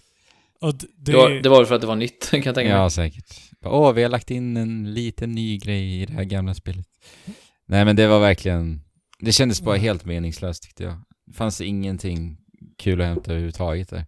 Och 0.61 0.75
det, 0.75 0.87
Det 0.97 1.13
var, 1.17 1.29
det 1.29 1.49
var 1.49 1.65
för 1.65 1.75
att 1.75 1.81
det 1.81 1.87
var 1.87 1.95
nytt, 1.95 2.27
kan 2.31 2.41
jag 2.43 2.55
tänka 2.55 2.69
mig. 2.73 2.77
Ja, 2.81 2.89
säkert. 2.89 3.25
Åh, 3.65 3.91
vi 3.93 4.03
har 4.03 4.09
lagt 4.09 4.31
in 4.31 4.57
en 4.57 4.93
liten 4.93 5.31
ny 5.31 5.57
grej 5.57 6.01
i 6.01 6.05
det 6.05 6.13
här 6.13 6.23
gamla 6.23 6.53
spelet. 6.53 6.85
Nej, 7.67 7.85
men 7.85 7.95
det 7.95 8.07
var 8.07 8.19
verkligen... 8.19 8.81
Det 9.19 9.31
kändes 9.31 9.61
bara 9.61 9.75
helt 9.77 10.05
meningslöst 10.05 10.63
tyckte 10.63 10.83
jag. 10.83 10.93
Det 11.27 11.33
fanns 11.33 11.61
ingenting 11.61 12.37
kul 12.77 13.01
att 13.01 13.07
hämta 13.07 13.31
överhuvudtaget 13.31 13.89
där. 13.89 14.05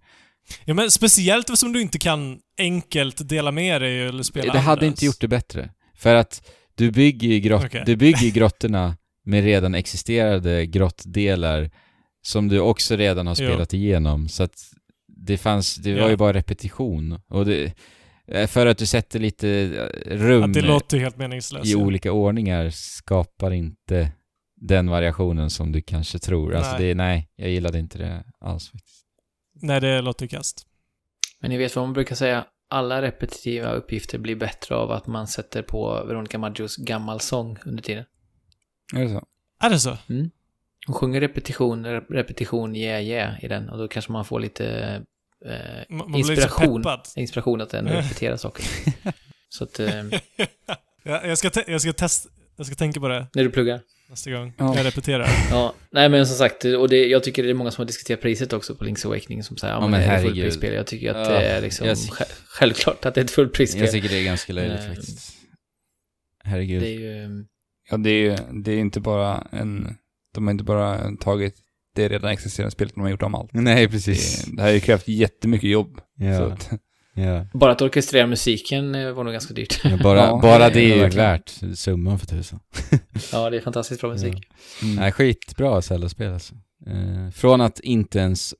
Ja, 0.65 0.73
men 0.73 0.91
speciellt 0.91 1.49
eftersom 1.49 1.73
du 1.73 1.81
inte 1.81 1.99
kan 1.99 2.39
enkelt 2.57 3.29
dela 3.29 3.51
med 3.51 3.81
dig 3.81 4.01
eller 4.01 4.23
spela 4.23 4.53
Det 4.53 4.59
hade 4.59 4.71
andras. 4.71 4.87
inte 4.87 5.05
gjort 5.05 5.19
det 5.21 5.27
bättre. 5.27 5.69
För 5.97 6.15
att 6.15 6.49
du 6.75 6.91
bygger 6.91 7.27
ju, 7.27 7.39
grott, 7.39 7.65
Okej. 7.65 7.83
du 7.85 7.95
bygger 7.95 8.21
ju 8.21 8.31
grottorna 8.31 8.97
med 9.25 9.43
redan 9.43 9.75
existerande 9.75 10.65
grottdelar 10.65 11.69
som 12.25 12.47
du 12.49 12.59
också 12.59 12.95
redan 12.95 13.27
har 13.27 13.35
spelat 13.35 13.73
igenom. 13.73 14.27
Så 14.29 14.43
att 14.43 14.55
det 15.07 15.37
fanns, 15.37 15.75
det 15.75 15.93
var 15.93 16.01
Ja. 16.01 16.09
ju 16.09 16.15
bara 16.17 16.33
repetition. 16.33 17.19
Och 17.27 17.45
det, 17.45 17.73
eh, 18.27 18.47
för 18.47 18.65
att 18.65 18.77
du 18.77 18.85
sätter 18.85 19.19
lite 19.19 19.49
eh, 19.49 20.17
rum 20.17 20.43
Att 20.43 20.53
det 20.53 20.61
låter 20.61 20.97
helt 20.97 21.17
meningslöst. 21.17 21.65
i 21.65 21.71
ja. 21.71 21.77
olika 21.77 22.11
ordningar 22.11 22.69
skapar 22.69 23.51
inte 23.51 24.11
den 24.61 24.89
variationen 24.89 25.49
som 25.49 25.71
du 25.71 25.81
kanske 25.81 26.19
tror. 26.19 26.55
Alltså 26.55 26.71
Nej. 26.77 26.87
det, 26.87 26.95
nej, 26.95 27.29
jag 27.35 27.49
gillade 27.49 27.79
inte 27.79 27.97
det 27.97 28.23
alls 28.39 28.69
faktiskt. 28.71 29.05
Nej, 29.61 29.81
det 29.81 30.01
låter 30.01 30.27
kast. 30.27 30.67
Men 31.39 31.51
ni 31.51 31.57
vet 31.57 31.75
vad 31.75 31.85
man 31.85 31.93
brukar 31.93 32.15
säga? 32.15 32.45
Alla 32.69 33.01
repetitiva 33.01 33.71
uppgifter 33.71 34.17
blir 34.17 34.35
bättre 34.35 34.75
av 34.75 34.91
att 34.91 35.07
man 35.07 35.27
sätter 35.27 35.61
på 35.61 36.03
Veronica 36.07 36.37
Maggios 36.37 36.75
gammal 36.77 37.19
sång 37.19 37.57
under 37.65 37.83
tiden. 37.83 38.05
Är 38.95 38.99
det 39.03 39.09
så? 39.09 39.25
Är 39.61 39.69
det 39.69 39.79
så? 39.79 39.97
Hon 40.87 40.93
sjunger 40.95 41.21
repetition, 41.21 41.85
rep- 41.87 42.11
repetition, 42.13 42.75
yeah, 42.75 43.03
yeah 43.03 43.43
i 43.45 43.47
den. 43.47 43.69
Och 43.69 43.77
då 43.77 43.87
kanske 43.87 44.11
man 44.11 44.25
får 44.25 44.39
lite 44.39 44.65
eh, 45.45 45.51
Man 45.89 46.07
lite 46.11 46.19
inspiration. 46.31 46.83
inspiration 47.15 47.61
att 47.61 47.73
ändå 47.73 47.91
repetera 47.93 48.37
saker. 48.37 48.65
Så 49.49 49.63
att, 49.63 49.79
eh, 49.79 49.87
jag, 51.03 51.27
jag, 51.27 51.37
ska 51.37 51.49
jag, 51.67 51.81
ska 51.81 51.93
test- 51.93 52.27
jag 52.57 52.65
ska 52.65 52.75
tänka 52.75 52.99
på 52.99 53.07
det 53.07 53.27
när 53.33 53.43
du 53.43 53.49
pluggar. 53.49 53.79
nästa 54.09 54.31
gång 54.31 54.53
Ja. 54.57 54.75
jag 54.77 54.85
repeterar. 54.85 55.27
Ja, 55.51 55.73
nej 55.91 56.09
men 56.09 56.27
som 56.27 56.37
sagt, 56.37 56.65
och 56.65 56.89
det, 56.89 57.07
jag 57.07 57.23
tycker 57.23 57.43
det 57.43 57.49
är 57.49 57.53
många 57.53 57.71
som 57.71 57.81
har 57.81 57.85
diskuterat 57.87 58.21
priset 58.21 58.53
också 58.53 58.75
på 58.75 58.85
Link's 58.85 59.05
Awakening 59.05 59.43
som 59.43 59.57
säger 59.57 59.73
ja, 59.73 59.77
Ja, 59.77 59.81
men, 59.81 59.91
men 59.91 59.99
det 59.99 60.05
är 60.05 60.09
ett 60.15 60.21
herregud. 60.21 60.35
fullprisspel. 60.35 60.73
Jag 60.73 60.87
tycker 60.87 61.13
att 61.13 61.27
Ja, 61.29 61.33
det 61.39 61.45
är 61.45 61.61
liksom 61.61 61.87
jag- 61.87 61.97
sj- 61.97 62.31
självklart 62.45 63.05
att 63.05 63.15
det 63.15 63.21
är 63.21 63.25
ett 63.25 63.31
fullprisspel. 63.31 63.81
Jag 63.81 63.91
tycker 63.91 64.09
det 64.09 64.19
är 64.19 64.23
ganska 64.23 64.53
löjligt 64.53 64.79
Eh, 64.79 64.87
faktiskt. 64.87 65.33
Herregud. 66.43 66.81
Det 66.81 66.87
är 66.87 66.99
ju... 66.99 67.45
Ja, 67.89 67.97
det 67.97 68.09
är 68.09 68.39
det 68.63 68.71
är 68.71 68.79
inte 68.79 68.99
bara 68.99 69.47
en... 69.51 69.95
De 70.33 70.43
har 70.47 70.51
inte 70.51 70.63
bara 70.63 71.15
tagit 71.15 71.55
det 71.95 72.09
redan 72.09 72.31
existerande 72.31 72.71
spelet, 72.71 72.93
de 72.95 73.01
har 73.01 73.09
gjort 73.09 73.23
om 73.23 73.35
allt. 73.35 73.53
Nej, 73.53 73.85
Det, 73.85 73.91
precis. 73.91 74.45
det 74.45 74.61
här 74.61 74.69
har 74.69 74.73
ju 74.73 74.79
krävt 74.79 75.07
jättemycket 75.07 75.69
jobb. 75.69 75.97
Så 76.17 76.23
Ja, 76.23 76.51
att, 76.51 76.69
ja. 77.13 77.45
Bara 77.53 77.71
att 77.71 77.81
orkestrera 77.81 78.27
musiken 78.27 78.95
eh, 78.95 79.11
var 79.11 79.23
nog 79.23 79.33
ganska 79.33 79.53
dyrt. 79.53 79.81
Ja, 79.83 79.97
bara, 80.03 80.19
Ja, 80.25 80.39
bara 80.41 80.69
det 80.69 80.73
det 80.73 80.91
är 80.93 81.03
ju 81.03 81.09
värt 81.09 81.53
summan 81.75 82.19
för 82.19 82.27
tusan. 82.27 82.59
ja, 83.31 83.49
det 83.49 83.57
är 83.57 83.61
fantastiskt 83.61 84.01
bra 84.01 84.09
musik. 84.09 84.47
mm. 84.83 84.95
Nej, 84.95 85.11
skitbra 85.11 85.81
Zelda-spel 85.81 86.33
alltså. 86.33 86.55
Eh, 86.87 87.29
från 87.31 87.61
att 87.61 87.79
inte 87.79 88.19
ens 88.19 88.53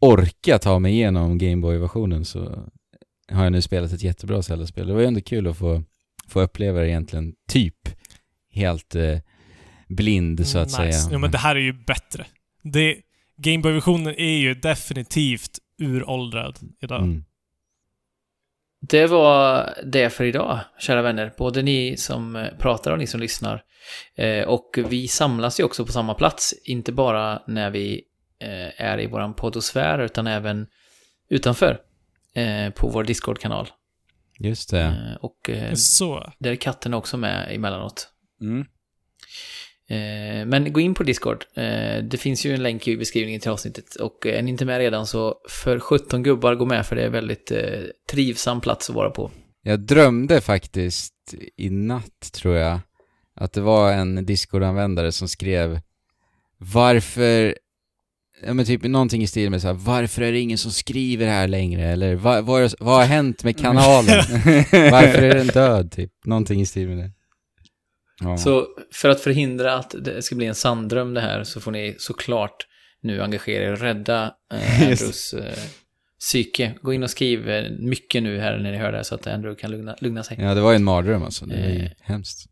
orka 0.00 0.58
ta 0.58 0.78
mig 0.78 0.92
igenom 0.92 1.38
Gameboy-versionen 1.38 2.24
så 2.24 2.68
har 3.32 3.42
jag 3.44 3.52
nu 3.52 3.62
spelat 3.62 3.92
ett 3.92 4.02
jättebra 4.02 4.42
Zelda-spel. 4.42 4.86
Det 4.86 4.92
var 4.94 5.00
ju 5.00 5.06
ändå 5.06 5.20
kul 5.20 5.46
att 5.46 5.56
få, 5.56 5.82
få 6.28 6.40
uppleva 6.40 6.80
det 6.80 6.88
egentligen 6.88 7.32
typ 7.48 7.88
helt 8.52 8.94
eh, 8.94 9.18
blind 9.88 10.46
så 10.46 10.58
att 10.58 10.66
nice. 10.66 10.92
säga. 10.92 11.12
Ja, 11.12 11.18
men 11.18 11.30
det 11.30 11.38
här 11.38 11.56
är 11.56 11.60
ju 11.60 11.72
bättre. 11.72 12.26
Det, 12.62 12.96
Gameboy-versionen 13.36 14.14
är 14.16 14.38
ju 14.38 14.54
definitivt 14.54 15.58
uråldrad 15.78 16.58
idag. 16.80 17.02
Mm. 17.02 17.24
Det 18.80 19.06
var 19.06 19.68
det 19.84 20.10
för 20.10 20.24
idag, 20.24 20.60
kära 20.78 21.02
vänner. 21.02 21.32
Både 21.38 21.62
ni 21.62 21.96
som 21.96 22.36
eh, 22.36 22.48
pratar 22.58 22.92
och 22.92 22.98
ni 22.98 23.06
som 23.06 23.20
lyssnar. 23.20 23.62
Eh, 24.14 24.44
och 24.44 24.78
vi 24.88 25.08
samlas 25.08 25.60
ju 25.60 25.64
också 25.64 25.86
på 25.86 25.92
samma 25.92 26.14
plats, 26.14 26.54
inte 26.64 26.92
bara 26.92 27.42
när 27.46 27.70
vi 27.70 28.02
eh, 28.40 28.86
är 28.86 29.00
i 29.00 29.06
våran 29.06 29.34
poddosfär, 29.34 29.98
utan 29.98 30.26
även 30.26 30.66
utanför 31.28 31.78
eh, 32.34 32.70
på 32.70 32.88
vår 32.88 33.04
Discord-kanal. 33.04 33.68
Just 34.38 34.70
det. 34.70 34.82
Eh, 34.82 35.16
och 35.20 35.50
eh, 35.50 35.74
Så. 35.74 36.32
där 36.38 36.50
är 36.50 36.56
katten 36.56 36.94
också 36.94 37.16
med 37.16 37.54
emellanåt. 37.54 38.11
Mm. 38.42 38.64
Eh, 39.92 40.46
men 40.46 40.72
gå 40.72 40.80
in 40.80 40.94
på 40.94 41.02
Discord. 41.02 41.44
Eh, 41.54 42.04
det 42.04 42.16
finns 42.18 42.46
ju 42.46 42.54
en 42.54 42.62
länk 42.62 42.88
i 42.88 42.96
beskrivningen 42.96 43.40
till 43.40 43.50
avsnittet. 43.50 43.94
Och 43.94 44.26
är 44.26 44.42
ni 44.42 44.50
inte 44.50 44.64
med 44.64 44.78
redan 44.78 45.06
så 45.06 45.36
för 45.48 45.78
17 45.78 46.22
gubbar, 46.22 46.54
gå 46.54 46.64
med 46.64 46.86
för 46.86 46.96
det 46.96 47.02
är 47.02 47.10
väldigt 47.10 47.50
eh, 47.50 47.80
trivsam 48.10 48.60
plats 48.60 48.90
att 48.90 48.96
vara 48.96 49.10
på. 49.10 49.30
Jag 49.62 49.80
drömde 49.80 50.40
faktiskt 50.40 51.14
i 51.56 51.70
natt, 51.70 52.32
tror 52.32 52.56
jag, 52.56 52.80
att 53.34 53.52
det 53.52 53.60
var 53.60 53.92
en 53.92 54.26
Discord-användare 54.26 55.12
som 55.12 55.28
skrev 55.28 55.80
Varför, 56.58 57.56
ja 58.46 58.54
men 58.54 58.64
typ 58.64 58.82
någonting 58.82 59.22
i 59.22 59.26
stil 59.26 59.50
med 59.50 59.60
så 59.60 59.66
här, 59.66 59.74
varför 59.74 60.22
är 60.22 60.32
det 60.32 60.40
ingen 60.40 60.58
som 60.58 60.70
skriver 60.70 61.26
här 61.26 61.48
längre? 61.48 61.84
Eller 61.84 62.14
vad, 62.14 62.44
vad, 62.44 62.74
vad 62.80 62.96
har 62.96 63.04
hänt 63.04 63.44
med 63.44 63.58
kanalen? 63.60 64.24
varför 64.72 65.22
är 65.22 65.34
den 65.34 65.46
död? 65.46 65.92
Typ, 65.92 66.10
någonting 66.24 66.60
i 66.60 66.66
stil 66.66 66.88
med 66.88 66.98
det. 66.98 67.10
Ja. 68.22 68.36
Så 68.36 68.66
för 68.92 69.08
att 69.08 69.20
förhindra 69.20 69.74
att 69.74 69.94
det 70.00 70.22
ska 70.22 70.34
bli 70.34 70.46
en 70.46 70.54
sanddröm 70.54 71.14
det 71.14 71.20
här 71.20 71.44
så 71.44 71.60
får 71.60 71.70
ni 71.70 71.94
såklart 71.98 72.66
nu 73.02 73.22
engagera 73.22 73.64
er 73.64 73.72
och 73.72 73.78
rädda 73.80 74.34
eh. 74.54 74.82
Andrews 74.88 75.32
eh, 75.34 75.58
psyke. 76.20 76.74
Gå 76.82 76.92
in 76.92 77.02
och 77.02 77.10
skriv 77.10 77.50
eh, 77.50 77.70
mycket 77.78 78.22
nu 78.22 78.38
här 78.38 78.58
när 78.58 78.72
ni 78.72 78.78
hör 78.78 78.90
det 78.92 78.96
här 78.98 79.04
så 79.04 79.14
att 79.14 79.26
Andrew 79.26 79.60
kan 79.60 79.70
lugna, 79.70 79.96
lugna 80.00 80.22
sig. 80.22 80.36
Ja, 80.40 80.54
det 80.54 80.60
var 80.60 80.70
ju 80.72 80.76
en 80.76 80.84
mardröm 80.84 81.22
alltså. 81.22 81.46
Det 81.46 81.54
ju 81.54 81.84
Eh. 81.84 81.90
hemskt. 82.00 82.48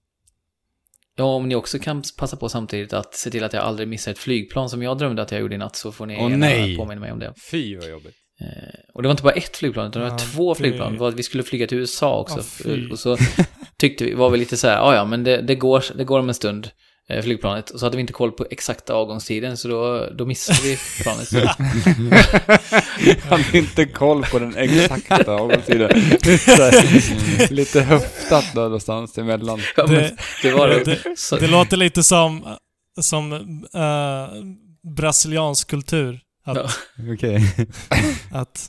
Ja, 1.16 1.24
om 1.24 1.48
ni 1.48 1.54
också 1.54 1.78
kan 1.78 2.02
passa 2.16 2.36
på 2.36 2.48
samtidigt 2.48 2.92
att 2.92 3.14
se 3.14 3.30
till 3.30 3.44
att 3.44 3.52
jag 3.52 3.62
aldrig 3.64 3.88
missar 3.88 4.12
ett 4.12 4.18
flygplan 4.18 4.70
som 4.70 4.82
jag 4.82 4.98
drömde 4.98 5.22
att 5.22 5.32
jag 5.32 5.40
gjorde 5.40 5.54
i 5.54 5.58
natt 5.58 5.76
så 5.76 5.92
får 5.92 6.06
ni 6.06 6.16
Åh, 6.20 6.28
nej. 6.28 6.76
påminna 6.76 7.00
mig 7.00 7.12
om 7.12 7.18
det. 7.18 7.32
Fy 7.50 7.76
vad 7.76 7.90
jobbigt. 7.90 8.14
Eh, 8.40 8.46
och 8.94 9.02
det 9.02 9.08
var 9.08 9.10
inte 9.12 9.22
bara 9.22 9.32
ett 9.34 9.56
flygplan, 9.56 9.88
utan 9.88 10.02
det 10.02 10.08
var 10.08 10.14
Ja, 10.14 10.18
två 10.18 10.54
flygplan. 10.54 10.92
Det 10.92 10.98
var 10.98 11.08
att 11.08 11.14
vi 11.14 11.22
skulle 11.22 11.42
flyga 11.42 11.66
till 11.66 11.78
USA 11.78 12.20
också. 12.20 12.68
Ja, 12.68 12.74
och 12.90 12.98
så 12.98 13.16
tyckte 13.80 14.04
vi, 14.04 14.14
var 14.14 14.30
vi 14.30 14.38
lite 14.38 14.56
så 14.56 14.68
här, 14.68 14.76
"Ah, 14.90 14.94
ja 14.94 15.04
men 15.04 15.24
det, 15.24 15.42
det, 15.42 15.54
går, 15.54 15.84
det 15.96 16.04
går 16.04 16.18
om 16.18 16.28
en 16.28 16.34
stund, 16.34 16.70
eh, 17.08 17.22
flygplanet. 17.22 17.70
Och 17.70 17.80
så 17.80 17.86
hade 17.86 17.96
vi 17.96 18.00
inte 18.00 18.12
koll 18.12 18.32
på 18.32 18.46
exakta 18.50 18.94
avgångstiden, 18.94 19.56
så 19.56 19.68
då, 19.68 20.06
då 20.18 20.26
missade 20.26 20.58
vi 20.62 20.78
planet. 21.02 21.28
Hade 23.30 23.58
inte 23.58 23.84
koll 23.86 24.22
på 24.24 24.38
den 24.38 24.56
exakta 24.56 25.32
avgångstiden. 25.32 25.90
Här, 25.90 27.52
Lite 27.52 27.80
höftat 27.80 28.44
då 28.54 28.60
någonstans 28.60 29.18
emellan. 29.18 29.60
ja, 29.76 29.86
men 29.86 29.94
Det- 29.94 30.16
det 30.42 30.50
var 30.52 30.68
det. 30.68 30.84
det- 30.84 31.40
Det 31.40 31.46
låter 31.46 31.76
lite 31.76 32.02
som, 32.02 32.56
som 33.00 33.32
eh, 33.74 34.28
brasiliansk 34.96 35.70
kultur. 35.70 36.20
Att, 36.46 36.56
Ja. 36.56 36.68
Okej. 37.14 37.42
att 38.32 38.68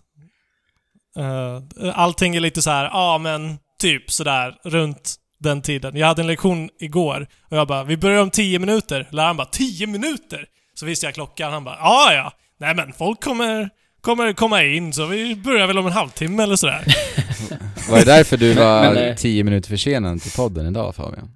eh, 1.18 2.00
allting 2.00 2.36
är 2.36 2.40
lite 2.40 2.62
så 2.62 2.70
här, 2.70 2.84
ja 2.86 3.18
men 3.18 3.58
typ 3.82 4.12
sådär 4.12 4.56
runt 4.64 5.16
den 5.40 5.62
tiden. 5.62 5.96
Jag 5.96 6.08
hade 6.08 6.22
en 6.22 6.28
lektion 6.28 6.70
igår 6.80 7.28
och 7.50 7.58
jag 7.58 7.68
bara, 7.68 7.84
vi 7.84 7.98
börjar 7.98 8.22
om 8.22 8.30
10 8.30 8.60
minuter. 8.60 9.08
Läraren 9.12 9.38
bara, 9.38 9.48
10 9.48 9.88
minuter? 9.88 10.46
Så 10.74 10.86
visste 10.86 11.06
jag 11.06 11.14
klockan. 11.14 11.54
Han 11.54 11.64
bara, 11.64 11.78
ja 11.80 12.14
ja. 12.14 12.34
Nej 12.60 12.76
men 12.76 12.94
folk 12.94 13.24
kommer, 13.24 13.70
kommer 14.02 14.34
komma 14.34 14.64
in 14.64 14.94
så 14.94 15.06
vi 15.06 15.36
börjar 15.36 15.68
väl 15.68 15.78
om 15.78 15.86
en 15.86 15.92
halvtimme 15.92 16.44
eller 16.44 16.56
sådär. 16.56 16.86
Var 17.90 17.98
det 17.98 18.06
därför 18.06 18.38
du 18.38 18.54
var 18.54 18.82
men, 18.82 18.98
eh, 18.98 19.16
tio 19.16 19.44
minuter 19.44 19.70
försenad 19.70 20.22
till 20.22 20.32
podden 20.32 20.68
idag 20.68 20.96
Fabian? 20.96 21.32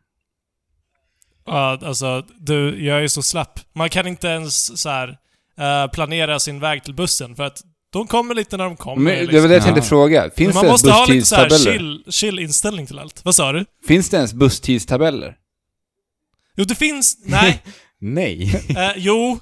Ja, 1.46 1.80
alltså 1.84 2.26
du, 2.40 2.86
jag 2.86 3.04
är 3.04 3.08
så 3.08 3.22
slapp. 3.22 3.60
Man 3.74 3.90
kan 3.90 4.08
inte 4.08 4.28
ens 4.28 4.82
så 4.82 4.90
här 4.90 5.18
eh, 5.58 5.92
planera 5.92 6.40
sin 6.40 6.60
väg 6.60 6.84
till 6.84 6.94
bussen 6.94 7.36
för 7.36 7.44
att 7.44 7.62
de 8.00 8.08
kommer 8.08 8.36
lite 8.36 8.58
när 8.58 8.64
de 8.64 8.76
kommer. 8.78 9.04
Men 9.04 9.14
det 9.14 9.22
liksom. 9.22 9.42
var 9.42 9.48
det 9.48 9.54
jag 9.54 9.64
tänkte 9.64 9.80
Ja. 9.80 9.86
fråga. 9.86 10.30
Finns 10.36 10.56
man 10.56 10.64
det 10.64 10.68
ens 10.68 10.84
måste 10.84 10.92
ha 10.92 11.06
lite 11.06 11.26
så 11.26 11.36
här 11.36 11.50
busstidstabeller? 11.50 11.80
chill, 12.04 12.14
chill 12.14 12.40
inställning 12.40 12.88
till 12.88 13.00
allt. 13.00 13.22
Vad 13.26 13.36
sa 13.36 13.52
du? 13.52 13.66
Finns 13.88 14.10
det 14.10 14.18
ens 14.18 14.34
busstidstabeller? 14.34 15.36
Jo, 16.56 16.64
det 16.66 16.76
finns... 16.76 17.18
Nej. 17.26 17.64
Nej. 18.00 18.64
Eh, 18.78 18.92
jo. 18.96 19.40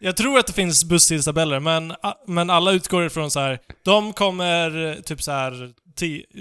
Jag 0.00 0.16
tror 0.16 0.38
att 0.38 0.46
det 0.46 0.52
finns 0.52 0.84
busstidstabeller, 0.84 1.60
men, 1.60 1.92
men 2.26 2.50
alla 2.50 2.72
utgår 2.72 3.06
ifrån 3.06 3.30
så 3.30 3.40
här. 3.40 3.58
De 3.84 4.12
kommer 4.12 4.86
eh, 4.86 4.94
typ 4.94 5.22
så 5.22 5.32
här 5.32 5.72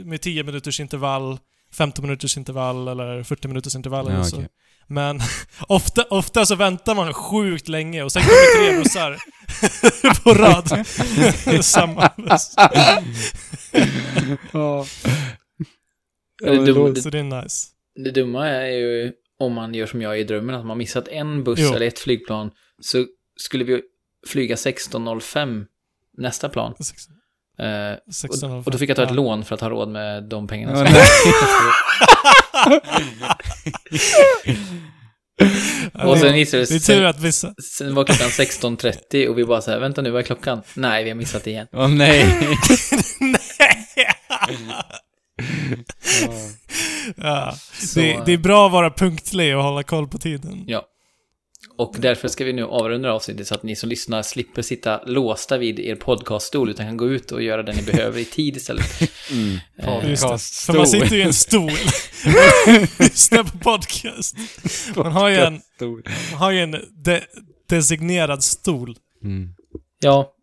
med 0.05 0.21
10 0.21 0.43
minuters 0.43 0.79
intervall, 0.79 1.39
15 1.73 2.05
minuters 2.05 2.37
intervall 2.37 2.87
eller 2.87 3.23
40 3.23 3.47
minuters 3.47 3.75
intervall 3.75 4.07
eller 4.07 4.17
Ja, 4.17 4.23
så. 4.23 4.35
okej. 4.35 4.47
Men 4.87 5.19
ofta, 5.67 6.03
ofta 6.03 6.45
så 6.45 6.55
väntar 6.55 6.95
man 6.95 7.13
sjukt 7.13 7.67
länge 7.67 8.03
och 8.03 8.11
sen 8.11 8.21
kommer 8.21 8.67
tre 8.69 8.77
bussar 8.83 9.17
på 10.23 10.33
rad. 10.33 10.85
Samma 11.65 12.09
buss. 12.17 12.53
Ja. 14.51 14.85
det, 16.43 16.65
dum, 16.65 16.95
Så 16.95 17.09
det, 17.09 17.19
är 17.19 17.23
nice. 17.43 17.67
det 18.03 18.11
dumma 18.11 18.47
är 18.47 18.67
ju 18.67 19.11
om 19.39 19.53
man 19.53 19.73
gör 19.73 19.85
som 19.85 20.01
jag 20.01 20.19
i 20.19 20.23
drömmen, 20.23 20.55
att 20.55 20.65
man 20.65 20.77
missat 20.77 21.07
en 21.07 21.43
buss 21.43 21.59
Jo. 21.61 21.73
eller 21.73 21.87
ett 21.87 21.99
flygplan, 21.99 22.51
så 22.81 23.05
skulle 23.35 23.63
vi 23.63 23.81
flyga 24.27 24.55
16.05 24.55 25.65
nästa 26.17 26.49
plan. 26.49 26.75
Sex- 26.79 27.07
Eh, 27.07 27.13
16 27.13 27.16
och, 28.43 28.65
och 28.65 28.71
då 28.71 28.77
fick 28.77 28.89
jag 28.89 28.95
ta 28.97 29.03
ett 29.03 29.15
lån 29.15 29.45
för 29.45 29.55
att 29.55 29.61
ha 29.61 29.69
råd 29.69 29.89
med 29.89 30.23
de 30.23 30.47
pengarna. 30.47 30.83
Nej. 30.83 30.93
Och 35.93 36.17
sen 36.17 36.33
visade 36.33 36.65
Det 36.65 36.75
är 36.75 36.79
tur 36.79 37.03
att 37.03 37.19
vissa... 37.19 37.53
sen 37.77 37.95
var 37.95 38.03
klockan 38.03 38.27
16.30 38.27 39.27
och 39.27 39.37
vi 39.37 39.45
bara 39.45 39.61
så 39.61 39.71
här, 39.71 39.79
vänta 39.79 40.01
nu, 40.01 40.09
vad 40.09 40.21
är 40.21 40.25
klockan? 40.25 40.61
Nej, 40.73 41.03
vi 41.03 41.09
har 41.09 41.15
missat 41.15 41.43
det 41.43 41.49
igen. 41.51 41.67
Åh 41.73 41.87
nej! 41.87 42.25
Ja. 47.15 47.53
Det, 47.95 48.19
det 48.25 48.33
är 48.33 48.37
bra 48.37 48.65
att 48.65 48.71
vara 48.71 48.89
punktlig 48.89 49.57
och 49.57 49.63
hålla 49.63 49.83
koll 49.83 50.07
på 50.07 50.17
tiden. 50.17 50.63
Ja. 50.67 50.83
Och 51.77 51.95
därför 51.99 52.27
ska 52.27 52.45
vi 52.45 52.53
nu 52.53 52.63
avrunda 52.63 53.11
avsnittet 53.11 53.47
så 53.47 53.55
att 53.55 53.63
ni 53.63 53.75
som 53.75 53.89
lyssnar 53.89 54.21
slipper 54.21 54.61
sitta 54.61 55.01
låsta 55.05 55.57
vid 55.57 55.79
er 55.79 55.95
podcaststol 55.95 56.69
utan 56.69 56.85
kan 56.85 56.97
gå 56.97 57.09
ut 57.09 57.31
och 57.31 57.41
göra 57.41 57.63
det 57.63 57.73
ni 57.73 57.81
behöver 57.81 58.19
i 58.19 58.25
tid 58.25 58.57
istället. 58.57 59.01
Mm. 59.31 59.55
Eh, 59.77 60.09
det. 60.09 60.17
För 60.17 60.73
man 60.73 60.87
sitter 60.87 61.15
ju 61.15 61.17
i 61.17 61.21
en 61.21 61.33
stol. 61.33 61.71
Lyssnar 62.99 63.43
på 63.43 63.57
podcast. 63.57 64.37
Man 64.95 65.11
har 65.11 65.29
ju 65.29 65.35
en, 65.35 65.61
man 66.31 66.39
har 66.39 66.51
ju 66.51 66.59
en 66.59 66.71
de, 67.05 67.21
designerad 67.69 68.43
stol. 68.43 68.95
Mm. 69.23 69.49
Ja, 69.99 70.33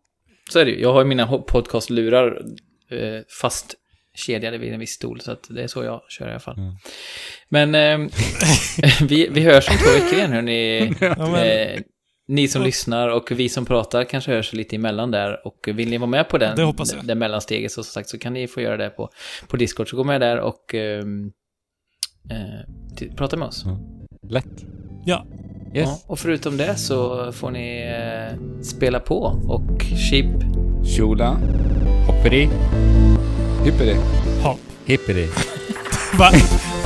så 0.51 0.59
är 0.59 0.65
det 0.65 0.70
ju. 0.70 0.81
Jag 0.81 0.93
har 0.93 1.01
ju 1.01 1.06
mina 1.06 1.27
podcastlurar 1.27 2.43
eh, 2.90 3.20
fast 3.40 3.74
kedjade 4.14 4.58
vid 4.58 4.72
en 4.72 4.80
viss 4.80 4.90
stol, 4.92 5.20
så 5.20 5.32
att 5.32 5.46
det 5.50 5.62
är 5.62 5.66
så 5.66 5.84
jag 5.84 6.02
kör 6.08 6.26
i 6.28 6.30
alla 6.30 6.40
fall. 6.40 6.54
Ja. 6.58 6.76
Men 7.48 7.74
eh, 7.74 8.08
vi, 9.08 9.28
vi 9.30 9.40
hörs 9.40 9.68
om 9.70 9.76
två 9.76 9.90
veckor 9.92 10.18
igen, 10.18 10.32
hörni. 10.32 10.92
Ja, 11.00 11.30
men, 11.30 11.46
Eh, 11.46 11.80
ni 12.28 12.48
som 12.48 12.62
lyssnar 12.62 13.08
och 13.08 13.30
vi 13.30 13.48
som 13.48 13.66
pratar 13.66 14.04
kanske 14.04 14.30
hörs 14.30 14.52
lite 14.52 14.76
emellan 14.76 15.10
där. 15.10 15.46
Och 15.46 15.68
vill 15.74 15.90
ni 15.90 15.98
vara 15.98 16.10
med 16.10 16.28
på 16.28 16.38
den, 16.38 16.56
Det 16.56 16.62
hoppas 16.62 16.94
jag. 16.94 17.04
det, 17.04 17.14
mellansteget 17.14 17.72
så 17.72 17.82
som 17.82 17.92
sagt 17.92 18.08
så 18.08 18.18
kan 18.18 18.32
ni 18.32 18.46
få 18.46 18.60
göra 18.60 18.76
det 18.76 18.90
på, 18.90 19.10
på 19.48 19.56
Discord. 19.56 19.90
Så 19.90 19.96
gå 19.96 20.04
med 20.04 20.20
där 20.20 20.40
och 20.40 20.74
ehm, 20.74 21.32
eh, 22.30 23.14
prata 23.16 23.36
med 23.36 23.48
oss. 23.48 23.64
Lätt. 24.30 24.64
ja. 25.06 25.26
Yes. 25.74 25.88
Ja, 25.88 25.98
och 26.06 26.18
förutom 26.18 26.56
det 26.56 26.76
så 26.76 27.32
får 27.32 27.50
ni 27.50 27.82
eh, 27.82 28.62
spela 28.62 29.00
på 29.00 29.16
och 29.48 29.82
chip. 30.10 30.26
Shula. 30.96 31.30
Hopperi. 32.06 32.48
Hippity. 33.64 33.94
Hopp. 34.42 34.58
Hippity. 34.84 35.28
Va? 36.18 36.84